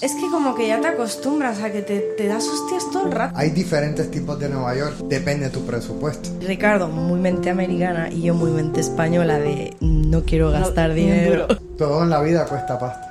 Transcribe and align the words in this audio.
Es 0.00 0.14
que 0.14 0.30
como 0.30 0.54
que 0.54 0.68
ya 0.68 0.80
te 0.80 0.86
acostumbras 0.88 1.60
a 1.60 1.70
que 1.72 1.82
te, 1.82 1.98
te 2.16 2.28
das 2.28 2.46
hostias 2.46 2.88
todo 2.92 3.06
el 3.06 3.12
rato. 3.12 3.34
Hay 3.36 3.50
diferentes 3.50 4.08
tipos 4.10 4.38
de 4.38 4.48
Nueva 4.48 4.74
York, 4.76 4.94
depende 5.08 5.46
de 5.46 5.50
tu 5.50 5.64
presupuesto. 5.66 6.30
Ricardo, 6.46 6.86
muy 6.88 7.18
mente 7.18 7.50
americana 7.50 8.08
y 8.08 8.22
yo 8.22 8.34
muy 8.34 8.50
mente 8.52 8.80
española 8.80 9.38
de 9.38 9.76
no 9.80 10.22
quiero 10.24 10.50
gastar 10.52 10.94
dinero. 10.94 11.48
Todo 11.76 12.04
en 12.04 12.10
la 12.10 12.20
vida 12.22 12.44
cuesta 12.46 12.78
pasta. 12.78 13.04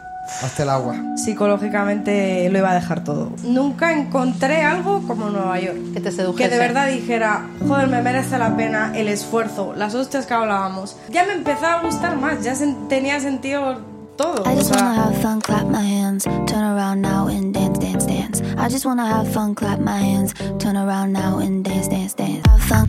Hasta 0.43 0.63
el 0.63 0.69
agua. 0.69 0.93
Psicológicamente 1.15 2.49
lo 2.49 2.57
iba 2.57 2.71
a 2.71 2.75
dejar 2.75 3.03
todo. 3.03 3.31
Nunca 3.43 3.93
encontré 3.93 4.61
algo 4.61 5.01
como 5.07 5.29
Nueva 5.29 5.57
York. 5.59 5.77
Que 5.93 6.01
te 6.01 6.11
sedujese. 6.11 6.49
Que 6.49 6.53
de 6.53 6.59
verdad 6.59 6.87
dijera, 6.89 7.47
joder, 7.67 7.87
me 7.87 8.01
merece 8.01 8.37
la 8.37 8.55
pena 8.57 8.91
el 8.95 9.07
esfuerzo, 9.07 9.73
las 9.75 9.95
hostias 9.95 10.25
que 10.25 10.33
hablábamos. 10.33 10.97
Ya 11.09 11.25
me 11.25 11.33
empezaba 11.33 11.79
a 11.79 11.83
gustar 11.83 12.17
más, 12.17 12.43
ya 12.43 12.53
sen- 12.55 12.87
tenía 12.89 13.19
sentido 13.21 13.77
todo. 14.17 14.43
I 14.45 14.55
just 14.55 14.71
wanna 14.71 14.93
have 14.93 15.15
fun, 15.21 15.39
clap 15.41 15.67
my 15.67 15.81
hands, 15.81 16.25
turn 16.47 16.63
around 16.63 17.01
now 17.01 17.27
and 17.27 17.53
dance, 17.53 17.79
dance, 17.79 18.05
dance. 18.05 18.41
I 18.57 18.67
just 18.67 18.85
wanna 18.85 19.05
have 19.05 19.31
fun, 19.31 19.55
clap 19.55 19.79
my 19.79 19.97
hands, 19.97 20.33
turn 20.59 20.75
around 20.75 21.13
now 21.13 21.39
and 21.39 21.63
dance, 21.63 21.87
dance, 21.87 22.15
dance. 22.15 22.41
Have 22.49 22.63
fun, 22.63 22.87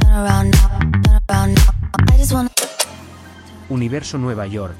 turn 0.00 0.12
around 0.12 0.50
now, 0.52 0.78
turn 1.02 1.20
around 1.28 1.54
now. 1.54 2.14
I 2.14 2.16
just 2.16 2.32
wanna. 2.32 2.50
Universo 3.68 4.18
Nueva 4.18 4.46
York. 4.46 4.76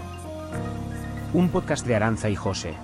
Un 1.34 1.48
podcast 1.48 1.86
de 1.86 1.94
Aranza 1.94 2.30
y 2.30 2.36
José. 2.36 2.74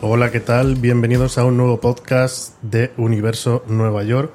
Hola, 0.00 0.30
¿qué 0.30 0.40
tal? 0.40 0.74
Bienvenidos 0.74 1.38
a 1.38 1.44
un 1.44 1.56
nuevo 1.56 1.80
podcast 1.80 2.60
de 2.62 2.92
Universo 2.96 3.64
Nueva 3.68 4.02
York. 4.02 4.32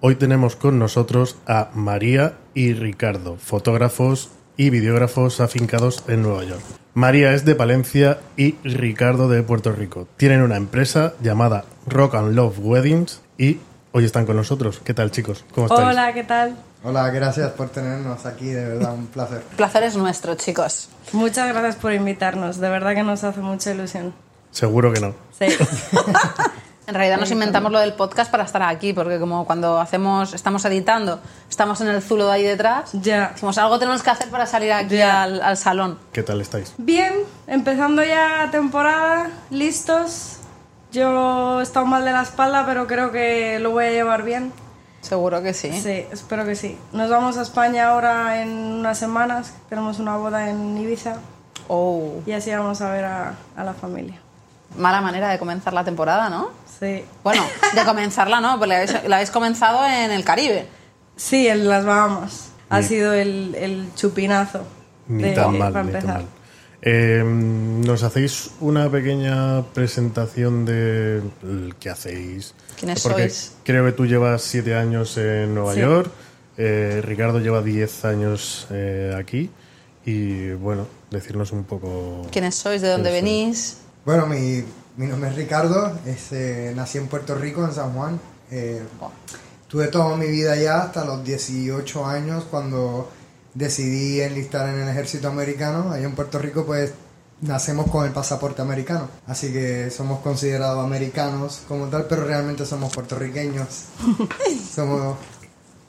Hoy 0.00 0.16
tenemos 0.16 0.56
con 0.56 0.78
nosotros 0.80 1.36
a 1.46 1.70
María 1.74 2.34
y 2.54 2.72
Ricardo, 2.72 3.36
fotógrafos 3.36 4.30
y 4.56 4.70
videógrafos 4.70 5.40
afincados 5.40 6.02
en 6.08 6.22
Nueva 6.22 6.42
York. 6.44 6.81
María 6.94 7.32
es 7.32 7.46
de 7.46 7.54
Palencia 7.54 8.18
y 8.36 8.56
Ricardo 8.64 9.28
de 9.30 9.42
Puerto 9.42 9.72
Rico. 9.72 10.06
Tienen 10.18 10.42
una 10.42 10.56
empresa 10.56 11.14
llamada 11.22 11.64
Rock 11.86 12.16
and 12.16 12.34
Love 12.34 12.58
Weddings 12.58 13.22
y 13.38 13.60
hoy 13.92 14.04
están 14.04 14.26
con 14.26 14.36
nosotros. 14.36 14.82
¿Qué 14.84 14.92
tal, 14.92 15.10
chicos? 15.10 15.42
¿Cómo 15.54 15.68
estáis? 15.68 15.88
Hola, 15.88 16.12
¿qué 16.12 16.22
tal? 16.22 16.54
Hola, 16.84 17.08
gracias 17.08 17.52
por 17.52 17.70
tenernos 17.70 18.26
aquí, 18.26 18.50
de 18.50 18.66
verdad, 18.66 18.92
un 18.92 19.06
placer. 19.06 19.42
El 19.52 19.56
placer 19.56 19.84
es 19.84 19.96
nuestro, 19.96 20.34
chicos. 20.34 20.90
Muchas 21.12 21.48
gracias 21.48 21.76
por 21.76 21.94
invitarnos, 21.94 22.58
de 22.58 22.68
verdad 22.68 22.94
que 22.94 23.02
nos 23.04 23.24
hace 23.24 23.40
mucha 23.40 23.70
ilusión. 23.70 24.12
Seguro 24.50 24.92
que 24.92 25.00
no. 25.00 25.14
Sí. 25.38 25.46
En 26.92 26.96
realidad 26.98 27.16
nos 27.18 27.30
inventamos 27.30 27.72
lo 27.72 27.78
del 27.80 27.94
podcast 27.94 28.30
para 28.30 28.44
estar 28.44 28.62
aquí, 28.62 28.92
porque 28.92 29.18
como 29.18 29.46
cuando 29.46 29.80
hacemos, 29.80 30.34
estamos 30.34 30.62
editando, 30.66 31.20
estamos 31.48 31.80
en 31.80 31.88
el 31.88 32.02
zulo 32.02 32.26
de 32.26 32.32
ahí 32.32 32.42
detrás, 32.42 32.90
ya. 32.92 33.30
decimos 33.32 33.56
algo 33.56 33.78
tenemos 33.78 34.02
que 34.02 34.10
hacer 34.10 34.28
para 34.28 34.44
salir 34.44 34.70
aquí 34.74 34.96
Ya. 34.98 35.22
al, 35.22 35.40
al 35.40 35.56
salón. 35.56 35.98
¿Qué 36.12 36.22
tal 36.22 36.42
estáis? 36.42 36.74
Bien, 36.76 37.14
empezando 37.46 38.04
ya 38.04 38.46
temporada, 38.50 39.30
listos. 39.48 40.36
Yo 40.92 41.60
he 41.60 41.62
estado 41.62 41.86
mal 41.86 42.04
de 42.04 42.12
la 42.12 42.20
espalda, 42.20 42.66
pero 42.66 42.86
creo 42.86 43.10
que 43.10 43.58
lo 43.58 43.70
voy 43.70 43.86
a 43.86 43.90
llevar 43.90 44.22
bien. 44.22 44.52
Seguro 45.00 45.42
que 45.42 45.54
sí. 45.54 45.72
Sí, 45.80 46.04
espero 46.12 46.44
que 46.44 46.54
sí. 46.56 46.76
Nos 46.92 47.08
vamos 47.08 47.38
a 47.38 47.42
España 47.42 47.88
ahora 47.88 48.42
en 48.42 48.50
unas 48.50 48.98
semanas. 48.98 49.54
Tenemos 49.70 49.98
una 49.98 50.18
boda 50.18 50.50
en 50.50 50.76
Ibiza 50.76 51.14
Oh, 51.68 52.16
y 52.26 52.32
así 52.32 52.50
vamos 52.50 52.82
a 52.82 52.90
ver 52.90 53.06
a, 53.06 53.32
a 53.56 53.64
la 53.64 53.72
familia. 53.72 54.18
mala 54.76 55.00
manera 55.00 55.30
de 55.30 55.38
comenzar 55.38 55.72
la 55.72 55.84
temporada, 55.84 56.28
¿no? 56.28 56.60
Sí. 56.82 57.04
Bueno, 57.22 57.44
de 57.76 57.84
comenzarla 57.84 58.40
no, 58.40 58.58
porque 58.58 58.66
la 58.66 58.74
habéis, 58.78 58.92
la 59.06 59.16
habéis 59.16 59.30
comenzado 59.30 59.86
en 59.86 60.10
el 60.10 60.24
Caribe. 60.24 60.66
Sí, 61.14 61.46
en 61.46 61.68
las 61.68 61.84
Bahamas. 61.84 62.48
Ha 62.70 62.80
Ni- 62.80 62.86
sido 62.86 63.12
el, 63.12 63.54
el 63.54 63.88
chupinazo. 63.94 64.64
Ni 65.06 65.22
de- 65.22 65.30
tan 65.32 65.56
mal, 65.58 65.72
para 65.72 65.84
ni 65.84 65.92
tan 65.92 66.06
mal. 66.06 66.24
Eh, 66.84 67.22
¿Nos 67.24 68.02
hacéis 68.02 68.50
una 68.60 68.90
pequeña 68.90 69.62
presentación 69.72 70.64
de 70.64 71.22
qué 71.78 71.90
hacéis? 71.90 72.54
¿Quiénes 72.76 73.00
Porque 73.04 73.30
sois? 73.30 73.52
creo 73.62 73.84
que 73.84 73.92
tú 73.92 74.04
llevas 74.06 74.42
siete 74.42 74.74
años 74.74 75.16
en 75.18 75.54
Nueva 75.54 75.74
Sí. 75.74 75.80
York, 75.80 76.10
eh, 76.56 77.00
Ricardo 77.04 77.38
lleva 77.38 77.62
diez 77.62 78.04
años 78.04 78.66
eh, 78.70 79.14
aquí 79.16 79.48
y 80.04 80.50
bueno, 80.54 80.88
decirnos 81.12 81.52
un 81.52 81.62
poco... 81.62 82.26
¿Quiénes 82.32 82.56
sois? 82.56 82.82
¿De 82.82 82.88
dónde 82.88 83.12
venís? 83.12 83.78
Bueno, 84.04 84.26
mi, 84.26 84.64
mi 84.96 85.06
nombre 85.06 85.30
es 85.30 85.36
Ricardo, 85.36 85.98
es, 86.06 86.32
eh, 86.32 86.72
nací 86.76 86.98
en 86.98 87.08
Puerto 87.08 87.34
Rico, 87.34 87.64
en 87.64 87.72
San 87.72 87.92
Juan. 87.92 88.20
Eh, 88.50 88.82
tuve 89.68 89.88
toda 89.88 90.16
mi 90.16 90.26
vida 90.26 90.52
allá 90.52 90.82
hasta 90.82 91.04
los 91.04 91.24
18 91.24 92.06
años 92.06 92.44
cuando 92.50 93.10
decidí 93.54 94.20
enlistar 94.20 94.68
en 94.68 94.80
el 94.80 94.88
ejército 94.88 95.28
americano. 95.28 95.92
Allá 95.92 96.04
en 96.04 96.14
Puerto 96.14 96.38
Rico 96.38 96.66
pues 96.66 96.92
nacemos 97.40 97.90
con 97.90 98.06
el 98.06 98.12
pasaporte 98.12 98.62
americano, 98.62 99.08
así 99.26 99.52
que 99.52 99.90
somos 99.90 100.20
considerados 100.20 100.84
americanos 100.84 101.62
como 101.66 101.86
tal, 101.86 102.06
pero 102.06 102.24
realmente 102.24 102.64
somos 102.66 102.92
puertorriqueños. 102.94 103.86
somos, 104.74 105.16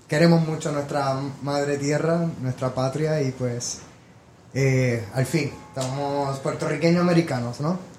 queremos 0.08 0.47
mucho 0.47 0.72
nuestra 0.72 1.16
madre 1.42 1.78
tierra, 1.78 2.28
nuestra 2.42 2.74
patria 2.74 3.22
y 3.22 3.31
pues 3.31 3.80
eh, 4.53 5.06
al 5.13 5.25
fin, 5.25 5.52
estamos 5.68 6.40
puertorriqueños 6.40 7.02
americanos, 7.02 7.59
¿no? 7.59 7.93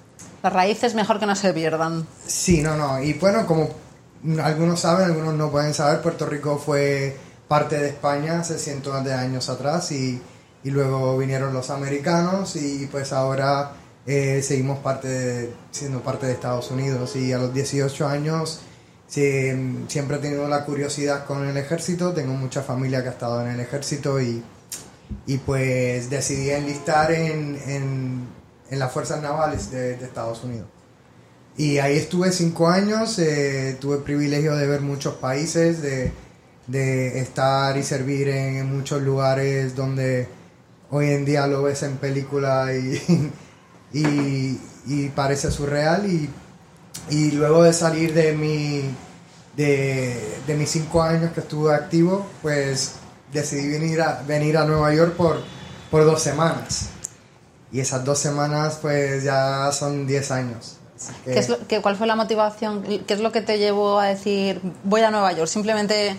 Las 0.44 0.53
raíces 0.53 0.94
mejor 0.94 1.19
que 1.19 1.25
no 1.25 1.34
se 1.34 1.55
pierdan. 1.55 2.06
Sí, 2.27 2.60
no, 2.60 2.77
no. 2.77 3.03
Y 3.03 3.15
bueno, 3.15 3.47
como 3.47 3.71
algunos 4.43 4.78
saben, 4.81 5.06
algunos 5.06 5.32
no 5.32 5.50
pueden 5.50 5.72
saber, 5.72 6.03
Puerto 6.03 6.27
Rico 6.27 6.59
fue 6.59 7.16
parte 7.49 7.78
de 7.78 7.88
España 7.88 8.41
hace 8.41 8.59
cientos 8.59 9.03
de 9.03 9.15
años 9.15 9.49
atrás 9.49 9.91
y, 9.93 10.21
y 10.62 10.71
luego 10.71 11.16
vinieron 11.16 11.55
los 11.55 11.71
americanos 11.71 12.56
y 12.56 12.87
pues 12.93 13.15
ahora 13.15 13.72
eh, 14.06 14.43
seguimos 14.47 14.81
parte 14.81 15.09
de- 15.09 15.55
siendo 15.71 16.00
parte 16.03 16.27
de 16.27 16.32
Estados 16.32 16.71
Unidos 16.71 17.16
y 17.16 17.32
a 17.32 17.38
los 17.38 17.55
18 17.55 18.06
años 18.06 18.61
sí, 19.09 19.82
siempre 19.88 20.19
he 20.19 20.21
tenido 20.21 20.47
la 20.47 20.66
curiosidad 20.66 21.25
con 21.25 21.49
el 21.49 21.56
ejército, 21.56 22.12
tengo 22.12 22.34
mucha 22.34 22.61
familia 22.62 23.03
que 23.03 23.09
ha 23.09 23.12
estado 23.12 23.41
en 23.41 23.49
el 23.49 23.61
ejército 23.61 24.21
y, 24.21 24.43
y 25.26 25.38
pues 25.38 26.11
decidí 26.11 26.50
enlistar 26.50 27.12
en, 27.12 27.59
en, 27.66 28.28
en 28.70 28.78
las 28.78 28.92
fuerzas 28.92 29.22
navales 29.22 29.70
de- 29.70 29.97
de 29.97 30.04
Estados 30.04 30.42
Unidos. 30.44 30.66
Y 31.56 31.78
ahí 31.78 31.97
estuve 31.97 32.32
cinco 32.32 32.69
años, 32.69 33.19
eh, 33.19 33.76
tuve 33.80 33.97
el 33.97 34.02
privilegio 34.02 34.56
de 34.56 34.66
ver 34.66 34.80
muchos 34.80 35.14
países, 35.14 35.80
de, 35.82 36.12
de 36.66 37.20
estar 37.20 37.76
y 37.76 37.82
servir 37.84 38.28
en, 38.28 38.66
muchos 38.75 39.02
lugares 39.02 39.76
donde 39.76 40.26
hoy 40.91 41.10
en 41.10 41.25
día 41.25 41.47
lo 41.47 41.62
ves 41.62 41.82
en 41.84 41.97
película 41.98 42.72
y, 42.75 43.30
y, 43.92 44.60
y 44.86 45.08
parece 45.10 45.50
surreal. 45.52 46.06
Y, 46.06 46.28
y 47.10 47.31
luego 47.32 47.62
de 47.62 47.72
salir 47.72 48.12
de, 48.14 48.32
mi, 48.32 48.82
de, 49.56 50.38
de 50.46 50.54
mis 50.54 50.70
cinco 50.70 51.02
años 51.02 51.32
que 51.32 51.41
estuve 51.41 51.72
activo, 51.75 52.26
pues 52.42 52.94
decidí 53.32 53.69
venir 53.69 54.00
a, 54.02 54.22
venir 54.26 54.56
a 54.56 54.64
Nueva 54.64 54.92
York 54.94 55.14
por, 55.16 55.41
por 55.91 56.04
dos 56.04 56.20
semanas. 56.22 56.88
Y 57.74 57.80
esas 57.80 58.04
dos 58.04 58.18
semanas 58.20 58.78
pues 58.80 59.24
ya 59.24 59.70
son 59.72 60.06
10 60.06 60.30
años. 60.30 60.76
Que- 61.24 61.32
¿Qué 61.32 61.38
es 61.40 61.48
lo- 61.48 61.58
qué- 61.66 61.82
¿Cuál 61.82 61.96
fue 61.96 62.06
la 62.06 62.14
motivación? 62.16 62.82
¿Qué 63.06 63.12
es 63.14 63.20
lo 63.20 63.32
que 63.32 63.40
te 63.42 63.58
llevó 63.58 63.98
a 63.98 64.06
decir 64.06 64.60
voy 64.84 65.02
a 65.02 65.10
Nueva 65.10 65.32
York? 65.32 65.48
¿Simplemente 65.48 66.16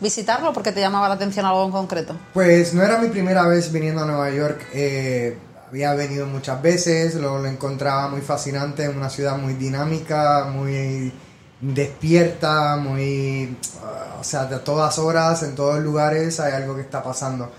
visitarlo 0.00 0.52
porque 0.52 0.70
te 0.72 0.80
llamaba 0.80 1.08
la 1.08 1.14
atención 1.16 1.44
algo 1.46 1.64
en 1.64 1.72
concreto? 1.72 2.16
Pues 2.32 2.72
no 2.74 2.82
era 2.82 2.98
mi 2.98 3.08
primera 3.08 3.46
vez 3.48 3.72
viniendo 3.72 4.02
a 4.02 4.06
Nueva 4.06 4.30
York. 4.30 4.60
eh, 4.72 5.36
había 5.68 5.92
venido 5.94 6.26
muchas 6.26 6.62
veces, 6.62 7.16
lo, 7.16 7.40
lo 7.40 7.48
encontraba 7.48 8.06
muy 8.08 8.20
fascinante, 8.20 8.88
una 8.88 9.10
ciudad 9.10 9.36
muy 9.36 9.54
dinámica, 9.54 10.44
muy 10.44 11.12
despierta, 11.60 12.76
muy... 12.76 13.56
ah, 13.84 14.16
o 14.20 14.24
sea, 14.24 14.44
de 14.46 14.58
todas 14.60 14.98
horas, 14.98 15.42
en 15.42 15.54
todos 15.56 15.80
lugares 15.80 16.38
hay 16.40 16.52
algo 16.52 16.76
que 16.76 16.82
está 16.82 17.02
pasando. 17.02 17.50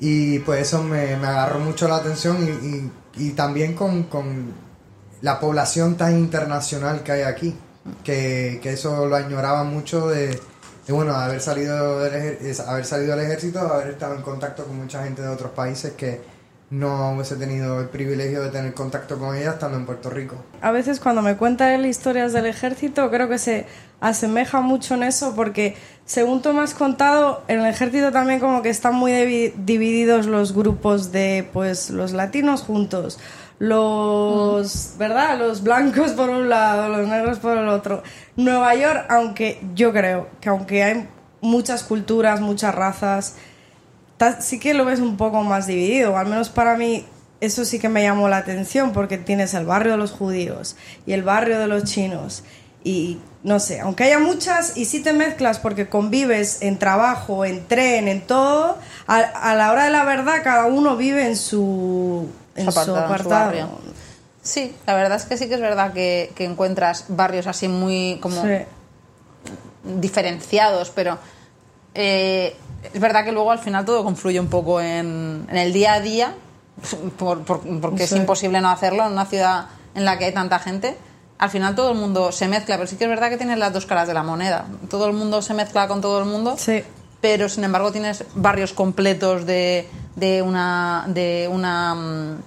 Y 0.00 0.38
pues 0.40 0.60
eso 0.62 0.82
me, 0.82 1.16
me 1.16 1.26
agarró 1.26 1.58
mucho 1.60 1.88
la 1.88 1.96
atención 1.96 2.36
y, 3.16 3.22
y- 3.22 3.30
también 3.32 3.74
con, 3.74 4.04
con 4.04 4.52
la 5.22 5.40
población 5.40 5.96
tan 5.96 6.16
internacional 6.16 7.02
que 7.02 7.12
hay 7.12 7.22
aquí, 7.22 7.56
que, 8.04 8.60
que 8.62 8.72
eso 8.74 9.06
lo 9.06 9.16
añoraba 9.16 9.64
mucho 9.64 10.06
de, 10.08 10.28
de, 10.86 10.92
bueno, 10.92 11.14
haber 11.14 11.40
salido 11.40 11.98
del, 12.00 12.54
haber 12.66 12.84
salido 12.84 13.16
del 13.16 13.26
ejército, 13.26 13.58
haber 13.58 13.88
estado 13.88 14.14
en 14.14 14.22
contacto 14.22 14.64
con 14.64 14.76
mucha 14.76 15.02
gente 15.02 15.22
de 15.22 15.28
otros 15.28 15.50
países 15.50 15.94
que 15.94 16.20
no 16.70 17.12
hubiese 17.14 17.36
tenido 17.36 17.80
el 17.80 17.88
privilegio 17.88 18.42
de 18.42 18.50
tener 18.50 18.74
contacto 18.74 19.18
con 19.18 19.34
ella 19.34 19.52
estando 19.52 19.78
en 19.78 19.86
Puerto 19.86 20.10
Rico. 20.10 20.36
A 20.60 20.70
veces 20.70 21.00
cuando 21.00 21.22
me 21.22 21.36
cuenta 21.36 21.74
él 21.74 21.86
historias 21.86 22.32
del 22.34 22.44
ejército, 22.46 23.10
creo 23.10 23.26
que 23.28 23.38
se 23.38 23.66
asemeja 24.00 24.60
mucho 24.60 24.94
en 24.94 25.02
eso 25.02 25.34
porque, 25.34 25.76
según 26.04 26.40
tú 26.42 26.52
me 26.52 26.62
has 26.62 26.74
contado, 26.74 27.42
en 27.48 27.60
el 27.60 27.66
ejército 27.66 28.12
también 28.12 28.40
como 28.40 28.62
que 28.62 28.68
están 28.70 28.94
muy 28.94 29.12
divi- 29.12 29.52
divididos 29.56 30.26
los 30.26 30.54
grupos 30.54 31.10
de, 31.12 31.48
pues, 31.52 31.90
los 31.90 32.12
latinos 32.12 32.62
juntos, 32.62 33.18
los, 33.58 34.94
¿verdad? 34.98 35.38
Los 35.38 35.62
blancos 35.62 36.12
por 36.12 36.30
un 36.30 36.48
lado, 36.48 36.88
los 36.88 37.08
negros 37.08 37.38
por 37.38 37.58
el 37.58 37.68
otro. 37.68 38.02
Nueva 38.36 38.74
York, 38.74 39.06
aunque 39.08 39.60
yo 39.74 39.92
creo 39.92 40.28
que 40.40 40.48
aunque 40.48 40.82
hay 40.84 41.08
muchas 41.40 41.82
culturas, 41.82 42.40
muchas 42.40 42.74
razas, 42.74 43.34
sí 44.40 44.58
que 44.58 44.74
lo 44.74 44.84
ves 44.84 45.00
un 45.00 45.16
poco 45.16 45.42
más 45.42 45.66
dividido, 45.66 46.16
al 46.16 46.26
menos 46.26 46.48
para 46.48 46.76
mí 46.76 47.04
eso 47.40 47.64
sí 47.64 47.78
que 47.78 47.88
me 47.88 48.02
llamó 48.02 48.28
la 48.28 48.38
atención 48.38 48.92
porque 48.92 49.18
tienes 49.18 49.54
el 49.54 49.64
barrio 49.64 49.92
de 49.92 49.98
los 49.98 50.10
judíos 50.10 50.76
y 51.06 51.12
el 51.12 51.22
barrio 51.22 51.60
de 51.60 51.68
los 51.68 51.84
chinos 51.84 52.42
y 52.84 53.18
no 53.42 53.60
sé, 53.60 53.80
aunque 53.80 54.04
haya 54.04 54.18
muchas 54.18 54.76
y 54.76 54.84
si 54.84 55.00
te 55.00 55.12
mezclas 55.12 55.58
porque 55.58 55.88
convives 55.88 56.58
en 56.62 56.78
trabajo, 56.78 57.44
en 57.44 57.66
tren, 57.66 58.08
en 58.08 58.20
todo, 58.26 58.76
a, 59.06 59.16
a 59.18 59.54
la 59.54 59.70
hora 59.72 59.84
de 59.84 59.90
la 59.90 60.04
verdad 60.04 60.42
cada 60.42 60.66
uno 60.66 60.96
vive 60.96 61.26
en 61.26 61.36
su, 61.36 62.28
en 62.56 62.64
su 62.72 62.78
apartado, 62.96 63.52
en 63.52 63.66
su. 63.66 63.68
Sí, 64.42 64.74
la 64.86 64.94
verdad 64.94 65.16
es 65.18 65.24
que 65.24 65.36
sí 65.36 65.48
que 65.48 65.54
es 65.54 65.60
verdad 65.60 65.92
que, 65.92 66.32
que 66.34 66.44
encuentras 66.44 67.04
barrios 67.08 67.46
así 67.46 67.68
muy 67.68 68.18
como 68.22 68.42
Sí. 68.42 68.48
diferenciados, 69.84 70.90
pero 70.94 71.18
eh, 71.94 72.56
es 72.92 73.00
verdad 73.00 73.24
que 73.24 73.32
luego 73.32 73.50
al 73.50 73.58
final 73.58 73.84
todo 73.84 74.04
confluye 74.04 74.40
un 74.40 74.48
poco 74.48 74.80
en, 74.80 75.46
en 75.48 75.56
el 75.56 75.72
día 75.72 75.94
a 75.94 76.00
día, 76.00 76.34
por- 77.18 77.42
por- 77.44 77.60
porque 77.80 78.04
es 78.04 78.10
Sí. 78.10 78.16
imposible 78.16 78.60
no 78.60 78.70
hacerlo 78.70 79.04
en 79.06 79.12
una 79.12 79.26
ciudad 79.26 79.66
en 79.94 80.04
la 80.04 80.18
que 80.18 80.26
hay 80.26 80.32
tanta 80.34 80.58
gente. 80.58 80.96
Al 81.38 81.50
final 81.50 81.74
todo 81.74 81.92
el 81.92 81.98
mundo 81.98 82.32
se 82.32 82.48
mezcla, 82.48 82.76
pero 82.76 82.88
sí 82.88 82.96
que 82.96 83.04
es 83.04 83.10
verdad 83.10 83.28
que 83.30 83.36
tienes 83.36 83.58
las 83.58 83.72
dos 83.72 83.86
caras 83.86 84.08
de 84.08 84.14
la 84.14 84.22
moneda. 84.24 84.66
Todo 84.90 85.06
el 85.06 85.12
mundo 85.12 85.40
se 85.40 85.54
mezcla 85.54 85.86
con 85.86 86.00
todo 86.00 86.18
el 86.18 86.24
mundo, 86.24 86.56
Sí. 86.58 86.82
pero 87.20 87.48
sin 87.48 87.62
embargo 87.64 87.92
tienes 87.92 88.24
barrios 88.34 88.72
completos 88.72 89.46
de, 89.46 89.88
de 90.16 90.42
una 90.42 91.04
de 91.08 91.48
una 91.50 91.94
mm, 91.94 92.38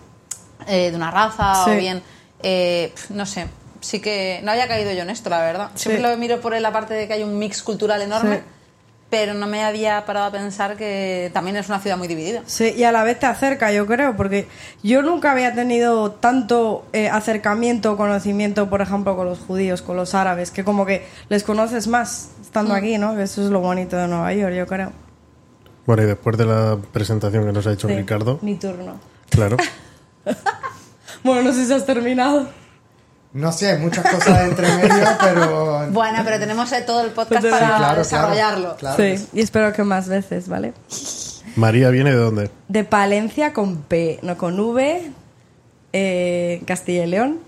eh, 0.68 0.92
de 0.92 0.96
una 0.96 1.10
raza 1.12 1.64
Sí. 1.66 1.72
o 1.72 1.76
bien 1.76 2.04
eh, 2.44 2.94
no 3.10 3.26
sé 3.26 3.48
sí 3.82 4.00
que 4.00 4.40
no 4.44 4.52
había 4.52 4.68
caído 4.68 4.92
yo 4.92 5.02
en 5.02 5.10
esto 5.10 5.30
la 5.30 5.40
verdad 5.42 5.72
siempre 5.76 6.04
Sí. 6.04 6.08
lo 6.10 6.16
miro 6.18 6.40
por 6.42 6.60
la 6.60 6.72
parte 6.72 6.94
de 6.94 7.08
que 7.08 7.14
hay 7.14 7.24
un 7.24 7.38
mix 7.40 7.64
cultural 7.64 8.02
enorme. 8.02 8.44
Pero 9.12 9.34
no 9.36 9.46
me 9.46 9.62
había 9.64 10.04
parado 10.06 10.26
a 10.28 10.32
pensar 10.32 10.78
que 10.78 11.30
también 11.34 11.58
es 11.58 11.68
una 11.68 11.80
ciudad 11.82 11.98
muy 11.98 12.08
dividida 12.08 12.42
Sí, 12.48 12.74
y 12.76 12.84
a 12.86 12.92
la 12.92 13.04
vez 13.04 13.20
te 13.20 13.28
acerca, 13.28 13.72
yo 13.72 13.86
creo, 13.86 14.16
porque 14.16 14.48
yo 14.82 15.04
nunca 15.04 15.34
había 15.34 15.54
tenido 15.54 16.12
tanto 16.12 16.86
eh, 16.94 17.10
acercamiento 17.10 17.92
o 17.92 17.98
conocimiento, 17.98 18.70
por 18.70 18.82
ejemplo, 18.82 19.16
con 19.16 19.28
los 19.28 19.40
judíos, 19.40 19.82
con 19.82 19.98
los 19.98 20.16
árabes, 20.16 20.50
que 20.50 20.64
como 20.64 20.86
que 20.86 21.06
les 21.30 21.44
conoces 21.44 21.88
más 21.88 22.32
estando 22.42 22.74
aquí, 22.74 22.98
¿no? 22.98 23.20
Eso 23.20 23.44
es 23.44 23.50
lo 23.52 23.60
bonito 23.60 23.98
de 23.98 24.08
Nueva 24.08 24.34
York, 24.34 24.54
yo 24.56 24.66
creo. 24.66 24.94
Bueno, 25.86 26.04
y 26.04 26.06
después 26.06 26.38
de 26.38 26.46
la 26.46 26.78
presentación 26.94 27.46
que 27.46 27.52
nos 27.52 27.68
ha 27.68 27.74
hecho 27.74 27.88
Sí, 27.90 27.96
Ricardo, 27.96 28.40
Mi 28.42 28.56
turno. 28.56 28.98
claro, 29.30 29.58
Bueno, 31.24 31.44
no 31.44 31.54
sé 31.54 31.66
si 31.66 31.74
has 31.74 31.86
terminado. 31.86 32.48
No 33.34 33.52
sé, 33.52 33.72
hay 33.72 33.78
muchas 33.80 34.06
cosas 34.10 34.42
entre 34.50 34.68
medio, 34.76 35.06
pero... 35.22 35.88
bueno 35.92 36.20
pero 36.26 36.38
tenemos 36.40 36.70
todo 36.86 37.06
el 37.06 37.12
podcast 37.12 37.42
Pues, 37.42 37.54
para 37.54 37.68
sí, 37.68 37.74
claro, 37.78 37.98
desarrollarlo 38.00 38.76
claro. 38.76 39.02
sí, 39.02 39.28
y 39.34 39.42
espero 39.42 39.72
que 39.72 39.84
más 39.84 40.10
veces, 40.10 40.50
¿vale? 40.50 40.74
María 41.56 41.90
viene 41.90 42.12
de 42.12 42.18
dónde? 42.18 42.50
De 42.68 42.84
Palencia 42.84 43.54
con 43.54 43.78
P, 43.84 44.20
no 44.22 44.38
con 44.38 44.60
V, 44.60 45.12
eh, 45.94 46.62
Castilla 46.66 47.04
y 47.06 47.08
León. 47.08 47.40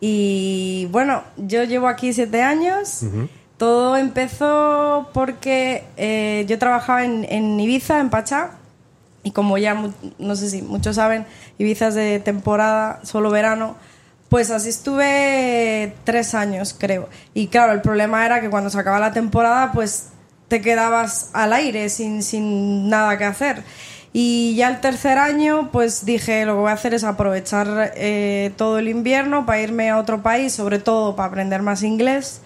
Y 0.00 0.88
bueno, 0.90 1.22
yo 1.36 1.64
llevo 1.64 1.88
aquí 1.88 2.12
siete 2.12 2.42
años. 2.42 3.00
Todo 3.56 3.96
empezó 3.96 5.08
porque 5.14 5.84
eh, 5.96 6.44
yo 6.48 6.58
trabajaba 6.58 7.04
en, 7.04 7.24
en 7.28 7.58
Ibiza, 7.58 8.00
en 8.00 8.10
Pachá. 8.10 8.50
Y 9.22 9.30
como 9.30 9.56
ya, 9.56 9.74
mu- 9.74 9.92
no 10.18 10.36
sé 10.36 10.50
si 10.50 10.60
muchos 10.60 10.96
saben, 10.96 11.24
Ibiza 11.58 11.88
es 11.88 11.94
de 11.94 12.20
temporada, 12.20 13.00
solo 13.04 13.30
verano. 13.30 13.76
Pues 14.34 14.50
así 14.50 14.70
estuve 14.70 15.94
tres 16.02 16.34
años, 16.34 16.74
creo. 16.76 17.08
Y 17.34 17.46
claro, 17.46 17.72
el 17.72 17.82
problema 17.82 18.26
era 18.26 18.40
que 18.40 18.50
cuando 18.50 18.68
se 18.68 18.76
acaba 18.76 18.98
la 18.98 19.12
temporada, 19.12 19.70
pues 19.70 20.08
te 20.48 20.60
quedabas 20.60 21.30
al 21.34 21.52
aire 21.52 21.88
sin, 21.88 22.20
sin 22.20 22.88
nada 22.88 23.16
que 23.16 23.26
hacer. 23.26 23.62
Y 24.12 24.56
ya 24.56 24.70
el 24.70 24.80
tercer 24.80 25.18
año, 25.18 25.70
pues 25.70 26.04
dije, 26.04 26.46
lo 26.46 26.54
que 26.54 26.60
voy 26.62 26.70
a 26.70 26.72
hacer 26.72 26.94
es 26.94 27.04
aprovechar 27.04 27.92
eh, 27.94 28.50
todo 28.56 28.80
el 28.80 28.88
invierno 28.88 29.46
para 29.46 29.60
irme 29.60 29.90
a 29.90 29.98
otro 29.98 30.20
país, 30.20 30.52
sobre 30.52 30.80
todo 30.80 31.14
para 31.14 31.28
aprender 31.28 31.62
más 31.62 31.84
inglés. 31.84 32.40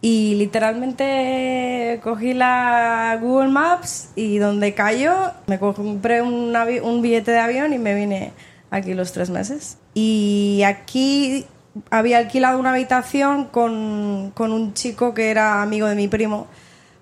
Y 0.00 0.34
literalmente 0.34 2.00
cogí 2.02 2.34
la 2.34 3.16
Google 3.20 3.50
Maps 3.50 4.08
y 4.16 4.38
donde 4.38 4.74
cayó, 4.74 5.14
me 5.46 5.60
compré 5.60 6.22
un, 6.22 6.52
un 6.82 7.02
billete 7.02 7.30
de 7.30 7.38
avión 7.38 7.72
y 7.72 7.78
me 7.78 7.94
vine 7.94 8.32
aquí 8.70 8.94
los 8.94 9.12
tres 9.12 9.30
meses. 9.30 9.78
Y 9.94 10.62
aquí 10.64 11.46
había 11.90 12.18
alquilado 12.18 12.58
una 12.58 12.70
habitación 12.70 13.46
con, 13.46 14.32
con 14.34 14.52
un 14.52 14.74
chico 14.74 15.14
que 15.14 15.30
era 15.30 15.62
amigo 15.62 15.86
de 15.86 15.94
mi 15.94 16.08
primo, 16.08 16.46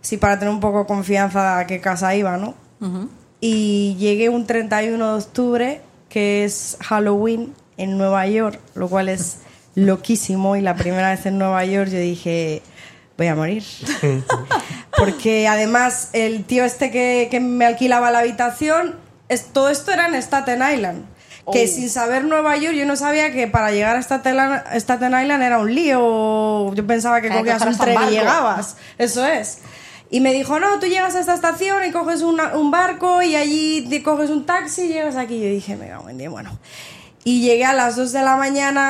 así 0.02 0.16
para 0.16 0.38
tener 0.38 0.52
un 0.52 0.60
poco 0.60 0.86
confianza 0.86 1.58
a 1.58 1.66
qué 1.66 1.80
casa 1.80 2.14
iba, 2.14 2.36
¿no? 2.36 2.54
Y 3.40 3.96
llegué 3.98 4.28
un 4.28 4.46
31 4.46 5.12
de 5.12 5.22
octubre, 5.22 5.80
que 6.08 6.44
es 6.44 6.76
Halloween 6.80 7.54
en 7.76 7.98
Nueva 7.98 8.26
York, 8.26 8.60
lo 8.74 8.88
cual 8.88 9.08
es 9.08 9.38
loquísimo. 9.74 10.56
Y 10.56 10.60
la 10.60 10.76
primera 10.76 11.10
vez 11.10 11.26
en 11.26 11.38
Nueva 11.38 11.64
York 11.64 11.90
yo 11.90 11.98
dije, 11.98 12.62
voy 13.16 13.26
a 13.26 13.34
morir. 13.34 13.64
Porque 14.96 15.46
además 15.46 16.10
el 16.12 16.44
tío 16.44 16.64
este 16.64 16.90
que, 16.90 17.28
que 17.30 17.40
me 17.40 17.66
alquilaba 17.66 18.10
la 18.10 18.20
habitación, 18.20 18.96
es, 19.28 19.52
todo 19.52 19.70
esto 19.70 19.92
era 19.92 20.06
en 20.06 20.14
Staten 20.14 20.62
Island. 20.74 21.04
Que 21.52 21.64
Oh. 21.64 21.68
sin 21.68 21.88
saber 21.90 22.24
Nueva 22.24 22.56
York 22.56 22.74
yo 22.76 22.84
no 22.86 22.96
sabía 22.96 23.32
que 23.32 23.46
para 23.48 23.70
llegar 23.70 23.96
a 23.96 24.02
Staten, 24.02 24.36
Staten 24.76 25.12
Island 25.20 25.42
era 25.42 25.58
un 25.58 25.74
lío. 25.74 26.74
Yo 26.74 26.86
pensaba 26.86 27.20
que 27.20 27.28
cogías 27.30 27.62
un 27.62 27.76
tren 27.78 27.98
y 28.08 28.10
llegabas. 28.10 28.76
Eso 28.98 29.24
es. 29.26 29.58
Y 30.10 30.20
me 30.20 30.32
dijo, 30.32 30.58
no, 30.58 30.78
tú 30.78 30.86
llegas 30.86 31.14
a 31.16 31.20
esta 31.20 31.34
estación 31.34 31.84
y 31.86 31.90
coges 31.92 32.22
una- 32.22 32.56
un 32.56 32.70
barco 32.70 33.22
y 33.22 33.36
allí 33.36 33.86
te 33.90 34.02
coges 34.02 34.30
un 34.30 34.46
taxi 34.46 34.82
y 34.84 34.88
llegas 34.88 35.16
aquí. 35.16 35.38
Yo 35.38 35.48
dije, 35.48 35.76
me 35.76 35.88
cago 35.88 36.08
en 36.08 36.18
Dios, 36.18 36.32
bueno. 36.32 36.58
Y 37.24 37.42
llegué 37.42 37.66
a 37.66 37.74
las 37.74 37.96
2 37.96 38.12
de 38.12 38.22
la 38.22 38.36
mañana 38.36 38.80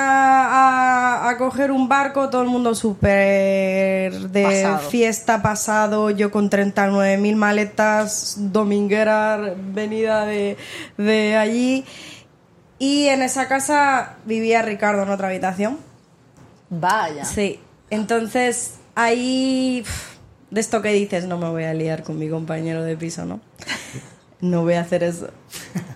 a, 0.46 1.28
a 1.28 1.38
coger 1.38 1.72
un 1.72 1.88
barco, 1.88 2.28
todo 2.30 2.42
el 2.42 2.48
mundo 2.48 2.72
súper 2.76 4.12
de 4.30 4.42
Pasado. 4.44 4.78
fiesta 4.90 5.42
pasado, 5.42 6.10
yo 6.10 6.30
con 6.30 6.48
39.000 6.50 7.34
maletas, 7.34 8.36
dominguera, 8.38 9.54
venida 9.56 10.24
de, 10.24 10.56
de 10.96 11.36
allí. 11.36 11.84
Y 12.78 13.06
en 13.08 13.22
esa 13.22 13.48
casa 13.48 14.16
vivía 14.24 14.62
Ricardo 14.62 15.02
en 15.02 15.10
otra 15.10 15.28
habitación. 15.28 15.78
vaya 16.70 17.24
Sí, 17.24 17.60
entonces 17.90 18.74
ahí 18.94 19.84
de 20.50 20.60
esto 20.60 20.80
que 20.80 20.92
dices, 20.92 21.26
no 21.26 21.38
me 21.38 21.48
voy 21.48 21.64
a 21.64 21.74
liar 21.74 22.02
con 22.02 22.18
mi 22.18 22.28
compañero 22.28 22.82
de 22.82 22.96
piso, 22.96 23.24
¿no? 23.24 23.40
No 24.40 24.62
voy 24.62 24.74
a 24.74 24.82
hacer 24.82 25.02
eso. 25.02 25.30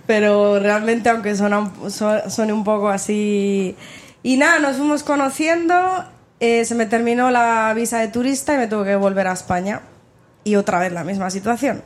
Pero 0.06 0.58
realmente, 0.58 1.08
aunque 1.08 1.36
suena, 1.36 1.72
suene 2.28 2.52
un 2.52 2.64
poco 2.64 2.88
así... 2.88 3.76
Y 4.24 4.36
nada, 4.36 4.58
nos 4.58 4.76
fuimos 4.76 5.02
conociendo, 5.02 5.74
eh, 6.38 6.64
se 6.64 6.74
me 6.74 6.86
terminó 6.86 7.30
la 7.30 7.72
visa 7.74 7.98
de 7.98 8.08
turista 8.08 8.54
y 8.54 8.58
me 8.58 8.66
tuve 8.68 8.84
que 8.84 8.96
volver 8.96 9.26
a 9.26 9.32
España. 9.32 9.80
Y 10.44 10.56
otra 10.56 10.80
vez 10.80 10.92
la 10.92 11.04
misma 11.04 11.30
situación. 11.30 11.82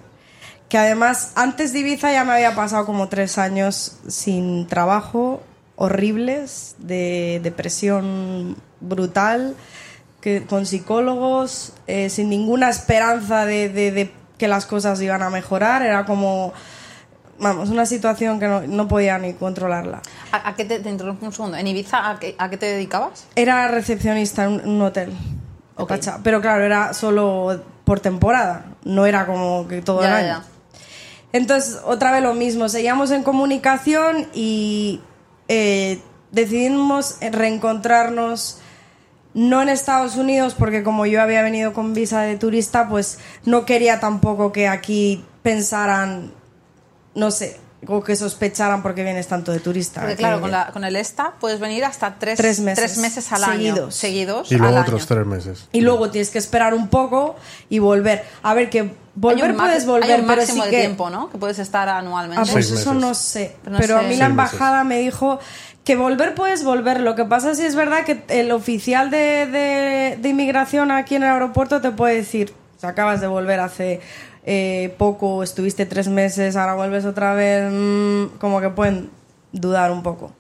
Que 0.69 0.79
además, 0.79 1.33
antes 1.37 1.73
de 1.73 1.79
Ibiza 1.81 2.13
ya 2.13 2.25
me 2.25 2.33
había 2.33 2.55
pasado 2.55 2.87
como 2.87 3.09
tres 3.09 3.39
años 3.39 3.99
sin 4.09 4.67
trabajo, 4.67 5.43
horribles, 5.77 6.75
de 6.79 7.41
depresión 7.43 8.57
brutal, 8.81 9.55
que, 10.21 10.45
con 10.45 10.67
psicólogos, 10.67 11.73
eh, 11.87 12.11
sin 12.11 12.29
ninguna 12.31 12.69
esperanza 12.69 13.47
de, 13.47 13.69
de- 13.69 13.93
de 13.93 14.13
que 14.39 14.49
las 14.49 14.67
cosas 14.67 15.01
iban 15.01 15.23
a 15.23 15.31
mejorar. 15.31 15.83
Era 15.83 16.05
como, 16.05 16.53
vamos, 17.39 17.69
una 17.71 17.87
situación 17.87 18.41
que 18.41 18.49
no, 18.49 18.63
no 18.63 18.89
podía 18.89 19.19
ni 19.19 19.35
controlarla. 19.35 20.03
¿A, 20.33 20.49
a 20.49 20.57
qué 20.57 20.65
te, 20.65 20.81
te 20.81 20.91
interrumpo 20.91 21.27
un 21.27 21.33
segundo 21.33 21.57
en 21.57 21.67
Ibiza 21.69 22.11
a 22.11 22.19
qué, 22.19 22.35
a 22.39 22.51
qué 22.51 22.57
te 22.57 22.67
dedicabas 22.67 23.27
Era 23.37 23.69
recepcionista 23.69 24.45
en 24.45 24.53
un, 24.55 24.69
un 24.69 24.83
hotel. 24.83 25.11
de 25.11 25.83
Ok. 25.83 25.89
Pachá. 25.91 26.19
Pero 26.25 26.41
claro, 26.41 26.65
era 26.65 26.93
solo 26.93 27.63
por 27.85 28.01
temporada, 28.01 28.65
no 28.85 29.07
era 29.07 29.27
como 29.27 29.69
que 29.69 29.81
todo 29.81 30.03
Ya, 30.03 30.21
el 30.21 30.27
ya, 30.27 30.35
año. 30.35 30.45
ya. 30.45 30.53
Entonces, 31.37 31.81
otra 31.85 32.13
vez 32.13 32.23
lo 32.23 32.33
mismo, 32.33 32.69
seguíamos 32.71 33.11
en 33.11 33.23
comunicación 33.23 34.27
y 34.33 35.03
eh, 35.49 36.01
decidimos 36.33 37.19
reencontrarnos 37.21 38.59
no 39.35 39.61
en 39.61 39.69
Estados 39.69 40.17
Unidos, 40.17 40.55
porque 40.59 40.83
como 40.83 41.05
yo 41.05 41.21
había 41.21 41.43
venido 41.43 41.75
con 41.75 41.93
visa 41.93 42.23
de 42.23 42.37
turista, 42.37 42.89
pues 42.89 43.19
no 43.45 43.67
quería 43.67 44.01
tampoco 44.01 44.51
que 44.51 44.67
aquí 44.67 45.27
pensaran, 45.43 46.33
no 47.15 47.31
sé, 47.31 47.61
o 47.87 48.03
que 48.03 48.17
sospecharan 48.17 48.83
porque 48.83 49.03
vienes 49.03 49.27
tanto 49.29 49.53
de 49.53 49.61
turista. 49.61 50.01
Porque 50.01 50.15
que- 50.17 50.21
claro, 50.21 50.41
con, 50.41 50.51
la- 50.51 50.69
con 50.73 50.85
el 50.85 50.97
ESTA 50.97 51.35
puedes 51.39 51.61
venir 51.61 51.85
hasta 51.85 52.19
tres, 52.19 52.37
Tres 52.37 52.61
meses. 52.61 52.85
tres 52.85 52.99
meses 52.99 53.33
al 53.33 53.45
año. 53.45 53.57
Seguidos. 53.75 53.95
Seguidos. 53.95 54.53
Y 54.53 54.57
luego 54.57 54.77
al 54.77 54.83
otros 54.83 55.03
año. 55.03 55.09
tres 55.09 55.27
meses. 55.27 55.69
Y 55.73 55.81
luego 55.83 56.11
tienes 56.11 56.31
que 56.31 56.39
esperar 56.39 56.75
un 56.75 56.89
poco 56.89 57.37
y 57.69 57.79
volver. 57.79 58.25
A 58.43 58.55
ver, 58.55 58.71
que 58.71 58.95
volver 59.15 59.45
Hay 59.45 59.51
un 59.51 59.57
puedes 59.57 59.87
volver, 59.87 60.11
hay 60.13 60.21
un 60.21 60.27
pero 60.27 60.41
máximo 60.41 60.65
sí 60.65 60.71
de 60.71 60.75
que... 60.77 60.81
tiempo, 60.83 61.11
¿no? 61.11 61.31
Que 61.31 61.39
puedes 61.39 61.59
estar 61.59 61.89
anualmente. 61.89 62.43
Ah, 62.43 62.53
pues 62.53 62.67
Seis 62.69 62.81
eso 62.81 62.95
meses. 62.95 63.09
no 63.09 63.15
sé. 63.15 63.57
Pero 63.79 63.99
a 63.99 64.03
mí 64.03 64.17
la 64.17 64.27
embajada 64.27 64.83
me 64.85 64.99
dijo 64.99 65.39
que 65.85 65.95
volver 65.97 66.35
puedes 66.35 66.65
volver. 66.65 67.01
Lo 67.01 67.15
que 67.15 67.25
pasa 67.25 67.53
es, 67.53 67.59
es 67.61 67.77
verdad 67.77 68.05
que 68.05 68.25
el 68.29 68.51
oficial 68.51 69.11
de, 69.11 69.47
de- 69.47 70.19
de 70.21 70.29
inmigración 70.29 70.91
aquí 70.91 71.15
en 71.15 71.23
el 71.23 71.29
aeropuerto 71.31 71.81
te 71.81 71.93
puede 71.93 72.17
decir, 72.17 72.53
"O 72.83 72.87
acabas 72.87 73.21
de 73.21 73.27
volver 73.29 73.61
hace 73.61 74.01
eh, 74.47 74.95
poco, 74.97 75.43
estuviste 75.43 75.87
tres 75.87 76.09
meses, 76.09 76.57
ahora 76.57 76.75
vuelves 76.75 77.05
otra 77.05 77.35
vez, 77.35 77.71
mm, 77.71 78.39
como 78.39 78.61
que 78.61 78.71
pueden 78.71 79.11
dudar 79.53 79.91
un 79.91 80.03
poco. 80.03 80.33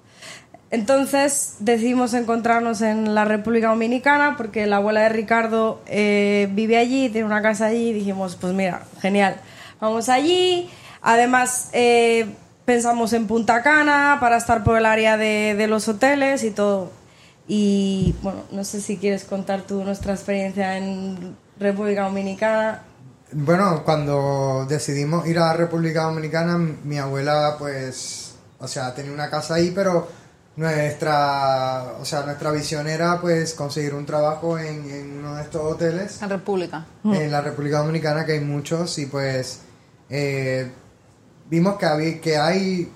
Entonces 0.71 1.57
decidimos 1.61 2.15
encontrarnos 2.15 2.83
en 2.83 3.15
la 3.15 3.25
República 3.25 3.69
Dominicana 3.69 4.37
porque 4.37 4.67
la 4.67 4.77
abuela 4.77 5.03
de 5.03 5.09
Ricardo 5.11 5.81
eh, 5.87 6.49
vive 6.53 6.77
allí, 6.77 7.09
tiene 7.09 7.27
una 7.27 7.43
casa 7.43 7.67
allí 7.67 7.91
y 7.91 7.93
dijimos, 7.93 8.37
pues 8.41 8.53
mira, 8.53 8.85
genial, 9.01 9.37
vamos 9.81 10.09
allí. 10.09 10.71
Además, 11.03 11.71
eh, 11.73 12.27
pensamos 12.65 13.13
en 13.13 13.27
Punta 13.27 13.63
Cana 13.63 14.19
para 14.21 14.37
estar 14.37 14.65
por 14.65 14.77
el 14.79 14.87
área 14.87 15.17
de, 15.17 15.55
de 15.57 15.67
los 15.67 15.89
hoteles 15.89 16.45
y 16.45 16.51
todo. 16.51 16.91
Y 17.49 18.15
bueno, 18.23 18.43
no 18.51 18.65
sé 18.65 18.81
si 18.81 18.97
quieres 18.97 19.25
contar 19.25 19.63
tú 19.63 19.85
nuestra 19.85 20.15
experiencia 20.15 20.77
en 20.77 21.37
República 21.59 22.03
Dominicana. 22.03 22.83
Bueno, 23.33 23.83
cuando 23.85 24.67
decidimos 24.69 25.27
ir 25.27 25.39
a 25.39 25.53
República 25.53 26.03
Dominicana, 26.05 26.57
mi 26.59 26.99
abuela, 26.99 27.57
pues, 27.59 28.35
o 28.59 28.69
sea, 28.69 28.95
tenía 28.95 29.13
una 29.13 29.29
casa 29.29 29.55
ahí, 29.55 29.73
pero 29.75 30.09
nuestra, 30.57 31.95
o 32.01 32.05
sea, 32.05 32.23
nuestra 32.23 32.53
visión 32.53 32.87
era, 32.87 33.21
pues, 33.21 33.55
conseguir 33.55 33.95
un 33.95 34.07
trabajo 34.07 34.59
en, 34.59 34.89
en 34.89 35.19
uno 35.19 35.35
de 35.35 35.43
estos 35.43 35.61
hoteles 35.61 36.23
En 36.23 36.31
República. 36.31 36.87
en 37.05 37.31
la 37.31 37.41
República 37.41 37.79
Dominicana, 37.79 38.25
que 38.25 38.33
hay 38.33 38.41
muchos, 38.41 38.97
y 38.99 39.07
pues, 39.07 39.61
eh, 40.09 40.71
vimos 41.51 41.77
que, 41.79 41.87
había, 41.87 42.21
que 42.21 42.37
hay 42.39 42.93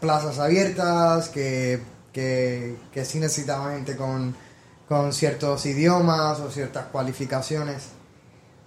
plazas 0.00 0.38
abiertas, 0.38 1.28
que, 1.28 1.82
que, 2.12 2.76
que 2.92 3.04
sí 3.04 3.18
necesitaban 3.18 3.74
gente 3.74 3.96
con, 3.96 4.34
con 4.88 5.12
ciertos 5.12 5.66
idiomas 5.66 6.38
o 6.38 6.50
ciertas 6.52 6.86
cualificaciones. 6.86 7.88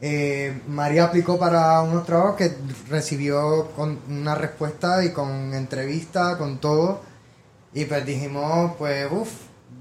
Eh, 0.02 0.62
María 0.68 1.06
aplicó 1.06 1.40
para 1.40 1.82
unos 1.82 2.06
trabajos 2.06 2.36
que 2.36 2.56
recibió 2.90 3.72
con 3.76 4.00
una 4.10 4.36
respuesta 4.36 5.04
y 5.04 5.12
con 5.12 5.54
entrevista, 5.54 6.38
con 6.38 6.60
todo. 6.60 7.02
Y 7.74 7.86
pues 7.86 8.06
dijimos, 8.06 8.74
pues, 8.78 9.08
uff, 9.12 9.32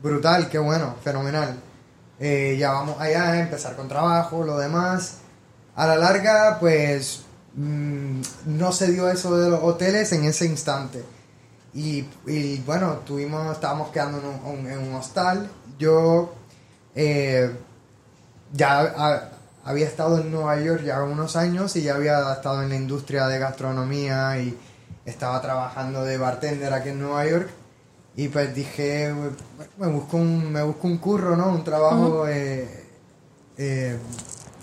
brutal, 0.02 0.48
qué 0.48 0.58
bueno, 0.58 0.96
fenomenal. 1.02 1.56
Eh, 2.20 2.56
ya 2.58 2.72
vamos 2.72 3.00
allá 3.00 3.32
a 3.32 3.40
empezar 3.40 3.76
con 3.76 3.88
trabajo, 3.88 4.44
lo 4.44 4.58
demás. 4.58 5.18
A 5.76 5.86
la 5.86 5.96
larga, 5.96 6.58
pues, 6.60 7.24
mm, 7.54 8.20
no 8.46 8.72
se 8.72 8.92
dio 8.92 9.08
eso 9.10 9.36
de 9.36 9.50
los 9.50 9.62
hoteles 9.62 10.12
en 10.12 10.24
ese 10.24 10.46
instante. 10.46 11.04
Y, 11.74 12.06
y, 12.26 12.62
bueno, 12.66 12.98
tuvimos, 13.06 13.52
estábamos 13.52 13.90
quedando 13.90 14.18
en 14.18 14.26
un, 14.26 14.66
en 14.70 14.78
un 14.78 14.94
hostal. 14.94 15.50
Yo 15.78 16.32
eh, 16.94 17.50
ya 18.52 19.32
había 19.64 19.86
estado 19.86 20.20
en 20.20 20.30
Nueva 20.30 20.60
York 20.60 20.82
ya 20.84 21.02
unos 21.02 21.36
años 21.36 21.74
y 21.76 21.82
ya 21.82 21.94
había 21.94 22.32
estado 22.32 22.62
en 22.62 22.68
la 22.68 22.76
industria 22.76 23.26
de 23.26 23.38
gastronomía 23.38 24.38
y 24.38 24.56
estaba 25.06 25.40
trabajando 25.40 26.04
de 26.04 26.18
bartender 26.18 26.72
aquí 26.72 26.90
en 26.90 27.00
Nueva 27.00 27.26
York. 27.26 27.48
Y 28.16 28.28
pues 28.28 28.54
dije, 28.54 29.12
me 29.78 29.88
busco 29.88 30.18
un, 30.18 30.52
me 30.52 30.62
busco 30.62 30.86
un 30.86 30.98
curro, 30.98 31.36
¿no? 31.36 31.48
Un 31.48 31.64
trabajo 31.64 32.28
eh, 32.28 32.86
eh, 33.56 33.98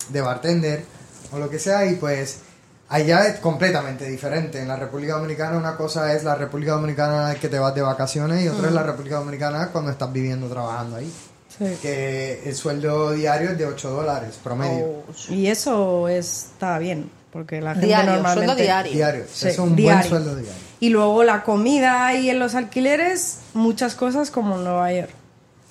de 0.09 0.21
bartender 0.21 0.85
o 1.31 1.39
lo 1.39 1.49
que 1.49 1.59
sea. 1.59 1.85
Y 1.85 1.95
pues 1.95 2.39
allá 2.87 3.25
es 3.27 3.39
completamente 3.39 4.05
diferente. 4.05 4.61
En 4.61 4.67
la 4.67 4.77
República 4.77 5.15
Dominicana 5.15 5.57
una 5.57 5.75
cosa 5.75 6.13
es 6.13 6.23
la 6.23 6.35
República 6.35 6.73
Dominicana 6.73 7.35
que 7.35 7.49
te 7.49 7.59
vas 7.59 7.75
de 7.75 7.81
vacaciones 7.81 8.43
y 8.43 8.47
otra 8.47 8.67
es 8.67 8.73
la 8.73 8.83
República 8.83 9.17
Dominicana 9.17 9.69
cuando 9.71 9.91
estás 9.91 10.13
viviendo, 10.13 10.47
trabajando 10.47 10.97
ahí. 10.97 11.11
Sí. 11.57 11.65
Que 11.81 12.41
el 12.45 12.55
sueldo 12.55 13.11
diario 13.11 13.51
es 13.51 13.57
de 13.57 13.65
8 13.65 13.89
dólares 13.89 14.39
promedio. 14.43 14.85
Oh, 14.85 15.03
Y 15.33 15.47
eso 15.47 16.07
está 16.07 16.79
bien, 16.79 17.09
porque 17.31 17.61
la 17.61 17.71
gente 17.73 17.87
Diario, 17.87 18.11
normalmente... 18.13 18.45
sueldo 18.47 18.63
diario. 18.63 18.91
Diario. 18.93 19.23
Sí, 19.31 19.47
es 19.49 19.59
un 19.59 19.75
diario. 19.75 19.97
buen 19.99 20.09
sueldo 20.09 20.35
diario. 20.35 20.61
Y 20.79 20.89
luego 20.89 21.23
la 21.23 21.43
comida 21.43 22.15
y 22.15 22.29
en 22.29 22.39
los 22.39 22.55
alquileres, 22.55 23.39
muchas 23.53 23.95
cosas 23.95 24.31
como 24.31 24.55
en 24.55 24.63
Nueva 24.63 24.91
York. 24.93 25.09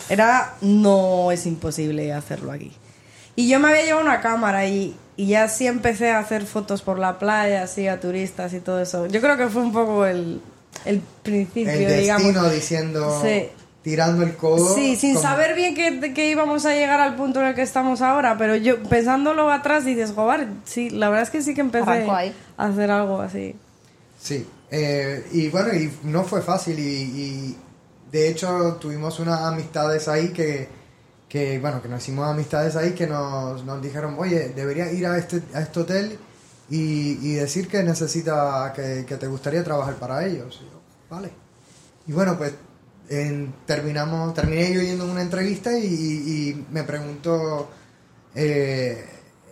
Era, 0.09 0.55
no 0.61 1.33
es 1.33 1.47
imposible 1.47 2.13
hacerlo 2.13 2.53
aquí. 2.53 2.73
Y 3.37 3.49
yo 3.49 3.59
me 3.59 3.69
había 3.71 3.85
llevado 3.85 4.05
una 4.05 4.21
cámara 4.21 4.67
y, 4.67 4.97
y 5.17 5.27
ya 5.29 5.49
sí 5.49 5.67
empecé 5.67 6.11
a 6.11 6.19
hacer 6.19 6.45
fotos 6.47 6.83
por 6.83 6.99
la 6.99 7.19
playa, 7.19 7.63
así 7.63 7.89
a 7.89 8.01
turistas 8.01 8.53
y 8.53 8.61
todo 8.61 8.81
eso. 8.81 9.07
Yo 9.07 9.21
creo 9.21 9.37
que 9.37 9.49
fue 9.49 9.63
un 9.63 9.73
poco 9.73 10.05
el, 10.07 10.41
el 10.85 11.01
principio, 11.23 11.71
El 11.73 12.01
digamos. 12.01 12.23
destino 12.25 12.51
diciendo, 12.51 13.21
Sí. 13.23 13.49
Tirando 13.83 14.23
el 14.23 14.37
codo. 14.37 14.75
Sí, 14.75 14.97
sin 14.97 15.15
como- 15.15 15.27
saber 15.29 15.55
bien 15.55 15.75
que, 15.75 16.13
que 16.13 16.29
íbamos 16.31 16.67
a 16.67 16.75
llegar 16.75 17.01
al 17.01 17.17
punto 17.17 17.41
en 17.41 17.47
el 17.47 17.55
que 17.55 17.63
estamos 17.63 18.03
ahora, 18.03 18.37
pero 18.37 18.55
yo 18.57 18.83
pensándolo 18.85 19.51
atrás 19.51 19.85
dices, 19.85 20.13
joder, 20.15 20.49
sí, 20.65 20.91
la 20.91 21.09
verdad 21.09 21.23
es 21.25 21.31
que 21.31 21.43
sí 21.43 21.55
que 21.55 21.61
empecé 21.63 22.07
a 22.09 22.33
hacer 22.59 22.91
algo 22.91 23.21
así. 23.21 23.57
Sí, 24.21 24.47
eh, 24.71 25.27
y 25.33 25.49
bueno, 25.49 25.73
y 25.75 25.91
no 26.05 26.25
fue 26.25 26.43
fácil 26.43 26.79
y, 26.79 26.83
y 26.83 27.57
de 28.13 28.29
hecho 28.29 28.77
tuvimos 28.81 29.19
unas 29.19 29.41
amistades 29.41 30.09
ahí 30.09 30.29
que, 30.29 30.69
que, 31.27 31.59
bueno, 31.59 31.81
que 31.81 31.89
nos 31.89 32.03
hicimos 32.03 32.29
amistades 32.29 32.77
ahí 32.77 32.93
que 32.93 33.07
nos, 33.07 33.65
nos 33.65 33.81
dijeron, 33.81 34.17
oye, 34.19 34.51
deberías 34.51 34.93
ir 34.93 35.07
a 35.07 35.17
este, 35.17 35.43
a 35.55 35.61
este 35.63 35.81
hotel 35.81 36.19
y, 36.69 37.19
y 37.23 37.33
decir 37.35 37.67
que 37.67 37.83
necesita, 37.83 38.73
que, 38.77 39.07
que 39.09 39.17
te 39.17 39.27
gustaría 39.27 39.65
trabajar 39.65 39.95
para 39.95 40.27
ellos. 40.27 40.61
Y 40.61 40.65
yo, 40.67 40.81
vale. 41.09 41.31
Y 42.07 42.13
bueno, 42.13 42.37
pues 42.37 42.53
en- 43.11 43.53
terminamos, 43.67 44.33
terminé 44.33 44.73
yo 44.73 44.81
yendo 44.81 45.05
a 45.05 45.09
una 45.09 45.21
entrevista 45.23 45.77
y, 45.77 45.85
y 45.85 46.67
me 46.71 46.83
preguntó 46.85 47.69
eh, 48.35 49.05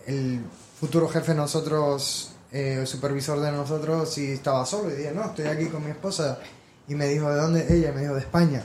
el 0.07 0.41
futuro 0.79 1.07
jefe 1.09 1.33
de 1.33 1.37
nosotros, 1.37 2.31
eh, 2.51 2.77
el 2.79 2.87
supervisor 2.87 3.39
de 3.41 3.51
nosotros, 3.51 4.11
si 4.13 4.31
estaba 4.31 4.65
solo. 4.65 4.89
Y 4.91 4.95
dije, 4.95 5.11
no, 5.13 5.25
estoy 5.25 5.45
aquí 5.47 5.65
con 5.67 5.83
mi 5.83 5.91
esposa. 5.91 6.39
Y 6.87 6.95
me 6.95 7.05
dijo, 7.07 7.29
¿de 7.29 7.35
dónde? 7.39 7.65
Ella 7.69 7.91
me 7.91 8.01
dijo, 8.01 8.13
de 8.15 8.21
España. 8.21 8.63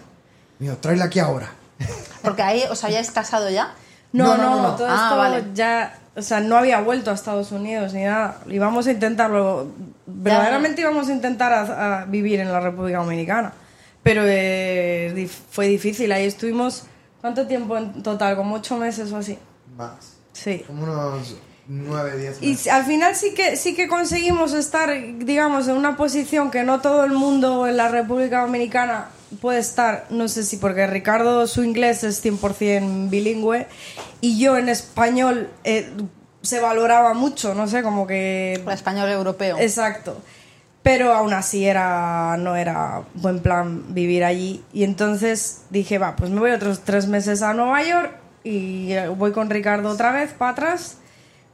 Me 0.59 0.67
dijo, 0.69 0.79
tráela 0.79 1.07
aquí 1.07 1.19
ahora. 1.19 1.51
Porque 2.23 2.43
ahí 2.43 2.63
os 2.71 2.83
habíais 2.85 3.11
casado 3.11 3.51
ya. 3.51 3.75
No, 4.13 4.25
No, 4.29 4.37
no, 4.37 4.43
no, 4.43 4.57
no, 4.57 4.63
no. 4.71 4.77
todo 4.77 4.87
Ah, 4.89 4.95
esto 5.05 5.17
vale. 5.19 5.45
ya, 5.55 5.99
o 6.15 6.23
sea, 6.23 6.39
no 6.41 6.57
había 6.57 6.81
vuelto 6.81 7.11
a 7.11 7.15
Estados 7.15 7.51
Unidos 7.53 7.93
ni 7.93 8.05
nada. 8.05 8.39
Íbamos 8.49 8.87
a 8.87 8.93
intentarlo, 8.93 9.67
verdaderamente 10.07 10.81
íbamos 10.83 11.09
a 11.09 11.13
intentar 11.13 11.53
a, 11.53 12.03
a 12.03 12.05
vivir 12.07 12.39
en 12.41 12.51
la 12.53 12.61
República 12.61 12.99
Dominicana. 12.99 13.53
Pero 14.05 14.23
eh, 14.27 15.29
fue 15.51 15.67
difícil, 15.67 16.13
ahí 16.13 16.27
estuvimos, 16.27 16.85
¿cuánto 17.21 17.47
tiempo 17.49 17.77
en 17.77 18.03
total? 18.03 18.37
Como 18.37 18.55
ocho 18.55 18.77
meses 18.77 19.11
o 19.11 19.17
así. 19.17 19.39
Más. 19.77 20.15
Sí. 20.33 20.63
Como 20.67 20.85
unos 20.85 21.35
nueve, 21.67 22.17
diez 22.19 22.37
Y 22.43 22.51
meses. 22.51 22.69
al 22.69 22.85
final 22.85 23.17
sí 23.17 23.33
que, 23.35 23.57
sí 23.57 23.75
que 23.75 23.89
conseguimos 23.89 24.53
estar, 24.53 24.91
digamos, 25.19 25.67
en 25.69 25.77
una 25.77 25.97
posición 25.97 26.51
que 26.51 26.63
no 26.63 26.81
todo 26.81 27.05
el 27.05 27.13
mundo 27.13 27.67
en 27.67 27.77
la 27.79 27.89
República 27.89 28.43
Dominicana 28.43 29.09
puede 29.41 29.59
estar. 29.59 30.07
No 30.11 30.29
sé 30.29 30.45
si 30.45 30.59
porque 30.59 30.87
Ricardo 30.87 31.47
su 31.47 31.65
inglés 31.65 32.05
es 32.05 32.23
100% 32.23 33.09
bilingüe 33.09 33.67
y 34.21 34.39
yo 34.39 34.59
en 34.59 34.69
español 34.69 35.49
eh, 35.65 35.91
se 36.43 36.61
valoraba 36.61 37.15
mucho, 37.15 37.55
no 37.55 37.67
sé, 37.67 37.83
como 37.83 38.07
que... 38.07 38.55
El 38.55 38.69
español 38.69 39.09
europeo. 39.09 39.57
Exacto. 39.59 40.19
Pero 40.85 41.13
aún 41.15 41.33
así 41.33 41.65
era, 41.67 42.37
no 42.39 42.55
era 42.57 43.03
buen 43.15 43.41
plan 43.41 43.93
vivir 43.95 44.23
allí. 44.23 44.63
Y 44.73 44.85
entonces 44.85 45.63
dije, 45.71 45.99
va, 45.99 46.15
pues 46.15 46.31
me 46.31 46.39
voy 46.39 46.51
otros 46.53 46.81
tres 46.85 47.09
meses 47.09 47.43
a 47.43 47.53
Nueva 47.55 47.83
York 47.83 48.13
y 48.45 48.95
voy 49.17 49.33
con 49.33 49.49
Ricardo 49.51 49.89
otra 49.89 50.13
vez 50.13 50.33
para 50.35 50.53
atrás 50.53 50.99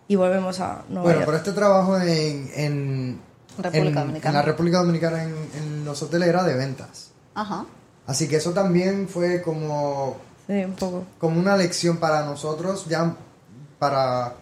y 0.08 0.16
volvemos 0.16 0.58
a 0.60 0.82
Nueva 0.88 1.02
Bueno, 1.04 1.18
York. 1.20 1.24
pero 1.26 1.36
este 1.38 1.52
trabajo 1.52 1.96
en, 2.00 2.50
en, 2.56 3.20
República 3.56 3.88
en- 3.88 3.94
Dominicana. 4.06 4.28
en 4.30 4.34
la 4.34 4.42
República 4.42 4.78
Dominicana 4.78 5.22
en, 5.22 5.34
en 5.62 5.84
los 5.84 6.02
hoteles 6.02 6.28
era 6.28 6.42
de 6.42 6.54
ventas. 6.56 7.12
Ajá. 7.36 7.64
Así 8.08 8.26
que 8.26 8.34
eso 8.36 8.52
también 8.52 9.08
fue 9.08 9.40
como 9.42 10.16
Sí, 10.48 10.64
un 10.64 10.72
poco. 10.72 11.04
como 11.20 11.38
una 11.38 11.56
lección 11.56 11.98
para 11.98 12.24
nosotros, 12.24 12.86
ya 12.88 13.14
para 13.78 14.34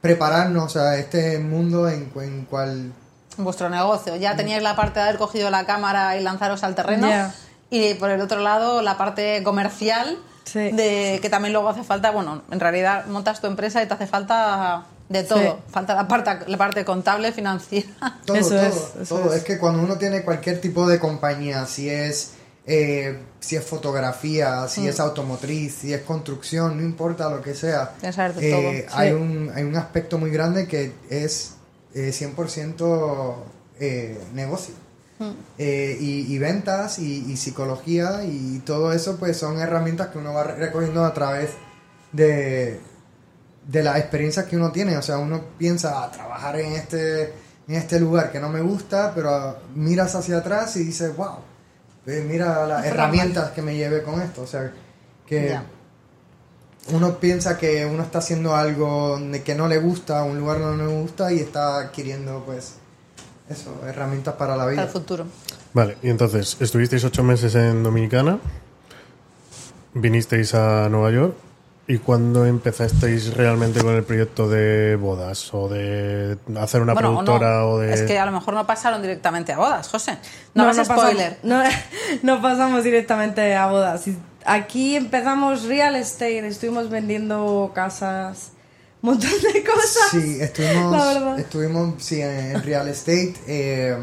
prepararnos 0.00 0.76
a 0.78 0.96
este 0.98 1.38
mundo 1.38 1.86
en, 1.88 2.10
en 2.16 2.44
cual... 2.46 2.92
Vuestro 3.36 3.68
negocio. 3.68 4.16
Ya 4.16 4.36
teníais 4.36 4.62
la 4.62 4.76
parte 4.76 5.00
de 5.00 5.06
haber 5.06 5.18
cogido 5.18 5.50
la 5.50 5.66
cámara 5.66 6.16
y 6.16 6.22
lanzaros 6.22 6.62
al 6.64 6.74
terreno. 6.74 7.08
Y 7.70 7.94
por 7.94 8.10
el 8.10 8.20
otro 8.20 8.40
lado, 8.40 8.82
la 8.82 8.96
parte 8.96 9.42
comercial, 9.42 10.18
Sí. 10.44 10.70
de 10.72 11.18
que 11.22 11.30
también 11.30 11.52
luego 11.54 11.68
hace 11.70 11.82
falta, 11.84 12.10
bueno, 12.10 12.42
en 12.50 12.60
realidad 12.60 13.06
montas 13.06 13.40
tu 13.40 13.46
empresa 13.46 13.82
y 13.82 13.86
te 13.86 13.94
hace 13.94 14.06
falta 14.06 14.84
de 15.08 15.22
todo. 15.24 15.38
Sí. 15.40 15.48
Falta 15.72 15.94
la 15.94 16.06
parte, 16.06 16.30
la 16.46 16.58
parte 16.58 16.84
contable, 16.84 17.32
financiera. 17.32 17.88
Todo, 18.26 18.36
Eso 18.36 18.50
todo, 18.50 18.60
es, 18.60 18.74
eso 19.02 19.16
todo. 19.16 19.30
es. 19.32 19.38
Es. 19.38 19.44
que 19.44 19.58
cuando 19.58 19.82
uno 19.82 19.96
tiene 19.96 20.22
cualquier 20.22 20.60
tipo 20.60 20.86
de 20.86 20.98
compañía, 21.00 21.64
si 21.66 21.88
es, 21.88 22.32
eh, 22.66 23.18
si 23.40 23.56
es 23.56 23.64
fotografía, 23.64 24.68
si 24.68 24.86
es 24.86 25.00
automotriz, 25.00 25.74
si 25.80 25.92
es 25.94 26.02
construcción, 26.02 26.76
no 26.76 26.82
importa 26.82 27.28
lo 27.30 27.40
que 27.42 27.54
sea, 27.54 27.92
eh, 28.02 28.86
todo. 28.86 28.98
hay, 28.98 29.12
un, 29.12 29.50
hay 29.54 29.62
un 29.64 29.76
aspecto 29.76 30.18
muy 30.18 30.30
grande 30.30 30.66
que 30.68 30.92
es 31.10 31.54
eh, 31.94 32.10
100% 32.12 33.34
eh, 33.80 34.18
negocio. 34.34 34.74
Eh, 35.58 35.96
y, 36.00 36.34
y 36.34 36.38
ventas 36.38 36.98
y, 36.98 37.30
y 37.32 37.36
psicología 37.36 38.24
y 38.24 38.58
todo 38.66 38.92
eso 38.92 39.16
pues 39.16 39.36
son 39.38 39.58
herramientas 39.60 40.08
que 40.08 40.18
uno 40.18 40.34
va 40.34 40.42
re- 40.44 40.56
recogiendo 40.56 41.04
a 41.04 41.14
través 41.14 41.50
de, 42.12 42.80
de 43.66 43.82
las 43.82 43.96
experiencias 43.98 44.46
que 44.46 44.56
uno 44.56 44.70
tiene. 44.72 44.96
O 44.98 45.02
sea, 45.02 45.18
uno 45.18 45.40
piensa 45.56 46.02
a 46.04 46.10
trabajar 46.10 46.58
en 46.60 46.72
este, 46.72 47.32
en 47.68 47.74
este 47.76 48.00
lugar 48.00 48.32
que 48.32 48.40
no 48.40 48.48
me 48.50 48.60
gusta, 48.60 49.12
pero 49.14 49.30
ah, 49.30 49.58
miras 49.74 50.14
hacia 50.16 50.38
atrás 50.38 50.76
y 50.76 50.84
dices, 50.84 51.16
wow, 51.16 51.36
eh, 52.06 52.24
mira 52.28 52.66
las 52.66 52.84
herramientas 52.84 53.52
que 53.52 53.62
me 53.62 53.76
llevé 53.76 54.02
con 54.02 54.20
esto. 54.20 54.42
O 54.42 54.46
sea, 54.46 54.72
que. 55.26 55.46
Uno 56.92 57.16
piensa 57.18 57.56
que 57.58 57.86
uno 57.86 58.02
está 58.02 58.18
haciendo 58.18 58.54
algo 58.54 59.18
que 59.44 59.54
no 59.54 59.68
le 59.68 59.78
gusta, 59.78 60.22
un 60.24 60.38
lugar 60.38 60.58
no 60.58 60.76
le 60.76 60.86
gusta 60.86 61.32
y 61.32 61.38
está 61.40 61.78
adquiriendo, 61.78 62.42
pues, 62.44 62.74
eso, 63.48 63.74
herramientas 63.86 64.34
para 64.34 64.52
la 64.56 64.64
Para 64.64 64.70
vida. 64.70 64.82
el 64.84 64.88
futuro. 64.88 65.26
Vale, 65.72 65.96
y 66.02 66.10
entonces, 66.10 66.56
estuvisteis 66.60 67.02
ocho 67.04 67.22
meses 67.22 67.54
en 67.54 67.82
Dominicana, 67.82 68.38
vinisteis 69.94 70.54
a 70.54 70.88
Nueva 70.88 71.10
York, 71.10 71.34
¿y 71.86 71.98
cuándo 71.98 72.46
empezasteis 72.46 73.34
realmente 73.34 73.80
con 73.82 73.94
el 73.94 74.02
proyecto 74.04 74.48
de 74.48 74.96
bodas? 74.96 75.52
¿O 75.52 75.68
de 75.68 76.38
hacer 76.58 76.80
una 76.82 76.94
Bueno, 76.94 77.10
o 77.10 77.12
productora? 77.24 77.58
no. 77.60 77.68
O, 77.70 77.78
de... 77.78 77.92
Es 77.92 78.02
que 78.02 78.18
a 78.18 78.24
lo 78.26 78.32
mejor 78.32 78.54
no 78.54 78.66
pasaron 78.66 79.02
directamente 79.02 79.52
a 79.52 79.58
bodas, 79.58 79.88
José. 79.88 80.18
No, 80.54 80.62
hagas 80.64 80.78
pasamos- 80.88 81.02
spoiler. 81.04 81.38
no, 81.42 81.62
no 82.22 82.40
pasamos 82.42 82.84
directamente 82.84 83.54
a 83.54 83.66
bodas. 83.66 84.04
Aquí 84.44 84.96
empezamos 84.96 85.64
real 85.64 85.96
estate, 85.96 86.46
estuvimos 86.46 86.90
vendiendo 86.90 87.72
casas, 87.74 88.50
un 89.02 89.10
montón 89.10 89.30
de 89.52 89.64
cosas. 89.64 90.10
Sí, 90.10 90.38
estuvimos, 90.40 90.92
La 90.98 91.06
verdad. 91.14 91.38
estuvimos 91.38 91.94
sí, 92.02 92.20
en 92.20 92.62
real 92.62 92.88
estate. 92.88 93.34
eh, 93.46 93.96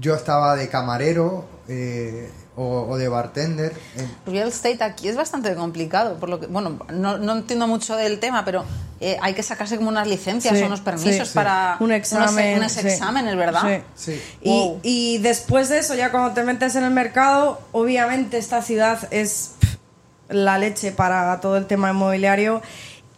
yo 0.00 0.16
estaba 0.16 0.56
de 0.56 0.68
camarero 0.68 1.44
eh, 1.68 2.28
o, 2.56 2.86
o 2.90 2.96
de 2.96 3.06
bartender. 3.06 3.72
en- 3.96 4.32
Real 4.32 4.48
estate 4.48 4.82
aquí 4.82 5.06
es 5.08 5.14
bastante 5.16 5.54
complicado, 5.54 6.16
por 6.18 6.28
lo 6.28 6.40
que, 6.40 6.46
bueno, 6.48 6.80
no, 6.92 7.18
no 7.18 7.32
entiendo 7.36 7.68
mucho 7.68 7.94
del 7.94 8.18
tema, 8.18 8.44
pero 8.44 8.64
eh, 8.98 9.16
hay 9.20 9.34
que 9.34 9.42
sacarse 9.44 9.76
como 9.76 9.88
unas 9.90 10.08
licencias 10.08 10.56
Sí, 10.56 10.62
o 10.62 10.66
unos 10.66 10.80
permisos 10.80 11.28
sí. 11.28 11.34
para 11.34 11.76
Un 11.80 11.92
examen, 11.92 12.58
unos, 12.58 12.72
sí. 12.72 12.80
exámenes, 12.88 13.36
¿verdad? 13.36 13.82
Sí. 13.94 14.12
Sí. 14.14 14.22
Y, 14.40 14.48
Wow. 14.50 14.80
y 14.82 15.18
después 15.18 15.68
de 15.68 15.78
eso, 15.78 15.94
ya 15.94 16.10
cuando 16.10 16.32
te 16.32 16.42
metes 16.42 16.74
en 16.76 16.82
el 16.84 16.90
mercado, 16.92 17.60
obviamente 17.72 18.38
esta 18.38 18.62
ciudad 18.62 19.06
es 19.12 19.50
la 20.28 20.58
leche 20.58 20.92
para 20.92 21.40
todo 21.40 21.56
el 21.56 21.66
tema 21.66 21.90
inmobiliario 21.90 22.62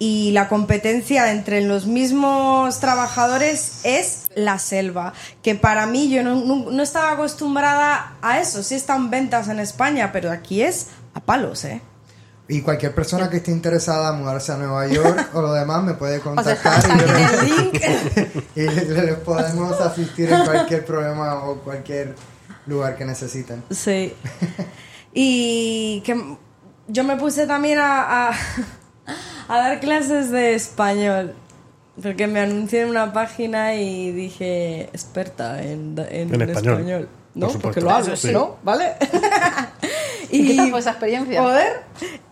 y 0.01 0.31
la 0.31 0.49
competencia 0.49 1.33
entre 1.33 1.61
los 1.63 1.87
mismos 1.87 2.79
trabajadores 2.79 3.81
es 3.83 4.27
la 4.37 4.59
selva, 4.61 5.13
que 5.43 5.55
para 5.57 5.87
mí 5.87 6.09
yo 6.09 6.23
no, 6.23 6.37
no- 6.37 6.71
no 6.71 6.83
estaba 6.83 7.13
acostumbrada 7.13 8.15
a 8.23 8.39
eso, 8.39 8.63
sí 8.63 8.77
están 8.77 9.11
ventas 9.11 9.49
en 9.49 9.59
España, 9.59 10.11
pero 10.13 10.31
aquí 10.31 10.63
es 10.63 10.87
a 11.15 11.21
palos, 11.21 11.65
¿eh? 11.65 11.81
Y 12.51 12.63
cualquier 12.63 12.95
persona 12.95 13.29
que 13.29 13.39
esté 13.39 13.51
interesada 13.51 14.15
en 14.15 14.21
mudarse 14.23 14.53
a 14.53 14.57
Nueva 14.57 14.87
York 14.87 15.31
o 15.35 15.43
lo 15.43 15.53
demás 15.53 15.83
me 15.83 15.95
puede 15.95 16.21
contactar 16.29 16.83
y, 18.55 18.61
les 18.63 19.15
podemos 19.25 19.79
asistir 19.81 20.33
en 20.33 20.45
cualquier 20.45 20.85
problema 20.85 21.45
o 21.45 21.57
cualquier 21.57 22.15
lugar 22.67 22.97
que 22.97 23.05
necesiten. 23.05 23.65
Sí. 23.71 24.15
Y 25.21 26.03
que 26.03 26.37
yo 26.89 27.05
me 27.05 27.17
puse 27.17 27.47
también 27.47 27.79
a, 27.79 28.29
a, 28.29 28.33
a 29.49 29.59
dar 29.59 29.81
clases 29.81 30.31
de 30.31 30.55
español. 30.55 31.35
Porque 32.03 32.27
me 32.29 32.39
anuncié 32.41 32.83
en 32.83 32.91
una 32.91 33.13
página 33.13 33.75
y 33.75 34.13
dije 34.13 34.83
experta 34.93 35.61
en, 35.63 35.97
en, 36.11 36.33
En 36.33 36.51
español, 36.51 37.09
¿No? 37.35 37.49
por. 37.49 37.61
Porque 37.61 37.81
lo 37.81 37.91
hablo, 37.91 38.15
Sí. 38.17 38.31
¿no? 38.33 38.57
¿Vale? 38.63 38.93
¿Y 40.31 40.47
qué 40.47 40.55
tal 40.55 40.71
fue 40.71 40.79
esa 40.81 40.91
experiencia? 40.91 41.41
Joder, 41.43 41.83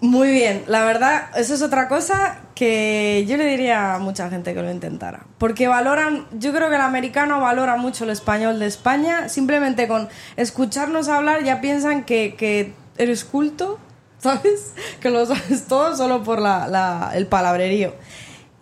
muy 0.01 0.31
bien. 0.31 0.63
La 0.69 0.85
verdad, 0.85 1.31
eso 1.37 1.55
es 1.55 1.63
otra 1.63 1.89
cosa 1.89 2.41
que 2.55 3.25
yo 3.27 3.37
le 3.37 3.47
diría 3.47 3.95
a 3.95 3.99
mucha 3.99 4.29
gente 4.31 4.55
que 4.55 4.63
lo 4.63 4.71
intentara. 4.71 5.25
Porque 5.39 5.67
valoran, 5.67 6.27
yo 6.33 6.53
creo 6.53 6.69
que 6.69 6.77
el 6.77 6.83
americano 6.83 7.41
valora 7.41 7.77
mucho 7.77 8.05
el 8.05 8.11
español 8.11 8.59
de 8.59 8.67
España. 8.67 9.29
Simplemente 9.29 9.89
con 9.89 10.09
escucharnos 10.37 11.09
hablar 11.09 11.43
ya 11.43 11.61
piensan 11.61 12.05
que, 12.05 12.35
que 12.37 12.75
eres 12.99 13.25
culto, 13.25 13.79
¿sabes? 14.19 14.73
Que 15.01 15.11
lo 15.11 15.25
sabes 15.27 15.67
todo 15.69 15.97
solo 15.97 16.23
por 16.23 16.41
la, 16.41 16.67
la- 16.69 17.13
el 17.15 17.27
palabrerío. 17.27 17.95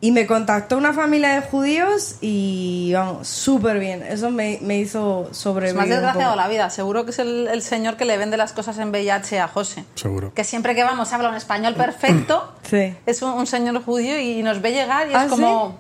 Y 0.00 0.10
me 0.12 0.26
contactó 0.26 0.76
una 0.76 0.92
familia 0.92 1.30
de 1.30 1.40
judíos 1.40 2.16
y 2.20 2.92
vamos, 2.92 3.26
súper 3.26 3.78
bien. 3.78 4.02
Eso 4.02 4.30
me, 4.30 4.58
me 4.60 4.76
hizo 4.78 5.28
Es 5.30 5.36
sobrevivir. 5.38 5.76
más 5.76 5.84
un 5.86 5.90
desgraciado 5.92 6.36
la 6.36 6.46
vida. 6.46 6.68
Seguro 6.68 7.06
que 7.06 7.12
es 7.12 7.18
el, 7.20 7.48
el 7.48 7.62
señor 7.62 7.96
que 7.96 8.04
le 8.04 8.18
vende 8.18 8.36
las 8.36 8.52
cosas 8.52 8.76
en 8.76 8.90
VIH 8.90 9.40
a 9.40 9.48
José. 9.48 9.86
Seguro. 9.94 10.34
Que 10.34 10.44
siempre 10.44 10.74
que 10.74 10.84
vamos 10.84 11.10
habla 11.14 11.30
un 11.30 11.36
español 11.36 11.74
perfecto. 11.74 12.52
Sí. 12.68 12.94
Es 13.06 13.22
un, 13.22 13.30
un 13.30 13.46
señor 13.46 13.82
judío 13.82 14.18
y 14.20 14.42
nos 14.42 14.60
ve 14.60 14.72
llegar 14.72 15.06
y 15.08 15.10
es 15.12 15.16
¿Ah, 15.16 15.26
como... 15.28 15.78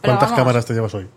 Pero 0.00 0.02
¿Cuántas 0.14 0.30
vamos, 0.30 0.38
cámaras 0.40 0.66
te 0.66 0.72
llevas 0.74 0.94
hoy? 0.94 1.08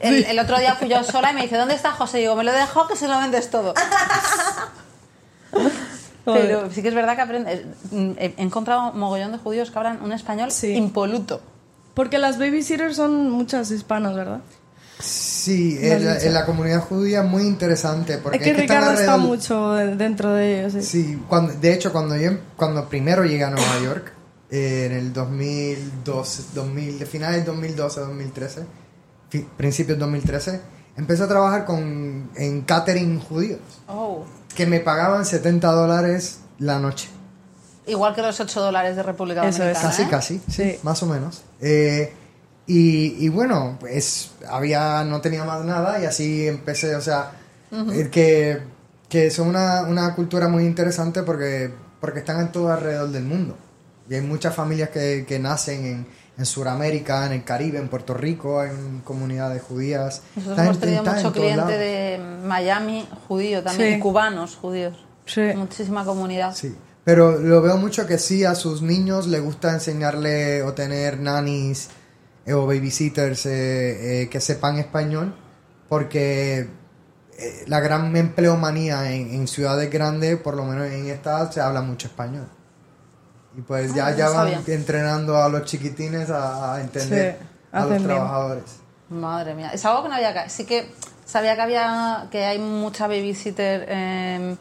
El, 0.00 0.24
el 0.24 0.38
otro 0.40 0.58
día 0.58 0.74
fui 0.74 0.88
yo 0.88 1.04
sola 1.04 1.30
y 1.30 1.34
me 1.34 1.42
dice, 1.42 1.56
¿dónde 1.56 1.74
está 1.74 1.92
José? 1.92 2.18
Y 2.18 2.22
digo, 2.22 2.34
me 2.34 2.42
lo 2.44 2.52
dejo 2.52 2.88
que 2.88 2.96
se 2.96 3.06
lo 3.06 3.16
vendes 3.20 3.48
todo. 3.50 3.74
Pero 6.34 6.70
sí 6.70 6.82
que 6.82 6.88
es 6.88 6.94
verdad 6.94 7.14
que 7.16 7.22
aprende. 7.22 7.66
He 7.92 8.34
he 8.38 8.42
encontrado 8.42 8.90
un 8.92 8.98
mogollón 8.98 9.32
de 9.32 9.38
judíos 9.38 9.70
que 9.70 9.78
hablan 9.78 10.02
un 10.02 10.12
español 10.12 10.50
Sí. 10.50 10.74
impoluto. 10.74 11.40
Porque 11.94 12.18
las 12.18 12.38
babysitters 12.38 12.96
son 12.96 13.30
muchas 13.30 13.70
hispanas, 13.70 14.14
¿verdad? 14.14 14.40
Sí, 14.98 15.78
en 15.80 16.04
la, 16.04 16.14
dicho. 16.14 16.26
en 16.26 16.34
la 16.34 16.46
comunidad 16.46 16.80
judía 16.80 17.20
es 17.22 17.28
muy 17.28 17.42
interesante 17.42 18.16
porque 18.18 18.38
es 18.38 18.44
que 18.44 18.54
Ricardo 18.54 18.92
está 18.92 19.16
mucho 19.18 19.72
de- 19.74 19.94
dentro 19.94 20.32
de 20.32 20.60
ellos. 20.60 20.72
Sí. 20.72 20.82
Sí, 20.82 21.22
cuando, 21.28 21.52
de 21.52 21.72
hecho, 21.74 21.92
cuando 21.92 22.16
yo 22.16 22.30
cuando 22.56 22.88
primero 22.88 23.24
llegué 23.24 23.44
a 23.44 23.50
Nueva 23.50 23.78
York, 23.82 24.12
eh, 24.50 24.86
en 24.90 24.92
el 24.96 25.12
2012, 25.12 26.44
2000, 26.54 26.98
de 26.98 27.06
finales 27.06 27.36
del 27.38 27.46
2012, 27.46 28.00
2013, 28.00 28.62
fi- 29.28 29.46
principios 29.56 29.98
2013, 29.98 30.60
empecé 30.96 31.22
a 31.24 31.28
trabajar 31.28 31.64
con, 31.66 32.30
en 32.36 32.62
catering 32.62 33.20
judíos, 33.20 33.60
Oh. 33.88 34.24
Que 34.56 34.66
me 34.66 34.80
pagaban 34.80 35.24
70 35.24 35.70
dólares 35.70 36.40
la 36.58 36.80
noche. 36.80 37.08
Igual 37.86 38.14
que 38.14 38.22
los 38.22 38.40
8 38.40 38.60
dólares 38.60 38.96
de 38.96 39.02
República 39.04 39.46
Eso 39.46 39.62
es. 39.62 39.80
Dominicana. 39.80 39.88
Casi, 39.90 40.02
¿eh? 40.02 40.08
casi, 40.10 40.38
sí, 40.50 40.70
Sí. 40.72 40.78
más 40.82 41.00
o 41.02 41.06
menos. 41.06 41.44
Eh, 41.60 42.12
y, 42.66 43.24
y 43.24 43.28
bueno, 43.28 43.76
pues 43.78 44.32
había, 44.48 45.04
no 45.04 45.20
tenía 45.20 45.44
más 45.44 45.64
nada 45.64 46.00
y 46.00 46.04
así 46.06 46.48
empecé, 46.48 46.96
o 46.96 47.00
sea, 47.00 47.30
eh, 47.70 48.08
que, 48.10 48.58
que 49.08 49.30
son 49.30 49.48
una, 49.48 49.82
una 49.82 50.14
cultura 50.16 50.48
muy 50.48 50.64
interesante 50.64 51.22
porque, 51.22 51.70
porque 52.00 52.18
están 52.20 52.40
en 52.40 52.50
todo 52.50 52.72
alrededor 52.72 53.10
del 53.10 53.22
mundo. 53.22 53.56
Y 54.08 54.14
hay 54.14 54.20
muchas 54.22 54.52
familias 54.54 54.90
que, 54.90 55.24
que 55.28 55.38
nacen 55.38 55.84
en, 55.86 56.06
en 56.38 56.44
Sudamérica, 56.46 57.26
en 57.26 57.32
el 57.32 57.44
Caribe, 57.44 57.78
en 57.78 57.88
Puerto 57.88 58.12
Rico, 58.14 58.60
hay 58.60 58.70
comunidades 59.04 59.62
judías. 59.62 60.22
Nosotros 60.36 60.58
hemos 60.58 60.74
en- 60.76 60.80
tenido 60.80 61.04
en 61.06 61.14
mucho 61.16 61.32
cliente 61.32 61.56
lados. 61.56 61.70
de 61.72 62.20
Miami 62.44 63.08
judío 63.28 63.62
también, 63.62 63.94
Sí. 63.94 64.00
cubanos 64.00 64.56
judíos. 64.56 65.04
Sí. 65.24 65.40
Muchísima 65.56 66.04
comunidad. 66.04 66.54
Sí, 66.54 66.74
pero 67.04 67.38
lo 67.38 67.62
veo 67.62 67.76
mucho 67.78 68.06
que 68.06 68.18
sí 68.18 68.44
a 68.44 68.54
sus 68.54 68.82
niños 68.82 69.26
les 69.26 69.42
gusta 69.42 69.72
enseñarle 69.72 70.62
o 70.62 70.72
tener 70.74 71.18
nannies 71.18 71.88
eh, 72.44 72.52
o 72.52 72.66
babysitters 72.66 73.46
eh, 73.46 74.22
eh, 74.22 74.28
que 74.28 74.40
sepan 74.40 74.78
español 74.78 75.34
porque 75.88 76.68
eh, 77.38 77.64
la 77.66 77.80
gran 77.80 78.14
empleomanía 78.16 79.10
en, 79.12 79.34
en 79.34 79.48
ciudades 79.48 79.90
grandes, 79.90 80.36
por 80.38 80.54
lo 80.54 80.64
menos 80.64 80.86
en 80.86 81.06
esta, 81.08 81.50
se 81.50 81.60
habla 81.60 81.80
mucho 81.82 82.06
español. 82.08 82.48
Y 83.56 83.60
pues 83.62 83.94
ya, 83.94 84.08
Ah, 84.08 84.10
no 84.10 84.16
ya 84.18 84.28
van 84.28 84.34
sabía. 84.52 84.74
entrenando 84.74 85.36
a 85.42 85.48
los 85.48 85.64
chiquitines 85.64 86.30
a, 86.30 86.74
a 86.74 86.80
entender 86.80 87.38
Sí, 87.40 87.46
a 87.72 87.84
los 87.86 88.02
trabajadores. 88.02 88.64
Madre 89.08 89.54
mía. 89.54 89.70
Es 89.72 89.84
algo 89.84 90.02
que 90.02 90.08
no 90.10 90.14
había... 90.16 90.34
ca- 90.34 90.48
Sí 90.48 90.64
que 90.66 90.92
sabía 91.24 91.54
que 91.56 91.62
había 91.62 92.26
que 92.30 92.44
hay 92.44 92.58
mucha 92.58 93.06
babysitter 93.06 93.86
eh, 93.88 94.56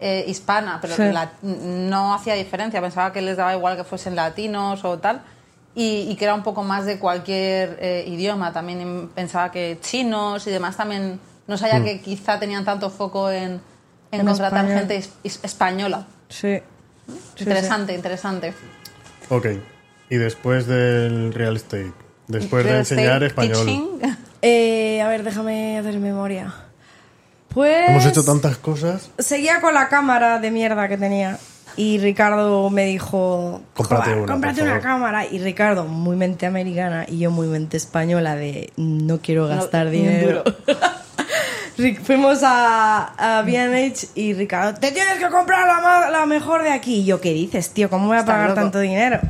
eh, 0.00 0.24
hispana, 0.28 0.78
pero 0.80 0.94
Sí. 0.94 1.02
la- 1.10 1.32
no 1.42 2.14
hacía 2.14 2.34
diferencia. 2.34 2.80
Pensaba 2.80 3.12
que 3.12 3.22
les 3.22 3.36
daba 3.36 3.54
igual 3.54 3.76
que 3.76 3.84
fuesen 3.84 4.14
latinos 4.14 4.84
o 4.84 4.98
tal. 4.98 5.22
Y, 5.74 6.06
y 6.10 6.16
que 6.16 6.24
era 6.24 6.34
un 6.34 6.42
poco 6.42 6.62
más 6.64 6.86
de 6.86 6.98
cualquier 6.98 7.78
eh, 7.80 8.04
idioma. 8.06 8.52
También 8.52 8.80
em- 8.80 9.08
pensaba 9.08 9.50
que 9.50 9.78
chinos 9.80 10.46
y 10.46 10.50
demás 10.50 10.76
también... 10.76 11.18
No 11.48 11.56
sabía 11.56 11.82
que 11.82 12.00
quizá 12.02 12.38
tenían 12.38 12.64
tanto 12.64 12.90
foco 12.90 13.30
en, 13.30 13.52
en, 14.12 14.20
En 14.20 14.26
contratar 14.26 14.64
español. 14.66 14.78
gente 14.80 14.96
is- 14.96 15.10
is- 15.22 15.40
española. 15.42 16.06
Sí. 16.28 16.60
Sí, 17.34 17.44
interesante, 17.44 17.94
interesante. 17.94 18.54
Ok. 19.28 19.46
Y 20.10 20.16
después 20.16 20.66
del 20.66 21.32
real 21.32 21.56
estate, 21.56 21.92
después 22.26 22.64
de 22.64 22.70
Real 22.70 22.80
enseñar 22.80 23.22
estate 23.22 23.26
español. 23.26 24.00
Eh, 24.40 25.02
a 25.02 25.08
ver, 25.08 25.24
déjame 25.24 25.78
hacer 25.78 25.98
memoria. 25.98 26.54
Pues. 27.48 27.88
Hemos 27.88 28.06
hecho 28.06 28.22
tantas 28.24 28.56
cosas. 28.56 29.10
Seguía 29.18 29.60
con 29.60 29.74
la 29.74 29.88
cámara 29.88 30.38
de 30.38 30.52
mierda 30.52 30.86
que 30.88 30.96
tenía. 30.96 31.40
Y 31.76 31.98
Ricardo 31.98 32.70
me 32.70 32.84
dijo: 32.84 33.62
Cómprate 33.74 34.10
"Joder, 34.10 34.18
una, 34.22 34.32
cómprate 34.32 34.62
una 34.62 34.70
favor". 34.70 34.82
cámara. 34.84 35.26
Y 35.26 35.40
Ricardo, 35.40 35.86
muy 35.86 36.14
mente 36.14 36.46
americana. 36.46 37.04
Y 37.08 37.18
yo, 37.18 37.32
muy 37.32 37.48
mente 37.48 37.76
española, 37.76 38.36
de 38.36 38.72
no 38.76 39.18
quiero 39.20 39.48
gastar 39.48 39.86
un 39.86 39.92
dinero. 39.92 40.44
Fuimos 42.02 42.40
a, 42.42 43.38
a 43.38 43.42
B&H 43.42 44.08
y 44.16 44.34
Ricardo, 44.34 44.78
te 44.80 44.90
tienes 44.90 45.14
que 45.18 45.28
comprar 45.28 45.66
la, 45.66 46.10
la 46.10 46.26
mejor 46.26 46.62
de 46.64 46.70
aquí. 46.70 46.96
Y 46.96 47.04
yo, 47.04 47.20
¿qué 47.20 47.32
dices, 47.32 47.70
tío? 47.70 47.88
¿Cómo 47.88 48.08
voy 48.08 48.16
a 48.16 48.24
pagar 48.24 48.48
loco. 48.50 48.60
tanto 48.60 48.80
dinero? 48.80 49.20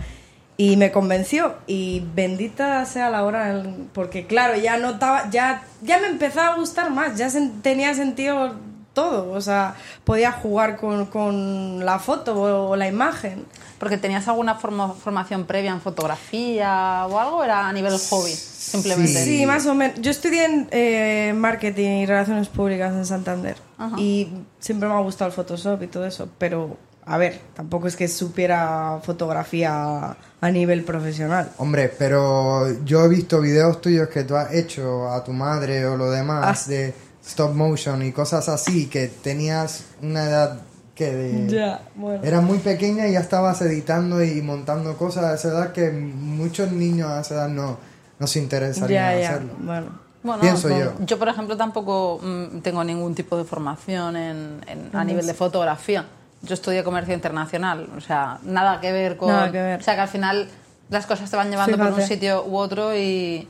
Y 0.57 0.77
me 0.77 0.91
convenció. 0.91 1.57
Y 1.67 2.03
bendita 2.15 2.85
sea 2.87 3.11
la 3.11 3.23
hora, 3.25 3.63
porque 3.93 4.27
claro, 4.27 4.57
ya 4.57 4.79
notaba, 4.79 5.29
ya, 5.31 5.63
ya 5.83 5.99
me 5.99 6.07
empezaba 6.09 6.55
a 6.55 6.57
gustar 6.57 6.91
más. 6.91 7.17
Ya 7.19 7.29
sen- 7.29 7.61
tenía 7.63 7.93
sentido 7.95 8.55
todo. 8.99 9.33
O 9.33 9.41
sea, 9.41 9.75
podía 10.05 10.33
jugar 10.33 10.77
con, 10.77 11.07
con 11.07 11.85
la 11.85 11.99
foto 11.99 12.35
o, 12.71 12.77
la 12.77 12.87
imagen. 12.89 13.45
Porque 13.79 13.97
tenías 13.97 14.27
alguna 14.27 14.57
forma- 14.57 14.93
formación 14.93 15.45
previa 15.45 15.71
en 15.71 15.81
fotografía 15.81 17.07
o 17.09 17.19
algo, 17.19 17.45
era 17.45 17.69
a 17.69 17.73
nivel 17.73 17.93
hobby, 18.11 18.33
simplemente. 18.33 19.25
Sí, 19.25 19.47
más 19.47 19.67
o 19.67 19.75
menos. 19.75 20.01
Yo 20.01 20.11
estudié 20.11 20.45
en 20.47 20.69
eh, 20.73 21.33
marketing 21.37 22.03
y 22.03 22.07
relaciones 22.07 22.49
públicas 22.49 22.93
en 22.93 23.07
Santander. 23.07 23.57
Y 23.97 24.29
siempre 24.59 24.89
me 24.89 24.95
ha 24.97 25.01
gustado 25.01 25.29
el 25.31 25.35
Photoshop 25.37 25.81
y 25.83 25.87
todo 25.87 26.05
eso. 26.07 26.29
Pero, 26.39 26.77
a 27.07 27.17
ver, 27.19 27.41
tampoco 27.55 27.87
es 27.87 27.95
que 27.95 28.09
supiera 28.09 28.99
fotografía 29.05 30.17
a 30.41 30.51
nivel 30.51 30.83
profesional. 30.85 31.51
Hombre, 31.59 31.89
pero 31.97 32.67
yo 32.85 33.05
he 33.05 33.09
visto 33.09 33.41
videos 33.41 33.81
tuyos 33.81 34.09
que 34.09 34.25
tú 34.25 34.35
has 34.37 34.53
hecho 34.55 35.09
a 35.11 35.23
tu 35.23 35.33
madre 35.33 35.87
o 35.87 35.97
lo 35.97 36.11
demás 36.11 36.67
Ah. 36.67 36.71
de 36.71 36.95
stop 37.29 37.55
motion 37.55 38.03
y 38.03 38.13
cosas 38.13 38.49
así, 38.49 38.87
que 38.87 39.07
tenías 39.09 39.85
una 40.03 40.25
edad 40.25 40.61
que 40.95 41.13
de... 41.15 41.47
Ya, 41.49 41.83
bueno. 41.95 42.25
Eras 42.25 42.43
muy 42.43 42.59
pequeña 42.59 43.07
y 43.07 43.13
ya 43.13 43.21
estabas 43.21 43.61
editando 43.63 44.23
y 44.25 44.43
montando 44.43 44.97
cosas 44.97 45.25
a 45.25 45.35
esa 45.35 45.49
edad 45.49 45.73
que 45.73 45.91
muchos 45.93 46.73
niños 46.73 47.09
a 47.11 47.21
esa 47.21 47.35
edad 47.35 47.49
no, 47.49 47.79
no 48.19 48.27
se 48.27 48.39
interesarían 48.41 48.89
Ya, 49.05 49.15
en 49.15 49.21
ya. 49.23 49.29
hacerlo. 49.31 49.53
Bueno. 49.61 50.09
Bueno, 50.21 50.41
Pienso 50.41 50.69
con- 50.69 51.07
yo. 51.07 51.17
por 51.19 51.29
ejemplo, 51.29 51.57
tampoco 51.57 52.19
mm, 52.21 52.59
tengo 52.59 52.83
ningún 52.83 53.15
tipo 53.15 53.37
de 53.37 53.45
formación 53.45 54.17
en, 54.17 54.61
en- 54.67 54.91
a 54.97 55.05
nivel 55.05 55.25
de 55.27 55.33
fotografía. 55.33 56.07
Yo 56.43 56.55
estudié 56.55 56.83
comercio 56.83 57.15
internacional, 57.15 57.89
o 57.97 58.01
sea, 58.01 58.39
nada 58.43 58.81
que 58.81 58.91
ver 58.91 59.17
con... 59.17 59.29
Nada 59.29 59.53
que 59.53 59.63
ver. 59.63 59.81
O 59.81 59.83
sea, 59.83 59.95
que 59.95 60.01
al 60.01 60.09
final 60.09 60.49
las 60.91 61.07
cosas 61.07 61.31
te 61.31 61.37
van 61.37 61.51
llevando 61.51 61.77
por 61.77 61.87
un 61.87 61.95
Fíjate. 61.95 62.15
sitio 62.15 62.45
u 62.45 62.57
otro 62.57 62.97
y, 62.97 63.47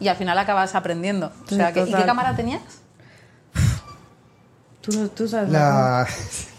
y 0.00 0.08
al 0.08 0.16
final 0.16 0.36
acabas 0.38 0.74
aprendiendo. 0.74 1.26
O 1.44 1.48
Sí, 1.48 1.54
sea, 1.54 1.72
que, 1.72 1.82
¿y 1.82 1.92
qué 1.94 2.04
cámara 2.04 2.34
tenías? 2.34 2.62
Tú, 4.80 5.08
tú 5.08 5.28
sabes. 5.28 5.50
La... 5.50 6.06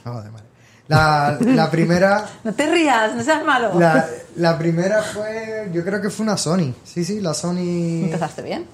Joder, 0.04 0.32
madre. 0.32 0.46
La, 0.88 1.38
la 1.40 1.72
primera... 1.72 2.26
No 2.44 2.54
te 2.54 2.70
rías, 2.70 3.16
no 3.16 3.24
seas 3.24 3.46
malo. 3.46 3.80
La, 3.80 4.08
la 4.36 4.58
primera 4.58 5.02
fue, 5.02 5.70
yo 5.74 5.84
creo 5.86 6.02
que 6.02 6.10
fue 6.10 6.24
una 6.24 6.36
Sony. 6.38 6.74
Sí, 6.84 7.06
sí, 7.06 7.22
la 7.22 7.34
Sony. 7.34 8.04
Empezaste 8.06 8.42
bien. 8.42 8.66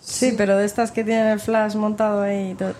Sí, 0.00 0.34
pero 0.38 0.56
de 0.56 0.64
estas 0.64 0.90
que 0.90 1.04
tienen 1.04 1.26
el 1.26 1.40
flash 1.40 1.74
montado 1.74 2.22
ahí 2.22 2.52
y 2.52 2.54
todo. 2.54 2.72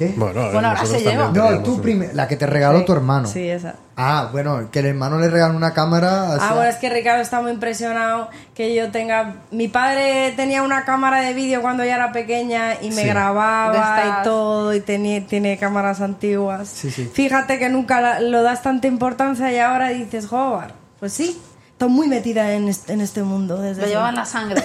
¿Qué? 0.00 0.14
Bueno, 0.16 0.50
Bueno, 0.50 0.68
ahora 0.68 0.86
se 0.86 0.98
lleva. 1.02 1.30
No, 1.30 1.62
tú 1.62 1.78
la 2.14 2.26
que 2.26 2.34
te 2.36 2.46
regaló 2.46 2.78
Sí. 2.78 2.84
tu 2.86 2.92
hermano. 2.94 3.28
Sí, 3.28 3.46
esa. 3.50 3.74
Ah, 3.98 4.30
bueno, 4.32 4.70
que 4.70 4.78
el 4.78 4.86
hermano 4.86 5.18
le 5.18 5.28
regaló 5.28 5.54
una 5.54 5.74
cámara. 5.74 6.22
o 6.30 6.36
sea, 6.38 6.48
Ah, 6.48 6.54
bueno, 6.54 6.70
es 6.70 6.76
que 6.76 6.88
Ricardo 6.88 7.20
está 7.20 7.42
muy 7.42 7.52
impresionado 7.52 8.30
que 8.54 8.74
yo 8.74 8.90
tenga... 8.90 9.34
Mi 9.50 9.68
padre 9.68 10.32
tenía 10.36 10.62
una 10.62 10.86
cámara 10.86 11.20
de 11.20 11.34
vídeo 11.34 11.60
cuando 11.60 11.84
yo 11.84 11.90
era 11.90 12.12
pequeña 12.12 12.80
y 12.80 12.88
me 12.92 13.02
Sí. 13.02 13.08
grababa 13.08 14.02
y 14.06 14.24
todo 14.24 14.72
y 14.72 14.80
tenía, 14.80 15.26
tiene 15.26 15.58
cámaras 15.58 16.00
antiguas. 16.00 16.66
Sí, 16.70 16.90
sí. 16.90 17.10
Fíjate 17.12 17.58
que 17.58 17.68
nunca 17.68 18.20
lo 18.20 18.42
das 18.42 18.62
tanta 18.62 18.86
importancia 18.86 19.52
y 19.52 19.58
ahora 19.58 19.88
dices, 19.90 20.26
joder, 20.28 20.72
pues 20.98 21.12
sí, 21.12 21.38
estoy 21.72 21.90
muy 21.90 22.08
metida 22.08 22.54
en 22.54 22.68
este, 22.68 22.94
en 22.94 23.02
este 23.02 23.22
mundo. 23.22 23.58
Desde 23.60 23.82
Lo 23.82 23.88
llevaba 23.88 24.08
en 24.08 24.24
siempre". 24.24 24.54
la 24.54 24.64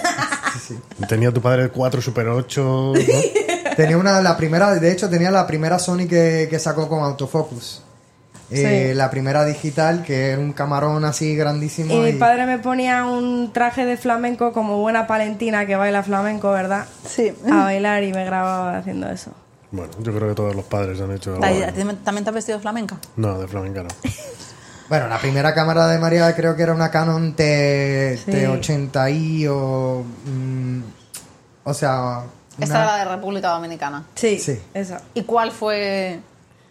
sí, 0.66 0.78
Tenía 1.06 1.30
tu 1.30 1.42
padre 1.42 1.68
4 1.68 2.00
Super 2.00 2.26
8, 2.28 2.62
¿no? 2.64 2.92
Tenía 3.76 3.98
una, 3.98 4.20
la 4.22 4.36
primera, 4.36 4.74
de 4.74 4.90
hecho, 4.92 5.08
tenía 5.10 5.30
la 5.30 5.46
primera 5.46 5.78
Sony 5.78 6.06
que, 6.08 6.46
que 6.50 6.58
sacó 6.58 6.88
con 6.88 7.02
autofocus. 7.04 7.82
Eh, 8.50 8.90
Sí. 8.90 8.94
La 8.94 9.10
primera 9.10 9.44
digital, 9.44 10.02
que 10.04 10.30
era 10.30 10.40
un 10.40 10.52
camarón 10.52 11.04
así 11.04 11.34
grandísimo. 11.34 11.92
Y 11.94 11.98
mi 11.98 12.12
padre 12.12 12.46
me 12.46 12.58
ponía 12.58 13.04
un 13.04 13.52
traje 13.52 13.84
de 13.84 13.96
flamenco 13.96 14.52
como 14.52 14.78
buena 14.78 15.06
palentina 15.08 15.66
que 15.66 15.74
baila 15.74 16.02
flamenco, 16.04 16.52
¿verdad? 16.52 16.86
Sí. 17.08 17.34
A 17.50 17.64
bailar 17.64 18.04
y 18.04 18.12
me 18.12 18.24
grababa 18.24 18.78
haciendo 18.78 19.10
eso. 19.10 19.32
Bueno, 19.72 19.92
yo 20.00 20.14
creo 20.14 20.28
que 20.28 20.34
todos 20.36 20.54
los 20.54 20.64
padres 20.64 21.00
han 21.00 21.10
hecho 21.10 21.34
algo. 21.34 21.44
¿A 21.44 21.72
ti 21.72 21.82
¿También 22.04 22.24
te 22.24 22.30
has 22.30 22.34
vestido 22.34 22.60
flamenca? 22.60 22.96
No, 23.16 23.38
de 23.40 23.48
flamenca 23.48 23.82
no. 23.82 23.88
Bueno, 24.88 25.08
la 25.08 25.18
primera 25.18 25.52
cámara 25.52 25.88
de 25.88 25.98
María 25.98 26.32
creo 26.36 26.54
que 26.54 26.62
era 26.62 26.72
una 26.72 26.92
Canon 26.92 27.34
T, 27.34 28.16
Sí. 28.24 28.30
T80i 28.30 29.48
o. 29.50 30.04
mm, 30.24 30.80
o 31.64 31.74
sea. 31.74 32.20
Esta 32.58 32.76
era 32.82 32.86
la 32.86 32.96
de 32.98 33.16
República 33.16 33.48
Dominicana. 33.50 34.04
Sí, 34.14 34.38
Sí. 34.38 34.60
esa. 34.74 35.02
¿Y 35.14 35.22
cuál 35.22 35.50
fue 35.52 36.20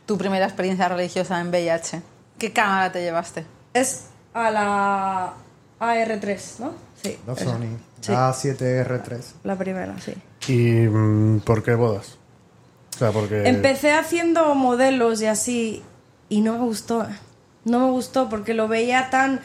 tu 0.05 0.17
primera 0.17 0.45
experiencia 0.45 0.87
religiosa 0.89 1.39
en 1.39 1.49
VIH? 1.49 2.01
¿Qué 2.37 2.51
cámara 2.53 2.91
te 2.91 3.01
llevaste? 3.01 3.45
Es 3.73 4.05
a 4.33 4.51
la 4.51 5.33
AR3, 5.79 6.59
¿no? 6.59 6.73
Sí. 7.01 7.17
Esa. 7.27 7.45
Sony. 7.45 7.77
Sí. 8.01 8.11
A7R3. 8.11 9.21
La 9.43 9.55
primera, 9.57 9.95
sí. 9.99 10.13
¿Y 10.51 10.87
mm, 10.87 11.39
por 11.41 11.63
qué 11.63 11.73
bodas? 11.75 12.17
O 12.95 12.97
sea, 12.97 13.11
porque... 13.11 13.47
Empecé 13.47 13.93
haciendo 13.93 14.53
modelos 14.55 15.21
y 15.21 15.25
así 15.27 15.83
y 16.29 16.41
no 16.41 16.53
me 16.53 16.59
gustó. 16.59 17.05
No 17.63 17.79
me 17.79 17.89
gustó 17.91 18.29
porque 18.29 18.53
lo 18.53 18.67
veía 18.67 19.09
tan... 19.09 19.41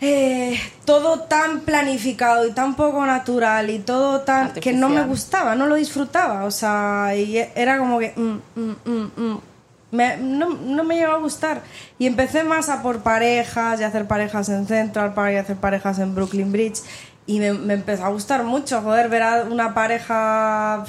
eh, 0.00 0.58
todo 0.84 1.20
tan 1.20 1.60
planificado 1.60 2.46
y 2.46 2.52
tan 2.52 2.74
poco 2.76 3.04
natural 3.04 3.68
y 3.70 3.78
todo 3.80 4.20
tan... 4.20 4.52
que 4.52 4.72
no 4.72 4.88
me 4.88 4.98
Artificial. 4.98 5.08
gustaba, 5.08 5.54
no 5.54 5.66
lo 5.66 5.74
disfrutaba. 5.74 6.44
O 6.44 6.50
sea, 6.50 7.12
y 7.16 7.36
era 7.54 7.78
como 7.78 7.98
que... 7.98 8.12
mm, 8.16 8.40
mm, 8.60 8.76
mm, 8.84 9.10
mm. 9.16 9.40
Me- 9.90 10.18
no, 10.18 10.50
no 10.50 10.84
me 10.84 10.96
llegó 10.96 11.12
a 11.12 11.18
gustar. 11.18 11.62
Y 11.98 12.06
empecé 12.06 12.44
más 12.44 12.68
a 12.68 12.82
por 12.82 13.00
parejas 13.00 13.80
y 13.80 13.84
a 13.84 13.88
hacer 13.88 14.06
parejas 14.06 14.48
en 14.50 14.66
Central 14.66 15.14
Park 15.14 15.32
y 15.32 15.36
a 15.36 15.40
hacer 15.40 15.56
parejas 15.56 15.98
en 15.98 16.14
Brooklyn 16.14 16.52
Bridge. 16.52 16.80
Y 17.26 17.40
me, 17.40 17.52
me 17.54 17.74
empezó 17.74 18.04
a 18.04 18.08
gustar 18.10 18.44
mucho, 18.44 18.80
joder, 18.82 19.08
ver 19.08 19.22
a 19.22 19.42
una 19.44 19.74
pareja... 19.74 20.84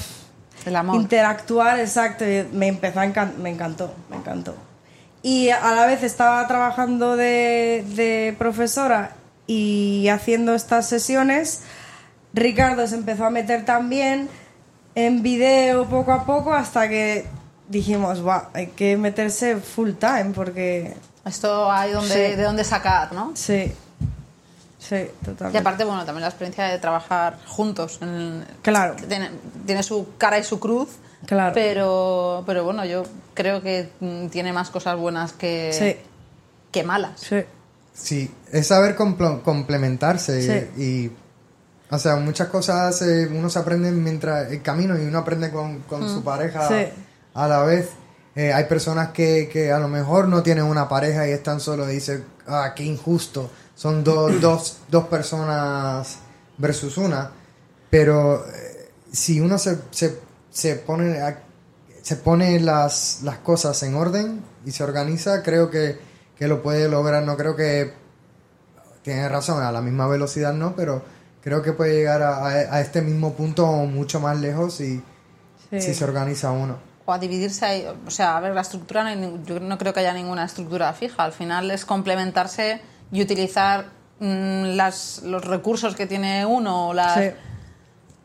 El 0.66 0.76
amor. 0.76 0.98
Interactuar, 0.98 1.80
exacto. 1.80 2.26
y 2.30 2.46
Me 2.52 2.68
empezó 2.68 3.00
a 3.00 3.06
encan- 3.06 3.36
me 3.38 3.50
encantó, 3.50 3.94
me 4.10 4.18
encantó. 4.18 4.54
Y 5.22 5.50
a 5.50 5.72
la 5.76 5.86
vez 5.86 6.04
estaba 6.04 6.48
trabajando 6.48 7.16
de, 7.18 7.84
de 7.96 8.36
profesora 8.38 9.12
y 9.48 10.08
haciendo 10.10 10.54
estas 10.56 10.88
sesiones. 10.88 11.62
Ricardo 12.34 12.88
se 12.88 12.96
empezó 12.96 13.26
a 13.26 13.30
meter 13.30 13.66
también 13.66 14.30
en 14.96 15.22
video 15.24 15.86
poco 15.86 16.12
a 16.14 16.26
poco 16.26 16.54
hasta 16.54 16.88
que 16.88 17.26
dijimos, 17.68 18.26
va, 18.26 18.50
hay 18.54 18.68
que 18.68 18.96
meterse 18.98 19.58
full 19.58 19.92
time 19.94 20.32
porque 20.34 20.94
Esto 21.26 21.72
hay 21.72 21.92
donde, 21.92 22.14
Sí. 22.14 22.36
de 22.36 22.44
dónde 22.44 22.64
sacar, 22.64 23.12
¿no? 23.14 23.32
sí, 23.36 23.72
sí, 24.80 24.96
Y 24.96 25.26
totalmente. 25.26 25.58
aparte, 25.58 25.84
bueno, 25.84 26.06
también 26.06 26.22
la 26.22 26.30
experiencia 26.30 26.66
de 26.66 26.80
trabajar 26.80 27.38
juntos. 27.46 28.00
en- 28.02 28.46
Claro. 28.62 28.96
Tiene, 29.08 29.30
tiene 29.66 29.84
su 29.84 30.08
cara 30.18 30.40
y 30.40 30.44
su 30.44 30.60
cruz. 30.60 30.90
Claro. 31.26 31.54
Pero, 31.54 32.44
pero 32.46 32.64
bueno, 32.64 32.86
yo 32.86 33.04
creo 33.34 33.62
que 33.62 33.90
mm, 34.00 34.28
tiene 34.28 34.54
más 34.54 34.70
cosas 34.70 34.98
buenas 34.98 35.34
que, 35.34 35.72
Sí, 35.74 35.96
que 36.72 36.84
malas. 36.84 37.20
sí, 37.20 37.44
Sí, 37.94 38.32
es 38.52 38.68
saber 38.68 38.96
compl- 38.96 39.42
complementarse 39.42 40.42
Sí. 40.76 40.82
y, 40.82 41.12
o 41.94 42.00
sea, 42.00 42.16
muchas 42.16 42.48
cosas 42.48 43.02
eh, 43.02 43.28
uno 43.30 43.50
se 43.50 43.60
aprende 43.60 43.92
mientras 43.92 44.50
el 44.52 44.62
camino 44.62 44.98
y 44.98 45.02
uno 45.06 45.18
aprende 45.20 45.52
con, 45.52 45.80
con 45.82 46.08
su 46.08 46.24
pareja 46.24 46.68
Sí. 46.68 46.88
a 47.34 47.48
la 47.48 47.64
vez. 47.64 47.90
Eh, 48.36 48.54
hay 48.54 48.64
personas 48.66 49.10
que, 49.10 49.50
que 49.52 49.72
a 49.74 49.80
lo 49.80 49.90
mejor 49.90 50.30
no 50.30 50.42
tienen 50.44 50.64
una 50.64 50.88
pareja 50.88 51.28
y 51.28 51.32
están 51.32 51.60
solo 51.60 51.90
y 51.90 51.96
dicen, 51.96 52.24
ah, 52.48 52.72
qué 52.74 52.84
injusto. 52.84 53.50
Son 53.76 54.04
dos, 54.04 54.32
dos, 54.42 54.78
dos 54.88 55.06
personas 55.08 56.20
versus 56.58 56.98
una. 56.98 57.32
Pero 57.90 58.46
eh, 58.48 58.92
si 59.12 59.42
uno 59.42 59.58
se, 59.58 59.78
se, 59.92 60.20
se 60.60 60.76
pone, 60.76 61.20
a- 61.22 61.40
se 62.02 62.16
pone 62.16 62.60
las, 62.60 63.22
las 63.24 63.38
cosas 63.38 63.82
en 63.84 63.96
orden 63.96 64.42
y 64.66 64.72
se 64.72 64.84
organiza, 64.84 65.42
creo 65.44 65.70
que, 65.70 65.98
que 66.38 66.48
lo 66.48 66.62
puede 66.62 66.90
lograr. 66.90 67.24
No 67.24 67.38
creo 67.38 67.56
que 67.56 67.94
tiene 69.04 69.28
razón, 69.30 69.64
a 69.64 69.72
la 69.72 69.82
misma 69.82 70.08
velocidad 70.08 70.54
no, 70.54 70.76
pero 70.76 71.04
creo 71.42 71.62
que 71.62 71.72
puede 71.74 71.94
llegar 71.96 72.22
a, 72.22 72.38
a- 72.46 72.50
a 72.50 72.82
este 72.82 73.02
mismo 73.02 73.34
punto 73.34 73.66
o 73.68 73.86
mucho 73.86 74.20
más 74.20 74.40
lejos 74.40 74.74
si, 74.76 75.02
sí. 75.70 75.82
si 75.82 75.94
se 75.94 76.04
organiza 76.04 76.52
uno. 76.52 76.78
O 77.06 77.14
a 77.14 77.18
dividirse 77.18 77.66
ahí. 77.66 77.88
O 78.06 78.12
sea, 78.12 78.38
a 78.38 78.40
ver, 78.40 78.54
la 78.54 78.62
estructura, 78.62 79.04
no 79.04 79.10
hay 79.10 79.16
ning- 79.18 79.44
yo 79.46 79.60
no 79.60 79.78
creo 79.78 79.94
que 79.94 80.02
haya 80.02 80.14
ninguna 80.14 80.46
estructura 80.46 80.94
fija. 80.94 81.24
Al 81.24 81.32
final 81.32 81.72
es 81.72 81.86
complementarse 81.86 82.82
y 83.12 83.22
utilizar 83.22 83.86
mm, 84.20 84.76
las, 84.76 85.22
los 85.24 85.44
recursos 85.46 85.96
que 85.96 86.06
tiene 86.06 86.46
uno, 86.46 86.90
o 86.90 86.94
las, 86.94 87.16
Sí. 87.20 87.32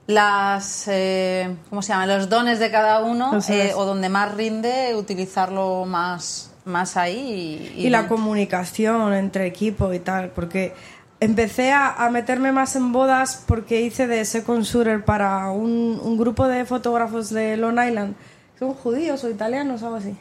Las 0.07 0.85
eh, 0.89 1.57
¿cómo 1.71 1.83
se 1.83 1.89
llama? 1.89 2.07
los 2.07 2.29
dones 2.29 2.59
de 2.59 2.71
cada 2.71 3.03
uno 3.03 3.39
eh, 3.49 3.73
o 3.75 3.85
donde 3.85 4.09
más 4.09 4.35
rinde 4.35 4.95
utilizarlo 4.95 5.85
más 5.87 6.51
más 6.65 6.97
ahí 6.97 7.73
y, 7.77 7.87
y 7.87 7.91
la 7.91 8.09
comunicación 8.09 9.13
entre 9.13 9.47
equipo 9.47 9.93
y 9.93 9.99
tal, 9.99 10.31
porque 10.31 10.75
empecé 11.21 11.73
a, 11.73 11.93
a 11.93 12.11
meterme 12.11 12.53
más 12.53 12.77
en 12.77 12.93
bodas 12.93 13.45
porque 13.47 13.83
hice 13.83 14.07
de 14.07 14.25
second 14.25 14.65
shooter 14.65 15.05
para 15.05 15.51
un, 15.51 16.01
un 16.03 16.17
grupo 16.17 16.49
de 16.49 16.65
fotógrafos 16.65 17.31
de 17.31 17.57
Long 17.57 17.79
Island, 17.79 18.15
son 18.59 18.75
judíos 18.75 19.25
o 19.25 19.31
italianos 19.31 19.83
algo 19.83 19.97
así. 19.97 20.17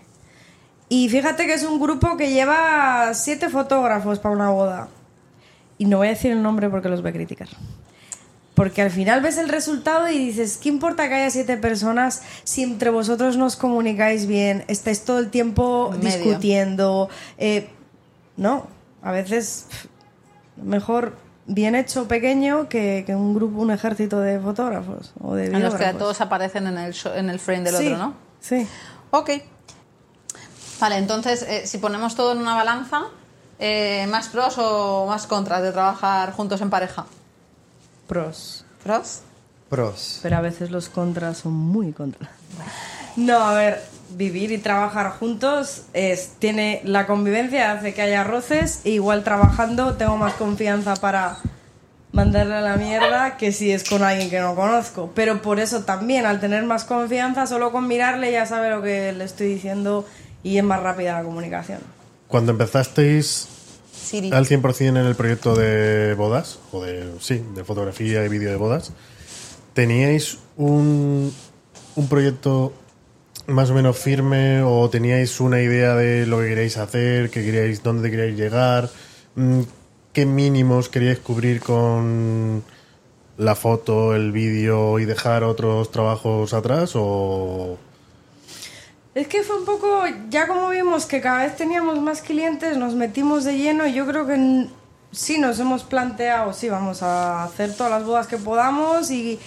Y 0.90 1.10
fíjate 1.10 1.46
que 1.46 1.54
es 1.54 1.64
un 1.64 1.80
grupo 1.80 2.18
que 2.18 2.32
lleva 2.32 3.14
siete 3.14 3.50
fotógrafos 3.50 4.20
para 4.20 4.36
una 4.36 4.50
boda. 4.50 4.90
Y 5.78 5.86
no 5.86 5.98
voy 5.98 6.08
a 6.08 6.10
decir 6.12 6.32
el 6.32 6.44
nombre 6.44 6.70
porque 6.70 6.90
los 6.90 7.02
voy 7.02 7.10
a 7.10 7.14
criticar. 7.14 7.48
Porque 8.56 8.84
al 8.84 8.92
final 8.92 9.22
ves 9.22 9.38
el 9.38 9.50
resultado 9.50 10.08
y 10.10 10.18
dices, 10.20 10.58
¿qué 10.62 10.70
importa 10.70 11.08
que 11.10 11.16
haya 11.16 11.30
siete 11.32 11.58
personas 11.58 12.22
si 12.44 12.62
entre 12.64 12.92
vosotros 12.92 13.36
nos 13.36 13.56
comunicáis 13.56 14.28
bien, 14.28 14.64
estáis 14.68 15.04
todo 15.06 15.18
el 15.20 15.30
tiempo 15.32 15.92
medio. 15.98 16.18
discutiendo? 16.26 17.10
Eh, 17.40 17.70
no, 18.38 18.68
a 19.02 19.12
veces 19.12 19.66
mejor 20.58 21.16
bien 21.48 21.74
hecho 21.76 22.08
pequeño 22.08 22.70
que, 22.70 23.04
que 23.08 23.16
un 23.16 23.34
grupo, 23.34 23.60
un 23.60 23.72
ejército 23.72 24.20
de 24.20 24.40
fotógrafos 24.40 25.14
o 25.20 25.34
de 25.34 25.48
En 25.48 25.64
los 25.64 25.74
que 25.74 25.92
todos 25.94 26.22
aparecen 26.22 26.68
en 26.68 26.78
el, 26.78 26.94
sho- 26.94 27.16
en 27.16 27.30
el 27.32 27.40
frame 27.40 27.64
del 27.64 27.76
Sí, 27.76 27.88
otro, 27.88 27.98
¿no? 27.98 28.14
Sí. 28.40 28.68
Ok. 29.10 29.32
Vale, 30.80 30.98
entonces, 30.98 31.44
eh, 31.44 31.66
si 31.66 31.78
ponemos 31.80 32.16
todo 32.16 32.34
en 32.34 32.38
una 32.40 32.56
balanza, 32.56 33.04
eh, 33.60 34.06
¿más 34.10 34.30
pros 34.30 34.56
o 34.58 35.06
más 35.08 35.28
contras 35.28 35.62
de 35.64 35.72
trabajar 35.72 36.34
juntos 36.34 36.62
en 36.62 36.70
pareja? 36.70 37.06
Pros. 38.08 38.66
¿Pros? 38.84 39.22
Pros. 39.70 40.20
Pero 40.22 40.38
a 40.38 40.42
veces 40.42 40.72
los 40.72 40.90
contras 40.90 41.38
son 41.38 41.54
muy 41.54 41.94
contras. 41.94 42.30
No, 43.16 43.40
a 43.40 43.54
ver, 43.54 43.82
vivir 44.10 44.52
y 44.52 44.58
trabajar 44.58 45.12
juntos 45.12 45.84
es 45.94 46.34
tiene 46.40 46.82
la 46.84 47.08
convivencia 47.08 47.72
hace 47.72 47.94
que 47.94 48.02
haya 48.02 48.24
roces 48.24 48.82
e 48.86 48.92
igual 48.92 49.24
trabajando 49.24 49.96
tengo 49.96 50.18
más 50.18 50.34
confianza 50.34 50.96
para 50.96 51.38
mandarle 52.12 52.56
a 52.56 52.62
la 52.62 52.78
mierda 52.78 53.38
que 53.38 53.52
si 53.52 53.72
es 53.72 53.88
con 53.88 54.04
alguien 54.04 54.30
que 54.30 54.40
no 54.40 54.56
conozco. 54.56 55.12
Pero 55.16 55.42
por 55.42 55.60
eso 55.60 55.84
también, 55.84 56.26
al 56.26 56.40
tener 56.40 56.64
más 56.64 56.86
confianza, 56.86 57.48
solo 57.48 57.72
con 57.72 57.88
mirarle 57.88 58.32
ya 58.32 58.46
sabe 58.46 58.70
lo 58.70 58.82
que 58.82 59.12
le 59.12 59.24
estoy 59.24 59.48
diciendo 59.48 60.06
y 60.44 60.58
es 60.58 60.64
más 60.64 60.82
rápida 60.82 61.14
la 61.14 61.24
comunicación. 61.24 61.80
Cuando 62.28 62.52
empezasteis 62.52 63.48
Siri. 64.14 64.32
al 64.32 64.46
100% 64.46 64.90
en 64.90 64.98
el 64.98 65.16
proyecto 65.16 65.56
de 65.56 66.14
bodas, 66.14 66.60
o 66.72 66.84
de, 66.84 67.14
sí, 67.20 67.44
de 67.56 67.64
fotografía 67.64 68.24
y 68.24 68.30
vídeo 68.30 68.52
de 68.52 68.58
bodas, 68.58 68.92
¿teníais 69.74 70.38
un, 70.56 71.34
un 71.96 72.08
proyecto 72.08 72.74
más 73.48 73.72
o 73.72 73.74
menos 73.74 73.98
firme 73.98 74.62
o 74.62 74.88
teníais 74.92 75.40
una 75.40 75.62
idea 75.62 75.96
de 75.96 76.28
lo 76.28 76.40
que 76.42 76.50
queríais 76.50 76.78
hacer, 76.78 77.32
que 77.32 77.44
queríais, 77.44 77.82
dónde 77.82 78.12
queríais 78.12 78.38
llegar? 78.38 78.92
Mm, 79.34 79.62
¿Qué 80.14 80.28
mínimos 80.28 80.90
queríais 80.90 81.18
cubrir 81.18 81.60
con 81.60 82.64
la 83.38 83.56
foto, 83.56 84.14
el 84.14 84.32
vídeo 84.32 85.00
y 85.00 85.06
dejar 85.06 85.44
otros 85.44 85.90
trabajos 85.90 86.54
atrás? 86.54 86.92
¿O 86.94 87.80
Es 89.16 89.28
que 89.28 89.44
fue 89.44 89.60
un 89.60 89.66
poco, 89.66 90.04
ya 90.30 90.48
como 90.48 90.70
vimos 90.70 91.06
que 91.06 91.22
cada 91.22 91.44
vez 91.44 91.56
teníamos 91.56 92.02
más 92.02 92.22
clientes, 92.22 92.78
nos 92.78 92.96
metimos 92.96 93.44
de 93.44 93.58
lleno 93.58 93.86
y 93.86 93.94
yo 93.94 94.08
creo 94.08 94.26
que 94.26 94.68
sí 95.12 95.38
nos 95.38 95.60
hemos 95.60 95.84
planteado, 95.84 96.52
sí, 96.54 96.68
vamos 96.68 97.04
a 97.04 97.44
hacer 97.44 97.76
todas 97.76 97.92
las 97.92 98.06
bodas 98.06 98.26
que 98.26 98.38
podamos 98.38 99.12
y, 99.12 99.40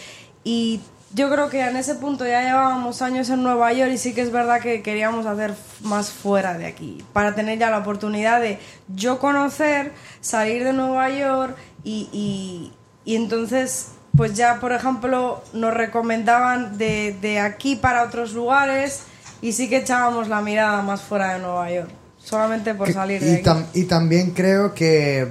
y 0.45 0.81
yo 1.15 1.29
creo 1.31 1.51
que 1.51 1.61
en 1.61 1.77
ese 1.77 1.97
punto 1.97 2.25
ya 2.25 2.43
llevábamos 2.43 3.03
años 3.03 3.29
en 3.29 3.43
Nueva 3.43 3.73
York 3.73 3.91
y 3.93 3.99
sí 3.99 4.15
que 4.15 4.21
es 4.21 4.31
verdad 4.31 4.61
que 4.61 4.83
queríamos 4.83 5.27
hacer 5.27 5.55
más 5.81 6.11
fuera 6.11 6.57
de 6.57 6.67
aquí, 6.67 7.05
para 7.13 7.35
tener 7.35 7.59
ya 7.59 7.69
la 7.69 7.79
oportunidad 7.79 8.41
de 8.41 8.61
yo 8.95 9.19
conocer, 9.19 9.93
salir 10.21 10.63
de 10.63 10.75
Nueva 10.75 11.11
York 11.11 11.57
y, 11.83 12.09
y, 12.13 12.73
y 13.05 13.17
entonces 13.17 13.89
pues 14.17 14.35
ya 14.35 14.61
por 14.61 14.73
ejemplo 14.73 15.43
nos 15.53 15.75
recomendaban 15.75 16.79
de, 16.79 17.17
de 17.21 17.41
aquí 17.41 17.75
para 17.75 18.05
otros 18.05 18.33
lugares 18.33 19.03
y 19.43 19.53
sí 19.53 19.69
que 19.69 19.79
echábamos 19.79 20.29
la 20.29 20.41
mirada 20.41 20.83
más 20.83 21.01
fuera 21.03 21.35
de 21.35 21.41
Nueva 21.41 21.71
York, 21.71 21.91
solamente 22.19 22.75
por 22.75 22.87
Que- 22.89 22.93
salir 22.93 23.23
y, 23.23 23.27
de 23.27 23.35
aquí. 23.37 23.43
tam- 23.45 23.67
y 23.75 23.85
también 23.85 24.31
creo 24.33 24.75
que 24.75 25.29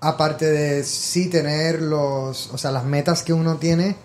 aparte 0.00 0.46
de 0.46 0.84
sí 0.84 1.28
tener 1.28 1.82
los, 1.82 2.52
o 2.52 2.58
sea, 2.58 2.70
las 2.70 2.84
metas 2.84 3.22
que 3.22 3.32
uno 3.32 3.56
tiene, 3.56 3.96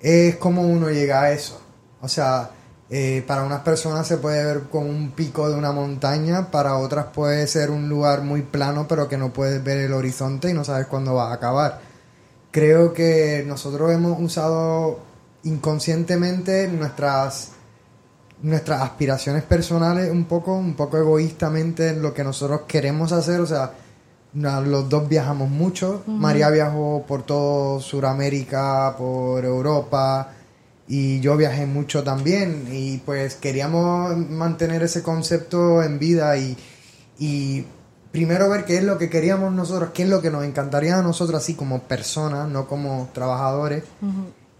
es 0.00 0.36
como 0.36 0.62
uno 0.62 0.90
llega 0.90 1.22
a 1.22 1.32
eso. 1.32 1.60
O 2.00 2.08
sea, 2.08 2.50
eh, 2.88 3.24
para 3.26 3.42
unas 3.42 3.60
personas 3.62 4.06
se 4.06 4.16
puede 4.18 4.44
ver 4.44 4.62
como 4.70 4.86
un 4.88 5.10
pico 5.10 5.48
de 5.48 5.56
una 5.56 5.72
montaña, 5.72 6.50
para 6.50 6.76
otras 6.76 7.06
puede 7.12 7.46
ser 7.48 7.70
un 7.70 7.88
lugar 7.88 8.22
muy 8.22 8.42
plano, 8.42 8.86
pero 8.88 9.08
que 9.08 9.16
no 9.18 9.32
puedes 9.32 9.62
ver 9.64 9.78
el 9.78 9.92
horizonte 9.92 10.50
y 10.50 10.52
no 10.54 10.64
sabes 10.64 10.86
cuándo 10.86 11.14
va 11.14 11.30
a 11.30 11.34
acabar. 11.34 11.80
Creo 12.52 12.94
que 12.94 13.44
nosotros 13.46 13.92
hemos 13.92 14.18
usado 14.20 15.00
inconscientemente 15.42 16.68
nuestras 16.68 17.50
nuestras 18.42 18.82
aspiraciones 18.82 19.42
personales 19.44 20.10
un 20.10 20.24
poco, 20.24 20.54
un 20.54 20.74
poco 20.74 20.98
egoístamente 20.98 21.88
en 21.88 22.02
lo 22.02 22.12
que 22.12 22.24
nosotros 22.24 22.62
queremos 22.66 23.12
hacer, 23.12 23.40
o 23.40 23.46
sea, 23.46 23.72
los 24.34 24.88
dos 24.88 25.08
viajamos 25.08 25.48
mucho, 25.48 26.02
María 26.06 26.50
viajó 26.50 27.04
por 27.06 27.22
todo 27.22 27.80
Sudamérica, 27.80 28.94
por 28.98 29.44
Europa 29.44 30.32
y 30.88 31.20
yo 31.20 31.36
viajé 31.36 31.66
mucho 31.66 32.04
también 32.04 32.68
y 32.70 32.98
pues 32.98 33.36
queríamos 33.36 34.16
mantener 34.16 34.82
ese 34.82 35.02
concepto 35.02 35.82
en 35.82 35.98
vida 35.98 36.36
y, 36.36 36.56
y 37.18 37.64
primero 38.12 38.50
ver 38.50 38.66
qué 38.66 38.76
es 38.76 38.84
lo 38.84 38.98
que 38.98 39.08
queríamos 39.08 39.52
nosotros, 39.54 39.90
qué 39.94 40.02
es 40.02 40.08
lo 40.08 40.20
que 40.20 40.30
nos 40.30 40.44
encantaría 40.44 40.98
a 40.98 41.02
nosotros 41.02 41.42
así 41.42 41.54
como 41.54 41.80
personas, 41.84 42.46
no 42.48 42.66
como 42.66 43.08
trabajadores 43.14 43.84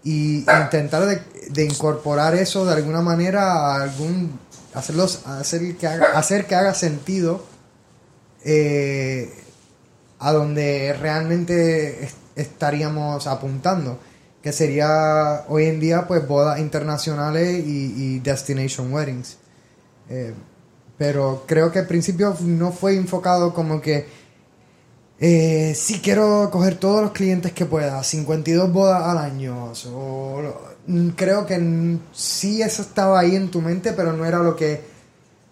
y 0.08 0.44
intentar 0.62 1.04
de, 1.06 1.20
de 1.50 1.64
incorporar 1.64 2.34
eso 2.36 2.64
de 2.64 2.74
alguna 2.74 3.02
manera 3.02 3.42
a 3.74 3.82
algún 3.82 4.38
hacerlos 4.74 5.26
hacer 5.26 5.76
que 5.76 5.86
haga, 5.88 6.06
hacer 6.18 6.46
que 6.46 6.54
haga 6.54 6.74
sentido 6.74 7.44
eh, 8.44 9.32
a 10.18 10.32
donde 10.32 10.94
realmente 11.00 12.04
est- 12.04 12.16
estaríamos 12.36 13.26
apuntando 13.26 13.98
que 14.42 14.52
sería 14.52 15.44
hoy 15.48 15.64
en 15.64 15.80
día 15.80 16.06
pues 16.06 16.26
bodas 16.28 16.60
internacionales 16.60 17.64
y, 17.66 17.92
y 17.96 18.18
destination 18.20 18.92
weddings. 18.92 19.38
Eh, 20.08 20.34
pero 20.98 21.44
creo 21.48 21.72
que 21.72 21.80
al 21.80 21.86
principio 21.88 22.36
no 22.42 22.70
fue 22.70 22.94
enfocado 22.96 23.52
como 23.52 23.80
que 23.80 24.06
eh, 25.20 25.72
si 25.74 26.00
quiero 26.00 26.50
coger 26.50 26.76
todos 26.76 27.02
los 27.02 27.12
clientes 27.12 27.52
que 27.52 27.64
pueda, 27.66 28.02
52 28.02 28.72
bodas 28.72 29.02
al 29.04 29.18
año. 29.18 29.72
o 29.94 30.40
lo- 30.42 30.60
mm, 30.86 31.08
creo 31.10 31.46
que 31.46 31.98
sí 32.12 32.60
eso 32.62 32.82
estaba 32.82 33.20
ahí 33.20 33.34
en 33.36 33.50
tu 33.50 33.60
mente, 33.62 33.92
pero 33.92 34.12
no 34.12 34.24
era 34.24 34.38
lo 34.40 34.54
que, 34.56 34.84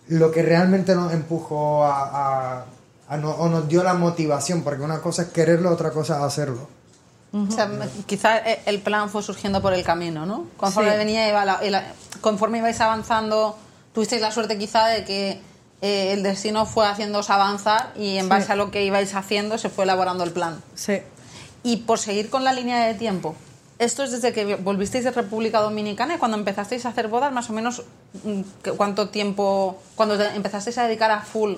lo 0.08 0.30
que 0.30 0.42
realmente 0.42 0.94
nos 0.94 1.12
empujó 1.12 1.84
a, 1.84 2.58
a- 2.60 2.64
a 3.08 3.16
no- 3.16 3.30
o 3.32 3.48
nos 3.48 3.66
dio 3.68 3.82
la 3.82 3.94
motivación, 3.94 4.62
porque 4.62 4.82
una 4.82 5.00
cosa 5.00 5.22
es 5.22 5.28
quererlo, 5.28 5.70
otra 5.70 5.90
cosa 5.90 6.16
es 6.18 6.22
hacerlo. 6.24 6.68
O 7.32 7.50
sea, 7.50 7.66
me- 7.66 7.88
quizá 8.06 8.38
eh, 8.38 8.60
el 8.66 8.80
plan 8.80 9.08
fue 9.10 9.22
surgiendo 9.22 9.60
por 9.60 9.72
el 9.72 9.82
camino, 9.82 10.24
¿no? 10.24 10.46
Conforme 10.56 10.92
Sí. 10.92 10.98
venía 10.98 11.28
iba 11.28 11.44
la- 11.44 11.56
el- 11.62 11.76
conforme 12.20 12.58
ibais 12.58 12.80
avanzando, 12.80 13.56
tuvisteis 13.92 14.22
la 14.22 14.30
suerte 14.30 14.56
quizá 14.56 14.86
de 14.86 15.04
que 15.04 15.40
eh, 15.82 16.12
el 16.12 16.22
destino 16.22 16.66
fue 16.66 16.86
haciéndoos 16.86 17.30
avanzar 17.30 17.92
y 17.96 18.16
en 18.16 18.24
Sí. 18.24 18.28
base 18.30 18.52
a 18.52 18.56
lo 18.56 18.70
que 18.70 18.84
ibais 18.84 19.14
haciendo 19.14 19.58
se 19.58 19.68
fue 19.70 19.84
elaborando 19.84 20.24
el 20.24 20.32
plan. 20.32 20.62
Sí. 20.74 21.00
Y 21.62 21.78
por 21.78 21.98
seguir 21.98 22.30
con 22.30 22.44
la 22.44 22.52
línea 22.52 22.86
de 22.86 22.94
tiempo, 22.94 23.34
esto 23.78 24.02
es 24.04 24.12
desde 24.12 24.32
que 24.32 24.56
volvisteis 24.56 25.04
de 25.04 25.10
República 25.10 25.60
Dominicana 25.60 26.14
y 26.14 26.18
cuando 26.18 26.36
empezasteis 26.36 26.86
a 26.86 26.90
hacer 26.90 27.08
bodas, 27.08 27.32
más 27.32 27.50
o 27.50 27.52
menos, 27.52 27.82
mm, 28.22 28.40
¿qué- 28.62 28.72
¿cuánto 28.72 29.08
tiempo, 29.08 29.78
cuando 29.96 30.16
te 30.16 30.26
empezasteis 30.36 30.78
a 30.78 30.84
dedicar 30.84 31.10
a 31.10 31.20
full 31.22 31.54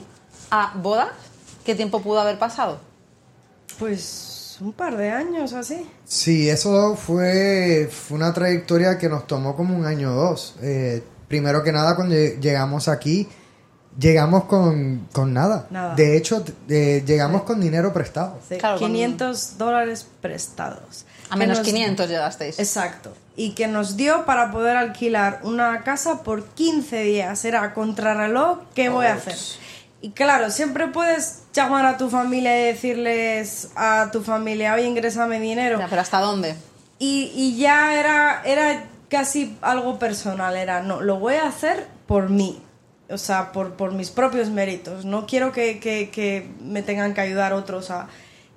a 0.50 0.72
bodas, 0.76 1.08
qué 1.64 1.74
tiempo 1.74 2.00
pudo 2.00 2.20
haber 2.20 2.38
pasado? 2.38 2.78
Pues 3.78 4.56
un 4.60 4.72
par 4.72 4.96
de 4.96 5.10
años 5.10 5.52
así. 5.52 5.86
Sí, 6.06 6.48
eso 6.48 6.96
fue, 6.96 7.90
fue 7.92 8.16
una 8.16 8.32
trayectoria 8.32 8.96
que 8.96 9.08
nos 9.08 9.26
tomó 9.26 9.54
como 9.54 9.76
un 9.76 9.84
año 9.84 10.12
o 10.12 10.14
dos. 10.14 10.54
Eh, 10.62 11.02
primero 11.28 11.62
que 11.62 11.72
nada, 11.72 11.94
cuando 11.96 12.14
lle- 12.14 12.38
llegamos 12.40 12.88
aquí, 12.88 13.28
llegamos 13.98 14.44
con, 14.44 15.06
con 15.12 15.32
nada. 15.32 15.66
Nada. 15.70 15.94
De 15.94 16.16
hecho, 16.16 16.44
eh, 16.68 17.02
llegamos 17.06 17.42
con 17.42 17.60
dinero 17.60 17.92
prestado. 17.92 18.38
Sí, 18.48 18.56
Claro, 18.58 18.78
con- 18.78 18.88
500 18.92 19.58
dólares 19.58 20.06
prestados. 20.20 21.04
A 21.30 21.36
menos 21.36 21.58
nos- 21.58 21.66
500 21.66 22.08
llegasteis. 22.08 22.58
Exacto. 22.58 23.12
Y 23.36 23.50
que 23.54 23.66
nos 23.68 23.96
dio 23.96 24.24
para 24.26 24.50
poder 24.52 24.76
alquilar 24.76 25.40
una 25.42 25.82
casa 25.82 26.22
por 26.22 26.44
15 26.44 27.02
días. 27.02 27.44
Era 27.44 27.74
contrarreloj, 27.74 28.58
¿qué 28.74 28.88
voy 28.88 29.06
a 29.06 29.14
hacer? 29.14 29.34
Y 30.02 30.10
claro, 30.10 30.50
siempre 30.50 30.86
puedes 30.88 31.40
llamar 31.52 31.84
a 31.86 31.96
tu 31.96 32.08
familia 32.10 32.60
y 32.60 32.64
decirles 32.66 33.70
a 33.76 34.10
tu 34.12 34.22
familia, 34.22 34.74
oye, 34.74 34.84
ingrésame 34.86 35.40
dinero. 35.40 35.78
Ya, 35.78 35.88
pero 35.88 36.02
¿hasta 36.02 36.20
dónde? 36.20 36.54
Y, 36.98 37.32
y 37.34 37.56
ya 37.58 37.98
era, 37.98 38.42
era 38.44 38.84
casi 39.10 39.56
algo 39.62 39.98
personal, 39.98 40.56
era, 40.56 40.82
no, 40.82 41.00
lo 41.00 41.18
voy 41.18 41.34
a 41.34 41.48
hacer 41.48 41.86
por 42.06 42.28
mí, 42.30 42.62
o 43.08 43.18
sea, 43.18 43.52
por, 43.52 43.72
por 43.74 43.92
mis 43.92 44.10
propios 44.10 44.50
méritos, 44.50 45.04
no 45.04 45.26
quiero 45.26 45.52
que, 45.52 45.78
que- 45.80 46.10
que 46.10 46.48
me 46.62 46.82
tengan 46.82 47.14
que 47.14 47.20
ayudar 47.20 47.52
otros 47.52 47.90
a... 47.90 48.08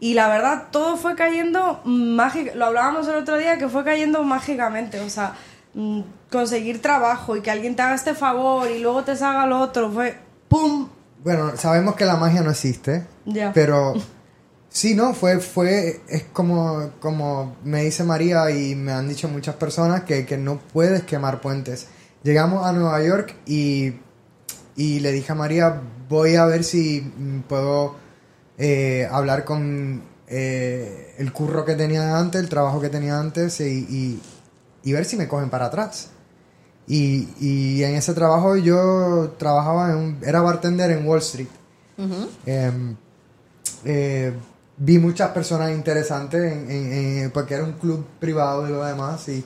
Y 0.01 0.13
la 0.13 0.29
verdad, 0.29 0.67
todo 0.71 0.95
fue 0.95 1.15
cayendo 1.15 1.81
mágicamente, 1.83 2.57
lo 2.57 2.65
hablábamos 2.67 3.07
el 3.07 3.15
otro 3.15 3.37
día, 3.37 3.57
que 3.57 3.67
fue 3.67 3.83
cayendo 3.83 4.23
mágicamente, 4.23 4.99
o 5.01 5.09
sea, 5.09 5.33
mm, 5.73 6.01
conseguir 6.31 6.81
trabajo 6.81 7.35
y 7.35 7.41
que 7.41 7.51
alguien 7.51 7.75
te 7.75 7.81
haga 7.81 7.95
este 7.95 8.13
favor 8.15 8.69
y 8.71 8.79
luego 8.79 9.03
te 9.03 9.15
salga 9.17 9.45
lo 9.45 9.59
otro, 9.59 9.91
fue 9.91 10.17
¡pum! 10.47 10.87
Bueno, 11.23 11.51
sabemos 11.57 11.95
que 11.95 12.05
la 12.05 12.15
magia 12.15 12.41
no 12.41 12.51
existe, 12.51 13.05
Ya. 13.25 13.51
pero 13.53 13.93
Sí, 14.71 14.93
no, 14.93 15.13
fue, 15.15 15.39
fue, 15.39 15.99
es 16.07 16.25
como, 16.31 16.91
como 16.99 17.55
me 17.63 17.83
dice 17.83 18.03
María 18.03 18.51
y 18.51 18.75
me 18.75 18.91
han 18.91 19.07
dicho 19.09 19.27
muchas 19.27 19.55
personas 19.55 20.03
que, 20.03 20.27
que 20.27 20.37
no 20.37 20.59
puedes 20.59 21.01
quemar 21.03 21.41
puentes. 21.41 21.87
Llegamos 22.21 22.65
a 22.65 22.71
Nueva 22.71 23.01
York 23.03 23.35
y, 23.47 23.95
y 24.79 24.99
le 25.01 25.11
dije 25.11 25.31
a 25.31 25.35
María, 25.35 25.81
voy 26.07 26.35
a 26.37 26.45
ver 26.45 26.63
si 26.63 27.01
mm, 27.01 27.41
puedo 27.41 27.95
eh, 28.57 29.07
hablar 29.11 29.43
con 29.43 30.01
eh, 30.27 31.15
el 31.17 31.33
curro 31.33 31.65
que 31.65 31.75
tenía 31.75 32.17
antes, 32.17 32.39
el 32.41 32.47
trabajo 32.49 32.79
que 32.79 32.89
tenía 32.89 33.19
antes 33.19 33.59
y, 33.59 33.63
y- 33.89 34.21
y 34.83 34.93
ver 34.93 35.03
si 35.03 35.17
me 35.17 35.27
cogen 35.27 35.49
para 35.49 35.65
atrás. 35.65 36.09
Y, 36.87 37.27
y 37.39 37.83
en 37.83 37.95
ese 37.95 38.13
trabajo 38.13 38.55
yo 38.55 39.35
trabajaba 39.37 39.91
en 39.91 39.97
un, 39.97 40.17
era 40.25 40.41
bartender 40.41 40.91
en 40.91 41.05
Wall 41.05 41.19
Street. 41.19 41.47
Em, 42.45 42.95
eh, 43.83 44.31
vi 44.77 44.97
muchas 44.97 45.31
personas 45.31 45.71
interesantes 45.71 46.41
en- 46.53 46.71
en- 46.71 46.93
en- 47.23 47.31
porque 47.31 47.55
era 47.55 47.63
un 47.65 47.73
club 47.73 48.05
privado 48.19 48.67
y 48.67 48.71
lo 48.71 48.83
demás 48.85 49.27
y, 49.27 49.43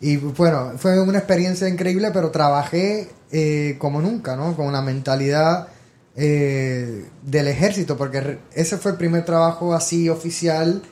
y 0.00 0.16
bueno 0.16 0.72
fue 0.78 1.00
una 1.00 1.18
experiencia 1.18 1.68
increíble 1.68 2.10
pero 2.12 2.30
trabajé 2.30 3.08
eh, 3.32 3.76
como 3.78 4.00
nunca 4.00 4.36
no 4.36 4.54
con 4.54 4.66
una 4.66 4.80
mentalidad 4.82 5.68
eh, 6.16 7.04
del 7.22 7.48
ejército 7.48 7.96
porque 7.96 8.38
ese 8.54 8.76
fue 8.78 8.92
el 8.92 8.96
primer 8.96 9.24
trabajo 9.24 9.74
así 9.74 10.08
oficial 10.08 10.82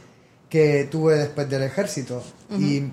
que 0.49 0.87
tuve 0.91 1.17
después 1.17 1.51
del 1.51 1.65
ejército. 1.65 2.23
Y 2.51 2.85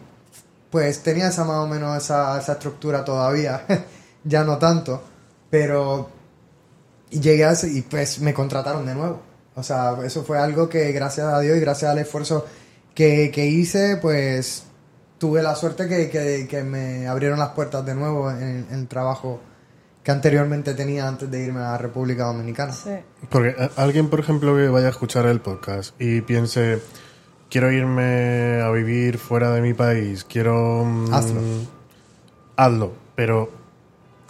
pues 0.72 1.04
tenía 1.04 1.28
esa 1.28 1.44
más 1.44 1.58
o 1.58 1.68
menos 1.68 1.96
esa, 1.96 2.40
esa 2.40 2.54
estructura 2.54 3.06
todavía 3.06 3.64
ya 4.24 4.44
no 4.44 4.58
tanto 4.58 5.04
pero 5.52 6.10
llegué 7.12 7.46
a 7.46 7.52
ese- 7.52 7.72
y 7.72 7.82
pues 7.84 8.20
me 8.20 8.34
contrataron 8.34 8.86
de 8.88 8.96
nuevo. 8.96 9.22
O 9.56 9.62
sea, 9.62 9.96
eso 10.04 10.24
fue 10.24 10.40
algo 10.40 10.68
que 10.68 10.92
gracias 10.92 11.28
a 11.28 11.40
Dios 11.40 11.58
y 11.58 11.60
gracias 11.60 11.92
al 11.92 12.00
esfuerzo 12.00 12.44
que, 12.96 13.30
que 13.32 13.46
hice, 13.46 13.98
pues 13.98 14.64
tuve 15.24 15.42
la 15.42 15.56
suerte 15.56 15.88
que, 15.88 16.10
que- 16.10 16.48
que 16.50 16.64
me 16.64 17.08
abrieron 17.08 17.40
las 17.40 17.52
puertas 17.52 17.86
de 17.86 17.96
nuevo 17.96 18.30
en, 18.30 18.68
en 18.70 18.80
el 18.80 18.88
trabajo 18.90 19.40
que 20.04 20.12
anteriormente 20.12 20.74
tenía 20.74 21.08
antes 21.08 21.32
de 21.32 21.46
irme 21.46 21.62
a 21.62 21.78
República 21.78 22.26
Dominicana. 22.26 22.74
Sí. 22.74 22.90
Porque 23.30 23.56
a- 23.58 23.82
alguien, 23.82 24.10
por 24.10 24.20
ejemplo, 24.20 24.54
que 24.58 24.68
vaya 24.68 24.88
a 24.88 24.90
escuchar 24.90 25.26
el 25.28 25.40
podcast 25.40 25.96
y 26.02 26.20
piense, 26.20 26.82
quiero 27.50 27.72
irme 27.72 28.60
a 28.62 28.70
vivir 28.72 29.18
fuera 29.18 29.52
de 29.52 29.62
mi 29.62 29.74
país, 29.74 30.26
quiero... 30.26 30.84
mm, 30.84 31.14
Hazlo. 31.14 31.42
Hazlo, 32.58 32.92
pero... 33.16 33.50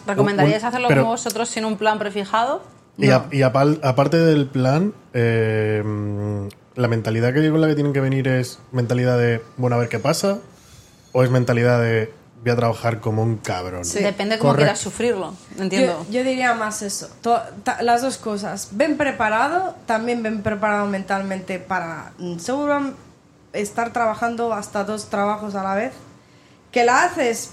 ¿Recomendaríais 0.05 0.61
Un- 0.61 0.67
hacerlo 0.67 0.87
pero- 0.89 1.01
como 1.01 1.13
vosotros 1.13 1.49
sin 1.49 1.65
un 1.65 1.75
plan 1.77 1.97
prefijado? 1.97 2.61
Y, 2.99 3.09
a- 3.09 3.25
y 3.31 3.39
apal- 3.41 3.79
aparte 3.83 4.17
del 4.17 4.45
plan, 4.45 4.93
eh, 5.15 5.81
mm, 5.83 6.47
la 6.75 6.87
mentalidad 6.87 7.33
que 7.33 7.49
con 7.49 7.61
la 7.61 7.67
que 7.67 7.73
tienen 7.73 7.93
que 7.93 7.99
venir 8.01 8.27
es 8.27 8.59
mentalidad 8.71 9.17
de, 9.17 9.41
bueno, 9.57 9.75
a 9.77 9.79
ver 9.79 9.89
qué 9.89 9.97
pasa, 9.97 10.37
o 11.13 11.23
es 11.23 11.29
mentalidad 11.29 11.81
de, 11.81 12.11
voy 12.41 12.51
a 12.51 12.55
trabajar 12.57 12.99
como 12.99 13.23
un 13.23 13.37
cabrón. 13.37 13.85
Sí. 13.85 14.03
Depende 14.03 14.37
cómo 14.37 14.49
correcto. 14.51 14.65
quieras 14.65 14.79
sufrirlo. 14.79 15.33
Entiendo. 15.57 16.05
Yo, 16.09 16.19
yo 16.19 16.23
diría 16.25 16.53
más 16.53 16.81
eso. 16.81 17.09
To- 17.21 17.41
ta- 17.63 17.81
las 17.81 18.01
dos 18.01 18.17
cosas. 18.17 18.69
Ven 18.71 18.97
preparado, 18.97 19.75
también 19.85 20.21
ven 20.23 20.41
preparado 20.43 20.85
mentalmente 20.87 21.59
para 21.59 22.11
mm, 22.17 22.39
seguro 22.39 22.91
estar 23.53 23.93
trabajando 23.93 24.51
hasta 24.53 24.83
dos 24.83 25.09
trabajos 25.09 25.55
a 25.55 25.63
la 25.63 25.75
vez. 25.75 25.93
Que 26.71 26.83
la 26.83 27.03
haces, 27.03 27.51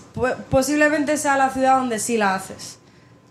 posiblemente 0.49 1.17
sea 1.19 1.37
la 1.37 1.51
ciudad 1.51 1.77
donde 1.77 1.99
sí 1.99 2.17
la 2.17 2.35
haces. 2.35 2.79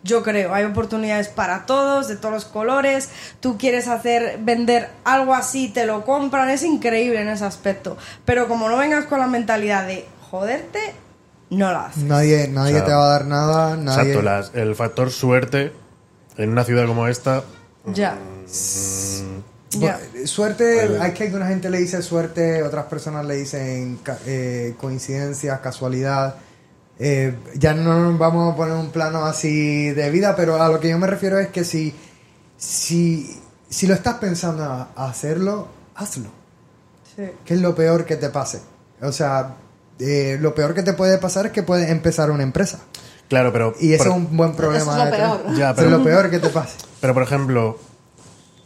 Yo 0.04 0.24
creo, 0.24 0.54
hay 0.54 0.63
oportunidades 0.63 1.28
para 1.28 1.65
todos, 1.65 2.08
de 2.08 2.15
todos 2.15 2.32
los 2.34 2.46
colores. 2.46 3.10
Tú 3.42 3.58
quieres 3.58 3.88
hacer, 3.88 4.38
vender 4.39 4.89
algo 5.04 5.34
así, 5.34 5.68
te 5.68 5.86
lo 5.86 6.06
compran, 6.06 6.50
es 6.50 6.63
increíble 6.63 7.20
en 7.22 7.28
ese 7.28 7.44
aspecto. 7.44 7.98
Pero 8.24 8.48
como 8.48 8.70
no 8.70 8.78
vengas 8.78 9.06
con 9.06 9.20
la 9.20 9.28
mentalidad 9.28 9.86
de 9.88 10.08
joderte, 10.30 10.80
no 11.50 11.72
la 11.72 11.86
haces. 11.88 12.04
Nadie, 12.04 12.48
nadie 12.48 12.74
O 12.76 12.78
sea, 12.78 12.86
te 12.86 12.94
va 12.94 13.06
a 13.06 13.10
dar 13.10 13.26
nada, 13.26 13.78
nadie... 13.78 14.12
Exacto, 14.13 14.22
las- 14.22 14.52
el 14.56 14.76
factor 14.76 15.12
suerte 15.12 15.72
en 16.38 16.50
una 16.52 16.63
ciudad 16.63 16.86
como 16.88 17.08
esta, 17.08 17.44
Ya. 17.94 18.18
Ya. 19.72 20.00
Bu- 20.00 20.26
Suerte, 20.28 20.98
hay 21.00 21.12
que 21.13 21.26
alguna 21.26 21.48
gente 21.48 21.70
le 21.70 21.78
dice 21.80 22.02
suerte, 22.02 22.63
otras 22.63 22.86
personas 22.86 23.26
le 23.26 23.36
dicen 23.36 24.00
eh, 24.26 24.76
coincidencias, 24.80 25.60
casualidad. 25.60 26.36
Eh, 26.98 27.36
ya 27.56 27.74
no 27.74 28.00
nos 28.00 28.18
vamos 28.18 28.54
a 28.54 28.58
poner 28.58 28.74
un 28.76 28.89
plano 28.92 29.24
así 29.26 29.89
de 29.92 30.10
vida, 30.10 30.36
pero 30.36 30.62
a 30.62 30.68
lo 30.70 30.80
que 30.80 30.89
yo 30.89 30.98
me 30.98 31.08
refiero 31.08 31.39
es 31.39 31.48
que 31.50 31.63
si, 31.63 31.94
si, 32.58 33.39
si 33.70 33.88
lo 33.88 33.94
estás 33.94 34.15
pensando 34.15 34.63
a 34.63 34.89
hacerlo, 35.08 35.68
hazlo. 35.96 36.30
Sí. 37.15 37.24
¿Qué 37.46 37.54
es 37.54 37.62
lo 37.62 37.76
peor 37.76 38.06
que 38.06 38.15
te 38.15 38.30
pase? 38.30 38.62
O 39.02 39.12
sea, 39.12 39.56
eh, 39.99 40.38
lo 40.41 40.55
peor 40.55 40.73
que 40.73 40.83
te 40.83 40.93
puede 40.93 41.17
pasar 41.17 41.47
es 41.47 41.51
que 41.51 41.63
puedes 41.63 41.89
empezar 41.89 42.31
una 42.31 42.43
empresa. 42.43 42.79
claro, 43.27 43.51
pero... 43.53 43.73
Y 43.79 43.93
eso 43.93 44.05
por- 44.05 44.12
es 44.13 44.17
un 44.17 44.38
buen 44.38 44.55
problema. 44.55 44.81
Eso 44.83 44.91
es 44.91 44.97
lo 44.97 45.03
tener. 45.12 45.19
peor. 45.19 45.55
Ya, 45.57 45.65
Eso 45.71 45.75
pero- 45.75 45.88
es 45.88 45.97
lo 45.97 46.03
peor 46.03 46.29
que 46.31 46.39
te 46.39 46.49
pase. 46.49 46.77
Pero 47.01 47.13
por 47.13 47.23
ejemplo, 47.23 47.77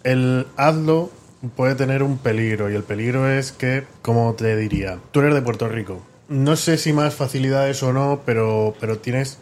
el 0.03 0.47
hazlo 0.57 1.11
puede 1.55 1.75
tener 1.75 2.03
un 2.03 2.17
peligro 2.17 2.69
y 2.71 2.75
el 2.75 2.83
peligro 2.83 3.29
es 3.29 3.51
que, 3.51 3.85
como 4.01 4.33
te 4.33 4.55
diría, 4.55 4.99
tú 5.11 5.19
eres 5.21 5.33
de 5.33 5.41
Puerto 5.41 5.67
Rico. 5.67 6.01
No 6.29 6.55
sé 6.55 6.77
si 6.77 6.93
más 6.93 7.13
facilidades 7.13 7.83
o 7.83 7.91
no, 7.93 8.21
pero, 8.25 8.73
pero 8.79 8.97
tienes 8.99 9.37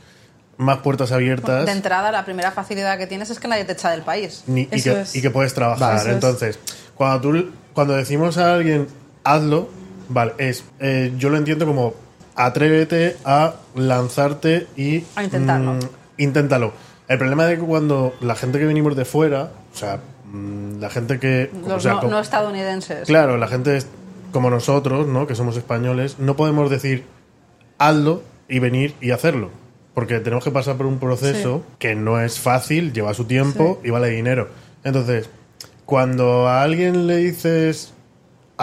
más 0.58 0.80
puertas 0.80 1.12
abiertas 1.12 1.65
De 1.65 1.71
entrada, 1.71 2.12
la 2.12 2.25
primera 2.25 2.51
facilidad 2.51 2.97
que 2.97 3.08
tienes 3.08 3.30
es 3.30 3.39
que 3.39 3.47
nadie 3.47 3.65
te 3.65 3.73
echa 3.73 3.91
del 3.91 4.01
país. 4.01 4.43
ni- 4.47 4.67
y, 4.71 4.82
que, 4.82 5.01
es. 5.01 5.15
y 5.15 5.21
que 5.21 5.30
puedes 5.30 5.54
trabajar. 5.54 5.89
Vale. 5.97 5.99
Eso 6.01 6.10
es. 6.10 6.13
Entonces, 6.15 6.60
cuando, 6.95 7.21
tú, 7.21 7.51
cuando 7.73 7.93
decimos 7.95 8.38
a 8.38 8.54
alguien 8.56 8.88
hazlo, 9.23 9.69
vale, 10.12 10.34
es 10.38 10.63
eh, 10.80 11.12
yo 11.17 11.30
lo 11.30 11.38
entiendo 11.38 11.65
como 11.65 11.93
atrévete 12.36 13.17
a 13.26 13.56
lanzarte 13.76 14.67
y 14.78 15.04
A 15.15 15.24
intentarlo. 15.24 15.74
mm, 15.74 15.80
inténtalo. 16.17 16.74
El 17.08 17.17
problema 17.17 17.52
es 17.52 17.60
que 17.60 17.65
cuando 17.65 18.13
la 18.21 18.36
gente 18.36 18.58
que 18.60 18.65
venimos 18.65 18.95
de 18.95 19.04
fuera, 19.06 19.52
o 19.74 19.78
sea, 19.78 20.00
mm, 20.32 20.80
la 20.80 20.89
gente 20.89 21.19
que... 21.19 21.50
o 21.65 21.67
Los 21.69 21.84
sea, 21.84 21.93
no, 21.93 22.00
como- 22.00 22.12
no 22.12 22.19
estadounidenses. 22.19 23.06
Claro, 23.08 23.38
la 23.38 23.47
gente 23.47 23.76
es 23.78 23.88
como 24.32 24.50
nosotros, 24.50 25.08
¿no? 25.08 25.28
Que 25.28 25.36
somos 25.36 25.58
españoles, 25.58 26.15
no 26.19 26.36
podemos 26.38 26.69
decir 26.69 27.04
hazlo 27.78 28.24
y 28.47 28.60
venir 28.60 28.93
y 29.02 29.12
hacerlo. 29.12 29.50
Porque 29.93 30.19
tenemos 30.21 30.45
que 30.45 30.52
pasar 30.52 30.78
por 30.78 30.86
un 30.86 31.00
proceso 31.00 31.63
que 31.80 31.95
no 31.95 32.21
es 32.21 32.39
fácil, 32.39 32.93
lleva 32.93 33.13
su 33.13 33.26
tiempo 33.26 33.82
y 33.84 33.89
vale 33.89 34.08
dinero. 34.10 34.47
Entonces, 34.86 35.30
cuando 35.86 36.47
a 36.47 36.63
alguien 36.63 37.08
le 37.08 37.17
dices 37.17 37.93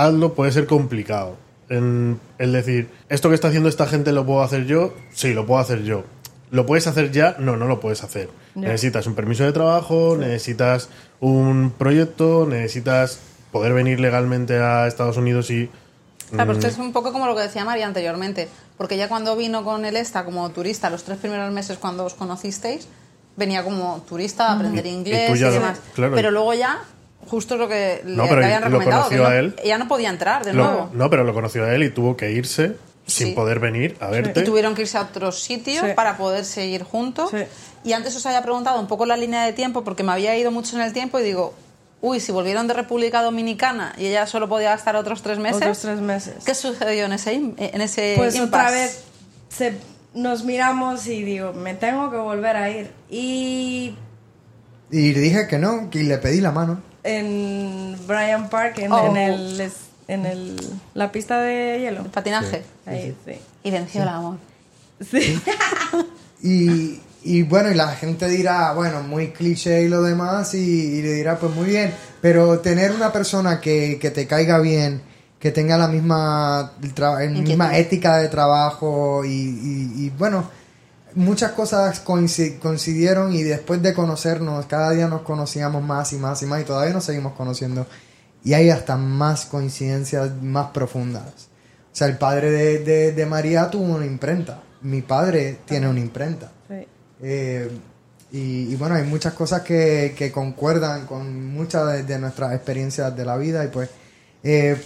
hazlo, 0.05 0.35
puede 0.35 0.53
ser 0.53 0.67
complicado. 0.67 1.37
En 1.69 2.19
el 2.39 2.53
decir, 2.53 2.89
esto 3.09 3.29
que 3.29 3.35
está 3.35 3.49
haciendo 3.49 3.69
esta 3.69 3.87
gente 3.87 4.13
lo 4.13 4.25
puedo 4.25 4.43
hacer 4.43 4.65
yo, 4.67 4.95
sí, 5.13 5.35
lo 5.35 5.45
puedo 5.47 5.61
hacer 5.61 5.83
yo. 5.83 6.05
¿Lo 6.51 6.65
puedes 6.65 6.87
hacer 6.87 7.13
ya? 7.13 7.37
No, 7.39 7.57
no 7.59 7.67
lo 7.67 7.79
puedes 7.79 8.03
hacer. 8.03 8.31
Necesitas 8.55 9.07
un 9.07 9.15
permiso 9.15 9.45
de 9.45 9.53
trabajo, 9.53 10.17
necesitas 10.19 10.89
un 11.21 11.71
proyecto, 11.77 12.47
necesitas 12.49 13.19
poder 13.53 13.75
venir 13.75 14.01
legalmente 14.01 14.57
a 14.59 14.87
Estados 14.87 15.17
Unidos 15.19 15.51
y... 15.51 15.69
Claro, 16.31 16.53
pero 16.53 16.53
mm, 16.55 16.57
esto 16.57 16.67
es 16.69 16.79
un 16.79 16.93
poco 16.93 17.13
como 17.13 17.27
lo 17.27 17.35
que 17.37 17.43
decía 17.43 17.65
María 17.67 17.87
anteriormente, 17.87 18.49
porque 18.79 18.97
ya 18.97 19.09
cuando 19.09 19.37
vino 19.37 19.63
con 19.65 19.85
el 19.85 19.97
ESTA 19.97 20.25
como 20.25 20.49
turista, 20.51 20.89
los 20.91 21.05
tres 21.05 21.19
primeros 21.19 21.53
meses 21.53 21.77
cuando 21.79 22.05
os 22.05 22.15
conocisteis, 22.15 22.89
venía 23.37 23.63
como 23.63 24.03
turista 24.09 24.49
a 24.49 24.55
aprender 24.55 24.87
Y- 24.87 24.89
y 24.89 24.93
inglés 24.93 25.31
tú 25.31 25.37
y, 25.37 25.39
ya 25.39 25.47
lo- 25.49 25.53
demás. 25.55 25.81
claro. 25.95 26.15
Pero 26.15 26.31
luego 26.31 26.55
ya, 26.55 26.81
justo 27.29 27.57
lo 27.57 27.69
que 27.69 28.01
No, 28.05 28.23
le, 28.25 28.29
pero 28.29 28.41
le 28.41 28.47
habían 28.47 28.61
lo 28.63 28.67
recomendado, 28.79 29.09
que 29.09 29.17
conoció 29.17 29.23
no- 29.23 29.29
a 29.29 29.39
él. 29.39 29.57
ella 29.63 29.79
no 29.79 29.89
podía 29.89 30.09
entrar 30.11 30.45
de 30.45 30.53
lo- 30.53 30.65
nuevo. 30.65 30.91
no, 30.93 31.11
pero 31.11 31.25
lo 31.25 31.35
conoció 31.35 31.65
a 31.65 31.75
él 31.75 31.83
y 31.85 31.91
tuvo 31.91 32.17
que 32.17 32.33
irse 32.33 32.77
sin 33.07 33.29
Sí. 33.29 33.33
poder 33.35 33.59
venir 33.61 33.97
a 34.01 34.09
verte. 34.09 34.41
Y 34.41 34.45
tuvieron 34.45 34.75
que 34.75 34.83
irse 34.83 34.99
a 34.99 35.03
otro 35.03 35.33
sitio 35.33 35.83
Sí. 35.85 35.93
para 35.95 36.17
poder 36.17 36.45
seguir 36.45 36.83
juntos. 36.83 37.31
Sí. 37.31 37.39
Y 37.85 37.93
antes 37.93 38.15
os 38.17 38.27
había 38.27 38.43
preguntado 38.43 38.79
un 38.81 38.87
poco 38.87 39.07
la 39.07 39.17
línea 39.17 39.45
de 39.45 39.53
tiempo, 39.53 39.83
porque 39.85 40.03
me 40.03 40.13
había 40.13 40.37
ido 40.37 40.51
mucho 40.51 40.77
en 40.77 40.83
el 40.83 40.93
tiempo 40.93 41.19
y 41.19 41.23
digo, 41.23 41.55
uy, 42.03 42.21
si 42.21 42.33
volvieron 42.33 42.67
de 42.69 42.75
República 42.75 43.23
Dominicana 43.23 43.95
y 43.97 44.07
ella 44.07 44.27
solo 44.27 44.49
podía 44.49 44.75
estar 44.75 44.95
otros 44.97 45.23
tres 45.23 45.39
meses, 45.39 45.63
Otros 45.63 45.79
tres 45.81 46.01
meses. 46.01 46.45
¿qué 46.45 46.55
sucedió 46.55 47.07
en 47.07 47.13
ese, 47.13 47.33
en 47.35 47.81
ese 47.81 48.15
Pues 48.19 48.39
otra 48.39 48.71
vez 48.71 49.05
se- 49.49 49.75
nos 50.15 50.45
miramos 50.45 51.07
y 51.07 51.23
digo, 51.23 51.53
me 51.55 51.75
tengo 51.75 52.11
que 52.11 52.17
volver 52.19 52.57
a 52.57 52.69
ir. 52.71 52.91
Y 53.11 53.95
Y 54.91 55.13
le 55.13 55.21
dije 55.21 55.47
que 55.49 55.59
no, 55.59 55.91
que 55.91 56.03
le 56.03 56.17
pedí 56.19 56.41
la 56.41 56.51
mano. 56.53 56.81
En 57.05 57.97
Bryant 58.07 58.49
Park, 58.51 58.79
en, 58.79 58.93
Oh. 58.93 59.07
en 59.11 59.17
el, 59.17 59.71
en 60.09 60.27
el, 60.27 60.57
la 60.95 61.11
pista 61.13 61.41
de 61.41 61.81
hielo. 61.81 62.01
El 62.03 62.11
patinaje. 62.11 62.63
Ahí, 62.87 63.15
sí. 63.25 63.33
Y 63.63 63.71
venció 63.71 64.03
el 64.03 64.09
amor. 64.09 64.37
Sí. 65.11 65.41
Y, 66.43 67.01
y 67.25 67.43
bueno, 67.43 67.71
y 67.71 67.75
la 67.75 67.89
gente 67.89 68.29
dirá, 68.29 68.73
bueno, 68.73 69.03
muy 69.03 69.29
cliché 69.33 69.83
y 69.83 69.89
lo 69.89 70.03
demás, 70.03 70.55
y, 70.55 70.59
y 70.59 71.03
le 71.03 71.13
dirá, 71.15 71.39
pues 71.39 71.55
muy 71.55 71.67
bien, 71.67 71.93
pero 72.21 72.61
tener 72.61 72.93
una 72.93 73.13
persona 73.13 73.61
que, 73.61 73.99
que 74.01 74.11
te 74.11 74.27
caiga 74.27 74.61
bien, 74.61 75.03
que 75.41 75.51
tenga 75.51 75.77
la 75.77 75.89
misma, 75.89 76.73
el 77.21 77.31
misma 77.43 77.77
ética 77.77 78.19
de 78.19 78.29
trabajo 78.29 79.25
y, 79.25 79.31
y- 79.31 79.93
y, 80.07 80.11
bueno, 80.11 80.49
muchas 81.15 81.53
cosas 81.53 82.05
coinci- 82.05 82.59
coincidieron 82.59 83.33
y 83.35 83.43
después 83.43 83.83
de 83.83 83.95
conocernos, 83.95 84.67
cada 84.67 84.91
día 84.91 85.09
nos 85.09 85.23
conocíamos 85.23 85.83
más 85.83 86.13
y 86.13 86.17
más 86.17 86.43
y 86.43 86.47
más 86.47 86.61
y 86.61 86.65
todavía 86.65 86.93
nos 86.93 87.05
seguimos 87.05 87.33
conociendo. 87.35 87.87
y 88.45 88.55
hay 88.55 88.71
hasta 88.71 88.97
más 88.97 89.47
coincidencias 89.47 90.31
más 90.43 90.71
profundas. 90.71 91.25
O 91.93 91.97
sea, 91.99 92.07
el 92.07 92.17
padre 92.19 92.51
de, 92.53 92.79
de- 92.79 93.13
de 93.13 93.27
María 93.27 93.69
tuvo 93.69 93.95
una 93.97 94.07
imprenta, 94.07 94.63
mi 94.83 95.03
padre 95.03 95.59
tiene 95.67 95.89
una 95.89 95.99
imprenta. 96.01 96.53
Sí. 96.69 96.87
Eh, 97.21 97.69
y, 98.31 98.73
y 98.73 98.77
bueno, 98.77 98.95
hay 98.95 99.03
muchas 99.05 99.33
cosas 99.33 99.63
que, 99.63 100.15
que 100.17 100.31
concuerdan 100.31 101.07
con 101.07 101.47
muchas 101.53 101.93
de, 101.93 102.03
de 102.05 102.19
nuestras 102.19 102.55
experiencias 102.55 103.15
de 103.17 103.25
la 103.25 103.37
vida 103.37 103.65
y 103.65 103.69
pues 103.69 103.91
eh, 104.45 104.81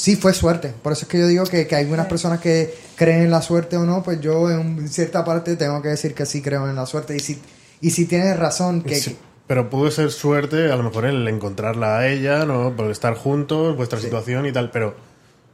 sí 0.00 0.16
fue 0.16 0.32
suerte. 0.32 0.72
Por 0.82 0.92
eso 0.92 1.02
es 1.02 1.08
que 1.08 1.18
yo 1.18 1.26
digo 1.26 1.44
que, 1.44 1.66
que 1.66 1.76
hay 1.76 1.82
algunas 1.84 2.06
personas 2.06 2.40
que 2.40 2.74
creen 2.96 3.22
en 3.24 3.30
la 3.30 3.42
suerte 3.42 3.76
o 3.76 3.84
no, 3.84 4.02
pues 4.02 4.18
yo 4.20 4.50
en 4.50 4.58
un- 4.58 4.88
cierta 4.88 5.24
parte 5.24 5.56
tengo 5.56 5.82
que 5.82 5.88
decir 5.88 6.14
que 6.14 6.24
sí 6.24 6.40
creo 6.40 6.68
en 6.70 6.76
la 6.76 6.86
suerte. 6.86 7.14
Y 7.16 7.20
si, 7.20 7.38
y 7.82 7.90
si 7.90 8.06
tienes 8.06 8.38
razón, 8.38 8.80
que, 8.82 8.94
Sí, 8.94 9.18
pero 9.46 9.68
pudo 9.68 9.90
ser 9.90 10.10
suerte, 10.10 10.72
a 10.72 10.76
lo 10.76 10.82
mejor 10.84 11.04
el 11.04 11.26
encontrarla 11.28 11.98
a 11.98 12.08
ella, 12.08 12.46
¿no? 12.46 12.74
Por 12.76 12.90
estar 12.90 13.14
juntos, 13.14 13.76
vuestra 13.76 14.00
situación 14.00 14.46
y 14.46 14.52
tal, 14.52 14.70
pero. 14.70 14.94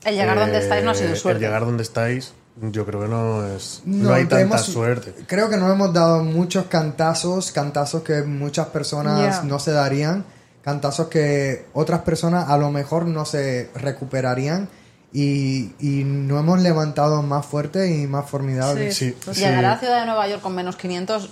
El 0.05 0.15
llegar 0.15 0.39
donde 0.39 0.59
eh, 0.59 0.61
estáis 0.61 0.85
no 0.85 0.91
ha 0.93 0.95
sido 0.95 1.17
suerte. 1.17 1.39
El 1.39 1.45
llegar 1.45 1.65
donde 1.65 1.83
estáis, 1.83 2.33
yo 2.61 2.87
creo 2.87 3.01
que 3.03 3.09
no 3.09 3.45
es. 3.49 3.83
No, 3.85 4.11
No, 4.11 4.15
hay 4.15 4.27
tanta 4.27 4.43
hemos- 4.43 4.63
suerte. 4.67 5.13
Creo 5.27 5.49
que 5.51 5.57
nos 5.57 5.73
hemos 5.73 5.93
dado 5.93 6.23
muchos 6.23 6.67
cantazos, 6.67 7.51
cantazos 7.51 8.03
que 8.03 8.23
muchas 8.23 8.69
personas 8.69 9.43
no 9.45 9.59
se 9.59 9.73
darían, 9.73 10.25
cantazos 10.67 11.07
que 11.07 11.65
otras 11.75 12.01
personas 12.01 12.49
a 12.49 12.59
lo 12.59 12.73
mejor 12.73 13.07
no 13.07 13.25
se 13.25 13.71
recuperarían 13.77 14.69
y, 15.13 15.71
y 15.79 16.03
no 16.03 16.41
hemos 16.41 16.61
levantado 16.61 17.23
más 17.23 17.47
fuerte 17.47 17.89
y 17.95 18.09
más 18.09 18.29
formidable. 18.29 18.91
Sí. 18.91 19.13
Sí, 19.13 19.33
sí. 19.33 19.41
Llegar 19.43 19.65
a 19.65 19.69
la 19.71 19.79
ciudad 19.79 20.01
de 20.01 20.07
Nueva 20.07 20.27
York 20.27 20.43
con 20.43 20.57
menos 20.57 20.75
500 20.75 21.31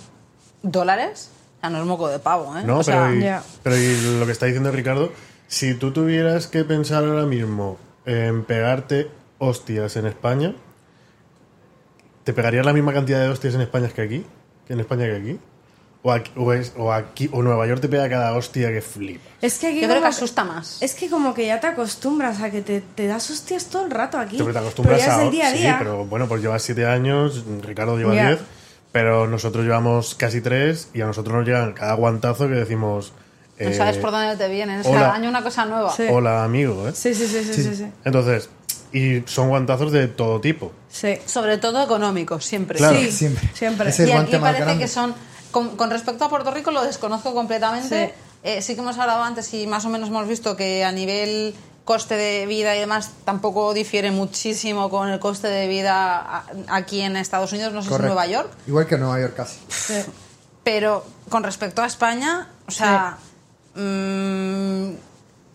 dólares, 0.63 1.31
ya 1.61 1.69
no 1.69 1.79
es 1.81 1.85
moco 1.85 2.07
de 2.07 2.19
pavo, 2.19 2.57
¿eh? 2.57 2.63
No, 2.63 2.79
O 2.79 2.83
sea, 2.83 3.07
pero, 3.07 3.15
y, 3.15 3.21
ya. 3.23 3.43
pero 3.61 3.75
y 3.75 4.19
lo 4.19 4.25
que 4.25 4.31
está 4.31 4.45
diciendo 4.45 4.71
Ricardo, 4.71 5.11
si 5.49 5.73
tú 5.73 5.91
tuvieras 5.91 6.47
que 6.47 6.63
pensar 6.63 7.03
ahora 7.03 7.25
mismo 7.25 7.77
en 8.05 8.45
pegarte 8.45 9.11
hostias 9.37 9.97
en 9.97 10.05
España, 10.05 10.55
¿te 12.23 12.31
pegarías 12.31 12.65
la 12.65 12.71
misma 12.71 12.93
cantidad 12.93 13.19
de 13.19 13.27
hostias 13.27 13.53
en 13.55 13.59
España 13.61 13.89
que 13.89 14.01
aquí? 14.01 14.25
¿Que 14.65 14.71
en 14.71 14.79
España 14.79 15.07
que 15.07 15.15
aquí? 15.17 15.39
O 16.07 16.11
aquí, 16.11 16.31
o, 16.37 16.53
es- 16.53 16.71
o 16.77 16.93
aquí 16.93 17.27
o 17.33 17.41
Nueva 17.41 17.65
York 17.65 17.81
te 17.81 17.87
pega 17.89 18.07
cada 18.07 18.31
hostia 18.37 18.67
que 18.69 18.79
flipa. 18.79 19.23
Es 19.41 19.57
que 19.57 19.65
aquí 19.69 19.81
yo 19.81 19.87
creo 19.87 20.01
que 20.03 20.07
asusta 20.07 20.43
más. 20.43 20.77
Es 20.79 20.93
que 20.93 21.09
como 21.09 21.33
que 21.33 21.47
ya 21.47 21.59
te 21.59 21.65
acostumbras 21.65 22.41
a 22.41 22.51
que 22.51 22.61
te, 22.61 22.81
te 22.81 23.07
das 23.07 23.27
hostias 23.31 23.65
todo 23.65 23.85
el 23.85 23.89
rato 23.91 24.19
aquí. 24.19 24.37
Te, 24.37 24.43
te 24.43 24.59
acostumbras 24.59 24.99
pero 25.01 25.07
ya 25.11 25.15
a 25.17 25.19
es 25.21 25.25
el 25.25 25.31
día 25.31 25.47
a 25.47 25.51
sí, 25.51 25.75
pero 25.79 26.05
bueno, 26.05 26.27
pues 26.27 26.43
llevas 26.43 26.61
siete 26.61 26.85
años, 26.85 27.43
Ricardo 27.63 27.97
lleva 27.97 28.13
Ya. 28.13 28.27
diez, 28.27 28.39
pero 28.91 29.25
nosotros 29.25 29.65
llevamos 29.65 30.13
casi 30.13 30.41
tres 30.41 30.89
y 30.93 31.01
a 31.01 31.07
nosotros 31.07 31.37
nos 31.37 31.45
llegan 31.47 31.73
cada 31.73 31.95
guantazo 31.95 32.47
que 32.47 32.53
decimos. 32.53 33.11
No 33.59 33.69
eh, 33.69 33.73
sabes 33.73 33.97
por 33.97 34.11
dónde 34.11 34.37
te 34.37 34.47
vienen. 34.47 34.81
Es 34.81 34.87
cada 34.87 35.11
año 35.15 35.27
una 35.27 35.41
cosa 35.41 35.65
nueva. 35.65 35.91
Sí. 35.91 36.03
Hola, 36.07 36.43
amigo, 36.43 36.87
¿eh? 36.87 36.91
Sí, 36.93 37.15
sí, 37.15 37.25
sí, 37.25 37.43
sí, 37.43 37.63
sí, 37.63 37.75
sí. 37.75 37.85
Entonces, 38.03 38.49
y 38.93 39.23
son 39.25 39.49
guantazos 39.49 39.91
de 39.91 40.07
todo 40.07 40.39
tipo. 40.39 40.71
Sí. 40.87 41.17
Sobre 41.25 41.57
todo 41.57 41.81
económicos, 41.83 42.45
siempre. 42.45 42.77
Claro. 42.77 42.99
Sí, 42.99 43.11
Siempre. 43.11 43.49
siempre. 43.55 43.87
Y 43.89 44.11
aquí 44.11 44.35
parece 44.37 44.63
grande. 44.65 44.77
que 44.83 44.87
son. 44.87 45.15
Con, 45.55 45.77
con 45.77 45.89
respecto 45.89 46.25
a 46.25 46.29
Puerto 46.29 46.51
Rico 46.51 46.71
lo 46.71 46.83
desconozco 46.83 47.33
completamente. 47.33 48.07
Sí. 48.07 48.13
Eh, 48.43 48.61
sí 48.61 48.75
que 48.75 48.81
hemos 48.81 48.97
hablado 48.97 49.23
antes 49.23 49.53
y 49.53 49.67
más 49.67 49.85
o 49.85 49.89
menos 49.89 50.09
hemos 50.09 50.27
visto 50.27 50.57
que 50.57 50.83
a 50.83 50.91
nivel 50.91 51.55
coste 51.85 52.17
de 52.17 52.45
vida 52.45 52.75
y 52.75 52.79
demás 52.81 53.11
tampoco 53.23 53.73
difiere 53.73 54.11
muchísimo 54.11 54.89
con 54.89 55.07
el 55.07 55.17
coste 55.21 55.47
de 55.47 55.69
vida 55.69 56.43
aquí 56.67 56.99
en 56.99 57.15
Estados 57.15 57.53
Unidos, 57.53 57.71
no 57.71 57.81
sé 57.81 57.87
si 57.87 57.95
en 57.95 58.01
Nueva 58.01 58.27
York. 58.27 58.51
Igual 58.67 58.85
que 58.85 58.95
en 58.95 59.01
Nueva 59.01 59.21
York 59.21 59.33
casi. 59.37 59.59
Sí. 59.69 60.03
Pero 60.65 61.05
con 61.29 61.43
respecto 61.43 61.81
a 61.81 61.85
España, 61.85 62.49
o 62.67 62.71
sea, 62.71 63.17
mm, 63.75 64.89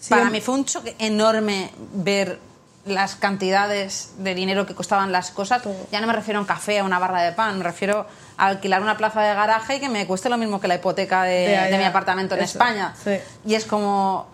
Sí, 0.00 0.08
para 0.08 0.30
mí 0.30 0.40
fue 0.40 0.54
un 0.54 0.64
choque 0.64 0.96
enorme 0.98 1.70
ver 1.92 2.38
las 2.86 3.14
cantidades 3.14 4.12
de 4.18 4.34
dinero 4.34 4.66
que 4.66 4.74
costaban 4.74 5.12
las 5.12 5.30
cosas. 5.30 5.62
Ya 5.92 6.00
no 6.00 6.06
me 6.06 6.12
refiero 6.14 6.38
a 6.38 6.40
un 6.42 6.46
café, 6.46 6.78
a 6.78 6.84
una 6.84 6.98
barra 6.98 7.22
de 7.22 7.32
pan, 7.32 7.58
me 7.58 7.64
refiero 7.64 8.06
a 8.38 8.46
alquilar 8.46 8.80
una 8.82 8.96
plaza 8.96 9.20
de 9.22 9.34
garaje 9.34 9.76
y 9.76 9.80
que 9.80 9.88
me 9.88 10.06
cueste 10.06 10.28
lo 10.30 10.38
mismo 10.38 10.60
que 10.60 10.68
la 10.68 10.76
hipoteca 10.76 11.22
de, 11.24 11.30
De 11.48 11.56
allá, 11.58 11.70
de 11.70 11.78
mi 11.78 11.84
apartamento 11.84 12.34
en 12.36 12.42
eso, 12.42 12.58
España. 12.58 12.94
sí. 13.02 13.18
Y 13.44 13.54
es 13.54 13.66
como 13.66 14.28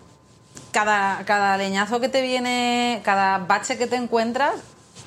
cada, 0.71 1.23
cada 1.25 1.57
leñazo 1.57 1.99
que 1.99 2.07
te 2.09 2.21
viene, 2.21 3.01
cada 3.03 3.39
bache 3.39 3.77
que 3.77 3.87
te 3.87 3.95
encuentras, 3.97 4.53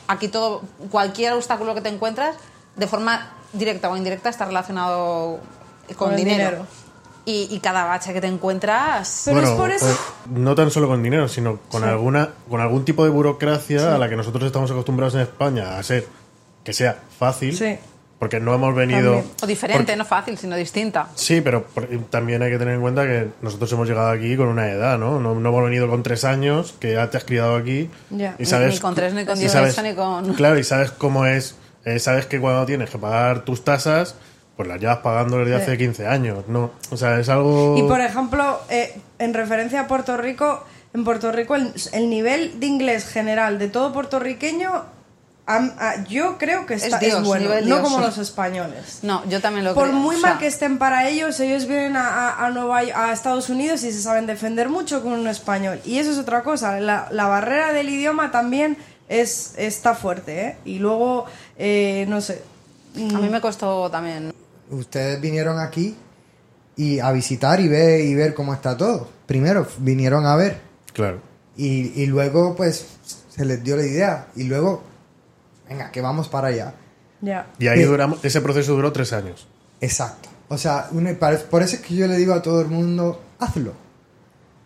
aquí 0.07 0.29
todo, 0.29 0.63
cualquier 0.91 1.33
obstáculo 1.33 1.75
que 1.75 1.81
te 1.81 1.89
encuentras, 1.89 2.37
de 2.77 2.87
forma 2.87 3.31
directa 3.53 3.89
o 3.91 3.97
indirecta 3.97 4.29
está 4.29 4.45
relacionado 4.45 5.41
con, 5.89 5.97
Con 5.97 6.11
el 6.11 6.17
dinero. 6.17 6.51
dinero. 6.51 6.67
Y, 7.31 7.47
y 7.55 7.61
cada 7.61 7.85
bache 7.85 8.13
que 8.13 8.21
te 8.21 8.27
encuentras... 8.27 9.23
Pero 9.27 9.41
es 9.43 9.51
por 9.51 9.71
eso- 9.71 9.87
pues, 9.87 10.39
no 10.39 10.55
tan 10.57 10.71
solo 10.71 10.89
con 10.89 11.01
dinero, 11.03 11.29
sino 11.29 11.59
con 11.69 11.85
alguna 11.85 12.31
con 12.49 12.61
algún 12.61 12.85
tipo 12.85 13.05
de 13.05 13.11
burocracia 13.11 13.95
a 13.95 13.99
la 13.99 14.09
que 14.09 14.17
nosotros 14.17 14.43
estamos 14.45 14.71
acostumbrados 14.71 15.15
en 15.15 15.21
España 15.21 15.79
a 15.79 15.83
ser 15.85 16.07
que 16.65 16.73
sea 16.73 16.99
fácil, 17.19 17.57
Sí. 17.57 17.79
porque 18.19 18.41
no 18.41 18.53
hemos 18.55 18.75
venido 18.75 19.13
También. 19.15 19.33
O 19.43 19.47
diferente, 19.47 19.83
porque- 19.85 19.97
no 19.97 20.05
fácil, 20.05 20.37
sino 20.39 20.57
distinta. 20.57 21.09
Sí, 21.15 21.41
pero 21.41 21.63
por- 21.65 21.87
también 22.11 22.43
hay 22.43 22.51
que 22.51 22.59
tener 22.59 22.75
en 22.75 22.81
cuenta 22.81 23.05
que 23.07 23.29
nosotros 23.43 23.71
hemos 23.73 23.87
llegado 23.89 24.09
aquí 24.11 24.37
con 24.37 24.49
una 24.49 24.69
edad, 24.69 24.99
¿no? 24.99 25.21
No, 25.21 25.35
no 25.35 25.49
hemos 25.51 25.65
venido 25.65 25.89
con 25.89 26.03
tres 26.03 26.25
años, 26.25 26.75
que 26.81 26.95
ya 26.95 27.09
te 27.11 27.17
has 27.17 27.25
criado 27.25 27.55
aquí. 27.55 27.89
Ya. 28.11 28.35
Y 28.39 28.43
Ni- 28.43 28.47
sabes, 28.47 28.75
ni 28.75 28.81
con 28.81 28.95
tres, 28.97 29.15
ni 29.15 29.25
con 29.25 29.39
dieciocho, 29.39 29.83
ni 29.83 29.95
con- 29.95 30.35
Claro, 30.35 30.59
y 30.59 30.65
sabes 30.65 30.91
cómo 30.91 31.27
es. 31.27 31.55
eh, 31.85 31.99
sabes 31.99 32.27
que 32.27 32.41
cuando 32.41 32.67
tienes 32.67 32.91
que 32.91 32.99
pagar 32.99 33.45
tus 33.45 33.63
tasas, 33.65 34.17
pues 34.61 34.69
las 34.69 34.79
llevas 34.79 34.99
pagando 34.99 35.39
desde 35.39 35.57
Sí. 35.57 35.63
hace 35.63 35.79
15 35.79 36.07
años, 36.07 36.45
¿no? 36.49 36.71
O 36.91 36.97
sea, 36.99 37.19
es 37.19 37.31
algo... 37.31 37.77
Y 37.79 37.83
por 37.85 37.99
ejemplo, 38.03 38.61
eh, 38.69 39.01
en 39.19 39.33
referencia 39.33 39.81
a 39.81 39.87
Puerto 39.89 40.19
Rico, 40.19 40.63
en 40.93 41.03
Puerto 41.03 41.33
Rico 41.33 41.55
el, 41.55 41.73
el 41.93 42.11
nivel 42.11 42.61
de 42.61 42.67
inglés 42.67 43.07
general 43.07 43.59
de 43.59 43.69
todo 43.69 43.91
puertorriqueño, 43.95 44.85
yo 46.09 46.37
creo 46.39 46.67
que 46.67 46.75
está, 46.75 46.97
Es 46.99 47.01
Dios, 47.01 47.21
es 47.23 47.27
bueno, 47.27 47.49
nivel 47.49 47.69
no 47.71 47.77
Dios. 47.79 47.89
como 47.89 48.01
los 48.05 48.19
españoles. 48.19 48.99
No, 49.03 49.25
yo 49.31 49.41
también 49.41 49.65
lo 49.65 49.75
Por 49.75 49.89
creo. 49.89 49.97
muy 49.99 50.17
o 50.17 50.21
sea, 50.21 50.31
mal 50.33 50.39
que 50.39 50.47
estén 50.47 50.77
para 50.79 51.09
ellos, 51.09 51.41
ellos 51.41 51.67
vienen 51.67 51.97
a, 51.97 52.29
a, 52.33 52.47
a 52.47 52.51
Nueva 52.51 52.81
a 52.81 53.13
Estados 53.13 53.49
Unidos 53.49 53.83
y 53.83 53.93
se 53.93 54.03
saben 54.03 54.27
defender 54.27 54.69
mucho 54.69 55.03
con 55.03 55.13
un 55.15 55.27
español. 55.27 55.81
Y 55.87 55.99
eso 55.99 56.11
es 56.13 56.19
otra 56.19 56.43
cosa. 56.43 56.79
La, 56.81 57.09
la 57.11 57.27
barrera 57.27 57.73
del 57.73 57.89
idioma 57.89 58.31
también 58.31 58.77
es, 59.09 59.55
está 59.57 59.95
fuerte, 59.95 60.41
¿eh? 60.47 60.57
Y 60.67 60.79
luego, 60.81 61.25
eh, 61.59 62.05
no 62.09 62.21
sé. 62.21 62.43
A 62.97 63.19
mí 63.19 63.29
me 63.29 63.41
costó 63.41 63.91
también... 63.91 64.33
Ustedes 64.71 65.21
vinieron 65.21 65.59
aquí 65.59 65.97
y 66.77 66.99
a 67.01 67.11
visitar 67.13 67.61
y 67.61 67.69
ver, 67.69 68.01
y 68.01 68.15
ver 68.15 68.35
cómo 68.35 68.55
está 68.55 68.77
todo. 68.77 69.09
Primero 69.27 69.67
vinieron 69.79 70.27
a 70.27 70.37
ver 70.37 70.61
Claro. 70.93 71.21
y, 71.57 72.01
y 72.03 72.07
luego 72.07 72.55
pues 72.57 72.87
se 73.29 73.45
les 73.45 73.63
dio 73.63 73.77
la 73.77 73.85
idea 73.87 74.27
y 74.37 74.45
luego, 74.45 74.83
venga, 75.69 75.91
que 75.91 76.01
vamos 76.01 76.29
para 76.29 76.49
allá. 76.49 76.75
Ya. 77.21 77.49
Y 77.59 77.67
ahí 77.69 77.83
duramos, 77.83 78.25
ese 78.25 78.41
proceso 78.41 78.75
duró 78.75 78.93
tres 78.93 79.13
años. 79.13 79.47
Exacto. 79.81 80.29
O 80.49 80.57
sea, 80.59 80.89
una- 80.93 81.15
pare- 81.19 81.39
por 81.39 81.63
eso 81.63 81.77
es 81.77 81.83
que 81.83 81.95
yo 81.95 82.07
le 82.07 82.17
digo 82.17 82.33
a 82.35 82.43
todo 82.43 82.61
el 82.61 82.69
mundo, 82.69 83.21
hazlo. 83.39 83.73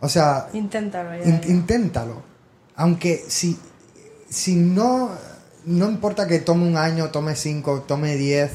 O 0.01 0.09
sea, 0.09 0.49
Inténtalo. 0.53 1.11
ya, 1.19 1.25
in- 1.29 1.41
ya. 1.41 1.49
inténtalo. 1.49 2.23
Aunque 2.77 3.25
si, 3.29 3.59
si 4.29 4.55
no, 4.57 5.11
no 5.67 5.91
importa 5.91 6.27
que 6.27 6.39
tome 6.41 6.67
un 6.69 6.77
año, 6.77 7.11
tome 7.11 7.35
cinco, 7.37 7.85
tome 7.87 8.17
diez, 8.17 8.51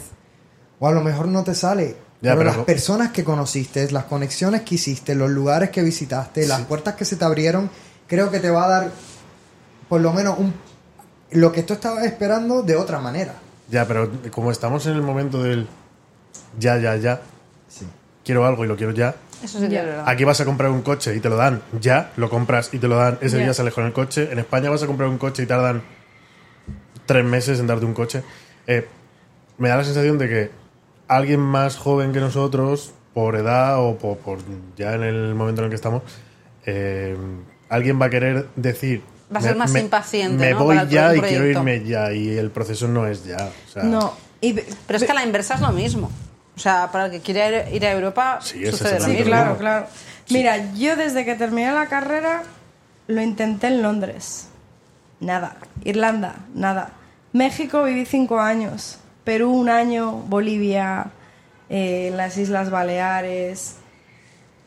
o 0.80 0.88
a 0.88 0.92
lo 0.92 1.02
mejor 1.02 1.28
no 1.28 1.44
te 1.44 1.54
sale. 1.56 1.96
Ya, 2.22 2.32
pero, 2.32 2.38
pero 2.38 2.44
las 2.50 2.58
no- 2.58 2.66
personas 2.66 3.12
que 3.12 3.24
conociste, 3.24 3.90
las 3.92 4.06
conexiones 4.06 4.62
que 4.64 4.76
hiciste, 4.76 5.16
los 5.16 5.30
lugares 5.30 5.70
que 5.70 5.82
visitaste, 5.82 6.46
las 6.48 6.62
puertas 6.62 6.96
que 6.96 7.06
se 7.06 7.16
te 7.16 7.24
abrieron, 7.26 7.70
creo 8.08 8.30
que 8.30 8.40
te 8.40 8.50
va 8.50 8.66
a 8.66 8.70
dar 8.70 8.92
por 9.88 10.02
lo 10.02 10.12
menos 10.14 10.38
un, 10.38 10.54
lo 11.32 11.52
que 11.52 11.64
tú 11.64 11.74
estabas 11.74 12.04
esperando 12.06 12.62
de 12.62 12.76
otra 12.76 13.00
manera. 13.00 13.36
Ya, 13.70 13.88
pero 13.88 14.12
como 14.32 14.52
estamos 14.52 14.86
en 14.88 14.94
el 14.94 15.02
momento 15.02 15.42
del 15.44 15.68
ya, 16.60 16.78
ya, 16.78 16.96
ya, 16.98 17.22
quiero 18.26 18.46
algo 18.46 18.66
y 18.66 18.68
lo 18.68 18.76
quiero 18.76 18.92
ya. 18.94 19.16
Eso 19.44 19.58
sí 19.60 19.66
es 19.66 19.72
verdad. 19.72 20.04
Aquí 20.06 20.26
vas 20.26 20.42
a 20.42 20.46
comprar 20.46 20.70
un 20.72 20.82
coche 20.82 21.16
y 21.16 21.22
te 21.22 21.30
lo 21.30 21.38
dan 21.38 21.62
ya, 21.80 22.12
lo 22.18 22.30
compras 22.30 22.70
y 22.74 22.80
te 22.80 22.88
lo 22.90 22.98
dan, 22.98 23.18
ese 23.22 23.38
día 23.38 23.54
sales 23.54 23.74
con 23.74 23.86
el 23.86 23.94
coche. 23.94 24.28
En 24.32 24.40
España 24.40 24.70
vas 24.70 24.84
a 24.84 24.88
comprar 24.88 25.08
un 25.08 25.18
coche 25.18 25.44
y 25.44 25.46
tardan 25.46 25.82
tres 27.06 27.24
meses 27.24 27.60
en 27.60 27.68
darte 27.68 27.86
un 27.86 27.94
coche. 27.94 28.24
Eh, 28.68 28.86
me 29.58 29.70
da 29.70 29.78
la 29.78 29.84
sensación 29.86 30.18
de 30.18 30.28
que 30.28 30.52
alguien 31.10 31.42
más 31.42 31.76
joven 31.76 32.14
que 32.14 32.22
nosotros, 32.22 32.94
por 33.14 33.36
edad 33.36 33.84
o 33.84 33.98
por, 33.98 34.18
por 34.20 34.40
ya 34.78 34.94
en 34.94 35.04
el 35.04 35.36
momento 35.36 35.62
en 35.62 35.66
el 35.66 35.70
que 35.72 35.76
estamos, 35.76 36.04
eh, 36.66 37.18
alguien 37.68 38.00
va 38.02 38.06
a 38.06 38.10
querer 38.10 38.48
decir... 38.56 39.02
Va 39.34 39.40
a 39.40 39.42
ser 39.44 39.56
más 39.58 39.76
impaciente, 39.76 40.44
Me 40.44 40.52
¿no? 40.52 40.64
voy 40.64 40.78
para 40.78 40.90
ya 40.90 41.16
y 41.16 41.20
quiero 41.22 41.46
irme 41.46 41.84
ya 41.84 42.12
y 42.14 42.38
el 42.38 42.50
proceso 42.52 42.88
no 42.88 43.06
es 43.06 43.26
ya. 43.26 43.50
o 43.68 43.72
sea, 43.72 43.84
No. 43.84 44.14
Y, 44.42 44.54
Pero 44.54 44.98
es 44.98 45.04
que 45.04 45.12
a 45.12 45.16
la 45.16 45.24
inversa 45.26 45.56
es 45.56 45.62
lo 45.62 45.72
mismo. 45.72 46.10
O 46.56 46.60
sea, 46.60 46.90
para 46.92 47.06
el 47.06 47.12
que 47.12 47.20
quiera 47.22 47.70
ir, 47.70 47.86
a 47.86 47.92
Europa 47.92 48.40
Sí, 48.42 48.66
sucede 48.68 49.00
lo 49.00 49.06
Sí, 49.06 49.12
mismo. 49.12 49.26
claro, 49.26 49.58
claro. 49.58 49.88
Mira, 50.30 50.74
yo 50.76 50.96
desde 50.96 51.26
que 51.26 51.36
terminé 51.36 51.72
la 51.72 51.88
carrera 51.88 52.44
lo 53.08 53.22
intenté 53.22 53.68
en 53.68 53.82
Londres. 53.82 54.48
Nada. 55.20 55.58
Irlanda, 55.84 56.36
nada. 56.54 56.92
México 57.34 57.84
viví 57.84 58.06
cinco 58.06 58.40
años. 58.40 58.99
Perú 59.30 59.52
un 59.52 59.70
año. 59.70 60.12
Bolivia, 60.28 61.12
eh, 61.70 62.12
las 62.16 62.36
Islas 62.38 62.72
Baleares. 62.72 63.76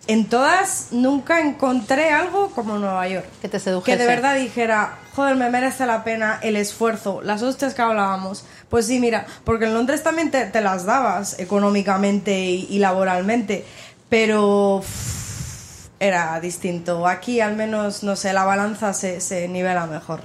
en 0.06 0.28
todas 0.28 0.88
nunca 0.92 1.40
encontré 1.40 2.10
algo 2.10 2.50
como 2.52 2.78
Nueva 2.78 3.08
York. 3.08 3.26
Que 3.40 3.48
te 3.48 3.58
Que 3.58 3.60
sedujese. 3.60 3.98
de 3.98 4.06
verdad 4.06 4.36
dijera, 4.36 4.98
joder, 5.16 5.34
me 5.34 5.50
merece 5.50 5.84
la 5.84 6.04
pena 6.04 6.38
el 6.42 6.54
esfuerzo, 6.54 7.22
las 7.22 7.42
hostias 7.42 7.74
que 7.74 7.82
hablábamos. 7.82 8.44
Pues 8.68 8.86
sí, 8.86 9.00
mira, 9.00 9.26
porque 9.42 9.64
en 9.64 9.74
Londres 9.74 10.04
también 10.04 10.30
te, 10.30 10.46
te 10.46 10.60
las 10.60 10.84
dabas 10.84 11.40
económicamente 11.40 12.38
y, 12.38 12.66
y 12.70 12.78
laboralmente, 12.78 13.64
pero 14.08 14.76
uff, 14.76 15.88
era 15.98 16.38
distinto. 16.40 17.08
Aquí 17.08 17.40
al 17.40 17.56
menos, 17.56 18.04
no 18.04 18.14
sé, 18.14 18.32
la 18.32 18.44
balanza 18.44 18.92
se, 18.92 19.20
se 19.20 19.48
nivela 19.48 19.86
mejor. 19.86 20.20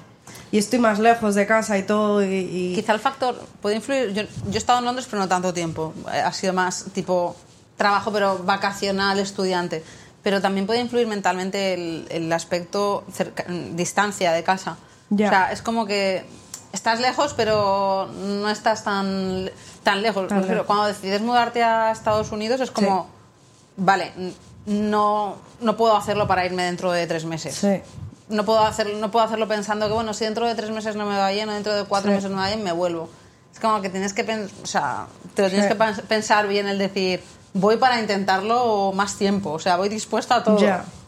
Y 0.52 0.58
estoy 0.60 0.80
más 0.80 1.00
lejos 1.00 1.36
de 1.36 1.46
casa 1.46 1.78
y 1.78 1.84
todo 1.84 2.24
y... 2.24 2.28
y- 2.36 2.76
Quizá 2.76 2.94
el 2.94 3.00
factor 3.00 3.36
puede 3.62 3.76
influir. 3.76 4.14
Yo, 4.14 4.24
yo 4.24 4.54
he 4.54 4.58
estado 4.58 4.80
en 4.80 4.86
Londres, 4.86 5.08
pero 5.10 5.22
no 5.22 5.28
tanto 5.28 5.54
tiempo. 5.54 5.94
Eh, 6.14 6.20
Ha 6.22 6.32
sido 6.32 6.54
más 6.54 6.86
tipo 6.94 7.36
trabajo, 7.76 8.12
pero 8.12 8.38
vacacional, 8.40 9.20
estudiante. 9.20 9.84
Pero 10.24 10.42
también 10.42 10.66
puede 10.66 10.80
influir 10.80 11.06
mentalmente 11.08 11.74
el, 11.74 12.08
el 12.10 12.32
aspecto 12.34 13.04
cerca- 13.14 13.46
distancia 13.74 14.32
de 14.32 14.44
casa. 14.44 14.78
Ya. 15.10 15.28
O 15.28 15.30
sea, 15.30 15.52
es 15.52 15.62
como 15.62 15.86
que 15.86 16.26
estás 16.74 17.00
lejos, 17.00 17.34
pero 17.36 18.08
no 18.14 18.50
estás 18.50 18.84
tan, 18.84 19.50
tan 19.84 20.02
lejos. 20.02 20.28
Tan 20.28 20.48
lejos. 20.48 20.66
Cuando 20.66 20.86
decides 20.86 21.22
mudarte 21.22 21.64
a 21.64 21.92
Estados 21.92 22.32
Unidos, 22.32 22.62
es 22.62 22.72
como, 22.72 23.08
vale, 23.78 24.12
n- 24.18 24.34
no, 24.66 25.36
no 25.62 25.78
puedo 25.78 25.96
hacerlo 25.96 26.28
para 26.28 26.46
irme 26.46 26.64
dentro 26.64 26.92
de 26.92 27.06
tres 27.08 27.24
meses 27.26 27.56
Sí. 27.56 27.82
No 28.30 28.46
puedo 28.46 28.62
hacer 28.62 28.94
no 28.96 29.12
puedo 29.12 29.26
hacerlo 29.26 29.48
pensando 29.48 29.88
que 29.88 29.94
bueno 29.94 30.14
si 30.14 30.26
dentro 30.26 30.46
de 30.48 30.56
tres 30.56 30.72
meses 30.72 30.96
no 30.96 31.06
me 31.06 31.18
va 31.18 31.30
bien 31.32 31.48
o 31.50 31.54
dentro 31.54 31.74
de 31.76 31.86
cuatro 31.86 32.10
Sí. 32.12 32.16
meses 32.16 32.30
no 32.30 32.38
me 32.38 32.42
va 32.44 32.48
bien 32.50 32.64
me 32.64 32.72
vuelvo 32.72 33.10
es 33.54 33.60
como 33.60 33.82
que 33.82 33.90
tienes 33.90 34.14
que 34.14 34.24
pen- 34.24 34.50
o 34.64 34.66
sea 34.66 35.08
te 35.34 35.42
lo 35.44 35.50
tienes 35.50 35.68
Sí. 35.68 35.74
que 35.74 35.80
pens- 35.80 36.02
pensar 36.02 36.48
bien 36.48 36.68
el 36.68 36.78
decir 36.78 37.22
voy 37.54 37.78
para 37.78 38.00
intentarlo 38.00 38.92
más 38.94 39.16
tiempo 39.16 39.52
o 39.54 39.60
sea 39.60 39.78
voy 39.78 39.90
dispuesta 39.90 40.36
a 40.36 40.44
todo. 40.44 40.60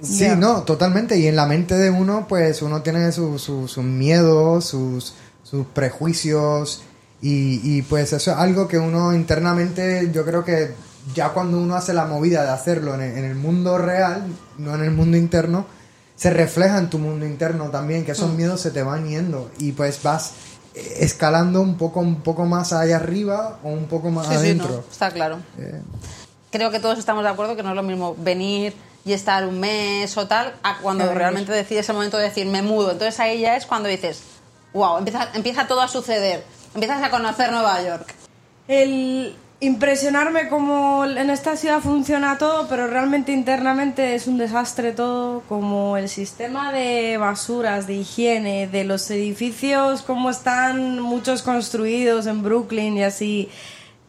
Sí, 0.01 0.27
no, 0.37 0.63
totalmente. 0.63 1.17
Y 1.17 1.27
en 1.27 1.35
la 1.35 1.45
mente 1.45 1.75
de 1.75 1.89
uno, 1.89 2.25
pues 2.27 2.61
uno 2.61 2.81
tiene 2.81 3.11
su- 3.11 3.37
su- 3.37 3.67
sus 3.67 3.83
miedos, 3.83 4.63
sus, 4.65 5.13
sus 5.43 5.65
prejuicios. 5.67 6.81
Y, 7.21 7.59
y, 7.63 7.81
pues 7.81 8.13
eso 8.13 8.31
es 8.31 8.37
algo 8.37 8.67
que 8.69 8.79
uno 8.79 9.13
internamente, 9.13 10.09
yo 10.13 10.23
creo 10.25 10.45
que 10.45 10.73
ya 11.13 11.29
cuando 11.29 11.57
uno 11.59 11.75
hace 11.75 11.93
la 11.93 12.05
movida 12.05 12.43
de 12.43 12.49
hacerlo 12.51 12.95
en 12.95 13.01
el, 13.01 13.17
en 13.17 13.25
el 13.25 13.35
mundo 13.35 13.77
real, 13.77 14.25
no 14.57 14.73
en 14.73 14.83
el 14.85 14.91
mundo 14.91 15.17
interno, 15.17 15.65
se 16.19 16.29
refleja 16.31 16.77
en 16.77 16.89
tu 16.89 16.99
mundo 16.99 17.25
interno 17.25 17.69
también, 17.69 18.03
que 18.03 18.11
Mm. 18.11 18.15
esos 18.15 18.31
miedos 18.33 18.59
se 18.59 18.71
te 18.71 18.83
van 18.83 19.07
yendo. 19.07 19.49
Y 19.57 19.71
pues 19.71 20.03
vas 20.03 20.33
eh, 20.75 20.97
escalando 20.99 21.61
un 21.61 21.77
poco, 21.77 21.99
un 22.01 22.21
poco 22.21 22.45
más 22.45 22.73
allá 22.73 22.97
arriba 22.97 23.57
o 23.63 23.69
un 23.69 23.85
poco 23.87 24.11
más 24.11 24.25
Sí, 24.27 24.33
sí, 24.33 24.37
adentro. 24.39 24.69
no, 24.69 24.83
está 24.91 25.09
claro 25.11 25.39
Eh, 25.57 25.81
creo 26.51 26.69
que 26.71 26.79
todos 26.79 26.99
estamos 26.99 27.23
de 27.23 27.29
acuerdo 27.29 27.55
que 27.55 27.63
no 27.63 27.69
es 27.69 27.75
lo 27.75 27.83
mismo 27.83 28.15
venir 28.19 28.75
y 29.05 29.13
estar 29.13 29.47
un 29.47 29.59
mes 29.61 30.15
o 30.17 30.27
tal 30.27 30.53
a 30.61 30.77
cuando 30.79 31.11
realmente 31.13 31.51
decides 31.53 31.87
el 31.89 31.95
momento 31.95 32.17
de 32.17 32.23
decir 32.25 32.45
me 32.47 32.61
mudo 32.61 32.91
entonces 32.91 33.19
ahí 33.19 33.39
ya 33.41 33.55
es 33.55 33.65
cuando 33.65 33.87
dices 33.89 34.21
wow 34.73 34.97
empieza, 34.99 35.29
empieza 35.33 35.67
todo 35.67 35.81
a 35.81 35.87
suceder 35.87 36.43
empiezas 36.75 37.01
a 37.01 37.09
conocer 37.09 37.51
Nueva 37.51 37.81
York 37.81 38.13
el 38.67 39.35
impresionarme 39.61 40.47
cómo 40.47 41.03
en 41.03 41.29
esta 41.29 41.57
ciudad 41.57 41.81
funciona 41.81 42.37
todo, 42.37 42.67
pero 42.69 42.87
realmente 42.87 43.33
internamente 43.33 44.15
es 44.15 44.27
un 44.27 44.37
desastre 44.37 44.93
todo, 44.93 45.41
como 45.49 45.97
el 45.97 46.07
sistema 46.07 46.71
de 46.71 47.17
basuras, 47.17 47.85
de 47.85 47.95
higiene, 47.95 48.67
de 48.67 48.85
los 48.85 49.09
edificios, 49.11 50.01
cómo 50.01 50.29
están 50.29 51.01
muchos 51.01 51.41
construidos 51.41 52.25
en 52.25 52.41
Brooklyn 52.41 52.97
y 52.97 53.03
así. 53.03 53.49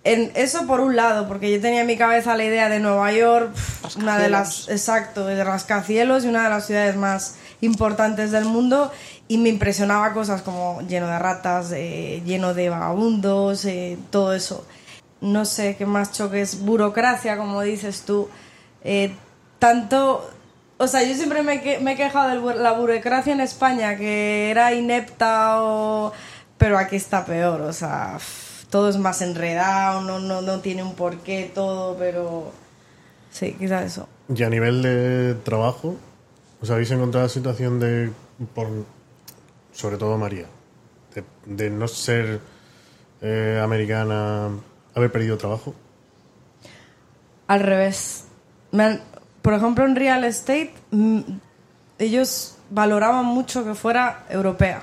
En, 0.05 0.31
eso 0.35 0.67
por 0.67 0.81
un 0.81 0.97
lado, 0.97 1.27
porque 1.29 1.51
yo 1.53 1.61
tenía 1.61 1.81
en 1.83 1.87
mi 1.87 1.97
cabeza 1.97 2.37
la 2.37 2.45
idea 2.45 2.69
de 2.69 2.79
Nueva 2.79 3.13
York, 3.13 3.53
una 3.97 4.19
de 4.19 4.31
las, 4.31 4.69
exacto, 4.69 5.27
de 5.27 5.43
rascacielos 5.43 6.25
y 6.25 6.29
una 6.29 6.45
de 6.45 6.51
las 6.51 6.67
ciudades 6.67 6.97
más 6.97 7.35
importantes 7.61 8.31
del 8.31 8.45
mundo 8.45 8.91
y 9.29 9.37
me 9.37 9.49
impresionaba 9.49 10.13
cosas 10.13 10.43
como 10.43 10.81
lleno 10.89 11.07
de 11.09 11.19
ratas, 11.19 11.73
eh, 11.73 12.23
lleno 12.25 12.55
de 12.55 12.71
vagabundos, 12.71 13.65
eh, 13.65 13.99
todo 14.11 14.33
eso. 14.33 14.65
No 15.21 15.45
sé 15.45 15.77
qué 15.77 15.87
más 15.87 16.12
choques, 16.12 16.61
burocracia, 16.61 17.37
como 17.37 17.61
dices 17.62 18.03
tú. 18.03 18.29
Eh, 18.83 19.14
tanto, 19.59 20.29
o 20.79 20.87
sea, 20.87 21.03
yo 21.03 21.14
siempre 21.14 21.43
me, 21.43 21.57
he 21.57 21.97
quejado 21.97 22.51
de 22.51 22.59
la 22.59 22.73
burocracia 22.73 23.33
en 23.33 23.41
España, 23.41 23.97
que 23.97 24.51
era 24.51 24.73
inepta, 24.73 25.62
o... 25.62 26.12
pero 26.57 26.79
aquí 26.79 26.97
está 26.97 27.25
peor, 27.27 27.61
o 27.61 27.73
sea, 27.73 28.18
todo 28.71 28.89
es 28.89 28.97
más 28.97 29.21
enredado, 29.21 30.01
no, 30.01 30.18
no, 30.18 30.41
no 30.41 30.61
tiene 30.61 30.83
un 30.83 30.95
porqué 30.95 31.51
todo, 31.55 31.97
pero 31.99 32.51
sí, 33.31 33.55
quizás 33.59 33.85
eso. 33.85 34.09
Y 34.35 34.43
a 34.43 34.49
nivel 34.49 34.81
de 34.81 35.35
trabajo, 35.45 35.97
¿os 36.62 36.71
habéis 36.71 36.91
encontrado 36.91 37.27
la 37.27 37.33
situación 37.33 37.79
de, 37.79 38.11
por, 38.55 38.68
sobre 39.73 39.99
todo 39.99 40.16
María, 40.16 40.47
de, 41.14 41.25
de 41.45 41.68
no 41.68 41.89
ser 41.89 42.41
eh, 43.21 43.61
americana, 43.62 44.49
haber 44.95 45.12
perdido 45.12 45.38
trabajo? 45.38 45.74
Al 47.47 47.61
revés. 47.61 48.24
Por 49.43 49.55
ejemplo, 49.55 49.84
en 49.84 49.97
real 49.97 50.24
estate, 50.24 50.72
mm, 50.91 51.20
ellos 51.99 52.57
valoraban 52.70 53.24
mucho 53.24 53.64
que 53.64 53.74
fuera 53.74 54.26
europea. 54.28 54.82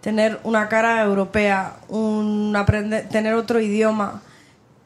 Tener 0.00 0.40
una 0.44 0.68
cara 0.68 1.02
europea, 1.02 1.76
un 1.88 2.54
aprender, 2.56 3.08
tener 3.08 3.34
otro 3.34 3.60
idioma. 3.60 4.22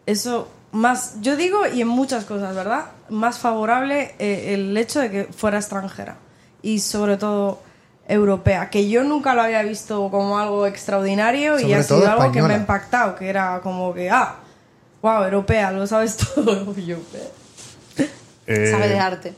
Eso 0.07 0.49
más, 0.73 1.21
yo 1.21 1.37
digo, 1.37 1.67
y 1.73 1.83
en 1.83 1.89
muchas 1.89 2.25
cosas, 2.25 2.55
¿verdad? 2.55 2.87
Más 3.09 3.39
favorable 3.39 4.15
eh, 4.19 4.55
el 4.55 4.77
hecho 4.77 5.01
de 5.01 5.11
que 5.11 5.25
fuera 5.25 5.59
extranjera. 5.59 6.17
Y 6.63 6.81
sobre 6.81 7.17
todo 7.17 7.61
europea, 8.07 8.69
que 8.71 8.89
yo 8.89 9.03
nunca 9.05 9.35
lo 9.35 9.43
había 9.43 9.63
visto 9.63 10.11
como 10.11 10.39
algo 10.39 10.67
extraordinario 10.67 11.59
y 11.59 11.73
ha 11.73 11.83
sido 11.83 12.07
algo 12.11 12.31
que 12.33 12.43
me 12.43 12.55
ha 12.55 12.57
impactado, 12.59 13.15
que 13.17 13.29
era 13.29 13.61
como 13.63 13.95
que, 13.95 14.11
ah, 14.11 14.37
wow, 15.03 15.23
europea, 15.25 15.71
lo 15.73 15.87
sabes 15.87 16.17
todo. 16.35 16.75
Yo, 16.77 16.97
"Eh". 18.47 18.69
Sabe 18.71 18.89
de 18.89 18.99
arte 18.99 19.35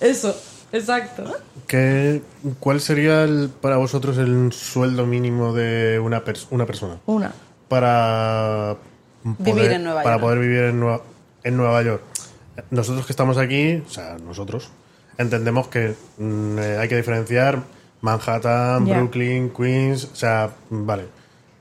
Eso, 0.00 0.36
exacto. 0.72 1.24
¿qué- 1.66 2.22
¿Cuál 2.60 2.80
sería 2.80 3.24
el- 3.24 3.50
para 3.60 3.76
vosotros 3.76 4.18
el 4.18 4.52
sueldo 4.52 5.04
mínimo 5.04 5.52
de 5.52 5.98
una, 5.98 6.24
pers- 6.24 6.46
una 6.50 6.66
persona? 6.66 6.98
Una. 7.06 7.32
para 7.68 8.76
Vivir 9.40 9.72
en 9.72 9.82
Nueva 9.82 10.04
para 10.04 10.14
York. 10.14 10.22
poder 10.22 10.38
vivir 10.38 10.60
en 10.62 10.78
Nueva, 10.78 11.00
en 11.42 11.56
Nueva 11.56 11.82
York. 11.82 12.00
Nosotros 12.70 13.04
que 13.06 13.12
estamos 13.12 13.36
aquí, 13.38 13.82
o 13.84 13.90
sea, 13.90 14.16
nosotros 14.24 14.70
entendemos 15.18 15.66
que 15.66 15.96
mm, 16.18 16.58
eh, 16.60 16.78
hay 16.78 16.88
que 16.88 16.94
diferenciar 16.96 17.58
Manhattan. 18.00 18.84
Brooklyn, 18.84 19.50
Queens, 19.50 20.04
o 20.04 20.14
sea, 20.16 20.50
vale. 20.70 21.08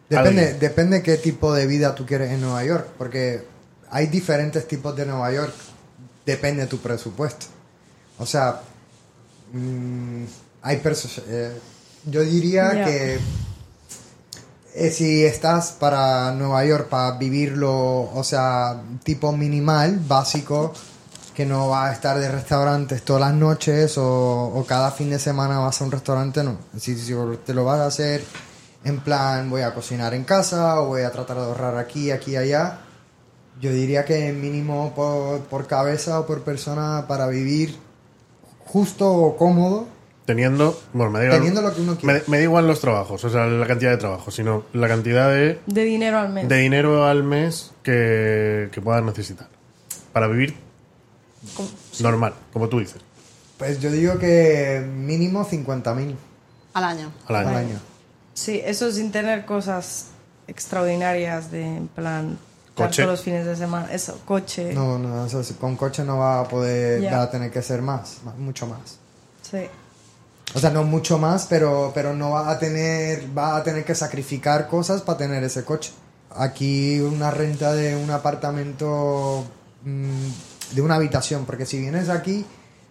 Depende, 0.10 0.30
Alguien- 0.42 0.60
depende 0.60 1.02
qué 1.02 1.18
tipo 1.18 1.54
de 1.54 1.66
vida 1.66 1.96
tú 1.96 2.06
quieres 2.06 2.32
en 2.32 2.42
Nueva 2.42 2.64
York, 2.64 2.88
porque 2.98 3.44
hay 3.90 4.08
diferentes 4.08 4.68
tipos 4.68 4.96
de 4.96 5.06
Nueva 5.06 5.32
York, 5.32 5.54
depende 6.26 6.64
de 6.64 6.68
tu 6.68 6.78
presupuesto. 6.80 7.48
O 8.20 8.26
sea, 8.26 8.62
mm, 9.54 10.24
hay 10.62 10.78
personas... 10.78 11.22
yo 12.06 12.22
diría 12.22 12.86
que 12.86 13.20
eh, 14.76 14.92
si 14.92 15.24
estás 15.26 15.72
para 15.72 16.32
Nueva 16.34 16.64
York 16.66 16.88
para 16.90 17.18
vivirlo, 17.18 17.74
o 18.14 18.24
sea, 18.24 18.82
tipo 19.04 19.32
minimal, 19.32 20.00
básico, 20.08 20.74
que 21.36 21.46
no 21.46 21.70
vas 21.70 21.90
a 21.90 21.94
estar 21.94 22.18
de 22.18 22.32
restaurantes 22.32 23.04
todas 23.04 23.22
las 23.22 23.34
noches 23.34 23.98
o, 23.98 24.52
o 24.56 24.66
cada 24.66 24.90
fin 24.92 25.10
de 25.10 25.20
semana 25.20 25.60
vas 25.60 25.82
a 25.82 25.84
un 25.86 25.92
restaurante, 25.92 26.44
no. 26.44 26.58
Si, 26.80 26.96
si 26.98 27.14
te 27.46 27.54
lo 27.54 27.66
vas 27.66 27.80
a 27.82 27.88
hacer 27.88 28.24
en 28.84 29.00
plan, 29.00 29.50
voy 29.50 29.62
a 29.64 29.74
cocinar 29.74 30.14
en 30.14 30.24
casa 30.24 30.80
o 30.82 30.88
voy 30.88 31.02
a 31.02 31.12
tratar 31.12 31.38
de 31.38 31.44
ahorrar 31.44 31.78
aquí, 31.78 32.12
aquí 32.12 32.32
y 32.32 32.38
allá, 32.38 32.80
yo 33.60 33.72
diría 33.72 34.06
que 34.06 34.32
mínimo 34.32 34.94
por, 34.96 35.42
por 35.42 35.68
cabeza 35.68 36.20
o 36.20 36.26
por 36.26 36.42
persona 36.44 37.06
para 37.08 37.28
vivir 37.28 37.76
justo 38.66 39.12
o 39.12 39.38
cómodo, 39.38 39.88
Teniendo, 40.26 40.76
bueno, 40.92 41.12
me 41.12 41.20
da 41.20 41.26
igual, 41.26 41.40
teniendo 41.40 41.62
lo 41.62 41.76
que 41.76 41.82
uno 41.82 41.92
me, 41.92 41.98
quiere. 42.00 42.24
me 42.26 42.38
da 42.38 42.44
igual 42.44 42.66
los 42.68 42.82
trabajos, 42.82 43.24
o 43.24 43.30
sea, 43.30 43.46
la 43.46 43.68
cantidad 43.68 43.92
de 43.92 43.98
trabajo, 43.98 44.32
sino 44.32 44.64
la 44.74 44.88
cantidad 44.88 45.30
de, 45.30 45.60
De 45.68 45.84
dinero 45.84 46.18
al 46.18 46.30
mes. 46.30 46.50
de 46.50 46.58
dinero 46.58 47.06
al 47.06 47.24
mes 47.24 47.74
que, 47.84 48.70
que 48.72 48.82
puedas 48.82 49.04
necesitar 49.04 49.48
para 50.14 50.26
vivir 50.28 50.56
Como- 51.56 51.70
normal, 52.00 52.34
como 52.54 52.68
tú 52.70 52.80
dices, 52.80 53.02
Pues 53.58 53.80
yo 53.80 53.90
digo 53.92 54.18
que 54.20 54.86
mínimo 54.96 55.46
50.000 55.46 56.16
al 56.74 56.84
año 56.84 57.12
al 57.28 57.36
año. 57.38 57.50
al 57.50 57.56
año. 57.56 57.80
Sí, 58.34 58.62
eso 58.66 58.92
sin 58.92 59.12
tener 59.12 59.46
cosas 59.46 60.08
extraordinarias 60.48 61.52
de 61.52 61.64
en 61.78 61.88
plan 61.88 62.38
Coche. 62.76 63.04
todos 63.04 63.14
los 63.18 63.22
fines 63.24 63.46
de 63.46 63.56
semana. 63.56 63.92
Eso, 63.94 64.20
coche. 64.26 64.74
No, 64.74 65.00
no, 65.00 65.26
eso 65.26 65.42
sí, 65.44 65.54
con 65.54 65.78
coche 65.78 66.04
no 66.04 66.18
va 66.18 66.42
a 66.42 66.48
poder, 66.48 67.06
va 67.06 67.24
a 67.24 67.32
tener 67.32 67.50
que 67.52 67.62
ser 67.62 67.82
más, 67.82 68.18
más- 68.26 68.36
mucho 68.38 68.68
más. 68.68 68.98
Sí. 69.50 69.60
O 70.54 70.60
sea, 70.60 70.70
no 70.70 70.84
mucho 70.84 71.18
más, 71.18 71.46
pero, 71.50 71.92
pero 71.96 72.14
no 72.14 72.32
va 72.32 72.50
a 72.52 72.60
tener, 72.60 73.26
va 73.38 73.56
a 73.58 73.64
tener 73.64 73.84
que 73.86 73.96
sacrificar 73.96 74.68
cosas 74.68 75.02
para 75.02 75.18
tener 75.18 75.44
ese 75.44 75.64
coche. 75.64 75.92
Aquí 76.38 77.00
una 77.00 77.32
renta 77.32 77.74
de 77.74 77.96
un 77.96 78.12
apartamento 78.12 79.46
mm, 79.84 80.28
de 80.74 80.82
una 80.82 80.96
habitación, 80.96 81.46
porque 81.46 81.66
si 81.66 81.80
vienes 81.80 82.10
aquí, 82.10 82.46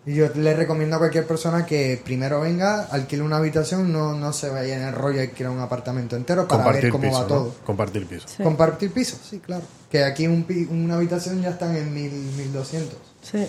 yo 0.06 0.28
le 0.34 0.52
recomiendo 0.54 0.96
a 0.96 0.98
cualquier 0.98 1.26
persona 1.26 1.64
que 1.64 1.98
primero 2.04 2.40
venga, 2.42 2.84
alquile 2.90 3.22
una 3.22 3.38
habitación, 3.38 3.90
no, 3.90 4.14
no 4.14 4.32
se 4.34 4.50
vaya 4.50 4.76
en 4.76 4.82
el 4.88 4.92
rollo 4.94 5.18
y 5.20 5.26
alquile 5.28 5.48
un 5.48 5.60
apartamento 5.60 6.14
entero 6.14 6.46
para 6.46 6.58
ver 6.70 6.90
Compartir 6.90 6.90
cómo 6.90 7.02
piso, 7.04 7.14
va 7.14 7.20
¿no? 7.22 7.26
todo. 7.26 7.54
Compartir 7.64 8.06
piso. 8.06 8.26
Sí. 8.28 8.42
Compartir 8.42 8.90
piso, 8.92 9.16
sí, 9.28 9.38
claro. 9.38 9.62
Que 9.90 10.04
aquí 10.04 10.26
un 10.26 10.44
pi- 10.44 10.68
una 10.70 10.96
habitación 10.96 11.40
ya 11.40 11.50
están 11.50 11.74
en 11.74 11.92
mil, 11.94 12.12
1200 12.12 12.98
Sí. 13.22 13.46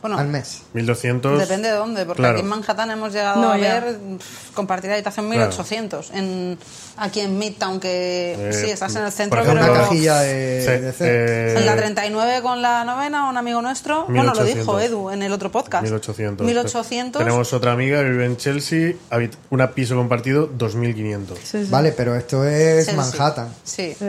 Bueno, 0.00 0.16
al 0.18 0.28
mes. 0.28 0.62
1200. 0.72 1.38
depende 1.38 1.68
de 1.68 1.74
dónde, 1.74 2.06
porque 2.06 2.22
Claro. 2.22 2.34
aquí 2.38 2.42
en 2.42 2.48
Manhattan 2.48 2.90
hemos 2.90 3.12
llegado 3.12 3.40
No, 3.42 3.52
a 3.52 3.58
ya. 3.58 3.80
ver 3.80 3.98
pff, 4.18 4.50
compartir 4.54 4.90
habitación 4.90 5.26
Claro. 5.26 5.40
1800. 5.48 6.10
En, 6.14 6.58
aquí 6.96 7.20
en 7.20 7.36
Midtown, 7.38 7.78
que 7.80 8.36
Eh, 8.38 8.52
sí, 8.52 8.70
estás 8.70 8.96
en 8.96 9.04
el 9.04 9.12
centro, 9.12 9.40
ejemplo, 9.42 9.60
pero 9.62 9.72
Una 9.74 9.82
cajilla 9.82 10.20
de, 10.20 10.92
Sí, 10.96 11.04
de 11.04 11.08
eh, 11.54 11.58
en 11.58 11.66
la 11.66 11.76
39 11.76 12.40
con 12.42 12.62
la 12.62 12.84
novena, 12.84 13.28
un 13.28 13.36
amigo 13.36 13.60
nuestro, 13.60 14.04
bueno, 14.06 14.22
lo 14.24 14.30
1800. 14.42 14.56
dijo 14.58 14.80
Edu 14.80 15.10
en 15.10 15.22
el 15.22 15.32
otro 15.32 15.52
podcast. 15.52 15.82
1800. 15.82 16.46
1800. 16.46 17.18
Tenemos 17.22 17.52
otra 17.52 17.72
amiga 17.72 18.02
que 18.02 18.08
vive 18.10 18.24
en 18.24 18.36
Chelsea, 18.38 18.94
habit- 19.10 19.34
un 19.50 19.66
piso 19.74 19.96
compartido 19.96 20.46
2500. 20.46 21.38
Sí, 21.38 21.64
sí. 21.64 21.70
Vale, 21.70 21.92
pero 21.92 22.14
esto 22.16 22.44
es 22.46 22.86
Chelsea. 22.86 22.94
Manhattan. 22.94 23.48
Sí. 23.64 23.94
Sí. 23.98 24.06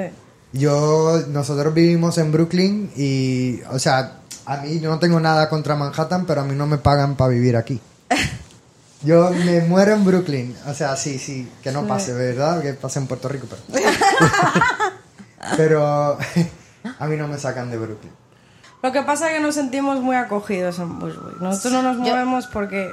Yo, 0.53 1.21
nosotros 1.29 1.73
vivimos 1.73 2.17
en 2.17 2.31
Brooklyn 2.31 2.91
y, 2.95 3.61
o 3.71 3.79
sea, 3.79 4.17
a 4.51 4.57
mí 4.57 4.81
yo 4.81 4.89
no 4.89 4.99
tengo 4.99 5.19
nada 5.21 5.47
contra 5.47 5.77
Manhattan, 5.77 6.25
pero 6.25 6.41
a 6.41 6.43
mí 6.43 6.55
no 6.55 6.67
me 6.67 6.77
pagan 6.77 7.15
para 7.15 7.29
vivir 7.29 7.55
aquí. 7.55 7.79
Yo 9.03 9.31
me 9.31 9.61
muero 9.61 9.93
en 9.93 10.05
Brooklyn. 10.05 10.55
O 10.67 10.73
sea, 10.75 10.95
sí, 10.95 11.17
sí, 11.17 11.49
que 11.63 11.71
no 11.71 11.87
pase, 11.87 12.13
¿verdad? 12.13 12.61
Que 12.61 12.73
pase 12.73 12.99
en 12.99 13.07
Puerto 13.07 13.27
Rico, 13.29 13.47
pero... 13.49 13.81
pero 15.57 16.17
a 16.99 17.07
mí 17.07 17.17
no 17.17 17.27
me 17.27 17.39
sacan 17.39 17.71
de 17.71 17.77
Brooklyn. 17.77 18.11
Lo 18.83 18.91
que 18.91 19.01
pasa 19.01 19.29
es 19.29 19.37
que 19.37 19.41
nos 19.41 19.55
sentimos 19.55 20.01
muy 20.01 20.15
acogidos 20.15 20.77
en 20.79 20.99
Bushwick. 20.99 21.39
Nosotros 21.39 21.73
no 21.73 21.81
nos 21.81 21.97
movemos 21.97 22.45
porque 22.47 22.91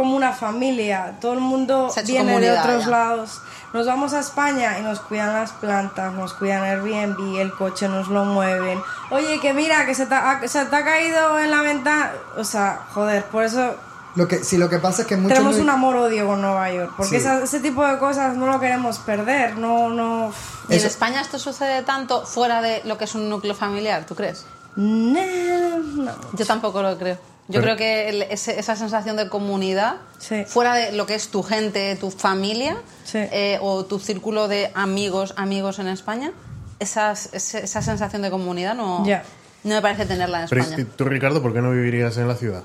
como 0.00 0.16
una 0.16 0.32
familia, 0.32 1.16
todo 1.20 1.34
el 1.34 1.40
mundo 1.40 1.90
Se 1.94 2.02
viene 2.02 2.38
de 2.40 2.52
otros 2.58 2.84
ya. 2.84 2.90
lados. 2.90 3.40
Nos 3.72 3.86
vamos 3.86 4.14
a 4.14 4.20
España 4.20 4.78
y 4.78 4.82
nos 4.82 5.00
cuidan 5.00 5.32
las 5.34 5.52
plantas, 5.52 6.12
nos 6.14 6.32
cuidan 6.34 6.62
Airbnb, 6.64 7.38
el 7.40 7.52
coche 7.52 7.86
nos 7.88 8.08
lo 8.08 8.24
mueven. 8.24 8.80
Oye, 9.10 9.38
que 9.40 9.52
mira, 9.52 9.86
que 9.86 9.94
se 9.94 10.06
te 10.06 10.14
ha, 10.14 10.40
se 10.48 10.64
te 10.64 10.74
ha 10.76 10.84
caído 10.84 11.38
en 11.38 11.50
la 11.50 11.60
ventana. 11.62 12.10
O 12.36 12.44
sea, 12.44 12.80
joder, 12.94 13.24
por 13.26 13.44
eso 13.44 13.74
Lo 14.16 14.26
que, 14.26 14.42
sí, 14.42 14.56
lo 14.58 14.68
que 14.68 14.78
pasa 14.80 15.02
es 15.02 15.06
que 15.08 15.16
muchos... 15.16 15.34
tenemos 15.38 15.56
no- 15.58 15.62
un 15.62 15.70
amor-odio 15.70 16.26
con 16.26 16.40
Nueva 16.42 16.68
York. 16.72 16.94
Porque 16.96 17.10
Sí. 17.10 17.16
esa- 17.24 17.44
ese 17.44 17.60
tipo 17.60 17.86
de 17.86 17.96
cosas 17.98 18.36
no 18.36 18.46
lo 18.46 18.58
queremos 18.58 18.98
perder. 18.98 19.56
No, 19.56 19.88
no. 19.88 20.32
¿Y 20.68 20.74
en 20.78 20.84
España 20.86 21.20
esto 21.20 21.38
sucede 21.38 21.82
tanto 21.82 22.26
fuera 22.26 22.60
de 22.62 22.82
lo 22.86 22.98
que 22.98 23.04
es 23.04 23.14
un 23.14 23.28
núcleo 23.28 23.54
familiar, 23.54 24.04
tú 24.06 24.16
crees? 24.16 24.46
No, 24.74 25.78
no. 25.78 26.12
Yo 26.32 26.44
tampoco 26.46 26.82
lo 26.82 26.96
creo. 26.98 27.18
Yo 27.50 27.60
creo 27.62 27.76
que 27.76 28.08
el- 28.08 28.22
ese- 28.22 28.58
esa 28.58 28.76
sensación 28.76 29.16
de 29.16 29.28
comunidad, 29.28 29.96
Sí. 30.18 30.44
fuera 30.46 30.74
de 30.74 30.92
lo 30.92 31.06
que 31.06 31.14
es 31.14 31.28
tu 31.28 31.42
gente, 31.42 31.96
tu 31.96 32.10
familia, 32.10 32.76
Sí. 33.04 33.18
eh, 33.18 33.58
o 33.60 33.84
tu 33.84 33.98
círculo 33.98 34.48
de 34.48 34.70
amigos, 34.74 35.34
amigos 35.36 35.78
en 35.78 35.88
España, 35.88 36.32
esas- 36.78 37.28
ese- 37.32 37.64
esa 37.64 37.82
sensación 37.82 38.22
de 38.22 38.30
comunidad 38.30 38.74
no, 38.74 39.00
no 39.04 39.74
me 39.74 39.82
parece 39.82 40.06
tenerla 40.06 40.42
en 40.42 40.48
Pero 40.48 40.62
España. 40.62 40.82
¿y 40.82 40.84
tú, 40.84 41.04
Ricardo, 41.04 41.42
¿por 41.42 41.52
qué 41.52 41.60
no 41.60 41.70
vivirías 41.72 42.16
en 42.16 42.28
la 42.28 42.36
ciudad? 42.36 42.62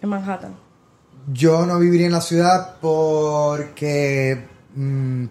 En 0.00 0.08
Manhattan. 0.08 0.54
Yo 1.32 1.66
no 1.66 1.78
viviría 1.78 2.06
en 2.06 2.12
la 2.12 2.22
ciudad 2.22 2.76
porque 2.80 4.46
mm, 4.74 5.26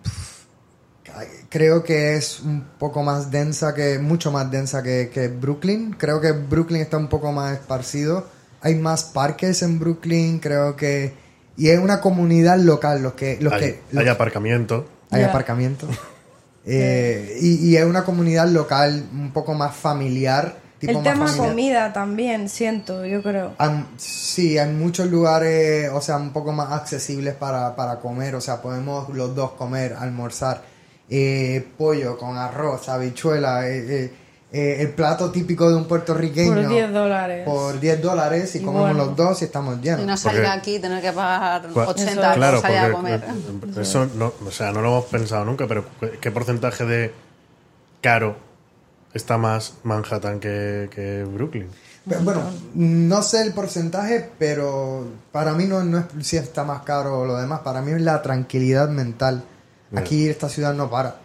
creo 1.49 1.83
que 1.83 2.15
es 2.15 2.39
un 2.41 2.61
poco 2.77 3.03
más 3.03 3.31
densa 3.31 3.73
que, 3.73 3.99
mucho 3.99 4.31
más 4.31 4.49
densa 4.51 4.83
que, 4.83 5.09
que 5.13 5.27
Brooklyn. 5.27 5.93
Creo 5.97 6.21
que 6.21 6.31
Brooklyn 6.31 6.81
está 6.81 6.97
un 6.97 7.07
poco 7.07 7.31
más 7.31 7.53
esparcido. 7.53 8.27
Hay 8.61 8.75
más 8.75 9.03
parques 9.05 9.61
en 9.61 9.79
Brooklyn, 9.79 10.39
creo 10.39 10.75
que 10.75 11.13
y 11.57 11.69
es 11.69 11.79
una 11.79 11.99
comunidad 12.01 12.57
local 12.57 13.01
los 13.03 13.13
que 13.13 13.37
los 13.41 13.51
hay, 13.53 13.59
que 13.59 13.79
los- 13.91 14.03
hay 14.03 14.09
aparcamiento. 14.09 14.87
hay 15.11 15.23
aparcamiento. 15.23 15.87
Eh, 16.65 17.37
y, 17.41 17.69
y 17.69 17.77
es 17.77 17.85
una 17.85 18.03
comunidad 18.03 18.47
local 18.47 19.03
un 19.13 19.31
poco 19.31 19.53
más 19.55 19.75
familiar. 19.75 20.57
Tipo 20.77 20.91
el 20.91 20.97
más 20.97 21.03
tema 21.13 21.25
familiar. 21.27 21.49
comida 21.49 21.93
también, 21.93 22.47
siento, 22.49 23.05
yo 23.05 23.23
creo. 23.23 23.53
Sí, 23.97 24.57
hay 24.57 24.69
muchos 24.71 25.07
lugares, 25.07 25.89
o 25.93 25.99
sea, 26.01 26.17
un 26.17 26.31
poco 26.31 26.51
más 26.51 26.71
accesibles 26.71 27.33
para, 27.33 27.75
para 27.75 27.99
comer, 27.99 28.35
o 28.35 28.41
sea, 28.41 28.61
podemos 28.61 29.09
los 29.09 29.33
dos 29.35 29.51
comer, 29.53 29.93
almorzar, 29.97 30.61
eh, 31.09 31.65
pollo 31.77 32.17
con 32.17 32.37
arroz, 32.37 32.87
habichuela, 32.87 33.67
eh, 33.67 34.11
eh, 34.51 34.77
el 34.79 34.89
plato 34.93 35.29
típico 35.31 35.69
de 35.69 35.75
un 35.75 35.85
puertorriqueño. 35.85 36.53
Por 36.55 36.67
10 36.69 36.91
dólares. 36.93 37.45
Por 37.45 37.79
10 37.79 38.01
dólares 38.01 38.55
y, 38.55 38.59
Y 38.59 38.61
comemos 38.61 38.89
bueno. 38.89 39.05
los 39.05 39.15
dos 39.15 39.41
y 39.41 39.45
estamos 39.45 39.79
llenos. 39.81 40.01
Y 40.01 40.05
no 40.05 40.17
salir 40.17 40.45
aquí 40.45 40.75
y 40.75 40.79
tener 40.79 41.01
que 41.01 41.11
pagar 41.11 41.69
Cua- 41.69 41.87
80 41.89 42.33
claro, 42.33 42.61
por 42.61 42.61
salir 42.69 42.77
a 42.79 42.91
comer. 42.91 43.23
eh, 43.23 43.81
eso 43.81 44.07
no, 44.15 44.33
o 44.45 44.51
sea, 44.51 44.71
no 44.71 44.81
lo 44.81 44.87
hemos 44.89 45.05
pensado 45.05 45.45
nunca, 45.45 45.67
pero 45.67 45.85
¿qué 46.19 46.31
porcentaje 46.31 46.85
de 46.85 47.13
caro 48.01 48.35
está 49.13 49.37
más 49.37 49.73
Manhattan 49.83 50.39
que, 50.39 50.89
que 50.93 51.23
Brooklyn? 51.25 51.67
Pero, 52.07 52.21
Bueno, 52.21 52.41
no 52.73 53.21
sé 53.21 53.43
el 53.43 53.53
porcentaje, 53.53 54.29
pero 54.39 55.05
para 55.31 55.53
mí 55.53 55.65
no, 55.65 55.83
no 55.83 55.99
es 55.99 56.05
si 56.25 56.37
está 56.37 56.63
más 56.63 56.81
caro 56.81 57.19
o 57.19 57.25
lo 57.25 57.37
demás, 57.37 57.59
para 57.59 57.81
mí 57.81 57.91
es 57.91 58.01
la 58.01 58.21
tranquilidad 58.23 58.89
mental. 58.89 59.43
Aquí 59.95 60.27
esta 60.27 60.49
ciudad 60.49 60.73
no 60.73 60.89
para. 60.89 61.17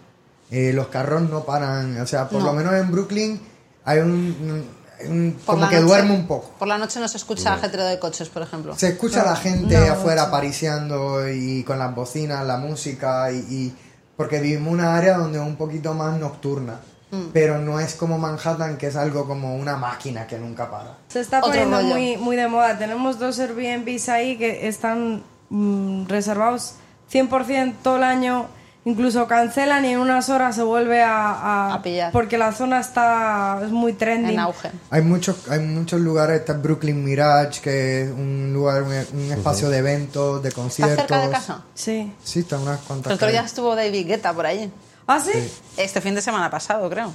Eh, 0.57 0.73
los 0.73 0.87
carros 0.89 1.23
no 1.23 1.45
paran, 1.45 2.01
o 2.01 2.07
sea, 2.07 2.29
por 2.29 2.41
No. 2.41 2.47
lo 2.47 2.53
menos 2.53 2.75
en 2.75 2.91
Brooklyn 2.91 3.41
hay 3.85 3.99
un, 3.99 4.65
un- 5.09 5.37
como 5.45 5.69
que 5.69 5.77
noche- 5.77 5.87
duerme 5.87 6.13
un 6.15 6.27
poco. 6.29 6.51
Por 6.59 6.69
la 6.69 6.79
noche 6.79 7.01
no 7.01 7.09
se 7.09 7.17
escucha 7.17 7.55
ajetreo 7.55 7.85
de 7.87 7.99
coches, 7.99 8.29
por 8.29 8.43
ejemplo. 8.43 8.77
Se 8.77 8.89
escucha 8.89 9.23
a 9.23 9.25
la 9.25 9.37
gente 9.37 9.77
no, 9.77 9.93
afuera 9.93 10.31
pariciando 10.31 11.29
y 11.29 11.65
con 11.65 11.79
las 11.81 11.93
bocinas, 11.95 12.47
la 12.47 12.57
música 12.59 13.33
y, 13.33 13.37
y- 13.39 13.75
porque 14.17 14.39
vivimos 14.41 14.69
en 14.69 14.75
una 14.75 14.97
área 14.97 15.19
donde 15.19 15.39
es 15.41 15.45
un 15.45 15.57
poquito 15.57 15.93
más 15.95 16.17
nocturna. 16.19 16.79
Mm. 17.11 17.31
Pero 17.33 17.59
no 17.59 17.81
es 17.81 17.95
como 17.95 18.17
Manhattan, 18.19 18.77
que 18.79 18.87
es 18.87 18.97
algo 18.97 19.27
como 19.27 19.57
una 19.57 19.77
máquina 19.77 20.27
que 20.27 20.39
nunca 20.39 20.71
para. 20.71 20.99
Se 21.09 21.21
está 21.21 21.39
Otro 21.39 21.51
poniendo 21.51 21.77
rollo. 21.79 21.89
muy, 21.89 22.17
muy 22.17 22.37
de 22.37 22.47
moda. 22.49 22.79
Tenemos 22.79 23.19
dos 23.19 23.39
Airbnbs 23.41 24.09
ahí 24.09 24.39
que 24.39 24.69
están 24.69 25.23
mm, 25.51 26.07
reservados 26.07 26.75
100% 27.13 27.75
todo 27.83 27.97
el 27.97 28.05
año. 28.05 28.47
Incluso 28.87 29.27
cancelan 29.27 29.85
y 29.87 29.89
en 29.93 29.99
unas 29.99 30.29
horas 30.29 30.55
se 30.55 30.63
vuelve 30.63 31.03
a, 31.03 31.31
a- 31.31 31.75
A 31.75 31.83
pillar. 31.83 32.13
Porque 32.13 32.37
la 32.37 32.53
zona 32.53 32.81
está 32.81 33.61
es 33.65 33.71
muy 33.71 33.95
trending. 33.95 34.35
En 34.35 34.39
auge. 34.41 34.71
Hay 34.91 35.01
muchos, 35.01 35.49
hay 35.49 35.61
muchos 35.61 36.01
lugares, 36.03 36.41
está 36.41 36.53
Brooklyn 36.53 37.03
Mirage, 37.03 37.61
que 37.63 38.03
es 38.03 38.11
un 38.11 38.51
lugar, 38.53 38.83
un, 38.83 38.93
un 38.93 39.33
espacio 39.33 39.71
de 39.71 39.79
eventos, 39.79 40.43
de 40.43 40.51
¿Está 40.51 40.61
conciertos. 40.61 40.97
cerca 40.99 41.21
de 41.27 41.31
casa? 41.31 41.63
Sí. 41.75 42.13
Sí, 42.23 42.41
está 42.41 42.59
unas 42.59 42.81
cuantas. 42.81 43.11
El 43.11 43.15
otro 43.15 43.29
día 43.29 43.41
estuvo 43.43 43.75
David 43.75 44.07
Guetta 44.07 44.33
por 44.35 44.45
allí. 44.45 44.71
¿Ah, 45.07 45.19
sí? 45.21 45.33
Este 45.77 46.01
fin 46.01 46.15
de 46.15 46.21
semana 46.23 46.51
pasado, 46.51 46.89
creo. 46.91 47.15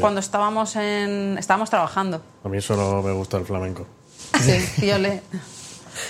Cuando 0.00 0.20
estábamos 0.20 0.74
en 0.76 1.36
estábamos 1.38 1.68
trabajando. 1.70 2.20
A 2.44 2.48
mí 2.48 2.60
solo 2.60 3.02
me 3.02 3.12
gusta 3.12 3.36
el 3.38 3.44
flamenco. 3.44 3.86
Sí, 4.40 4.86
yo 4.86 4.98
le 4.98 5.22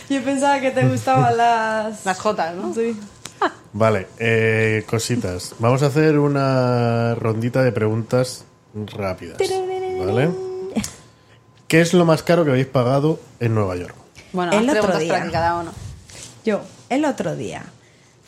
Yo 0.09 0.23
pensaba 0.23 0.61
que 0.61 0.71
te 0.71 0.87
gustaban 0.87 1.37
las... 1.37 2.05
las 2.05 2.19
jotas, 2.19 2.55
¿no? 2.55 2.73
Sí. 2.75 2.99
Vale, 3.73 4.07
eh, 4.19 4.85
cositas. 4.87 5.55
Vamos 5.59 5.83
a 5.83 5.87
hacer 5.87 6.19
una 6.19 7.15
rondita 7.15 7.63
de 7.63 7.73
preguntas 7.73 8.45
rápidas. 8.75 9.39
¿Vale? 9.39 10.31
¿Qué 11.69 11.81
es 11.81 11.95
lo 11.95 12.05
más 12.05 12.23
caro 12.23 12.45
que 12.45 12.51
habéis 12.51 12.67
pagado 12.67 13.19
en 13.41 13.55
Nueva 13.55 13.77
York? 13.77 13.95
Bueno, 14.33 14.53
El 14.53 14.69
otro 14.69 14.99
día. 14.99 15.13
para 15.15 15.25
que 15.27 15.31
cada 15.33 15.57
uno. 15.59 15.73
Yo, 16.45 16.61
el 16.91 17.05
otro 17.05 17.35
día, 17.37 17.65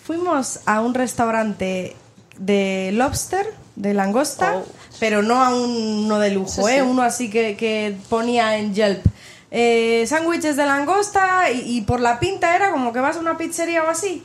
fuimos 0.03 0.61
a 0.67 0.81
un 0.81 0.95
restaurante 0.95 1.95
de 2.39 2.91
lobster, 2.95 3.47
de 3.77 3.93
langosta, 3.93 4.57
Oh. 4.59 4.65
pero 5.01 5.23
no 5.23 5.43
a 5.43 5.55
uno 5.55 6.19
de 6.21 6.31
lujo, 6.31 6.49
Sí, 6.67 6.73
¿eh? 6.73 6.77
sí. 6.77 6.81
uno 6.81 7.03
así 7.03 7.29
que, 7.31 7.57
que 7.57 7.97
ponía 8.09 8.57
en 8.57 8.75
Yelp. 8.75 9.05
Eh, 9.51 10.05
sándwiches 10.09 10.57
de 10.57 10.67
langosta 10.67 11.51
y, 11.51 11.77
y 11.79 11.81
por 11.83 12.01
la 12.01 12.19
pinta 12.19 12.57
era 12.57 12.71
como 12.73 12.93
que 12.93 13.01
vas 13.01 13.17
a 13.17 13.21
una 13.21 13.37
pizzería 13.37 13.85
o 13.85 13.89
así. 13.89 14.23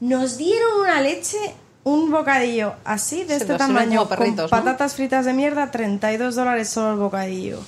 Nos 0.00 0.36
dieron 0.38 0.80
una 0.80 1.00
leche, 1.00 1.36
un 1.84 2.10
bocadillo 2.10 2.74
así, 2.84 3.24
de 3.24 3.36
este 3.36 3.54
tamaño, 3.54 4.08
perritos, 4.08 4.50
con 4.50 4.58
¿no? 4.60 4.64
patatas 4.64 4.94
fritas 4.94 5.24
de 5.26 5.32
mierda, 5.34 5.70
32 5.70 6.34
dólares 6.34 6.68
solo 6.68 6.92
el 6.94 6.98
bocadillo. 6.98 7.58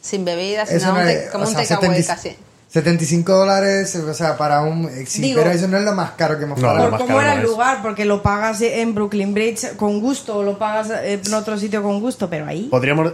Sin 0.00 0.24
bebidas, 0.24 0.68
sin 0.68 0.78
nada, 0.80 1.04
no 1.04 1.30
como 1.30 1.44
o 1.44 1.48
un 1.48 1.54
takeaway 1.54 2.02
70 2.02 2.06
casi. 2.14 2.36
75 2.68 3.32
dólares, 3.34 3.94
o 3.96 4.14
sea, 4.14 4.36
para 4.38 4.62
un... 4.62 4.86
eh, 4.86 5.04
Sí, 5.06 5.20
Digo- 5.22 5.40
pero 5.42 5.50
eso 5.54 5.68
no 5.68 5.76
es 5.76 5.84
lo 5.84 5.92
más 5.92 6.12
caro 6.12 6.38
que 6.38 6.44
hemos 6.44 6.58
No, 6.58 6.68
pagado. 6.68 6.90
lo 6.90 6.96
Por 6.96 7.06
cómo 7.06 7.20
era 7.20 7.34
no 7.34 7.40
el 7.40 7.44
es. 7.44 7.50
lugar, 7.50 7.82
porque 7.82 8.04
lo 8.06 8.22
pagas 8.22 8.60
en 8.62 8.94
Brooklyn 8.94 9.34
Bridge 9.34 9.76
con 9.76 10.00
gusto 10.00 10.38
o 10.38 10.42
lo 10.42 10.58
pagas 10.58 10.88
en 11.04 11.34
otro 11.34 11.58
sitio 11.58 11.82
con 11.82 12.00
gusto, 12.00 12.28
pero 12.30 12.46
ahí. 12.46 12.68
Podríamos. 12.70 13.12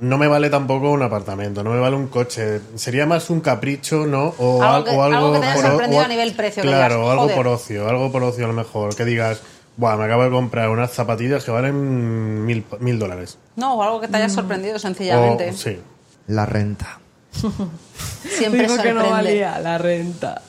No 0.00 0.16
me 0.18 0.28
vale 0.28 0.48
tampoco 0.48 0.90
un 0.92 1.02
apartamento, 1.02 1.64
no 1.64 1.70
me 1.70 1.80
vale 1.80 1.96
un 1.96 2.06
coche. 2.06 2.60
Sería 2.76 3.04
más 3.06 3.30
un 3.30 3.40
capricho, 3.40 4.06
¿no? 4.06 4.34
O 4.38 4.62
Algo 4.62 4.76
al- 4.76 4.84
que- 4.84 4.90
o 4.90 5.02
algo, 5.02 5.16
algo 5.18 5.32
que 5.32 5.38
te 5.40 5.46
haya 5.46 5.62
sorprendido 5.68 6.02
o- 6.02 6.04
a 6.04 6.08
nivel 6.08 6.32
precio, 6.34 6.62
que 6.62 6.68
Claro, 6.68 6.96
digas, 6.96 7.10
algo 7.10 7.22
"Joder". 7.22 7.36
por 7.36 7.46
ocio, 7.48 7.88
algo 7.88 8.12
por 8.12 8.22
ocio 8.22 8.44
a 8.44 8.48
lo 8.48 8.54
mejor. 8.54 8.94
Que 8.94 9.04
digas, 9.04 9.40
Buah, 9.76 9.96
me 9.96 10.04
acabo 10.06 10.24
de 10.24 10.30
comprar 10.30 10.68
unas 10.70 10.90
zapatillas 10.92 11.44
que 11.44 11.52
valen 11.52 12.44
mil, 12.44 12.64
mil 12.80 12.98
dólares. 12.98 13.38
No, 13.54 13.74
o 13.76 13.82
algo 13.84 14.00
que 14.00 14.08
te 14.08 14.16
haya 14.16 14.26
Mm. 14.26 14.30
sorprendido 14.30 14.78
sencillamente. 14.80 15.50
O- 15.50 15.52
sí. 15.52 15.78
La 16.26 16.46
renta. 16.46 16.98
Siempre 18.28 18.62
Dijo 18.66 18.82
que 18.82 18.92
no 18.92 19.08
valía 19.10 19.58
la 19.60 19.78
renta. 19.78 20.42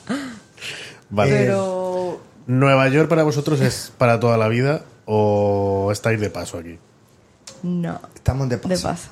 Vale. 1.10 1.30
Pero 1.30 2.20
¿Nueva 2.46 2.88
York 2.88 3.08
para 3.08 3.22
vosotros 3.22 3.60
es 3.60 3.92
para 3.98 4.18
toda 4.20 4.36
la 4.36 4.48
vida 4.48 4.82
o 5.06 5.90
estáis 5.92 6.20
de 6.20 6.30
paso 6.30 6.58
aquí? 6.58 6.78
no, 7.62 8.00
Estamos 8.14 8.48
de 8.48 8.58
paso. 8.58 8.68
de 8.74 8.78
paso. 8.80 9.08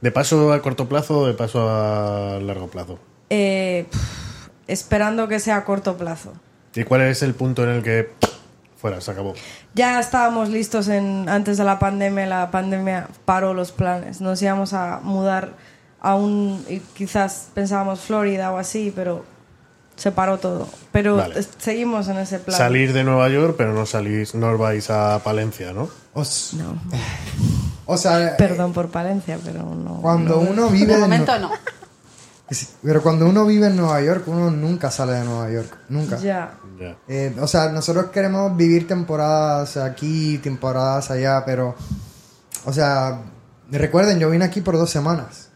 ¿De 0.00 0.10
paso 0.10 0.52
a 0.52 0.60
corto 0.62 0.88
plazo 0.88 1.20
o 1.20 1.26
de 1.26 1.34
paso 1.34 1.68
a 1.70 2.38
largo 2.40 2.68
plazo? 2.68 2.98
Eh, 3.30 3.86
pff, 3.90 4.48
esperando 4.68 5.26
que 5.28 5.40
sea 5.40 5.56
a 5.56 5.64
corto 5.64 5.96
plazo. 5.96 6.32
¿Y 6.74 6.84
cuál 6.84 7.02
es 7.02 7.22
el 7.22 7.34
punto 7.34 7.64
en 7.64 7.70
el 7.70 7.82
que 7.82 8.10
fuera, 8.76 9.00
se 9.00 9.10
acabó? 9.10 9.34
Ya 9.74 9.98
estábamos 9.98 10.50
listos 10.50 10.88
en, 10.88 11.28
antes 11.28 11.56
de 11.56 11.64
la 11.64 11.78
pandemia, 11.78 12.26
la 12.26 12.50
pandemia 12.50 13.08
paró 13.24 13.54
los 13.54 13.72
planes. 13.72 14.20
Nos 14.20 14.40
íbamos 14.42 14.74
a 14.74 15.00
mudar 15.02 15.54
a 16.00 16.14
un, 16.14 16.64
y 16.68 16.80
quizás 16.80 17.48
pensábamos 17.54 18.00
Florida 18.00 18.52
o 18.52 18.58
así, 18.58 18.92
pero 18.94 19.24
se 19.96 20.12
paró 20.12 20.38
todo. 20.38 20.68
Pero 20.92 21.16
Vale. 21.16 21.42
seguimos 21.58 22.08
en 22.08 22.18
ese 22.18 22.38
plan. 22.38 22.56
Salir 22.56 22.92
de 22.92 23.02
Nueva 23.02 23.28
York, 23.30 23.54
pero 23.56 23.72
no 23.72 23.86
salís, 23.86 24.34
no 24.34 24.50
os 24.50 24.58
vais 24.58 24.90
a 24.90 25.18
Palencia, 25.24 25.72
¿no? 25.72 25.88
Os- 26.12 26.52
No, 26.54 26.78
o 27.86 27.96
sea, 27.96 28.36
perdón 28.36 28.72
por 28.72 28.88
Palencia, 28.90 29.38
pero 29.44 29.62
no. 29.64 30.00
cuando 30.02 30.36
no. 30.42 30.50
uno 30.50 30.68
vive 30.68 30.88
De 30.88 30.94
en 30.94 31.00
momento 31.00 31.38
no. 31.38 31.50
Pero 32.82 33.02
cuando 33.02 33.26
uno 33.26 33.44
vive 33.44 33.66
en 33.66 33.76
Nueva 33.76 34.00
York, 34.00 34.22
uno 34.28 34.50
nunca 34.50 34.90
sale 34.90 35.14
de 35.14 35.24
Nueva 35.24 35.50
York. 35.50 35.78
Nunca. 35.88 36.16
Ya. 36.18 36.54
Eh, 37.08 37.34
o 37.40 37.46
sea, 37.48 37.70
nosotros 37.70 38.06
queremos 38.12 38.56
vivir 38.56 38.86
temporadas 38.86 39.76
aquí, 39.76 40.38
temporadas 40.38 41.10
allá, 41.10 41.42
pero. 41.44 41.74
O 42.64 42.72
sea, 42.72 43.20
recuerden, 43.70 44.18
yo 44.20 44.30
vine 44.30 44.44
aquí 44.44 44.60
por 44.60 44.76
dos 44.76 44.90
semanas. 44.90 45.48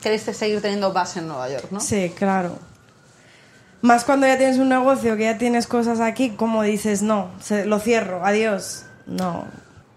Queréis 0.00 0.22
seguir 0.22 0.60
teniendo 0.62 0.92
base 0.92 1.18
en 1.18 1.28
Nueva 1.28 1.48
York, 1.50 1.66
¿no? 1.70 1.80
Sí, 1.80 2.12
claro. 2.16 2.58
Más 3.82 4.04
cuando 4.04 4.26
ya 4.26 4.38
tienes 4.38 4.58
un 4.58 4.68
negocio, 4.68 5.16
que 5.16 5.24
ya 5.24 5.38
tienes 5.38 5.66
cosas 5.66 6.00
aquí, 6.00 6.30
como 6.30 6.62
dices, 6.62 7.02
no, 7.02 7.30
se- 7.40 7.66
lo 7.66 7.78
cierro, 7.78 8.24
adiós. 8.24 8.84
No. 9.06 9.44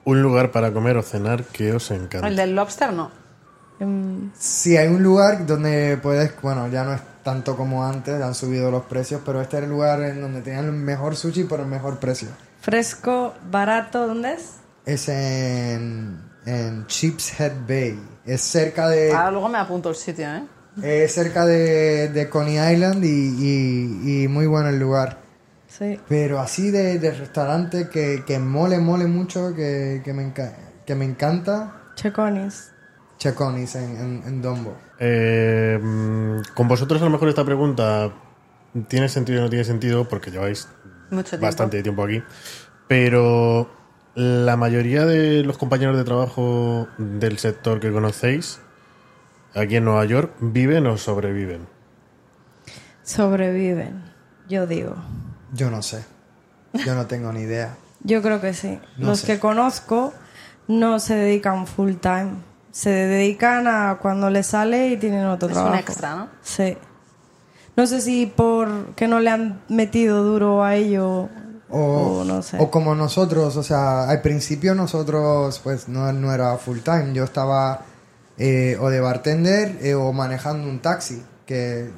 Un 0.05 0.21
lugar 0.21 0.51
para 0.51 0.71
comer 0.71 0.97
o 0.97 1.01
cenar 1.03 1.43
que 1.43 1.73
os 1.73 1.89
encanta. 1.91 2.27
El 2.27 2.35
del 2.35 2.55
lobster 2.55 2.93
no. 2.93 3.11
Em, 3.79 4.31
Sí, 4.37 4.77
hay 4.77 4.87
un 4.87 5.03
lugar 5.03 5.45
donde 5.45 5.97
puedes. 6.01 6.31
Bueno, 6.41 6.67
ya 6.69 6.83
no 6.83 6.93
es 6.93 7.01
tanto 7.23 7.57
como 7.57 7.83
antes, 7.85 8.21
han 8.21 8.35
subido 8.35 8.69
los 8.71 8.83
precios, 8.85 9.21
pero 9.25 9.41
este 9.41 9.57
es 9.57 9.63
el 9.63 9.69
lugar 9.69 10.01
en 10.03 10.21
donde 10.21 10.41
tenían 10.41 10.65
el 10.65 10.71
mejor 10.73 11.15
sushi 11.15 11.43
por 11.45 11.59
el 11.59 11.65
mejor 11.65 11.97
precio. 11.99 12.29
fresco, 12.61 13.33
barato, 13.51 14.07
¿dónde 14.07 14.33
es? 14.33 14.51
Es 14.85 15.09
en, 15.09 16.21
en 16.45 16.85
Sheepshead 16.87 17.53
Bay. 17.67 17.99
Es 18.25 18.41
cerca 18.41 18.87
de. 18.87 19.11
Ahora 19.11 19.31
luego 19.31 19.49
me 19.49 19.57
apunto 19.57 19.89
el 19.89 19.95
sitio, 19.95 20.27
¿eh? 20.27 20.43
Es 20.83 21.13
cerca 21.13 21.45
de, 21.45 22.09
de 22.09 22.29
Coney 22.29 22.57
Island 22.73 23.03
y, 23.03 23.07
y- 23.07 24.23
y 24.23 24.27
muy 24.27 24.45
bueno 24.45 24.69
el 24.69 24.77
lugar. 24.79 25.17
Sí. 25.77 25.99
Pero 26.07 26.39
así 26.39 26.71
de, 26.71 26.99
de 26.99 27.11
restaurante 27.11 27.89
que, 27.89 28.23
que 28.25 28.39
mole, 28.39 28.77
mole 28.79 29.07
mucho, 29.07 29.53
que, 29.55 30.01
que, 30.05 30.13
me, 30.13 30.23
enca- 30.33 30.55
que 30.85 30.95
me 30.95 31.03
encanta, 31.05 31.81
Checonis. 31.95 32.71
Checonis 33.17 33.75
en, 33.75 33.97
en, 33.97 34.23
en 34.25 34.41
Dumbo. 34.41 34.77
Eh, 34.99 35.77
mm, 35.81 36.53
con 36.53 36.67
vosotros 36.67 37.01
a 37.01 37.05
lo 37.05 37.11
mejor 37.11 37.27
esta 37.29 37.43
pregunta 37.43 38.13
tiene 38.87 39.09
sentido 39.09 39.39
y 39.39 39.41
no 39.43 39.49
tiene 39.49 39.65
sentido 39.65 40.07
porque 40.07 40.31
lleváis 40.31 40.67
Mucho 41.09 41.31
tiempo. 41.31 41.45
bastante 41.45 41.81
tiempo 41.83 42.03
aquí. 42.03 42.21
Pero 42.87 43.69
la 44.15 44.55
mayoría 44.55 45.05
de 45.05 45.43
los 45.43 45.57
compañeros 45.57 45.97
de 45.97 46.03
trabajo 46.05 46.87
del 46.97 47.37
sector 47.37 47.79
que 47.81 47.91
conocéis 47.91 48.59
aquí 49.53 49.75
en 49.77 49.85
Nueva 49.85 50.05
York 50.05 50.31
viven 50.39 50.85
o 50.87 50.97
sobreviven. 50.97 51.67
Sobreviven, 53.03 54.03
yo 54.47 54.67
digo. 54.67 54.95
Yo 55.55 55.69
no 55.71 55.81
sé. 55.81 56.03
Yo 56.85 56.93
no 56.95 57.05
tengo 57.07 57.31
ni 57.31 57.41
idea. 57.41 57.75
Yo 58.03 58.21
creo 58.21 58.39
que 58.41 58.53
sí. 58.53 58.79
No 58.97 59.07
Los 59.07 59.19
sé. 59.21 59.27
que 59.27 59.39
conozco 59.39 60.13
no 60.67 60.99
se 60.99 61.15
dedican 61.15 61.65
full 61.67 61.93
time. 61.95 62.31
Se 62.71 62.89
dedican 62.89 63.67
a 63.67 63.97
cuando 64.01 64.29
les 64.29 64.47
sale 64.47 64.89
y 64.89 64.97
tienen 64.97 65.25
otro 65.25 65.47
Es 65.47 65.53
trabajo. 65.53 65.73
un 65.73 65.79
extra, 65.79 66.15
¿no? 66.15 66.27
Sí. 66.41 66.77
No 67.77 67.87
sé 67.87 68.01
si 68.01 68.25
por 68.25 68.93
que 68.95 69.07
no 69.07 69.19
le 69.19 69.29
han 69.29 69.61
metido 69.69 70.23
duro 70.23 70.63
a 70.63 70.75
ello 70.75 71.29
O, 71.69 72.19
o 72.21 72.23
no 72.25 72.41
sé. 72.41 72.57
o 72.59 72.69
como 72.71 72.95
nosotros, 72.95 73.55
o 73.57 73.63
sea, 73.63 74.09
al 74.09 74.21
principio 74.21 74.75
nosotros, 74.75 75.59
pues 75.63 75.87
no, 75.89 76.11
no 76.13 76.33
era 76.33 76.57
full 76.57 76.79
time. 76.79 77.13
Yo 77.13 77.23
estaba 77.23 77.81
eh, 78.37 78.77
o 78.79 78.89
de 78.89 78.99
bartender 78.99 79.77
eh, 79.81 79.93
o 79.95 80.11
manejando 80.13 80.67
un 80.69 80.79
taxi. 80.79 81.23
Que, 81.45 81.89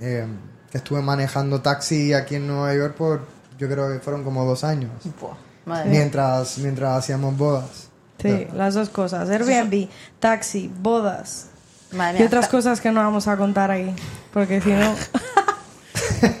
eh, 0.00 0.26
que 0.72 0.78
estuve 0.78 1.02
manejando 1.02 1.60
taxi 1.60 2.14
aquí 2.14 2.36
en 2.36 2.46
Nueva 2.46 2.74
York 2.74 2.94
por, 2.94 3.20
yo 3.58 3.68
creo 3.68 3.92
que 3.92 3.98
fueron 4.00 4.24
como 4.24 4.46
dos 4.46 4.64
años. 4.64 4.90
Buah, 5.20 5.34
madre 5.66 5.90
mía. 5.90 5.98
Mientras, 5.98 6.56
mientras 6.58 6.96
hacíamos 6.98 7.36
bodas. 7.36 7.90
Sí, 8.22 8.46
las 8.54 8.72
dos 8.72 8.88
cosas. 8.88 9.28
Airbnb, 9.28 9.88
taxi, 10.18 10.72
bodas. 10.80 11.48
Madre 11.92 12.20
Y 12.20 12.22
otras 12.22 12.48
cosas 12.48 12.80
que 12.80 12.90
no 12.90 13.00
vamos 13.00 13.28
a 13.28 13.36
contar 13.36 13.70
aquí. 13.70 13.92
Porque 14.32 14.62
si 14.62 14.70
no... 14.70 14.94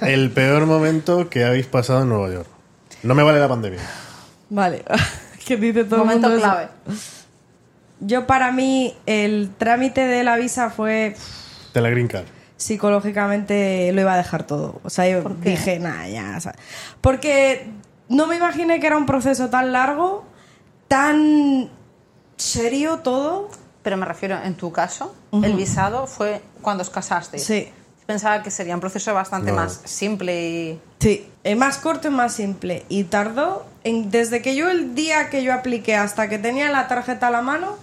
El 0.00 0.30
peor 0.30 0.64
momento 0.64 1.28
que 1.28 1.44
habéis 1.44 1.66
pasado 1.66 2.02
en 2.02 2.08
Nueva 2.08 2.32
York. 2.32 2.48
No 3.02 3.14
me 3.14 3.22
vale 3.22 3.38
la 3.38 3.48
pandemia. 3.48 3.80
Vale. 4.48 4.82
que 5.46 5.58
dice 5.58 5.84
todo 5.84 5.98
Momento 5.98 6.28
el 6.28 6.32
mundo 6.34 6.46
eso. 6.46 6.54
clave. 6.54 6.68
Yo 8.00 8.26
para 8.26 8.50
mí 8.50 8.96
el 9.04 9.50
trámite 9.58 10.06
de 10.06 10.24
la 10.24 10.36
visa 10.36 10.70
fue 10.70 11.16
De 11.74 11.80
la 11.82 11.90
Green 11.90 12.08
Card. 12.08 12.24
Psicológicamente 12.62 13.90
lo 13.92 14.00
iba 14.02 14.14
a 14.14 14.16
dejar 14.16 14.44
todo. 14.46 14.80
O 14.84 14.90
sea, 14.90 15.08
yo 15.08 15.28
dije, 15.40 15.78
nada, 15.78 16.08
ya. 16.08 16.34
o 16.36 16.40
sea, 16.40 16.54
porque 17.00 17.66
no 18.08 18.26
me 18.26 18.36
imaginé 18.36 18.78
que 18.80 18.86
era 18.86 18.96
un 18.96 19.06
proceso 19.06 19.48
tan 19.50 19.72
largo, 19.72 20.24
tan 20.88 21.68
serio 22.36 22.98
todo. 22.98 23.48
Pero 23.82 23.96
me 23.96 24.06
refiero, 24.06 24.38
en 24.40 24.54
tu 24.54 24.70
caso, 24.70 25.12
el 25.32 25.54
visado 25.54 26.06
fue 26.06 26.40
cuando 26.60 26.82
os 26.82 26.90
casasteis. 26.90 27.42
Sí. 27.42 27.68
Pensaba 28.06 28.42
que 28.42 28.50
sería 28.52 28.74
un 28.74 28.80
proceso 28.80 29.12
bastante 29.12 29.50
No. 29.50 29.56
más 29.56 29.80
simple 29.84 30.48
y... 30.48 30.80
Sí, 31.00 31.28
es 31.42 31.56
más 31.56 31.78
corto 31.78 32.06
y 32.08 32.10
más 32.12 32.32
simple. 32.32 32.84
Y 32.88 33.04
tardó, 33.04 33.66
en, 33.82 34.10
desde 34.10 34.40
que 34.40 34.54
yo 34.54 34.70
el 34.70 34.94
día 34.94 35.30
que 35.30 35.42
yo 35.42 35.52
apliqué 35.52 35.96
hasta 35.96 36.28
que 36.28 36.38
tenía 36.38 36.70
la 36.70 36.86
tarjeta 36.86 37.26
a 37.26 37.30
la 37.30 37.42
mano, 37.42 37.76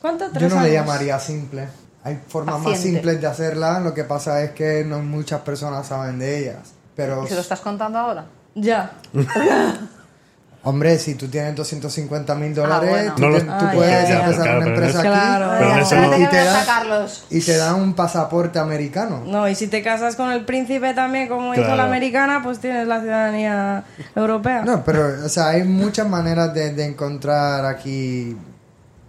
¿cuánto? 0.00 0.26
Yo 0.26 0.32
¿Tres 0.32 0.54
no 0.54 0.62
le 0.62 0.72
llamaría 0.72 1.18
simple. 1.18 1.68
Hay 2.04 2.20
formas 2.28 2.56
más 2.56 2.64
Paciente. 2.74 2.90
simples 2.98 3.20
de 3.20 3.26
hacerla, 3.26 3.80
lo 3.80 3.94
que 3.94 4.04
pasa 4.04 4.42
es 4.42 4.50
que 4.50 4.84
no 4.84 4.98
muchas 5.00 5.40
personas 5.40 5.86
saben 5.86 6.18
de 6.18 6.38
ellas. 6.38 6.72
Pero, 6.94 7.24
¿Y 7.24 7.28
se 7.28 7.34
lo 7.34 7.40
estás 7.40 7.60
contando 7.60 7.98
ahora? 7.98 8.26
Ya. 8.54 8.92
hombre, 10.62 10.98
si 10.98 11.14
tú 11.14 11.28
tienes 11.28 11.54
250 11.56 12.34
mil 12.36 12.54
dólares, 12.54 12.88
bueno. 12.90 13.14
tú, 13.16 13.22
No 13.22 13.38
tú 13.38 13.44
Ah, 13.50 13.70
puedes 13.74 14.08
ya, 14.08 14.20
empezar 14.24 14.42
Claro, 14.44 14.58
una 14.60 14.66
empresa 14.68 14.98
ese- 15.00 15.08
Claro. 15.08 15.50
aquí 15.50 15.64
Pero 15.64 15.80
y 16.06 16.08
te 16.18 16.26
voy 16.26 16.36
a 16.36 16.44
da- 16.44 16.60
sacarlos. 16.64 17.24
y 17.30 17.40
te 17.40 17.56
dan 17.56 17.74
un 17.74 17.94
pasaporte 17.94 18.58
americano. 18.58 19.22
No, 19.26 19.48
y 19.48 19.54
si 19.54 19.66
te 19.66 19.82
casas 19.82 20.16
con 20.16 20.30
el 20.30 20.44
príncipe 20.44 20.94
también, 20.94 21.28
como 21.28 21.52
hizo 21.52 21.62
Claro. 21.62 21.76
la 21.76 21.84
americana, 21.84 22.40
pues 22.42 22.60
tienes 22.60 22.86
la 22.86 23.00
ciudadanía 23.00 23.84
europea. 24.14 24.62
No, 24.64 24.82
pero, 24.84 25.24
o 25.24 25.28
sea, 25.28 25.48
hay 25.48 25.64
muchas 25.64 26.08
maneras 26.08 26.54
de, 26.54 26.72
de 26.72 26.84
encontrar 26.86 27.64
aquí 27.66 28.36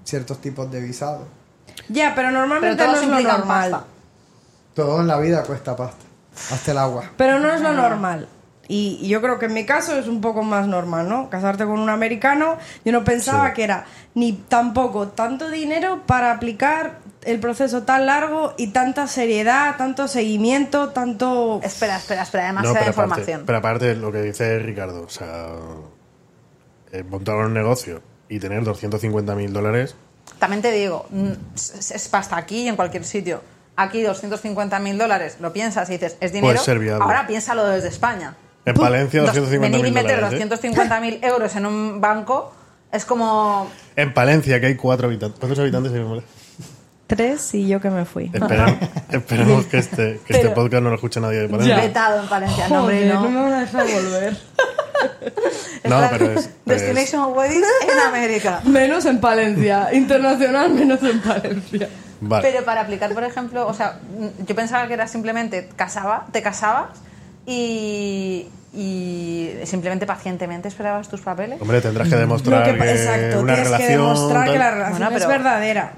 ciertos 0.04 0.40
tipos 0.42 0.70
de 0.72 0.82
visados. 0.82 1.24
Ya, 1.90 2.14
pero 2.16 2.30
Pero 2.30 2.40
normalmente 2.40 2.86
no 2.86 2.96
es 2.96 3.08
lo 3.08 3.20
normal. 3.22 3.72
pasta. 3.72 3.84
Todo 4.74 5.02
en 5.02 5.08
la 5.08 5.18
vida 5.20 5.44
cuesta 5.44 5.76
pasta. 5.76 6.04
Hasta 6.52 6.72
el 6.72 6.78
agua. 6.78 7.04
Pero 7.18 7.40
no 7.40 7.52
es 7.52 7.62
lo 7.62 7.74
normal. 7.74 8.28
Y, 8.68 8.98
y 9.02 9.08
yo 9.10 9.22
creo 9.22 9.38
que 9.38 9.46
en 9.46 9.54
mi 9.54 9.64
caso 9.66 9.96
es 9.96 10.08
un 10.08 10.22
poco 10.22 10.42
más 10.42 10.68
normal, 10.68 11.08
¿no? 11.08 11.30
Casarte 11.30 11.66
con 11.66 11.80
un 11.80 11.90
americano, 11.90 12.58
yo 12.84 12.92
no 12.92 13.04
pensaba 13.04 13.50
Sí. 13.50 13.54
que 13.54 13.64
era 13.64 13.86
ni 14.16 14.34
tampoco 14.34 15.10
tanto 15.10 15.50
dinero 15.52 16.02
para 16.08 16.32
aplicar 16.32 16.98
el 17.24 17.40
proceso 17.40 17.84
tan 17.84 18.08
largo 18.08 18.54
y 18.58 18.68
tanta 18.68 19.06
seriedad, 19.08 19.78
tanto 19.78 20.08
seguimiento, 20.08 20.90
tanto... 20.90 21.60
Espera, 21.64 21.98
espera, 21.98 22.24
espera, 22.24 22.52
No, 22.52 22.62
demasiada 22.62 22.80
aparte, 22.80 22.90
información. 22.90 23.44
pero 23.46 23.58
aparte 23.60 23.86
de 23.86 23.96
lo 23.96 24.12
que 24.12 24.22
dice 24.24 24.58
Ricardo, 24.60 25.04
o 25.04 25.10
sea, 25.10 25.50
eh, 26.92 27.04
montar 27.04 27.36
un 27.36 27.54
negocio 27.54 28.02
y 28.30 28.40
tener 28.40 28.64
250 28.64 29.36
mil 29.36 29.54
dólares, 29.54 29.96
También 30.40 30.62
te 30.62 30.72
digo, 30.72 31.06
mm, 31.10 31.32
es, 31.56 32.08
pasta 32.10 32.38
aquí 32.38 32.64
y 32.64 32.68
en 32.68 32.76
cualquier 32.76 33.04
sitio. 33.06 33.42
Aquí 33.78 34.02
250 34.02 34.80
mil 34.80 34.98
dólares, 34.98 35.38
lo 35.42 35.52
piensas 35.52 35.90
y 35.90 35.94
dices, 35.94 36.18
es 36.20 36.32
dinero. 36.32 36.60
ser 36.62 36.80
viable. 36.80 37.04
Ahora 37.04 37.28
piénsalo 37.28 37.66
desde 37.66 37.90
España. 37.90 38.36
en 38.66 38.74
Palencia 38.74 39.22
Dos- 39.22 39.30
250 39.36 39.68
venir 39.78 39.80
y 39.80 39.84
mil 39.92 39.94
meter 39.94 40.18
dólares. 40.22 40.40
¿eh? 40.42 40.46
250 40.46 41.00
mil 41.02 41.20
euros 41.24 41.56
en 41.56 41.66
un 41.66 42.02
banco 42.02 42.54
es 42.92 43.06
como... 43.06 43.70
En 43.96 44.14
Palencia, 44.14 44.60
que 44.60 44.68
hay 44.68 44.76
cuatro 44.76 45.08
habitantes. 45.08 45.40
¿Cuántos 45.40 45.60
habitantes 45.60 45.92
hay 45.94 46.00
en 46.00 46.08
Palencia? 46.08 46.32
Tres 47.08 47.54
y 47.54 47.68
yo 47.68 47.80
que 47.80 47.90
me 47.92 48.06
fui. 48.06 48.26
Esperemos, 48.34 48.74
esperemos 49.12 49.66
que, 49.68 49.78
este, 49.78 49.96
que 50.26 50.34
este 50.34 50.40
Pero- 50.40 50.54
podcast 50.56 50.84
no 50.84 50.90
lo 50.90 50.96
escuche 50.96 51.20
nadie 51.20 51.40
de 51.42 51.50
Palencia. 51.50 51.76
Vetado 51.78 52.22
en 52.24 52.28
Palencia. 52.30 52.68
No, 52.70 52.80
hombre, 52.82 53.06
no. 53.08 53.22
no 53.22 53.30
me 53.30 53.42
van 53.42 53.54
a 53.54 53.60
dejar 53.62 53.86
volver. 53.88 54.38
No, 55.84 56.02
pero 56.10 56.32
es- 56.32 56.50
Destination 56.66 57.34
Weddings 57.36 57.68
en 57.84 58.00
América. 58.00 58.62
Menos 58.64 59.06
en 59.06 59.20
Palencia. 59.20 59.94
Internacional, 59.94 60.72
menos 60.74 61.04
en 61.04 61.20
Palencia. 61.22 61.90
Vale. 62.22 62.50
Pero 62.50 62.66
para 62.66 62.82
aplicar, 62.82 63.14
por 63.14 63.24
ejemplo, 63.24 63.68
o 63.68 63.74
sea, 63.74 64.00
yo 64.48 64.56
pensaba 64.56 64.88
que 64.88 64.94
era 64.96 65.08
simplemente 65.08 65.70
casaba, 65.76 66.26
te 66.32 66.42
casabas 66.42 66.88
y, 67.46 68.48
y 68.74 69.52
simplemente 69.66 70.08
pacientemente 70.08 70.70
esperabas 70.70 71.08
tus 71.10 71.22
papeles. 71.22 71.62
Hombre, 71.62 71.82
tendrás 71.82 72.08
que 72.10 72.16
demostrar 72.16 72.64
que 72.64 72.92
exacto, 72.92 73.42
una 73.42 73.54
tienes 73.54 73.66
relación... 73.72 73.88
que 73.88 73.88
demostrar 73.98 74.52
que 74.52 74.58
la 74.58 74.72
relación 74.72 75.00
Bueno, 75.00 75.18
es 75.18 75.24
pero- 75.24 75.30
verdadera. 75.30 75.94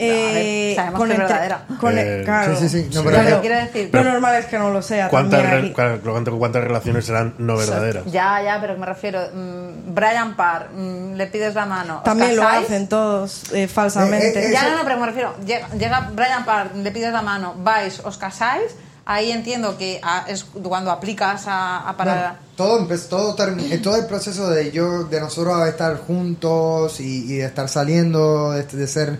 Eh, 0.00 0.72
sabemos 0.76 1.00
que 1.00 1.04
es 1.06 1.10
entre- 1.12 1.26
verdadera. 1.28 1.66
con- 1.80 1.98
Eh, 1.98 2.22
claro. 2.24 2.56
sí, 2.56 2.68
sí, 2.68 2.82
sí. 2.82 2.88
No, 2.94 3.00
Sí. 3.02 3.06
pero- 3.08 3.20
Claro. 3.22 3.40
Quiero 3.40 3.56
decir- 3.56 3.90
lo 3.92 4.04
normal 4.04 4.34
es 4.36 4.46
que 4.46 4.58
no 4.58 4.70
lo 4.70 4.82
sea. 4.82 5.08
¿Cuántas, 5.08 5.42
re- 5.50 5.72
¿cuántas, 5.72 6.64
relaciones 6.64 7.04
serán 7.04 7.34
no 7.38 7.56
verdaderas? 7.56 8.04
Ya, 8.06 8.42
ya, 8.42 8.58
pero 8.60 8.76
me 8.78 8.86
refiero, 8.86 9.20
mm, 9.34 9.94
Brian 9.94 10.36
Parr, 10.36 10.70
mm, 10.72 11.14
le 11.14 11.26
pides 11.26 11.54
la 11.54 11.66
mano. 11.66 11.98
¿os 11.98 12.04
También 12.04 12.36
lo 12.36 12.46
hacen 12.48 12.88
todos 12.88 13.52
eh, 13.52 13.68
falsamente. 13.68 14.38
Eh, 14.40 14.48
eh, 14.48 14.52
Ya, 14.52 14.68
no, 14.70 14.78
no, 14.78 14.84
pero 14.84 14.98
me 14.98 15.06
refiero, 15.06 15.34
llega, 15.44 15.68
llega 15.70 16.10
Brian 16.14 16.44
Parr, 16.44 16.74
le 16.76 16.90
pides 16.90 17.12
la 17.12 17.22
mano, 17.22 17.54
vais, 17.58 18.00
os 18.04 18.16
casáis, 18.16 18.72
ahí 19.06 19.32
entiendo 19.32 19.76
que 19.76 20.00
ah, 20.02 20.24
es 20.28 20.44
cuando 20.44 20.90
aplicas 20.90 21.44
a, 21.46 21.88
a 21.88 21.96
para... 21.96 22.36
Todo, 22.56 22.86
todo, 23.08 23.34
todo 23.34 23.96
el 23.96 24.06
proceso 24.06 24.50
de 24.50 24.70
yo 24.70 25.04
de 25.04 25.18
nosotros 25.20 25.66
estar 25.66 25.96
juntos 25.98 27.00
y, 27.00 27.32
y 27.32 27.36
de 27.38 27.46
estar 27.46 27.68
saliendo, 27.68 28.52
de, 28.52 28.62
de 28.64 28.86
ser 28.86 29.18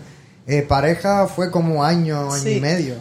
eh, 0.57 0.61
pareja, 0.63 1.27
fue 1.27 1.49
como 1.51 1.83
año, 1.83 2.19
año 2.31 2.31
Sí. 2.31 2.57
y 2.57 2.61
medio. 2.61 2.95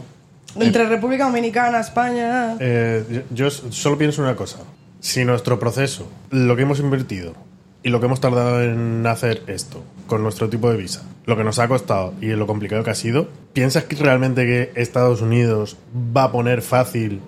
Entre 0.58 0.84
República 0.84 1.24
Dominicana, 1.24 1.80
España. 1.80 2.56
Eh, 2.60 3.24
yo 3.30 3.50
solo 3.50 3.96
pienso 3.98 4.22
una 4.22 4.34
cosa. 4.36 4.58
Si 5.00 5.24
nuestro 5.24 5.58
proceso, 5.58 6.08
lo 6.30 6.56
que 6.56 6.62
hemos 6.62 6.80
invertido 6.80 7.34
y 7.82 7.88
lo 7.88 8.00
que 8.00 8.06
hemos 8.06 8.20
tardado 8.20 8.62
en 8.62 9.06
hacer 9.06 9.42
esto 9.46 9.82
con 10.06 10.22
nuestro 10.22 10.48
tipo 10.50 10.70
de 10.70 10.76
visa, 10.76 11.02
lo 11.26 11.36
que 11.36 11.44
nos 11.44 11.58
ha 11.58 11.68
costado 11.68 12.14
y 12.20 12.26
lo 12.26 12.46
complicado 12.46 12.82
que 12.84 12.90
ha 12.90 12.94
sido, 12.94 13.28
¿piensas 13.52 13.84
que 13.84 13.96
realmente 13.96 14.44
que 14.44 14.72
Estados 14.80 15.20
Unidos 15.22 15.76
va 16.16 16.24
a 16.24 16.32
poner 16.32 16.62
fácil 16.62 17.20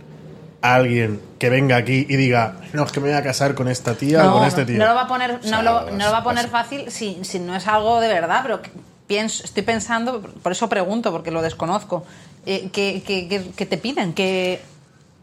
a 0.60 0.74
alguien 0.74 1.20
que 1.38 1.48
venga 1.48 1.76
aquí 1.76 2.06
y 2.08 2.16
diga, 2.16 2.56
no, 2.72 2.84
es 2.84 2.92
que 2.92 3.00
me 3.00 3.08
voy 3.08 3.16
a 3.16 3.22
casar 3.22 3.54
con 3.54 3.68
esta 3.68 3.94
tía 3.94 4.28
o 4.30 4.38
con 4.38 4.44
este 4.46 4.64
tío? 4.64 4.78
No 4.78 4.86
lo 4.86 4.94
va 4.94 5.02
a 5.02 5.08
poner, 5.08 5.30
O 5.32 5.42
sea, 5.42 5.58
no 5.58 5.62
lo, 5.62 5.90
no 5.90 6.04
lo 6.06 6.12
va 6.12 6.18
a 6.18 6.24
poner 6.24 6.48
fácil 6.48 6.90
si, 6.90 7.18
si 7.22 7.38
no 7.38 7.54
es 7.56 7.66
algo 7.66 8.00
de 8.00 8.08
verdad, 8.08 8.40
pero 8.42 8.60
que 8.62 8.70
estoy 9.18 9.62
pensando, 9.62 10.20
por 10.42 10.52
eso 10.52 10.68
pregunto, 10.68 11.10
porque 11.12 11.30
lo 11.30 11.42
desconozco, 11.42 12.04
eh, 12.46 12.70
que, 12.72 13.02
que- 13.06 13.28
que- 13.28 13.50
que 13.56 13.66
te 13.66 13.78
piden, 13.78 14.12
que... 14.12 14.60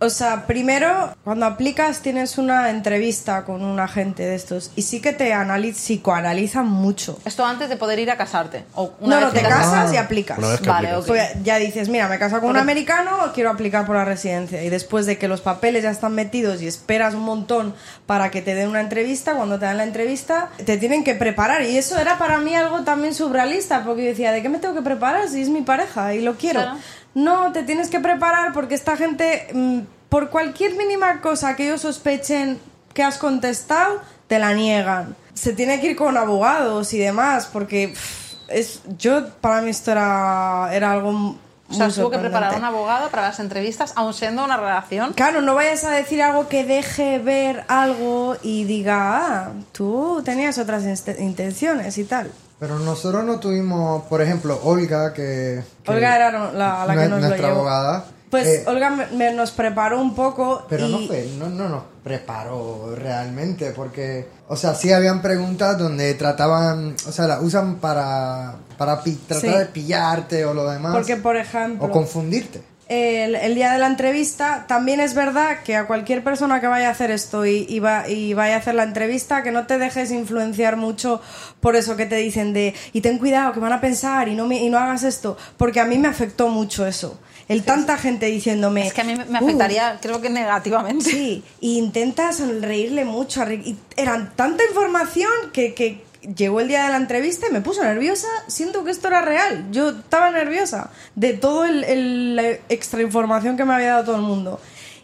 O 0.02 0.10
sea, 0.10 0.48
primero, 0.48 1.14
cuando 1.26 1.46
aplicas 1.46 2.00
tienes 2.00 2.38
una 2.38 2.70
entrevista 2.70 3.44
con 3.44 3.62
un 3.66 3.82
agente 3.82 4.24
de 4.26 4.36
estos 4.36 4.72
y 4.78 4.84
sí 4.84 5.02
que 5.02 5.12
te 5.12 5.34
analiz 5.34 5.76
psicoanalizan 5.76 6.66
mucho. 6.66 7.20
Esto 7.26 7.46
antes 7.46 7.68
de 7.68 7.76
poder 7.76 8.00
ir 8.00 8.10
a 8.10 8.16
casarte. 8.16 8.64
O 8.76 8.94
una 9.02 9.20
no, 9.20 9.26
vez 9.26 9.34
no, 9.36 9.42
te 9.42 9.46
casas- 9.46 9.70
casas 9.72 9.94
y 9.94 9.98
aplicas. 9.98 10.38
Una 10.38 10.48
vez 10.52 10.62
que 10.62 10.70
Vale, 10.70 10.88
aplicas. 10.88 11.02
ok. 11.04 11.08
Pues 11.08 11.44
ya 11.44 11.58
dices, 11.58 11.90
mira, 11.90 12.08
me 12.08 12.18
caso 12.18 12.36
con 12.36 12.46
un 12.46 12.50
Porque- 12.52 12.62
americano, 12.62 13.12
quiero 13.34 13.50
aplicar 13.50 13.86
por 13.86 13.98
la 13.98 14.06
residencia. 14.06 14.64
Y 14.64 14.70
después 14.70 15.06
de 15.06 15.18
que 15.18 15.28
los 15.28 15.42
papeles 15.42 15.84
ya 15.84 15.90
están 15.92 16.16
metidos 16.16 16.62
y 16.62 16.68
esperas 16.68 17.14
un 17.14 17.24
montón 17.24 17.76
para 18.06 18.32
que 18.32 18.42
te 18.42 18.56
den 18.56 18.70
una 18.70 18.80
entrevista, 18.80 19.34
cuando 19.36 19.60
te 19.60 19.66
dan 19.66 19.76
la 19.78 19.84
entrevista, 19.84 20.50
te 20.66 20.78
tienen 20.78 21.04
que 21.04 21.16
preparar. 21.16 21.64
Y 21.64 21.78
eso 21.78 21.98
era 22.00 22.18
para 22.18 22.38
mí 22.40 22.56
algo 22.56 22.86
también 22.86 23.14
surrealista, 23.14 23.84
porque 23.84 24.04
yo 24.04 24.10
decía, 24.12 24.32
¿de 24.32 24.42
qué 24.42 24.48
me 24.48 24.60
tengo 24.60 24.76
que 24.76 24.82
preparar 24.82 25.28
si 25.28 25.42
es 25.42 25.50
mi 25.50 25.62
pareja 25.62 26.14
y 26.14 26.22
lo 26.22 26.36
quiero? 26.38 26.62
Claro. 26.62 26.78
No, 27.14 27.52
te 27.52 27.64
tienes 27.64 27.90
que 27.90 28.00
preparar 28.00 28.54
porque 28.54 28.76
esta 28.76 28.96
gente, 28.96 29.48
mm, 29.54 29.80
por 30.10 30.30
cualquier 30.30 30.76
mínima 30.76 31.22
cosa 31.22 31.56
que 31.56 31.66
ellos 31.66 31.82
sospechen 31.82 32.60
que 32.94 33.04
has 33.04 33.18
contestado, 33.18 34.02
te 34.28 34.40
la 34.40 34.54
niegan. 34.54 35.16
Se 35.34 35.54
tiene 35.54 35.80
que 35.82 35.92
ir 35.92 35.96
con 35.96 36.18
abogados 36.18 36.94
y 36.94 37.00
demás, 37.00 37.50
porque 37.52 37.90
pff, 37.90 38.34
es, 38.50 38.82
yo, 38.98 39.30
para 39.42 39.62
mí 39.62 39.70
esto 39.70 39.92
era, 39.92 40.70
era 40.74 40.92
algo 40.92 41.12
muy 41.12 41.38
O 41.70 41.74
sea, 41.74 41.90
tuvo 41.90 42.10
que 42.10 42.18
preparar 42.18 42.56
un 42.56 42.64
abogado 42.64 43.10
para 43.10 43.24
las 43.24 43.40
entrevistas, 43.40 43.94
aun 43.96 44.14
siendo 44.14 44.44
una 44.44 44.58
relación. 44.58 45.14
Claro, 45.14 45.42
no 45.42 45.56
vayas 45.56 45.84
a 45.84 45.92
decir 45.92 46.22
algo 46.22 46.48
que 46.48 46.64
deje 46.64 47.20
ver 47.20 47.64
algo 47.68 48.38
y 48.42 48.64
diga, 48.64 49.18
ah, 49.18 49.52
tú 49.72 50.22
tenías 50.26 50.58
otras 50.58 50.84
intenciones 51.20 51.98
y 51.98 52.06
tal. 52.06 52.32
Pero 52.60 52.78
nosotros 52.80 53.24
no 53.24 53.40
tuvimos, 53.40 54.04
por 54.04 54.22
ejemplo, 54.22 54.60
Olga, 54.64 55.14
que... 55.14 55.64
que 55.84 55.92
Olga 55.92 56.16
era 56.16 56.52
la, 56.52 56.86
la 56.86 56.94
que 56.94 57.08
nos 57.08 57.22
lo 57.22 57.28
nuestra 57.28 57.48
llevó. 57.48 57.60
abogada. 57.60 58.06
Pues 58.30 58.46
eh, 58.48 58.64
Olga 58.68 58.90
me, 58.92 59.08
me 59.08 59.34
nos 59.34 59.50
preparó 59.52 60.00
un 60.00 60.14
poco 60.14 60.64
Pero 60.70 60.88
y 60.88 60.92
no 60.92 61.08
fue, 61.08 61.28
no, 61.40 61.50
no 61.50 61.68
nos 61.68 61.84
preparó 62.04 62.94
realmente, 62.96 63.72
porque, 63.72 64.28
o 64.48 64.56
sea, 64.56 64.76
sí 64.76 64.92
habían 64.94 65.22
preguntas 65.24 65.78
donde 65.80 66.14
trataban, 66.14 66.96
o 67.08 67.12
sea, 67.12 67.26
la 67.28 67.40
usan 67.42 67.78
para, 67.78 68.54
para 68.78 69.02
pi- 69.02 69.16
tratar 69.28 69.50
Sí. 69.52 69.58
de 69.58 69.66
pillarte 69.66 70.46
o 70.46 70.54
lo 70.54 70.70
demás. 70.70 70.94
porque 70.94 71.16
por 71.16 71.38
ejemplo 71.38 71.88
o 71.88 71.92
confundirte. 71.92 72.62
El, 72.90 73.36
el 73.36 73.54
día 73.56 73.72
de 73.72 73.78
la 73.80 73.86
entrevista, 73.88 74.66
también 74.68 75.00
es 75.00 75.14
verdad 75.14 75.60
que 75.64 75.76
a 75.76 75.86
cualquier 75.86 76.24
persona 76.24 76.60
que 76.60 76.66
vaya 76.68 76.88
a 76.88 76.92
hacer 76.92 77.12
esto 77.12 77.46
y, 77.46 77.66
y, 77.70 77.80
va- 77.80 78.10
y 78.10 78.34
vaya 78.34 78.56
a 78.56 78.58
hacer 78.58 78.74
la 78.76 78.84
entrevista, 78.84 79.44
que 79.44 79.52
no 79.52 79.68
te 79.68 79.78
dejes 79.78 80.12
influenciar 80.12 80.76
mucho 80.76 81.22
por 81.60 81.76
eso 81.76 81.96
que 81.96 82.08
te 82.08 82.16
dicen 82.16 82.52
de, 82.52 82.74
y 82.92 83.02
ten 83.02 83.20
cuidado, 83.20 83.54
que 83.54 83.60
van 83.60 83.74
a 83.74 83.80
pensar 83.80 84.28
y 84.28 84.36
no, 84.36 84.48
me- 84.48 84.58
y 84.62 84.70
no 84.70 84.80
hagas 84.80 85.04
esto, 85.04 85.38
porque 85.58 85.80
a 85.80 85.86
mí 85.86 85.98
me 86.00 86.08
afectó 86.08 86.50
mucho 86.50 86.86
eso. 86.88 87.20
El 87.48 87.64
tanta 87.64 87.98
gente 87.98 88.28
diciéndome... 88.28 88.86
Es 88.88 88.94
que 88.94 89.02
a 89.02 89.04
mí 89.04 89.16
me 89.16 89.24
"Uh, 89.40 89.44
afectaría, 89.44 89.98
creo 90.02 90.22
que 90.22 90.30
negativamente. 90.30 91.10
Sí, 91.10 91.44
y 91.60 91.78
intenta 91.80 92.32
sonreírle 92.34 93.06
mucho. 93.06 93.42
a 93.42 93.46
Rick- 93.46 93.66
Y 93.66 93.78
eran 93.98 94.34
tanta 94.36 94.64
información 94.66 95.32
que, 95.52 95.74
que 95.74 96.04
llegó 96.36 96.60
el 96.60 96.68
día 96.68 96.84
de 96.84 96.90
la 96.90 96.98
entrevista 96.98 97.48
y 97.48 97.54
me 97.54 97.62
puso 97.62 97.84
nerviosa. 97.84 98.28
Siento 98.48 98.84
que 98.84 98.92
esto 98.92 99.08
era 99.08 99.22
real. 99.22 99.66
Yo 99.72 99.90
estaba 99.90 100.32
nerviosa 100.32 100.92
de 101.16 101.34
todo 101.34 101.66
el, 101.66 102.36
la 102.36 102.50
extra 102.70 103.02
información 103.02 103.58
que 103.58 103.66
me 103.66 103.74
había 103.74 103.92
dado 103.92 104.06
todo 104.06 104.16
el 104.16 104.22
mundo. 104.22 104.60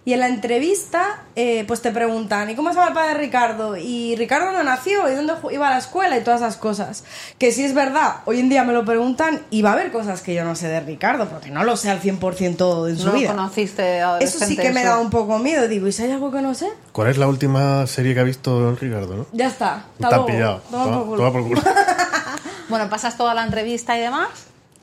Y 0.07 0.13
en 0.13 0.19
la 0.19 0.27
entrevista, 0.27 1.23
eh, 1.35 1.63
pues 1.67 1.81
te 1.81 1.89
preguntan, 1.89 2.47
¿y 2.51 2.55
cómo 2.55 2.69
se 2.69 2.75
llama 2.75 2.89
el 2.89 2.93
padre 2.93 3.13
de 3.15 3.19
Ricardo? 3.21 3.75
¿Y 3.75 4.15
Ricardo 4.15 4.51
no 4.51 4.61
nació? 4.63 5.09
¿Y 5.11 5.15
dónde 5.15 5.33
iba 5.51 5.67
a 5.67 5.71
la 5.71 5.79
escuela? 5.79 6.15
Y 6.15 6.21
todas 6.23 6.41
esas 6.41 6.57
cosas. 6.57 7.03
Que 7.39 7.51
si 7.51 7.63
es 7.63 7.73
verdad, 7.73 8.17
hoy 8.25 8.39
en 8.39 8.47
día 8.49 8.63
me 8.63 8.71
lo 8.71 8.85
preguntan 8.85 9.41
y 9.49 9.63
va 9.63 9.71
a 9.71 9.73
haber 9.73 9.91
cosas 9.91 10.21
que 10.21 10.35
yo 10.35 10.43
no 10.45 10.55
sé 10.55 10.67
de 10.67 10.79
Ricardo, 10.79 11.27
porque 11.27 11.49
no 11.49 11.63
lo 11.63 11.75
sé 11.75 11.89
al 11.89 12.01
100% 12.01 12.55
todo 12.55 12.87
en 12.87 12.99
su 12.99 13.07
No 13.07 13.13
vida. 13.13 13.29
conociste 13.29 13.99
Eso 14.21 14.45
sí 14.45 14.55
que 14.55 14.71
me 14.71 14.81
eso. 14.81 14.91
da 14.91 14.99
un 14.99 15.09
poco 15.09 15.39
miedo. 15.39 15.67
Digo, 15.67 15.87
¿y 15.87 15.91
si 15.91 16.03
hay 16.03 16.11
algo 16.11 16.31
que 16.31 16.41
no 16.43 16.53
sé? 16.53 16.69
¿Cuál 16.91 17.09
es 17.09 17.17
la 17.17 17.27
última 17.27 17.87
serie 17.87 18.13
que 18.13 18.19
ha 18.19 18.23
visto 18.23 18.75
Ricardo, 18.75 19.15
no? 19.15 19.25
Ya 19.33 19.47
está. 19.47 19.85
Han 20.03 20.25
pillado. 20.27 20.61
Toma 20.69 20.83
Toma, 20.83 20.97
por 20.97 21.05
culo. 21.07 21.17
toma 21.17 21.31
por 21.31 21.43
culo. 21.47 21.61
Bueno, 22.69 22.89
pasas 22.89 23.15
toda 23.17 23.33
la 23.33 23.43
entrevista 23.43 23.97
y 23.97 24.01
demás. 24.01 24.29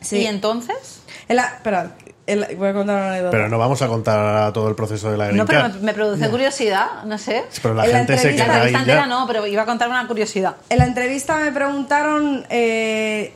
Sí. 0.00 0.18
Y 0.18 0.26
entonces. 0.26 1.00
El- 1.28 1.38
espera, 1.38 1.96
el- 2.32 2.56
voy 2.56 2.68
a 2.68 2.72
contar 2.72 2.96
una 2.96 3.08
anécdota. 3.08 3.30
Pero 3.30 3.48
no 3.48 3.58
vamos 3.58 3.80
a 3.82 3.88
contar 3.88 4.52
todo 4.52 4.68
el 4.68 4.74
proceso 4.74 5.10
de 5.10 5.16
la 5.18 5.32
No, 5.32 5.46
pero 5.46 5.60
Green 5.60 5.76
me, 5.76 5.82
me 5.86 5.94
produce 5.94 6.28
curiosidad, 6.30 7.04
no 7.04 7.18
sé. 7.18 7.44
Pero 7.62 7.74
la 7.74 7.84
En 7.84 7.92
la 7.92 7.98
gente 7.98 8.18
se 8.18 8.30
entrevista- 8.30 8.46
La 8.46 8.68
queda 8.70 8.80
ahí 8.80 8.86
ya. 8.86 9.06
no, 9.06 9.26
pero 9.26 9.46
iba 9.46 9.62
a 9.62 9.66
contar 9.66 9.88
una 9.88 10.06
curiosidad. 10.06 10.56
En 10.68 10.78
la 10.78 10.84
entrevista 10.86 11.36
me 11.38 11.52
preguntaron 11.52 12.44
eh, 12.50 13.32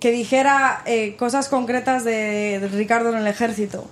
que 0.00 0.10
dijera 0.10 0.82
eh, 0.86 1.16
cosas 1.16 1.48
concretas 1.48 2.04
de, 2.04 2.58
de 2.60 2.68
Ricardo 2.68 3.10
en 3.10 3.16
el 3.18 3.26
ejército. 3.26 3.88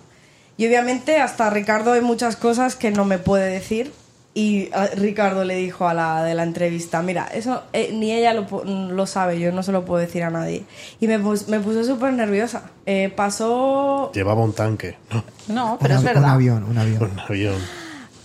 Y 0.56 0.66
obviamente 0.66 1.20
hasta 1.20 1.50
Ricardo 1.50 1.92
hay 1.92 2.00
muchas 2.00 2.36
cosas 2.36 2.76
que 2.76 2.90
no 2.90 3.04
me 3.04 3.18
puede 3.18 3.50
decir. 3.50 3.92
Y 4.38 4.68
a- 4.74 4.88
Ricardo 4.88 5.44
le 5.44 5.54
dijo 5.56 5.88
a 5.88 5.94
la 5.94 6.22
de 6.22 6.34
la 6.34 6.42
entrevista, 6.42 7.00
mira, 7.00 7.26
eso 7.32 7.62
eh, 7.72 7.88
ni 7.94 8.12
ella 8.12 8.34
lo, 8.34 8.46
lo 8.64 9.06
sabe, 9.06 9.40
yo 9.40 9.50
no 9.50 9.62
se 9.62 9.72
lo 9.72 9.86
puedo 9.86 9.98
decir 9.98 10.22
a 10.24 10.28
nadie. 10.30 10.66
Y 11.00 11.08
me, 11.08 11.18
pus- 11.18 11.48
me 11.48 11.58
puse 11.58 11.84
súper 11.84 12.12
nerviosa. 12.12 12.64
Eh, 12.84 13.10
pasó 13.16 14.12
Llevaba 14.12 14.42
un 14.42 14.52
tanque, 14.52 14.98
¿no? 15.10 15.24
No, 15.48 15.78
pero 15.80 15.94
un, 15.94 15.98
es 16.00 16.04
verdad. 16.04 16.24
un 16.24 16.30
avión, 16.30 16.64
un 16.64 16.76
avión. 16.76 17.02
Un 17.12 17.18
avión. 17.20 17.54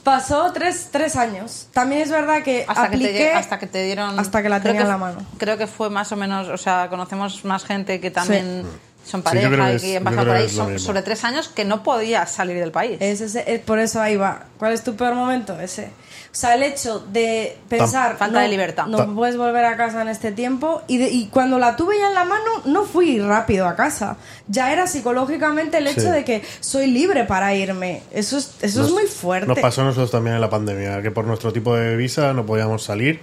Pasó 0.04 0.52
tres, 0.52 0.90
tres 0.92 1.16
años. 1.16 1.68
También 1.74 2.02
es 2.02 2.10
verdad 2.12 2.42
que 2.44 2.66
Hasta 2.68 2.90
que, 2.90 2.98
te, 2.98 3.32
hasta 3.34 3.60
que 3.60 3.68
te 3.68 3.84
dieron. 3.86 4.20
hasta 4.20 4.42
que 4.42 4.50
la 4.50 4.60
tenía 4.60 4.82
en 4.82 4.88
la 4.90 4.98
mano. 4.98 5.20
Creo 5.38 5.58
que 5.58 5.68
fue 5.68 5.90
más 5.92 6.12
o 6.12 6.16
menos. 6.18 6.50
O 6.50 6.58
sea, 6.58 6.88
conocemos 6.90 7.46
más 7.46 7.64
gente 7.64 8.02
que 8.02 8.10
también 8.12 8.64
Sí, 8.64 8.70
yo 9.10 9.22
pareja 9.24 9.48
creo 9.50 9.66
que 9.66 9.72
y 9.72 9.76
es- 9.76 9.82
que 9.82 9.98
han 9.98 10.04
por 10.04 10.30
ahí. 10.30 10.50
Son 10.50 10.80
sobre 10.80 11.02
tres 11.02 11.24
años 11.24 11.48
que 11.50 11.66
no 11.66 11.84
podías 11.84 12.32
salir 12.32 12.58
del 12.58 12.72
país. 12.72 12.98
Es 13.00 13.22
ese- 13.22 13.44
es 13.54 13.60
por 13.62 13.80
eso 13.80 14.02
ahí 14.02 14.16
va. 14.16 14.46
¿Cuál 14.60 14.74
es 14.74 14.84
tu 14.84 14.96
peor 14.96 15.16
momento? 15.16 15.60
Ese. 15.60 15.86
O 16.32 16.34
sea, 16.34 16.54
el 16.56 16.64
hecho 16.64 17.00
de 17.00 17.58
pensar... 17.68 18.16
Falta 18.18 18.38
no- 18.38 18.40
de 18.40 18.48
libertad. 18.48 18.86
No 18.88 19.14
puedes 19.16 19.36
volver 19.36 19.66
a 19.66 19.76
casa 19.76 20.02
en 20.02 20.08
este 20.08 20.32
tiempo. 20.32 20.82
Y, 20.88 20.98
de- 20.98 21.10
y 21.10 21.28
cuando 21.28 21.60
la 21.60 21.76
tuve 21.76 21.98
ya 22.00 22.08
en 22.08 22.14
la 22.14 22.24
mano, 22.24 22.46
no 22.64 22.86
fui 22.86 23.20
rápido 23.20 23.68
a 23.68 23.76
casa. 23.76 24.16
Ya 24.48 24.72
era 24.72 24.88
psicológicamente 24.88 25.80
el 25.80 25.88
hecho 25.88 26.00
Sí. 26.02 26.08
de 26.10 26.24
que 26.24 26.42
soy 26.62 26.88
libre 26.88 27.26
para 27.26 27.54
irme. 27.54 28.02
Eso 28.12 28.38
es, 28.38 28.54
eso 28.62 28.80
Nos- 28.80 28.88
es 28.88 28.94
muy 28.94 29.08
fuerte. 29.08 29.46
Nos 29.48 29.60
pasó 29.60 29.82
a 29.82 29.86
nosotros 29.86 30.10
también 30.12 30.36
en 30.36 30.42
la 30.42 30.50
pandemia, 30.50 31.02
que 31.02 31.12
por 31.12 31.26
nuestro 31.26 31.52
tipo 31.52 31.76
de 31.76 31.98
visa 31.98 32.32
no 32.32 32.46
podíamos 32.46 32.82
salir 32.84 33.20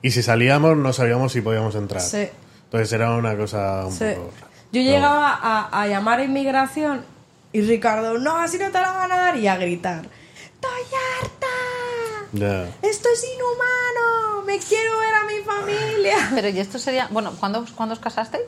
y 0.00 0.12
si 0.12 0.22
salíamos 0.22 0.76
no 0.76 0.92
sabíamos 0.92 1.32
si 1.32 1.40
podíamos 1.40 1.74
entrar. 1.74 2.00
Sí. 2.02 2.28
Entonces 2.66 2.92
era 2.92 3.10
una 3.16 3.36
cosa 3.36 3.86
un 3.86 3.92
Sí. 3.92 4.04
poco... 4.14 4.30
Yo 4.72 4.80
No. 4.82 4.86
llegaba 4.88 5.38
a, 5.40 5.82
a 5.82 5.86
llamar 5.86 6.20
a 6.20 6.24
inmigración 6.24 7.04
y 7.52 7.60
Ricardo, 7.62 8.18
no, 8.18 8.38
así 8.38 8.58
no 8.58 8.66
te 8.70 8.80
la 8.80 8.90
van 8.92 9.12
a 9.12 9.16
dar. 9.16 9.36
Y 9.36 9.46
a 9.46 9.56
gritar, 9.56 10.04
¡Estoy 10.54 10.98
harta! 11.20 11.46
¡Esto 12.82 13.08
es 13.12 13.24
inhumano! 13.24 14.42
me 14.46 14.58
quiero 14.58 14.98
ver 14.98 15.14
a 15.14 15.24
mi 15.24 15.44
familia. 15.44 16.16
Pero 16.34 16.48
y 16.48 16.58
esto 16.58 16.78
sería, 16.78 17.06
bueno, 17.10 17.32
¿cuándo, 17.38 17.64
¿cuándo 17.76 17.92
os 17.94 17.98
casasteis? 18.00 18.42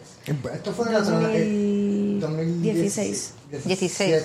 Esto 0.54 0.72
fue 0.72 0.86
en 0.88 0.92
la 0.94 1.04
zona 1.04 1.28
de 1.28 2.18
2016. 2.20 3.34
16. 3.64 4.24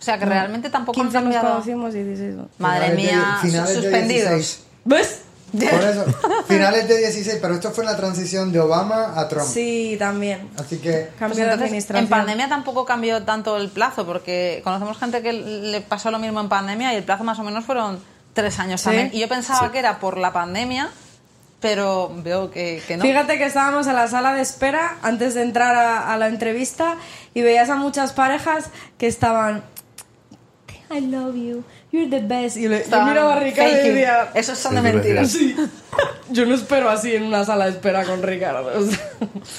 O 0.00 0.04
sea 0.04 0.18
que 0.18 0.24
realmente 0.24 0.68
tampoco 0.70 1.00
15 1.00 1.18
han 1.18 1.28
nos 1.30 1.36
conocimos, 1.36 1.94
16 1.94 2.34
no. 2.34 2.48
Madre 2.58 2.90
Finales 2.96 3.42
de- 3.42 3.48
mía, 3.50 3.64
de 3.66 3.74
suspendidos. 3.74 4.28
16. 4.30 4.64
¿Ves? 4.84 5.21
Por 5.52 5.62
eso, 5.84 6.04
finales 6.48 6.88
de 6.88 6.96
16, 6.98 7.38
pero 7.42 7.54
esto 7.54 7.70
fue 7.72 7.84
en 7.84 7.90
la 7.90 7.96
transición 7.96 8.50
de 8.52 8.60
Obama 8.60 9.12
a 9.20 9.28
Trump. 9.28 9.46
Sí, 9.46 9.96
también. 9.98 10.48
Así 10.58 10.78
que 10.78 10.92
Pues 10.92 11.14
Cambió 11.18 11.36
de 11.36 11.42
entonces, 11.44 11.66
administración. 11.66 12.04
en 12.04 12.08
pandemia 12.10 12.48
tampoco 12.48 12.84
cambió 12.84 13.22
tanto 13.22 13.56
el 13.58 13.68
plazo, 13.68 14.06
porque 14.06 14.60
conocemos 14.64 14.98
gente 14.98 15.20
que 15.22 15.32
le 15.32 15.80
pasó 15.82 16.10
lo 16.10 16.18
mismo 16.18 16.40
en 16.40 16.48
pandemia 16.48 16.92
y 16.94 16.96
el 16.96 17.04
plazo 17.04 17.24
más 17.24 17.38
o 17.38 17.42
menos 17.42 17.64
fueron 17.64 18.00
tres 18.32 18.58
años 18.58 18.80
Sí. 18.80 18.86
también. 18.86 19.10
Y 19.12 19.20
yo 19.20 19.28
pensaba 19.28 19.70
que 19.70 19.78
era 19.78 19.98
por 20.00 20.16
la 20.16 20.32
pandemia, 20.32 20.88
pero 21.60 22.10
veo 22.24 22.50
que, 22.50 22.82
que 22.88 22.96
no. 22.96 23.04
Fíjate 23.04 23.36
que 23.38 23.44
estábamos 23.44 23.86
en 23.86 23.94
la 23.94 24.08
sala 24.08 24.32
de 24.34 24.40
espera 24.40 24.96
antes 25.02 25.34
de 25.34 25.42
entrar 25.42 25.76
a, 25.76 26.12
a 26.12 26.16
la 26.16 26.28
entrevista 26.28 26.96
y 27.34 27.42
veías 27.42 27.68
a 27.70 27.76
muchas 27.76 28.12
parejas 28.14 28.70
que 28.98 29.06
estaban 29.06 29.62
I 30.90 31.00
love 31.00 31.34
you, 31.36 31.64
you're 31.92 32.08
the 32.10 32.20
best. 32.26 32.56
Y 32.56 32.66
le, 32.68 32.84
yo 32.90 33.04
miraba 33.04 33.34
a 33.36 33.40
Ricardo 33.40 33.70
y 33.72 33.88
decía, 33.90 34.30
Esos 34.34 34.58
son 34.58 34.74
de 34.74 34.82
mentiras. 34.82 35.30
sí, 35.30 35.54
yo 36.30 36.46
no 36.46 36.54
espero 36.54 36.88
así 36.90 37.14
en 37.14 37.22
una 37.24 37.44
sala 37.44 37.66
de 37.66 37.72
espera 37.72 38.04
con 38.04 38.22
Ricardo. 38.22 38.66
o 38.78 38.82
sea, 38.90 38.98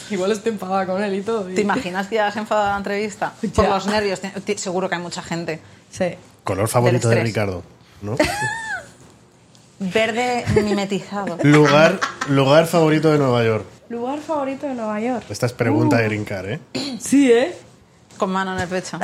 igual 0.09 0.31
estoy 0.31 0.51
enfadada 0.53 0.85
con 0.85 1.01
él 1.03 1.13
y 1.15 1.21
todo. 1.21 1.49
y- 1.49 1.55
¿Te 1.55 1.61
imaginas 1.61 2.07
que 2.07 2.15
ya 2.15 2.27
has 2.27 2.35
enfadado 2.35 2.71
la 2.71 2.77
entrevista? 2.77 3.33
Por 3.55 3.65
Ya. 3.65 3.69
los 3.71 3.85
nervios. 3.87 4.19
Seguro 4.57 4.89
que 4.89 4.95
hay 4.95 5.01
mucha 5.01 5.21
gente. 5.21 5.61
Sí. 5.91 6.15
Color 6.43 6.67
favorito 6.67 7.07
de. 7.09 7.23
Ricardo, 7.23 7.63
¿no? 8.01 8.17
Verde 9.79 10.45
mimetizado. 10.63 11.37
lugar, 11.43 11.99
lugar 12.29 12.67
favorito 12.67 13.11
de 13.11 13.17
Nueva 13.17 13.43
York. 13.43 13.65
Lugar 13.89 14.19
favorito 14.19 14.65
de 14.67 14.73
Nueva 14.75 14.99
York. 15.01 15.25
Esta 15.29 15.45
es 15.45 15.53
pregunta 15.53 15.97
de 15.97 16.07
Rincar, 16.09 16.45
¿eh? 16.49 16.59
Sí, 16.99 17.31
¿eh? 17.31 17.53
Con 18.17 18.31
mano 18.31 18.55
en 18.55 18.61
el 18.61 18.67
pecho. 18.67 18.97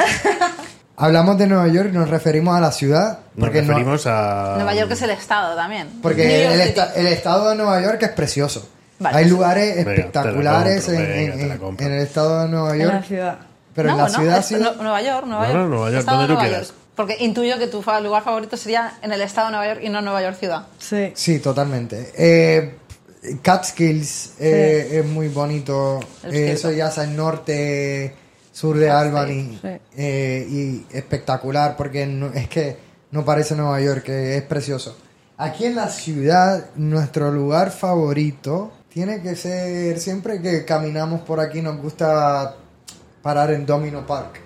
Hablamos 0.99 1.37
de 1.37 1.47
Nueva 1.47 1.67
York 1.67 1.89
y 1.91 1.97
nos 1.97 2.09
referimos 2.09 2.55
a 2.55 2.59
la 2.59 2.71
ciudad. 2.71 3.19
Nos 3.35 3.45
Porque, 3.47 3.61
no- 3.61 3.69
referimos 3.69 4.05
a... 4.05 4.53
Nueva 4.57 4.75
York 4.75 4.91
es 4.91 5.01
el 5.01 5.09
estado 5.11 5.55
también. 5.55 5.87
Porque 6.01 6.43
York 6.43 6.53
el, 6.53 6.61
esta- 6.61 6.93
el 6.93 7.07
estado 7.07 7.49
de 7.49 7.55
Nueva 7.55 7.81
York 7.81 8.01
es 8.03 8.09
precioso. 8.09 8.69
Vale. 8.99 9.17
Hay 9.17 9.25
lugares 9.29 9.75
Venga, 9.77 9.89
la 9.89 9.95
espectaculares 9.95 10.85
compro, 10.85 11.01
en, 11.03 11.09
venga, 11.09 11.33
en- 11.33 11.49
la 11.49 11.55
en- 11.55 11.77
en 11.79 11.91
el 11.93 12.01
estado 12.01 12.41
de 12.43 12.47
Nueva 12.49 12.71
En 12.73 12.77
la 12.79 12.83
York. 12.93 13.05
ciudad. 13.05 13.39
Pero 13.73 13.89
en 13.89 13.95
No, 13.97 14.03
la 14.03 14.09
no, 14.09 14.15
ciudad, 14.19 14.43
ciudad- 14.43 14.75
Nueva 14.75 15.01
York, 15.01 15.25
Nueva 15.25 15.45
York. 15.47 15.57
no, 15.57 15.67
Nueva 15.69 15.91
York, 15.91 16.05
donde 16.05 16.33
tú 16.33 16.39
quieras. 16.39 16.67
York. 16.67 16.79
Porque 16.95 17.15
intuyo 17.19 17.57
que 17.57 17.67
tu 17.67 17.81
lugar 18.03 18.23
favorito 18.23 18.57
sería 18.57 18.93
en 19.01 19.13
el 19.13 19.21
estado 19.21 19.47
de 19.47 19.51
Nueva 19.55 19.73
York 19.73 19.83
y 19.85 19.89
no 19.89 19.99
en 19.99 20.05
Nueva 20.05 20.21
York 20.21 20.35
ciudad. 20.37 20.63
Sí. 20.79 21.13
Sí, 21.15 21.39
totalmente. 21.39 22.11
Eh, 22.17 22.75
Catskills 23.41 24.33
eh, 24.39 24.99
es 24.99 25.05
muy 25.05 25.29
bonito. 25.29 25.99
Es 26.23 26.33
Eh, 26.33 26.51
eso 26.51 26.71
ya 26.71 26.87
es 26.89 26.97
al 26.97 27.15
norte, 27.15 28.15
sur 28.59 28.77
de 28.77 28.89
Albany. 28.89 29.57
sí. 29.61 29.69
Eh, 29.95 30.47
y 30.49 30.85
espectacular 30.97 31.77
porque 31.77 32.05
no- 32.05 32.27
es 32.33 32.47
que 32.49 32.77
no 33.11 33.23
parece 33.23 33.55
Nueva 33.55 33.79
York, 33.81 34.03
que 34.03 34.35
es 34.37 34.43
precioso. 34.43 34.95
Aquí 35.37 35.65
en 35.65 35.75
la 35.75 35.87
ciudad, 35.87 36.65
nuestro 36.75 37.31
lugar 37.31 37.71
favorito 37.71 38.71
tiene 38.89 39.21
que 39.21 39.35
ser 39.35 39.99
siempre 39.99 40.41
que 40.41 40.65
caminamos 40.65 41.21
por 41.21 41.39
aquí, 41.39 41.61
nos 41.61 41.77
gusta 41.81 42.55
parar 43.21 43.51
en 43.51 43.65
Domino 43.65 44.05
Park. 44.05 44.41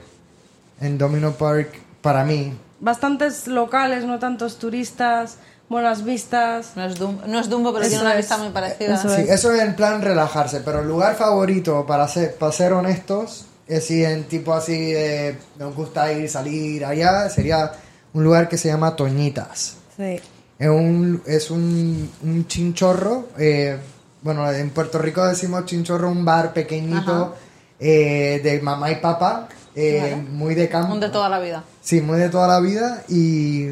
En 0.79 0.97
Domino 0.97 1.31
Park, 1.31 1.69
para 2.01 2.23
mí, 2.23 2.53
Bastantes 2.79 3.47
locales, 3.47 4.03
no 4.03 4.19
tantos 4.19 4.59
turistas, 4.59 5.37
buenas 5.69 6.03
vistas. 6.03 6.73
No 6.75 6.83
es, 6.85 6.99
Dum- 6.99 7.21
no 7.25 7.39
es 7.39 7.47
Dumbo, 7.49 7.71
pero 7.71 7.83
Eso 7.85 7.91
tiene 7.91 8.03
una 8.03 8.11
es. 8.11 8.17
vista 8.17 8.37
muy 8.37 8.49
parecida. 8.49 8.95
Eso 8.95 9.07
Sí, 9.09 9.21
es. 9.21 9.29
eso 9.29 9.53
es 9.53 9.61
en 9.61 9.73
plan 9.75 10.01
relajarse, 10.01 10.59
pero 10.59 10.81
el 10.81 10.87
lugar 10.89 11.15
favorito, 11.15 11.85
para 11.87 12.05
ser, 12.09 12.35
para 12.35 12.51
ser 12.51 12.73
honestos, 12.73 13.45
es 13.67 13.85
si 13.85 14.03
en 14.03 14.25
tipo 14.25 14.53
así 14.53 14.91
de 14.91 15.37
nos 15.57 15.75
gusta 15.75 16.11
ir, 16.11 16.29
salir 16.29 16.85
allá, 16.85 17.29
sería 17.29 17.71
un 18.13 18.23
lugar 18.23 18.47
que 18.49 18.57
se 18.57 18.67
llama 18.69 18.95
Toñitas. 18.95 19.77
Sí. 19.97 20.19
Es 20.59 20.69
un, 20.69 21.21
es 21.25 21.51
un, 21.51 22.09
un 22.23 22.47
chinchorro, 22.47 23.29
eh, 23.37 23.77
bueno, 24.21 24.49
en 24.51 24.69
Puerto 24.69 24.99
Rico 24.99 25.25
decimos 25.25 25.65
chinchorro, 25.65 26.09
un 26.09 26.23
bar 26.23 26.53
pequeñito 26.53 27.35
eh, 27.79 28.39
de 28.43 28.61
mamá 28.61 28.91
y 28.91 28.95
papá, 28.95 29.49
eh, 29.75 30.15
muy 30.31 30.55
de 30.55 30.69
campo. 30.69 30.93
Un 30.93 30.99
de 30.99 31.09
toda 31.09 31.27
la 31.27 31.39
vida. 31.39 31.63
Sí, 31.81 32.01
muy 32.01 32.19
de 32.19 32.29
toda 32.29 32.47
la 32.47 32.59
vida 32.59 33.03
y, 33.09 33.69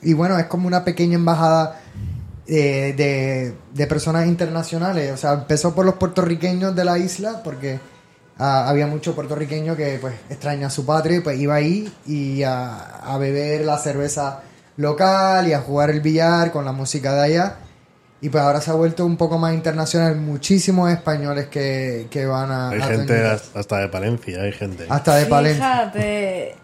y 0.00 0.12
bueno, 0.14 0.38
es 0.38 0.46
como 0.46 0.66
una 0.66 0.84
pequeña 0.84 1.16
embajada 1.16 1.80
eh, 2.46 2.94
de, 2.96 3.54
de 3.74 3.86
personas 3.86 4.26
internacionales. 4.26 5.12
O 5.12 5.16
sea, 5.16 5.32
empezó 5.34 5.74
por 5.74 5.84
los 5.84 5.96
puertorriqueños 5.96 6.74
de 6.74 6.84
la 6.84 6.98
isla 6.98 7.42
porque 7.42 7.80
ah, 8.38 8.68
había 8.68 8.86
mucho 8.86 9.14
puertorriqueño 9.14 9.76
que 9.76 9.98
pues 10.00 10.14
extraña 10.30 10.66
a 10.68 10.70
su 10.70 10.84
patria 10.86 11.18
y 11.18 11.20
pues 11.20 11.38
iba 11.38 11.54
ahí 11.54 11.92
y 12.06 12.42
a, 12.42 12.76
a 13.04 13.18
beber 13.18 13.64
la 13.64 13.78
cerveza 13.78 14.40
local 14.76 15.48
y 15.48 15.52
a 15.52 15.60
jugar 15.60 15.90
el 15.90 16.00
billar 16.00 16.50
con 16.52 16.64
la 16.64 16.72
música 16.72 17.14
de 17.14 17.22
allá. 17.22 17.56
Y 18.20 18.28
pues 18.28 18.42
ahora 18.44 18.60
se 18.60 18.70
ha 18.70 18.74
vuelto 18.74 19.04
un 19.04 19.16
poco 19.16 19.36
más 19.36 19.52
internacional. 19.52 20.14
Muchísimos 20.16 20.90
españoles 20.92 21.48
que, 21.48 22.06
que 22.08 22.24
van 22.24 22.52
a... 22.52 22.70
Hay 22.70 22.80
a 22.80 22.84
gente 22.86 23.26
hasta- 23.54 23.78
de 23.78 23.88
Palencia, 23.88 24.42
hay 24.42 24.52
gente. 24.52 24.86
hasta 24.88 25.16
de 25.16 25.26
Palencia. 25.26 25.90
Fíjate. 25.92 26.56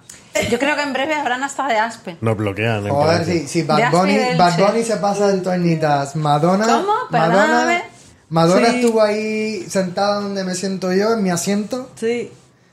Yo 0.53 0.59
creo 0.61 0.77
que 0.77 0.83
en 0.83 0.93
breve 0.93 1.14
habrán 1.14 1.43
hasta 1.43 1.66
de 1.66 1.77
Aspe. 1.77 2.16
Nos 2.21 2.37
bloquean 2.37 2.87
en 2.87 2.91
Joder, 2.93 3.25
si, 3.25 3.49
si 3.49 3.62
Bad 3.64 3.91
Bunny, 3.91 4.19
Bad. 4.39 4.57
Bunny 4.57 4.85
se 4.85 4.99
pasa 4.99 5.31
en 5.33 5.43
Toñitas, 5.43 6.14
Madonna, 6.14 6.64
¿Cómo? 6.64 6.93
Madonna, 7.11 7.35
Perdóname. 7.35 7.83
Madonna 8.31 8.68
Sí. 8.70 8.76
estuvo 8.76 9.03
ahí 9.03 9.64
sentada 9.68 10.20
donde 10.20 10.45
me 10.45 10.55
siento 10.55 10.93
yo, 10.93 11.12
en 11.14 11.22
mi 11.22 11.31
asiento, 11.31 11.91
Sí. 11.97 12.31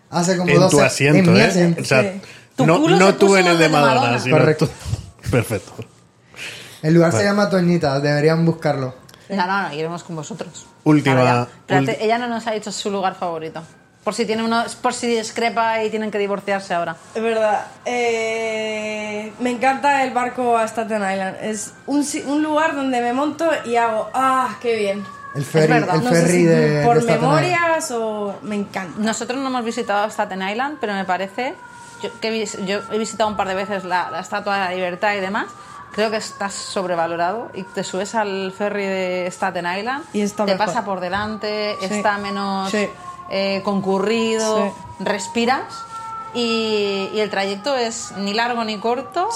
hace 0.10 0.38
como 0.38 0.50
En 0.52 0.60
dos 0.60 0.72
tu 0.72 0.82
asiento, 0.82 1.18
en 1.30 1.34
mi 1.34 1.40
¿eh? 1.40 1.44
asiento. 1.46 1.82
O 1.82 1.86
sea, 1.86 2.02
sí. 2.02 2.22
Tu 2.56 2.66
no, 2.66 2.80
no 2.80 3.16
tú 3.16 3.36
en 3.36 3.48
el 3.48 3.58
de 3.58 3.70
Madonna, 3.70 3.96
Madonna. 4.02 4.20
sino 4.20 4.38
Correcto. 4.38 4.68
tú- 4.68 4.74
Perfecto. 5.32 5.74
El 6.82 6.94
lugar 6.94 7.12
se 7.14 7.24
llama 7.24 7.50
Toñitas, 7.50 8.02
deberían 8.02 8.46
buscarlo. 8.46 8.94
No, 9.30 9.48
no, 9.48 9.62
no, 9.70 9.74
iremos 9.74 10.04
con 10.04 10.16
vosotros. 10.16 10.68
Última- 10.84 11.48
ella 11.68 12.18
no 12.20 12.28
nos 12.28 12.46
ha 12.48 12.52
dicho 12.52 12.72
su 12.72 12.92
lugar 12.92 13.16
favorito. 13.16 13.62
Por 14.04 14.14
si 14.14 14.26
tiene 14.28 14.44
uno, 14.44 14.64
por 14.84 14.94
si 14.94 15.08
discrepa 15.08 15.84
y 15.84 15.90
tienen 15.90 16.12
que 16.12 16.20
divorciarse 16.20 16.76
ahora. 16.76 16.96
Es 17.16 17.24
verdad. 17.24 17.66
Eh, 17.86 19.34
me 19.40 19.50
encanta 19.50 20.04
el 20.04 20.12
barco 20.14 20.56
a 20.58 20.68
Staten 20.68 20.98
Island. 20.98 21.38
Es 21.42 21.72
un, 21.88 22.04
si- 22.04 22.22
un 22.22 22.44
lugar 22.44 22.76
donde 22.76 23.02
me 23.02 23.14
monto 23.14 23.50
y 23.66 23.78
hago, 23.78 24.12
ah, 24.14 24.58
qué 24.62 24.76
bien. 24.76 25.04
El 25.36 25.46
ferry, 25.46 25.68
verdad. 25.74 25.96
el 25.98 26.04
No 26.04 26.10
sé 26.12 26.16
ferry 26.22 26.32
si 26.32 26.44
de, 26.46 26.84
por 26.86 26.96
de 26.96 27.02
Staten 27.02 27.16
Island. 27.22 27.22
memorias 27.44 27.92
o 27.92 28.36
me 28.42 28.56
encanta. 28.56 28.94
Nosotros 29.00 29.40
no 29.40 29.48
hemos 29.50 29.64
visitado 29.66 30.10
Staten 30.10 30.42
Island, 30.48 30.78
pero 30.80 30.94
me 30.94 31.06
parece. 31.06 31.56
Yo, 32.02 32.10
que 32.20 32.28
he 32.28 32.32
vis- 32.32 32.58
yo 32.66 32.80
he 32.92 32.98
visitado 32.98 33.30
un 33.30 33.36
par 33.38 33.48
de 33.48 33.56
veces 33.56 33.84
la, 33.84 34.10
la 34.12 34.20
Estatua 34.22 34.56
de 34.58 34.60
la 34.66 34.72
Libertad 34.72 35.14
y 35.16 35.20
demás. 35.20 35.48
Creo 35.94 36.10
que 36.12 36.18
está 36.18 36.50
sobrevalorado 36.50 37.52
y 37.54 37.64
te 37.64 37.84
subes 37.84 38.16
al 38.16 38.52
ferry 38.58 38.84
de 38.86 39.28
Staten 39.32 39.66
Island, 39.78 40.04
Y 40.14 40.22
está 40.22 40.46
te 40.46 40.52
mejor. 40.54 40.66
pasa 40.68 40.84
por 40.84 41.00
delante, 41.00 41.78
Sí. 41.80 41.86
está 41.86 42.18
menos 42.18 42.70
Sí. 42.72 42.90
eh, 43.30 43.62
concurrido, 43.64 44.74
Sí. 44.98 45.04
respiras 45.06 45.64
y, 46.34 47.10
y 47.14 47.20
el 47.20 47.30
trayecto 47.30 47.76
es 47.78 48.12
ni 48.18 48.34
largo 48.34 48.64
ni 48.66 48.78
corto. 48.78 49.30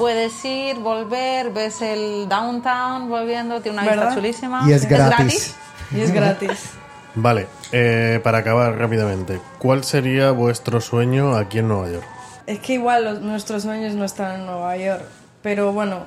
Puedes 0.00 0.42
ir, 0.46 0.76
volver, 0.76 1.50
ves 1.52 1.82
el 1.82 2.26
downtown 2.26 3.10
volviendo, 3.10 3.60
tiene 3.60 3.76
una 3.78 3.86
¿Verdad? 3.86 4.06
vista 4.06 4.14
chulísima. 4.18 4.64
Y 4.66 4.72
es 4.72 4.88
gratis. 4.88 5.54
Y 5.94 6.00
es 6.00 6.10
gratis. 6.10 6.70
Vale, 7.14 7.48
eh, 7.70 8.18
para 8.24 8.38
acabar 8.38 8.78
rápidamente, 8.78 9.40
¿cuál 9.58 9.84
sería 9.84 10.30
vuestro 10.30 10.80
sueño 10.80 11.36
aquí 11.36 11.58
en 11.58 11.68
Nueva 11.68 11.90
York? 11.90 12.06
Es 12.46 12.60
que 12.60 12.72
igual 12.74 13.04
los- 13.04 13.20
nuestros 13.20 13.62
sueños 13.64 13.94
no 13.94 14.06
están 14.06 14.40
en 14.40 14.46
Nueva 14.46 14.74
York. 14.78 15.02
Pero 15.42 15.72
bueno, 15.72 16.04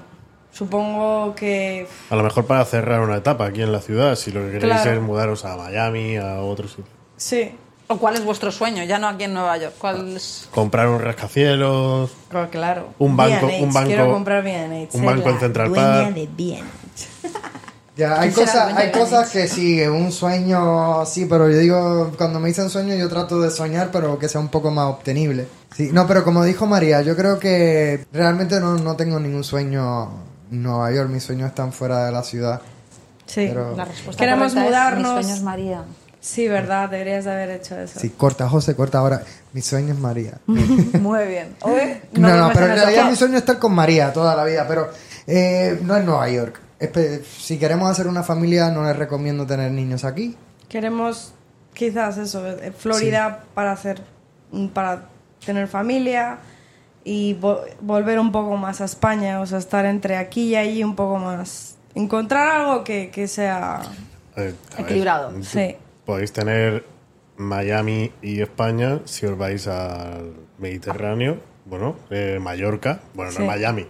supongo 0.52 1.36
que. 1.36 1.88
A 2.10 2.16
lo 2.16 2.24
mejor 2.24 2.46
para 2.46 2.66
cerrar 2.66 3.02
una 3.02 3.18
etapa 3.18 3.46
aquí 3.46 3.62
en 3.62 3.72
la 3.72 3.80
ciudad, 3.82 4.16
si 4.16 4.32
lo 4.32 4.42
que 4.42 4.54
queréis 4.54 4.74
Claro. 4.82 4.92
es 4.92 5.02
mudaros 5.02 5.46
a 5.46 5.56
Miami, 5.56 6.18
a 6.18 6.42
otro 6.42 6.68
sitio. 6.68 6.86
Sí. 7.18 7.56
¿O 7.94 7.98
cuál 8.00 8.16
es 8.16 8.26
vuestro 8.26 8.52
sueño? 8.52 8.84
Ya 8.84 8.98
no 8.98 9.08
aquí 9.08 9.26
en 9.26 9.34
Nueva 9.34 9.56
York. 9.58 9.76
¿Cuál 9.78 10.16
es? 10.18 10.48
Comprar 10.52 10.88
un 10.88 11.00
rascacielos, 11.00 12.12
Claro, 12.30 12.50
claro. 12.50 12.88
Un 13.00 13.16
banco- 13.16 13.48
B&H, 13.48 13.64
un 13.64 13.74
banco- 13.74 13.88
Quiero 13.88 14.12
comprar 14.12 14.44
B&H. 14.44 14.90
un 14.98 15.04
ser 15.04 15.04
banco 15.06 15.30
en 15.30 15.40
Central 15.40 15.70
dueña 15.70 15.86
Park. 16.04 16.16
de 16.16 16.28
B&H. 16.36 16.64
Ya, 17.96 18.20
hay 18.20 18.32
¿Quién 18.34 18.48
será 18.48 18.64
cosas, 18.66 18.78
hay 18.78 18.92
cosas 18.92 19.30
que 19.30 19.48
sí, 19.48 19.82
un 19.82 20.12
sueño, 20.12 21.06
sí, 21.06 21.26
pero 21.30 21.50
yo 21.50 21.58
digo, 21.60 22.12
cuando 22.18 22.40
me 22.40 22.48
dicen 22.48 22.70
sueño, 22.72 22.96
yo 22.96 23.08
trato 23.10 23.40
de 23.40 23.52
soñar, 23.52 23.90
pero 23.92 24.18
que 24.18 24.28
sea 24.28 24.42
un 24.42 24.48
poco 24.50 24.72
más 24.72 24.86
obtenible. 24.90 25.48
Sí, 25.76 25.90
no, 25.94 26.08
pero 26.08 26.24
como 26.24 26.44
dijo 26.44 26.66
María, 26.66 27.02
yo 27.04 27.16
creo 27.16 27.38
que 27.38 28.06
realmente 28.12 28.60
no, 28.60 28.76
no 28.78 28.96
tengo 28.96 29.20
ningún 29.20 29.44
sueño 29.44 30.10
en 30.52 30.64
Nueva 30.64 30.92
York, 30.92 31.10
mis 31.10 31.24
sueños 31.24 31.50
están 31.50 31.72
fuera 31.72 32.06
de 32.06 32.12
la 32.12 32.24
ciudad. 32.24 32.62
Sí. 33.28 33.46
Pero- 33.48 33.76
La 33.76 33.86
respuesta 33.86 34.20
Queremos 34.24 34.54
correcta 34.54 34.62
es, 34.64 34.70
mudarnos. 34.70 35.16
mis 35.18 35.26
sueños 35.26 35.44
María. 35.44 35.84
Sí, 36.24 36.48
verdad, 36.48 36.88
deberías 36.90 37.26
de 37.26 37.32
haber 37.34 37.50
hecho 37.50 37.78
eso. 37.78 38.00
Sí, 38.00 38.10
corta, 38.10 38.48
José, 38.48 38.78
corta 38.78 39.00
ahora. 39.00 39.24
Mi 39.52 39.62
sueño 39.62 39.94
es 39.94 40.00
María. 40.00 40.38
Muy 40.48 41.28
bien. 41.28 41.54
Hoy 41.62 41.98
No, 42.14 42.30
no, 42.38 42.50
pero 42.54 42.68
en 42.68 42.76
realidad 42.76 43.10
mi 43.10 43.16
sueño 43.18 43.34
es 43.36 43.42
estar 43.42 43.60
con 43.60 43.74
María 43.74 44.14
toda 44.14 44.34
la 44.34 44.46
vida, 44.46 44.66
pero 44.66 44.90
eh, 45.28 45.78
no 45.84 45.98
en 45.98 46.06
Nueva 46.06 46.30
York. 46.30 46.62
si 47.40 47.60
queremos 47.60 47.92
hacer 47.92 48.08
una 48.08 48.24
familia, 48.24 48.70
no 48.72 48.86
les 48.86 48.96
recomiendo 48.96 49.46
tener 49.46 49.70
niños 49.72 50.06
aquí. 50.06 50.38
Queremos 50.70 51.34
quizás 51.74 52.18
eso, 52.18 52.48
eh, 52.48 52.72
Florida 52.72 53.44
para 53.54 53.74
hacer, 53.74 54.02
mm, 54.52 54.68
para 54.68 55.10
tener 55.46 55.68
familia 55.68 56.38
y 57.04 57.36
vo- 57.38 57.66
volver 57.82 58.18
un 58.18 58.32
poco 58.32 58.56
más 58.56 58.80
a 58.80 58.86
España, 58.86 59.42
o 59.42 59.46
sea, 59.46 59.58
estar 59.58 59.86
entre 59.86 60.16
aquí 60.16 60.52
y 60.52 60.56
allí 60.56 60.84
un 60.86 60.96
poco 60.96 61.18
más, 61.18 61.76
encontrar 61.96 62.48
algo 62.62 62.86
que, 62.86 63.10
que 63.12 63.28
sea, 63.28 63.82
Eh, 64.38 64.56
Equilibrado. 64.80 65.32
Sí. 65.44 65.76
Podéis 66.06 66.34
tener 66.34 66.86
Miami 67.38 68.12
y 68.22 68.42
España 68.42 69.00
si 69.06 69.26
os 69.26 69.38
vais 69.38 69.68
al 69.68 70.34
Mediterráneo, 70.60 71.40
bueno, 71.66 71.96
eh, 72.10 72.40
Mallorca, 72.42 73.00
bueno, 73.14 73.32
no 73.32 73.38
Sí. 73.38 73.44
es 73.44 73.48
Miami, 73.48 73.88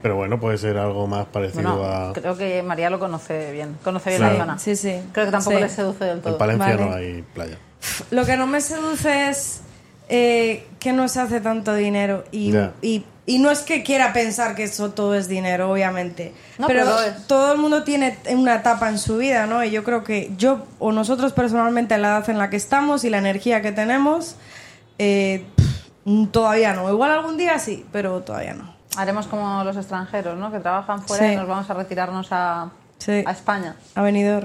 pero 0.00 0.16
bueno, 0.16 0.38
puede 0.38 0.56
ser 0.58 0.78
algo 0.78 1.06
más 1.06 1.26
parecido 1.26 1.76
Bueno, 1.78 1.84
a... 1.84 2.12
creo 2.12 2.36
que 2.36 2.62
María 2.62 2.88
lo 2.90 2.98
conoce 3.00 3.52
bien. 3.52 3.76
Conoce 3.82 4.10
bien 4.10 4.20
Claro. 4.22 4.34
la 4.38 4.40
zona. 4.44 4.58
sí, 4.58 4.76
sí. 4.76 5.00
Creo 5.12 5.26
que 5.26 5.32
tampoco 5.32 5.56
Sí. 5.56 5.62
le 5.62 5.68
seduce 5.68 6.04
del 6.04 6.16
En 6.18 6.22
todo. 6.22 6.38
Palencia 6.38 6.76
Vale. 6.76 6.84
no 6.86 6.94
hay 6.94 7.22
playa. 7.34 7.58
Lo 8.10 8.24
que 8.24 8.36
no 8.36 8.46
me 8.46 8.60
seduce 8.60 9.30
es 9.30 9.62
eh, 10.08 10.66
que 10.78 10.92
no 10.92 11.08
se 11.08 11.20
hace 11.20 11.40
tanto 11.40 11.74
dinero 11.74 12.24
y, 12.32 12.54
y, 12.82 13.04
y 13.26 13.38
no 13.38 13.50
es 13.50 13.60
que 13.60 13.82
quiera 13.82 14.12
pensar 14.12 14.54
que 14.54 14.64
eso 14.64 14.90
todo 14.92 15.14
es 15.14 15.28
dinero, 15.28 15.70
obviamente. 15.70 16.32
No, 16.58 16.66
pero 16.66 16.86
todo 17.26 17.52
el 17.52 17.58
mundo 17.58 17.84
tiene 17.84 18.18
una 18.30 18.54
etapa 18.56 18.88
en 18.88 18.98
su 18.98 19.18
vida, 19.18 19.46
¿no? 19.46 19.62
Y 19.64 19.70
yo 19.70 19.84
creo 19.84 20.02
que 20.04 20.30
yo 20.38 20.66
o 20.78 20.92
nosotros 20.92 21.32
personalmente 21.32 21.94
a 21.94 21.98
la 21.98 22.08
edad 22.08 22.30
en 22.30 22.38
la 22.38 22.48
que 22.50 22.56
estamos 22.56 23.04
y 23.04 23.10
la 23.10 23.18
energía 23.18 23.60
que 23.60 23.70
tenemos, 23.72 24.36
eh, 24.98 25.44
pff, 25.56 26.30
todavía 26.30 26.72
no. 26.72 26.88
Igual 26.90 27.10
algún 27.10 27.36
día 27.36 27.58
sí, 27.58 27.84
pero 27.92 28.20
todavía 28.22 28.54
no. 28.54 28.74
Haremos 28.96 29.26
como 29.26 29.62
los 29.62 29.76
extranjeros, 29.76 30.38
¿no? 30.38 30.50
Que 30.50 30.58
trabajan 30.60 31.02
fuera 31.02 31.26
Sí. 31.26 31.32
y 31.34 31.36
nos 31.36 31.46
vamos 31.46 31.68
a 31.68 31.74
retirarnos 31.74 32.28
a, 32.30 32.70
Sí. 32.98 33.22
a 33.26 33.30
España. 33.30 33.76
Venido... 33.94 34.42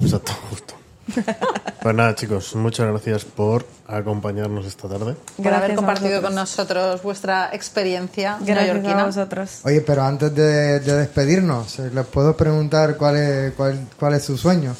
Exacto, 0.00 0.32
justo. 0.48 0.74
Pues 1.82 1.94
nada, 1.94 2.14
chicos, 2.14 2.54
muchas 2.56 2.88
gracias 2.88 3.24
por 3.24 3.64
acompañarnos 3.86 4.66
esta 4.66 4.86
tarde. 4.86 5.14
Por 5.36 5.46
haber 5.46 5.58
Gracias 5.60 5.76
compartido 5.76 6.20
con 6.20 6.34
nosotros 6.34 7.02
vuestra 7.02 7.48
experiencia 7.54 8.36
Gracias 8.40 8.58
a 8.58 8.62
neoyorquina. 8.74 9.04
vosotros. 9.06 9.60
Oye, 9.64 9.80
pero 9.80 10.02
antes 10.02 10.34
de, 10.34 10.80
de 10.80 10.92
despedirnos, 10.94 11.78
eh, 11.78 11.90
¿les 11.94 12.04
puedo 12.06 12.36
preguntar 12.36 12.96
cuál 12.98 13.16
es, 13.16 13.54
cuál, 13.54 13.86
cuál 13.98 14.12
es 14.14 14.24
su 14.24 14.36
sueño? 14.36 14.76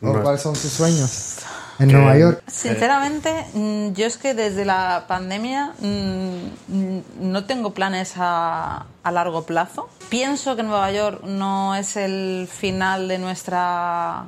¿O 0.00 0.06
No. 0.12 0.22
cuáles 0.22 0.40
son 0.40 0.56
sus 0.56 0.72
sueños 0.72 1.36
en 1.78 1.92
Nueva 1.92 2.16
York? 2.16 2.42
Sinceramente, 2.46 3.44
mm, 3.52 3.92
yo 3.92 4.06
es 4.06 4.16
que 4.16 4.32
desde 4.32 4.64
la 4.64 5.04
pandemia 5.06 5.72
mm, 5.78 7.00
no 7.30 7.44
tengo 7.44 7.74
planes 7.74 8.14
a, 8.16 8.86
a 9.02 9.12
largo 9.12 9.44
plazo. 9.44 9.88
Pienso 10.08 10.56
que 10.56 10.62
Nueva 10.62 10.90
York 10.92 11.22
no 11.24 11.74
es 11.74 11.96
el 11.98 12.48
final 12.50 13.06
de 13.08 13.18
nuestra 13.18 14.24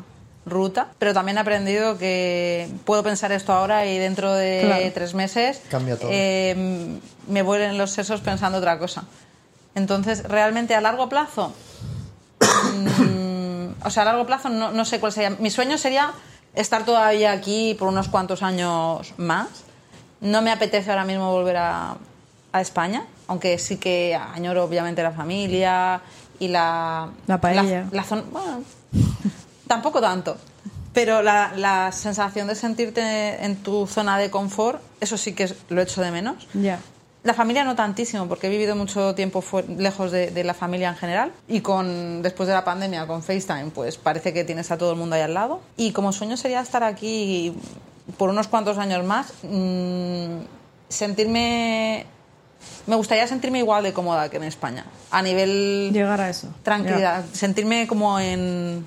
ruta, 0.49 0.89
pero 0.99 1.13
también 1.15 1.39
he 1.39 1.41
aprendido 1.41 1.99
que 1.99 2.69
puedo 2.85 3.03
pensar 3.03 3.33
esto 3.33 3.53
ahora 3.53 3.87
y 3.87 3.99
dentro 3.99 4.33
de 4.35 4.63
Claro. 4.65 4.91
tres 4.95 5.15
meses 5.15 5.61
Cambia 5.71 5.97
todo. 5.99 6.09
eh, 6.13 6.99
me 7.29 7.43
vuelen 7.43 7.77
los 7.79 7.91
sesos 7.91 8.21
pensando 8.21 8.59
otra 8.59 8.79
cosa. 8.79 9.05
Entonces, 9.75 10.23
realmente 10.25 10.75
a 10.75 10.81
largo 10.81 11.09
plazo, 11.09 11.53
mm, 12.41 13.85
o 13.87 13.91
sea, 13.91 14.03
a 14.03 14.07
largo 14.07 14.27
plazo 14.27 14.49
no, 14.49 14.71
no 14.73 14.85
sé 14.85 15.01
cuál 15.01 15.13
sería. 15.13 15.31
Mi 15.31 15.51
sueño 15.51 15.79
sería 15.79 16.13
estar 16.55 16.85
todavía 16.85 17.33
aquí 17.33 17.75
por 17.79 17.89
unos 17.89 18.09
cuantos 18.09 18.43
años 18.43 19.15
más. 19.17 19.49
No 20.21 20.43
me 20.43 20.51
apetece 20.51 20.91
ahora 20.91 21.05
mismo 21.05 21.31
volver 21.31 21.57
a, 21.59 21.97
a 22.53 22.61
España, 22.61 23.05
aunque 23.29 23.59
sí 23.59 23.77
que 23.77 24.17
añoro 24.17 24.65
obviamente 24.65 25.03
la 25.03 25.13
familia 25.13 26.01
y 26.41 26.49
la... 26.49 27.11
La 27.27 27.41
paella. 27.41 27.87
La, 27.93 28.03
zona, 28.03 28.23
bueno, 28.33 28.63
tampoco 29.69 30.01
tanto. 30.01 30.37
Pero 30.93 31.23
la, 31.23 31.53
la 31.57 31.93
sensación 31.93 32.49
de 32.49 32.57
sentirte 32.57 33.45
en 33.45 33.57
tu 33.57 33.87
zona 33.87 34.19
de 34.19 34.31
confort, 34.31 34.81
eso 35.01 35.17
sí 35.17 35.33
que 35.33 35.49
lo 35.69 35.81
echo 35.81 36.01
de 36.03 36.11
menos. 36.11 36.49
Ya. 36.55 36.81
La 37.23 37.35
familia 37.35 37.63
no 37.63 37.77
tantísimo, 37.77 38.27
porque 38.27 38.47
he 38.47 38.51
vivido 38.51 38.75
mucho 38.75 39.15
tiempo 39.15 39.45
lejos 39.77 40.11
de, 40.11 40.31
de 40.31 40.45
la 40.45 40.55
familia 40.55 40.89
en 40.89 40.97
general. 40.97 41.33
Y 41.47 41.61
con 41.61 42.23
después 42.23 42.49
de 42.49 42.55
la 42.55 42.65
pandemia, 42.65 43.07
con 43.07 43.23
FaceTime, 43.23 43.71
pues 43.73 43.97
parece 43.97 44.33
que 44.33 44.45
tienes 44.45 44.71
a 44.71 44.79
todo 44.79 44.93
el 44.93 44.97
mundo 44.97 45.15
ahí 45.15 45.23
al 45.23 45.35
lado. 45.35 45.61
Y 45.77 45.93
como 45.93 46.13
sueño 46.13 46.37
sería 46.37 46.61
estar 46.61 46.83
aquí 46.83 47.55
por 48.17 48.31
unos 48.31 48.49
cuantos 48.49 48.79
años 48.79 49.05
más, 49.05 49.33
mm, 49.43 50.39
sentirme... 50.89 52.07
Me 52.87 52.97
gustaría 52.97 53.27
sentirme 53.27 53.59
igual 53.59 53.85
de 53.85 53.93
cómoda 53.93 54.29
que 54.31 54.39
en 54.39 54.45
España. 54.45 54.85
A 55.11 55.23
nivel 55.23 55.91
Llegar 55.93 56.21
a 56.21 56.31
eso. 56.31 56.49
tranquilidad, 56.63 57.25
sentirme 57.33 57.87
como 57.87 58.19
en, 58.19 58.85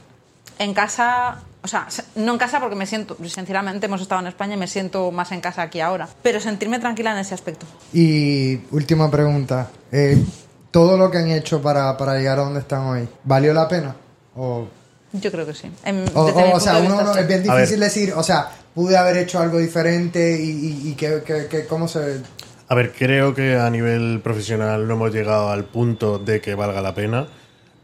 en 0.63 0.73
casa, 0.73 1.39
o 1.63 1.67
sea, 1.67 1.85
se- 1.89 2.03
no 2.15 2.33
en 2.33 2.37
casa 2.37 2.59
porque 2.59 2.75
me 2.75 2.85
siento, 2.85 3.17
sinceramente 3.25 3.85
hemos 3.87 4.01
estado 4.01 4.21
en 4.21 4.27
España 4.27 4.53
y 4.53 4.57
me 4.57 4.67
siento 4.67 5.11
más 5.11 5.31
en 5.31 5.41
casa 5.41 5.63
aquí 5.63 5.79
ahora, 5.79 6.07
pero 6.21 6.39
sentirme 6.39 6.79
tranquila 6.79 7.11
en 7.13 7.17
ese 7.19 7.33
aspecto. 7.33 7.65
Y 7.93 8.57
última 8.71 9.09
pregunta. 9.09 9.69
eh, 9.91 10.23
¿Todo 10.71 10.97
lo 10.97 11.11
que 11.11 11.17
han 11.17 11.29
hecho 11.29 11.61
para, 11.61 11.97
para 11.97 12.15
llegar 12.17 12.39
a 12.39 12.43
donde 12.43 12.61
están 12.61 12.81
hoy, 12.87 13.05
¿valió 13.25 13.53
la 13.53 13.67
pena? 13.67 13.93
¿O, 14.37 14.65
Yo 15.11 15.29
creo 15.29 15.45
que 15.45 15.53
sí. 15.53 15.69
En- 15.83 16.05
o, 16.13 16.21
o- 16.21 16.55
o 16.55 16.59
sea, 16.61 16.77
uno 16.77 16.81
vista, 16.89 17.03
no- 17.03 17.13
sí. 17.13 17.19
es 17.19 17.27
bien 17.27 17.43
difícil 17.43 17.79
decir, 17.81 18.13
o 18.15 18.23
sea, 18.23 18.49
pude 18.73 18.95
haber 18.95 19.17
hecho 19.17 19.39
algo 19.39 19.57
diferente 19.57 20.39
y, 20.41 20.49
y, 20.49 20.89
y 20.91 20.95
que, 20.95 21.23
que- 21.25 21.47
que- 21.47 21.65
cómo 21.65 21.89
se... 21.89 22.21
A 22.69 22.75
ver, 22.75 22.93
creo 22.93 23.33
que 23.35 23.57
a 23.57 23.69
nivel 23.69 24.21
profesional 24.23 24.87
no 24.87 24.93
hemos 24.93 25.11
llegado 25.11 25.49
al 25.51 25.65
punto 25.65 26.19
de 26.19 26.39
que 26.39 26.55
valga 26.55 26.79
la 26.81 26.95
pena. 26.95 27.27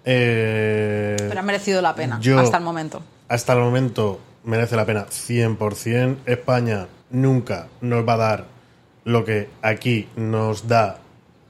Eh, 0.09 1.15
Pero 1.19 1.39
ha 1.39 1.43
merecido 1.43 1.81
la 1.81 1.93
pena 1.93 2.17
yo- 2.21 2.39
hasta 2.39 2.57
el 2.57 2.63
momento. 2.63 3.01
hasta 3.27 3.51
el 3.53 3.59
momento 3.59 4.19
merece 4.45 4.75
la 4.77 4.85
pena 4.85 5.05
100%. 5.09 6.17
España 6.25 6.87
nunca 7.11 7.67
nos 7.81 8.07
va 8.07 8.13
a 8.13 8.17
dar 8.17 8.45
lo 9.03 9.25
que 9.25 9.49
aquí 9.61 10.07
nos 10.15 10.67
da 10.69 10.99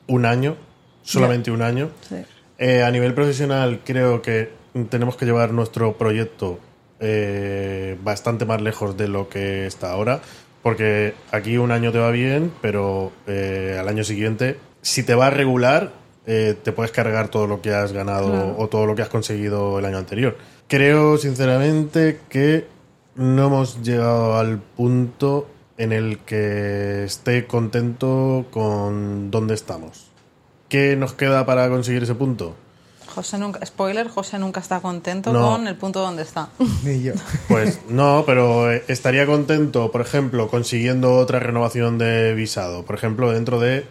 un 0.08 0.26
año, 0.26 0.55
solamente 1.03 1.51
un 1.51 1.62
año. 1.62 1.91
Sí. 2.10 2.16
Eh, 2.58 2.82
a 2.84 2.89
nivel 2.89 3.14
profesional 3.14 3.82
creo 3.86 4.22
que 4.24 4.51
tenemos 4.89 5.16
que 5.16 5.26
llevar 5.26 5.51
nuestro 5.53 5.95
proyecto 5.97 6.60
eh, 6.99 7.95
bastante 8.03 8.45
más 8.45 8.60
lejos 8.62 8.97
de 8.97 9.08
lo 9.08 9.30
que 9.30 9.68
está 9.68 9.91
ahora, 9.91 10.20
porque 10.64 11.14
aquí 11.32 11.58
un 11.58 11.72
año 11.72 11.91
te 11.91 11.99
va 11.99 12.10
bien, 12.10 12.51
pero 12.62 13.12
eh, 13.28 13.78
al 13.80 13.88
año 13.88 14.03
siguiente, 14.03 14.58
si 14.82 15.03
te 15.03 15.14
va 15.14 15.28
a 15.28 15.30
regular, 15.30 15.91
eh, 16.28 16.56
te 16.62 16.72
puedes 16.74 16.92
cargar 16.92 17.30
todo 17.30 17.48
lo 17.48 17.62
que 17.62 17.74
has 17.74 17.92
ganado 17.94 18.30
Claro. 18.30 18.56
o 18.60 18.68
todo 18.68 18.86
lo 18.86 18.94
que 18.96 19.02
has 19.02 19.10
conseguido 19.10 19.80
el 19.80 19.86
año 19.86 19.98
anterior. 19.98 20.38
Creo 20.68 21.18
sinceramente 21.18 22.20
que 22.30 22.68
no 23.16 23.48
hemos 23.48 23.82
llegado 23.82 24.38
al 24.38 24.60
punto 24.60 25.48
en 25.78 25.92
el 25.94 26.20
que 26.20 27.06
esté 27.06 27.48
contento 27.48 28.46
con 28.52 29.32
dónde 29.32 29.54
estamos. 29.56 30.08
¿Qué 30.70 30.96
nos 30.98 31.14
queda 31.14 31.46
para 31.46 31.70
conseguir 31.70 32.04
ese 32.04 32.16
punto? 32.16 32.56
José 33.16 33.38
nunca, 33.40 33.66
spoiler, 33.66 34.10
José 34.10 34.38
nunca 34.38 34.60
está 34.60 34.80
contento 34.82 35.32
No. 35.34 35.52
con 35.52 35.68
el 35.68 35.76
punto 35.76 36.02
donde 36.02 36.22
está. 36.24 36.49
Ni 36.84 37.02
yo. 37.02 37.14
Pues 37.48 37.80
no, 37.90 38.24
pero 38.26 38.72
eh, 38.72 38.84
estaría 38.88 39.26
contento, 39.26 39.91
por 39.91 40.02
ejemplo, 40.02 40.49
consiguiendo 40.49 41.16
otra 41.16 41.40
renovación 41.40 41.98
de 41.98 42.34
visado, 42.36 42.84
por 42.84 42.95
ejemplo, 42.95 43.32
dentro 43.32 43.60
de 43.60 43.86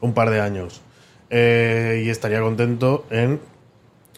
un 0.00 0.12
par 0.12 0.30
de 0.30 0.40
años. 0.40 0.80
Eh, 1.30 2.02
y 2.06 2.10
estaría 2.10 2.40
contento 2.40 3.04
en, 3.10 3.40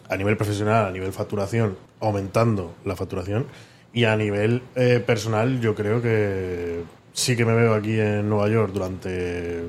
a 0.09 0.15
nivel 0.17 0.37
profesional, 0.37 0.85
a 0.85 0.91
nivel 0.91 1.11
facturación, 1.13 1.77
aumentando 1.99 2.73
la 2.85 2.95
facturación. 2.95 3.45
Y 3.93 4.03
a 4.05 4.15
nivel 4.15 4.61
eh, 4.75 5.03
personal, 5.05 5.59
yo 5.61 5.73
creo 5.75 6.01
que 6.01 6.83
sí 7.13 7.35
que 7.35 7.43
me 7.45 7.53
veo 7.53 7.73
aquí 7.73 7.99
en 7.99 8.29
Nueva 8.29 8.47
York 8.49 8.71
durante 8.71 9.63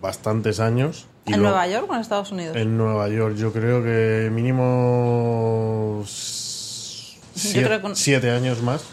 bastantes 0.00 0.60
años. 0.60 1.08
¿En 1.26 1.40
Nueva 1.42 1.66
York 1.66 1.86
o 1.90 1.94
en 1.94 2.00
Estados 2.00 2.30
Unidos? 2.32 2.54
En 2.56 2.76
Nueva 2.76 3.08
York, 3.08 3.34
yo 3.36 3.52
creo 3.52 3.82
que 3.82 4.30
mínimo 4.32 6.02
siete, 6.06 7.66
creo 7.66 7.82
que- 7.82 7.94
siete 7.96 8.30
años 8.30 8.62
más 8.62 8.84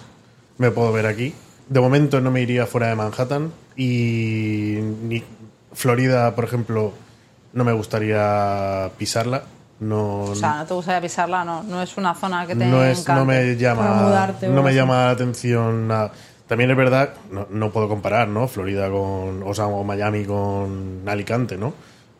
me 0.58 0.72
puedo 0.72 0.92
ver 0.92 1.06
aquí. 1.06 1.34
De 1.70 1.80
momento 1.80 2.20
no 2.22 2.32
me 2.32 2.42
iría 2.42 2.66
fuera 2.66 2.88
de 2.88 2.96
Manhattan 2.96 3.52
y 3.76 4.80
ni 5.04 5.24
Florida, 5.74 6.34
por 6.36 6.44
ejemplo, 6.46 6.94
no 7.54 7.64
me 7.64 7.72
gustaría 7.74 8.90
pisarla. 8.98 9.44
No, 9.80 10.22
O 10.22 10.36
sea, 10.36 10.58
no 10.58 10.66
te 10.68 10.74
gustaría 10.76 11.02
pisarla, 11.02 11.44
no, 11.44 11.64
no 11.64 11.82
es 11.82 11.98
una 11.98 12.14
zona 12.14 12.46
que 12.46 12.56
te 12.56 12.66
no, 12.66 12.84
es, 12.84 13.08
no 13.08 13.26
me 13.26 13.56
llama, 13.56 13.82
Para 13.82 13.94
mudarte 13.96 14.48
o 14.48 14.54
no 14.54 14.62
me 14.62 14.76
llama 14.76 15.06
la 15.06 15.10
atención 15.10 15.88
nada. 15.88 16.12
También 16.48 16.70
es 16.70 16.78
verdad, 16.78 17.14
no, 17.32 17.48
no 17.50 17.72
puedo 17.72 17.88
comparar, 17.88 18.28
¿no? 18.28 18.48
Florida 18.48 18.92
con, 18.92 19.42
o 19.44 19.54
sea, 19.56 19.66
o 19.68 19.84
Miami 19.84 20.26
con 20.26 21.02
Alicante, 21.08 21.58
¿no? 21.58 21.74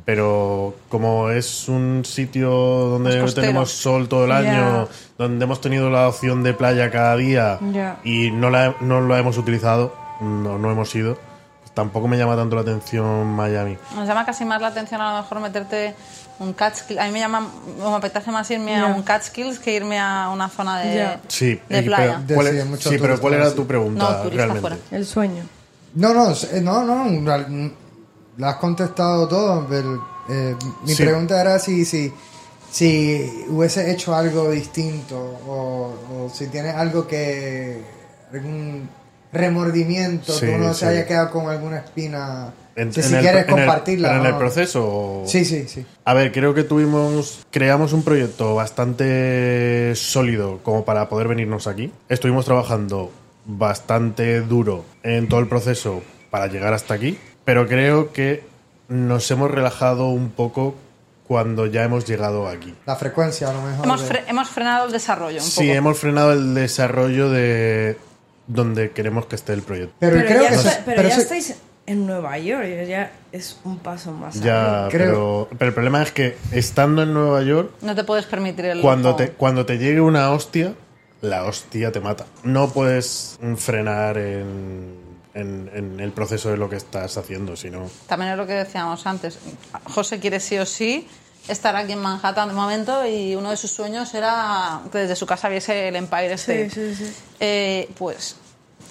Pero 0.06 0.74
como 0.90 1.30
es 1.30 1.70
un 1.70 2.04
sitio 2.04 2.50
donde 2.50 3.22
tenemos 3.34 3.72
sol 3.72 4.08
todo 4.10 4.26
el 4.26 4.32
año, 4.32 4.88
donde 5.18 5.46
hemos 5.46 5.62
tenido 5.62 5.92
la 5.92 6.08
opción 6.08 6.42
de 6.42 6.54
playa 6.54 6.90
cada 6.90 7.16
día 7.16 7.60
y 8.04 8.32
no, 8.32 8.50
la, 8.50 8.76
no 8.82 9.02
lo 9.02 9.16
hemos 9.16 9.38
utilizado, 9.38 9.94
no, 10.20 10.58
no 10.58 10.72
hemos 10.72 10.96
ido, 10.96 11.18
tampoco 11.74 12.08
me 12.08 12.18
llama 12.18 12.36
tanto 12.36 12.56
la 12.56 12.62
atención 12.64 13.28
Miami. 13.36 13.78
Nos 13.96 14.08
llama 14.08 14.26
casi 14.26 14.46
más 14.46 14.62
la 14.62 14.68
atención 14.68 15.00
a 15.02 15.12
lo 15.16 15.22
mejor 15.22 15.40
meterte 15.40 15.96
un 16.40 16.54
Catskill. 16.54 17.00
A 17.00 17.06
mí 17.06 17.12
me 17.12 17.20
llama, 17.20 17.48
o 17.82 17.90
me 17.92 17.96
apetece 17.98 18.32
más 18.32 18.50
irme 18.52 18.78
a 18.78 18.88
un 18.88 19.04
Catskills 19.04 19.60
que 19.60 19.74
irme 19.76 20.00
a 20.00 20.30
una 20.34 20.50
zona 20.50 20.80
de, 20.80 20.96
Ya. 20.96 21.22
Sí, 21.28 21.60
de 21.70 21.84
playa. 21.84 22.22
pero, 22.26 22.36
¿cuál, 22.42 22.48
Sí, 22.54 22.58
es- 22.58 22.66
mucho 22.66 22.90
sí, 22.90 22.98
pero 23.00 23.20
¿cuál 23.22 23.34
era 23.36 23.54
tu 23.54 23.66
pregunta 23.68 24.04
No, 24.04 24.18
turista 24.24 24.36
realmente? 24.48 24.62
fuera. 24.62 24.78
El 24.92 25.06
sueño. 25.06 25.44
No, 25.94 26.14
no, 26.14 26.32
eh, 26.32 26.62
no, 26.62 26.84
no, 26.84 27.72
lo 28.38 28.48
has 28.48 28.56
contestado 28.56 29.28
todo. 29.28 29.68
pero, 29.70 30.04
eh, 30.30 30.56
mi 30.84 30.96
Sí. 30.96 31.04
pregunta 31.04 31.40
era 31.40 31.60
si, 31.60 31.86
si, 31.86 32.12
si 32.72 33.46
hubiese 33.50 33.92
hecho 33.92 34.16
algo 34.16 34.50
distinto 34.50 35.18
o, 35.20 35.94
o 36.26 36.30
si 36.34 36.48
tienes 36.48 36.76
algo 36.76 37.06
que. 37.08 37.84
algún 38.34 38.90
remordimiento, 39.34 40.34
Sí, 40.34 40.46
que 40.48 40.56
uno 40.56 40.74
sí. 40.74 40.82
se 40.82 40.86
haya 40.88 41.06
quedado 41.08 41.32
con 41.32 41.50
alguna 41.50 41.78
espina. 41.78 42.54
En- 42.76 42.94
si 42.94 43.02
en 43.02 43.06
si 43.06 43.16
el- 43.16 43.22
quieres 43.22 43.44
en 43.44 43.50
el- 43.50 43.56
compartirla. 43.56 44.08
pero 44.10 44.22
en 44.22 44.26
el 44.28 44.36
proceso. 44.38 44.84
o- 44.88 45.24
Sí, 45.28 45.44
sí, 45.46 45.68
sí. 45.68 45.86
A 46.06 46.14
ver, 46.14 46.32
creo 46.32 46.54
que 46.54 46.64
tuvimos, 46.64 47.46
creamos 47.52 47.92
un 47.94 48.04
proyecto 48.04 48.56
bastante 48.56 49.94
sólido 49.96 50.60
como 50.64 50.86
para 50.86 51.10
poder 51.10 51.28
venirnos 51.28 51.68
aquí. 51.68 51.92
Estuvimos 52.10 52.46
trabajando 52.46 53.12
bastante 53.46 54.42
duro 54.42 54.86
en 55.04 55.28
todo 55.28 55.40
el 55.40 55.48
proceso 55.48 56.02
para 56.30 56.48
llegar 56.48 56.74
hasta 56.74 56.94
aquí, 56.94 57.18
pero 57.44 57.68
creo 57.68 58.14
que 58.14 58.44
nos 58.88 59.30
hemos 59.32 59.52
relajado 59.52 60.08
un 60.10 60.30
poco 60.32 60.76
cuando 61.28 61.66
ya 61.66 61.84
hemos 61.84 62.06
llegado 62.06 62.48
aquí. 62.48 62.74
La 62.86 62.96
frecuencia, 62.96 63.50
a 63.50 63.54
lo 63.54 63.62
mejor. 63.62 63.86
Hemos, 63.86 64.02
de- 64.08 64.16
fre- 64.16 64.24
hemos 64.28 64.50
frenado 64.50 64.86
el 64.86 64.92
desarrollo 64.92 65.38
un 65.38 65.44
Sí, 65.48 65.62
poco. 65.68 65.78
hemos 65.78 65.98
frenado 66.00 66.34
el 66.34 66.54
desarrollo 66.54 67.30
de 67.30 67.98
donde 68.54 68.92
queremos 68.92 69.26
que 69.26 69.36
esté 69.36 69.54
el 69.54 69.62
proyecto. 69.62 69.94
Pero, 70.00 70.18
creo 70.26 70.44
ya, 70.44 70.50
que. 70.50 70.56
está- 70.56 70.70
eso- 70.72 70.82
pero 70.86 70.96
pero 70.98 71.08
ya 71.10 71.14
eso- 71.16 71.22
estáis 71.22 71.56
en 71.88 72.06
Nueva 72.06 72.38
York, 72.38 72.66
ya 72.88 73.12
es 73.32 73.58
un 73.64 73.80
paso 73.80 74.12
más 74.12 74.36
Ya. 74.40 74.88
Creo- 74.92 75.48
pero, 75.50 75.58
pero 75.58 75.70
el 75.70 75.74
problema 75.74 76.04
es 76.04 76.12
que 76.12 76.38
estando 76.52 77.04
en 77.04 77.14
Nueva 77.14 77.42
York, 77.44 77.72
No 77.82 77.96
te 77.96 78.04
puedes 78.04 78.26
permitir 78.26 78.66
el 78.66 78.82
cuando 78.82 79.16
te, 79.16 79.30
cuando 79.32 79.66
te 79.66 79.78
llegue 79.78 80.00
una 80.02 80.32
hostia, 80.32 80.74
la 81.22 81.46
hostia 81.46 81.92
te 81.92 82.00
mata. 82.00 82.26
No 82.44 82.70
puedes 82.72 83.40
frenar 83.58 84.18
en, 84.18 84.96
en- 85.34 85.70
en 85.74 86.00
el 86.00 86.12
proceso 86.12 86.50
de 86.50 86.58
lo 86.58 86.70
que 86.70 86.76
estás 86.78 87.18
haciendo, 87.18 87.56
sino... 87.56 87.90
También 88.08 88.32
es 88.32 88.38
lo 88.38 88.46
que 88.48 88.54
decíamos 88.54 89.06
antes. 89.08 89.40
José 89.86 90.20
quiere 90.20 90.40
sí 90.40 90.58
o 90.58 90.66
sí 90.66 91.08
estar 91.48 91.76
aquí 91.76 91.94
en 91.94 92.00
Manhattan 92.00 92.48
de 92.50 92.54
momento 92.54 93.06
y 93.08 93.36
uno 93.36 93.50
de 93.50 93.58
sus 93.58 93.72
sueños 93.72 94.14
era 94.14 94.82
que 94.92 95.00
desde 95.00 95.16
su 95.16 95.26
casa 95.26 95.50
viese 95.50 95.88
el 95.88 95.96
Empire 95.96 96.34
State. 96.34 96.70
Sí, 96.70 96.96
sí, 96.96 97.06
sí. 97.06 97.14
Eh, 97.40 97.90
pues 97.98 98.36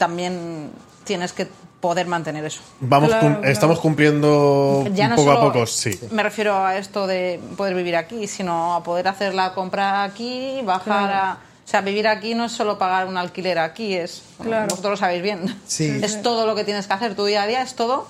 también 0.00 0.70
tienes 1.04 1.32
que 1.32 1.46
poder 1.80 2.06
mantener 2.06 2.44
eso. 2.44 2.60
Vamos 2.80 3.08
Claro, 3.10 3.22
cum- 3.26 3.34
claro. 3.36 3.48
Estamos 3.52 3.78
cumpliendo 3.80 4.84
Ya 4.92 5.08
no 5.08 5.16
poco 5.16 5.30
a 5.32 5.40
poco, 5.40 5.66
sí. 5.66 5.98
Me 6.10 6.22
refiero 6.22 6.56
a 6.64 6.76
esto 6.76 7.06
de 7.06 7.38
poder 7.56 7.74
vivir 7.74 7.96
aquí, 7.96 8.26
sino 8.26 8.74
a 8.74 8.82
poder 8.82 9.06
hacer 9.08 9.34
la 9.34 9.54
compra 9.54 10.02
aquí, 10.04 10.60
bajar 10.64 10.82
Claro. 11.08 11.14
a... 11.14 11.38
O 11.64 11.68
sea, 11.70 11.82
vivir 11.82 12.08
aquí 12.08 12.34
no 12.34 12.46
es 12.46 12.52
solo 12.52 12.78
pagar 12.78 13.06
un 13.06 13.16
alquiler 13.16 13.58
aquí, 13.60 13.94
es... 13.94 14.22
Claro. 14.42 14.66
Vosotros 14.68 14.90
lo 14.92 14.96
sabéis 14.96 15.22
bien. 15.22 15.56
Sí. 15.66 16.00
Es 16.02 16.20
todo 16.22 16.44
lo 16.46 16.54
que 16.56 16.64
tienes 16.64 16.86
que 16.86 16.92
hacer. 16.92 17.14
Tu 17.14 17.24
día 17.26 17.42
a 17.44 17.46
día 17.46 17.62
es 17.62 17.74
todo 17.76 18.08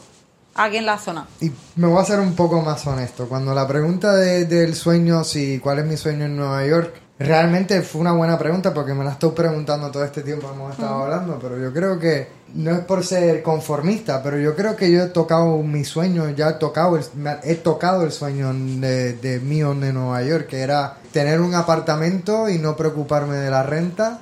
aquí 0.55 0.79
en 0.79 0.87
la 0.87 0.97
zona. 0.99 1.27
Y 1.41 1.51
me 1.77 1.87
voy 1.87 2.01
a 2.01 2.05
ser 2.05 2.21
un 2.21 2.35
poco 2.35 2.63
más 2.63 2.87
honesto. 2.87 3.29
Cuando 3.29 3.53
la 3.55 3.67
pregunta 3.69 4.15
de- 4.15 4.47
del 4.47 4.75
sueño, 4.75 5.23
si 5.25 5.59
cuál 5.59 5.81
es 5.81 5.85
mi 5.85 5.97
sueño 5.97 6.25
en 6.25 6.37
Nueva 6.37 6.65
York, 6.67 6.95
realmente 7.21 7.83
fue 7.83 8.01
una 8.01 8.13
buena 8.13 8.39
pregunta 8.39 8.73
porque 8.73 8.95
me 8.95 9.05
la 9.05 9.13
estoy 9.13 9.33
preguntando 9.33 9.91
todo 9.91 10.03
este 10.05 10.23
tiempo 10.23 10.49
que 10.49 10.55
hemos 10.55 10.73
estado 10.73 11.05
hablando, 11.05 11.39
pero 11.41 11.59
yo 11.59 11.71
creo 11.71 11.99
que 11.99 12.29
no 12.55 12.71
es 12.73 12.81
por 12.81 13.05
ser 13.05 13.43
conformista, 13.43 14.23
pero 14.23 14.39
yo 14.39 14.57
creo 14.57 14.75
que 14.75 14.91
yo 14.91 15.03
he 15.03 15.09
tocado 15.09 15.59
mi 15.59 15.85
sueño, 15.85 16.31
ya 16.31 16.49
he 16.49 16.53
tocado 16.55 16.97
el, 16.97 17.05
he 17.45 17.57
tocado 17.57 18.05
el 18.05 18.13
sueño 18.13 18.53
de, 18.55 19.13
de 19.13 19.39
mío 19.39 19.75
de 19.75 19.93
Nueva 19.93 20.23
York, 20.23 20.47
que 20.47 20.61
era 20.61 20.97
tener 21.13 21.43
un 21.43 21.55
apartamento 21.55 22.49
y 22.49 22.59
no 22.59 22.75
preocuparme 22.75 23.37
de 23.37 23.51
la 23.51 23.63
renta. 23.65 24.21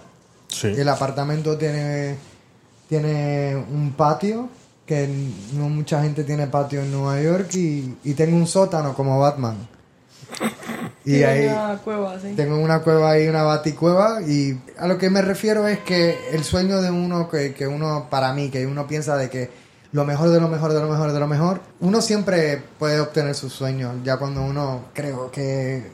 Sí. 0.49 0.75
El 0.77 0.89
apartamento 0.89 1.57
tiene, 1.57 2.17
tiene 2.89 3.55
un 3.57 3.93
patio, 3.97 4.49
que 4.85 5.09
no 5.53 5.69
mucha 5.69 6.03
gente 6.03 6.25
tiene 6.25 6.49
patio 6.49 6.81
en 6.81 6.91
Nueva 6.91 7.23
York, 7.23 7.55
y, 7.55 7.97
y 8.03 8.15
tengo 8.15 8.37
un 8.37 8.49
sótano 8.49 8.93
como 8.95 9.21
Batman. 9.21 9.57
Y 11.13 11.23
ahí 11.23 11.47
una 11.47 11.79
cueva, 11.79 12.21
sí. 12.21 12.35
tengo 12.37 12.59
una 12.59 12.81
cueva 12.81 13.11
ahí, 13.13 13.29
una 13.29 13.43
baticueva, 13.43 14.21
y 14.23 14.59
a 14.79 14.87
lo 14.87 14.99
que 14.99 15.11
me 15.11 15.23
refiero 15.23 15.67
es 15.67 15.79
que 15.81 16.19
el 16.33 16.45
sueño 16.45 16.81
de 16.83 16.91
uno, 16.91 17.29
que, 17.31 17.55
que 17.55 17.67
uno, 17.67 18.07
para 18.11 18.33
mí, 18.33 18.51
que 18.51 18.67
uno 18.67 18.87
piensa 18.87 19.17
de 19.17 19.31
que 19.31 19.51
lo 19.93 20.05
mejor 20.05 20.29
de 20.29 20.39
lo 20.41 20.49
mejor 20.49 20.73
de 20.75 20.81
lo 20.81 20.89
mejor 20.89 21.13
de 21.13 21.21
lo 21.21 21.27
mejor, 21.27 21.61
uno 21.81 22.01
siempre 22.03 22.63
puede 22.79 23.01
obtener 23.01 23.35
sus 23.35 23.53
sueños, 23.53 23.95
ya 24.05 24.17
cuando 24.19 24.43
uno 24.43 24.87
creo 24.93 25.31
que 25.31 25.91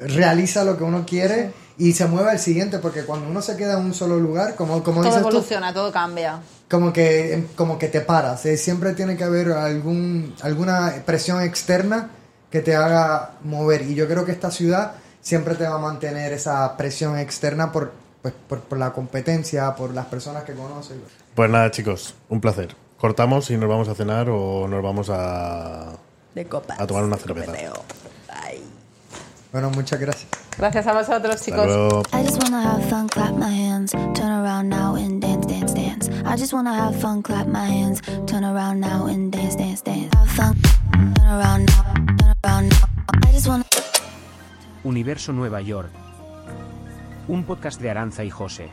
realiza 0.00 0.64
lo 0.64 0.76
que 0.76 0.84
uno 0.84 1.04
quiere 1.06 1.52
y 1.78 1.92
se 1.92 2.06
mueve 2.06 2.30
al 2.30 2.38
siguiente, 2.38 2.78
porque 2.78 3.02
cuando 3.02 3.28
uno 3.28 3.42
se 3.42 3.56
queda 3.56 3.78
en 3.78 3.84
un 3.84 3.94
solo 3.94 4.18
lugar, 4.18 4.54
como, 4.54 4.82
como 4.82 5.02
Todo 5.02 5.10
dices 5.10 5.22
tú, 5.22 5.28
evoluciona, 5.28 5.74
todo 5.74 5.92
cambia. 5.92 6.40
como 6.70 6.92
que, 6.92 7.44
como 7.56 7.78
que 7.78 7.88
te 7.88 8.00
paras. 8.00 8.46
eh, 8.46 8.56
Siempre 8.56 8.94
tiene 8.94 9.16
que 9.18 9.24
haber 9.24 9.52
algún, 9.52 10.34
alguna 10.42 10.94
presión 11.04 11.42
externa 11.42 12.08
que 12.50 12.60
te 12.60 12.74
haga 12.74 13.32
mover. 13.42 13.82
Y 13.82 13.94
yo 13.94 14.06
creo 14.06 14.24
que 14.24 14.32
esta 14.32 14.50
ciudad 14.50 14.92
siempre 15.20 15.54
te 15.54 15.66
va 15.66 15.76
a 15.76 15.78
mantener 15.78 16.32
esa 16.32 16.76
presión 16.76 17.18
externa 17.18 17.72
por, 17.72 17.92
pues, 18.22 18.34
por, 18.48 18.60
por 18.60 18.78
la 18.78 18.92
competencia, 18.92 19.74
por 19.74 19.92
las 19.92 20.06
personas 20.06 20.44
que 20.44 20.54
conoces. 20.54 20.98
Pues 21.34 21.50
nada, 21.50 21.70
chicos, 21.70 22.14
un 22.28 22.40
placer. 22.40 22.74
Cortamos 22.98 23.50
y 23.50 23.56
nos 23.56 23.68
vamos 23.68 23.88
a 23.88 23.94
cenar 23.94 24.30
o 24.30 24.66
nos 24.68 24.82
vamos 24.82 25.10
a... 25.10 25.92
De 26.34 26.46
copas. 26.46 26.80
A 26.80 26.86
tomar 26.86 27.04
una 27.04 27.16
cerveza. 27.16 27.52
Bueno, 29.52 29.70
muchas 29.70 29.98
gracias. 29.98 30.28
Gracias 30.58 30.86
a 30.86 30.92
vosotros, 30.92 31.40
chicos. 31.42 31.66
I 32.12 32.22
just 32.22 32.42
wanna 32.42 32.62
have 32.62 32.84
fun, 32.90 33.08
clap 33.08 33.34
my 33.34 33.48
hands, 33.48 33.92
turn 33.92 34.30
around 34.30 34.68
now 34.68 34.96
and 34.96 35.20
dance, 35.20 35.46
dance, 35.46 35.72
dance. 35.72 36.10
I 36.26 36.36
just 36.36 36.52
wanna 36.52 36.74
have 36.74 36.94
fun, 37.00 37.22
clap 37.22 37.46
my 37.46 37.66
hands, 37.66 38.02
turn 38.26 38.44
around 38.44 38.80
now 38.80 39.06
and 39.06 39.32
dance, 39.32 39.56
dance, 39.56 39.82
dance. 39.82 40.14
Have 40.14 40.28
fun, 40.30 40.56
Universo 44.84 45.32
Nueva 45.32 45.60
York. 45.60 45.90
Un 47.28 47.44
podcast 47.44 47.80
de 47.80 47.90
Aranza 47.90 48.24
y 48.24 48.30
José. 48.30 48.70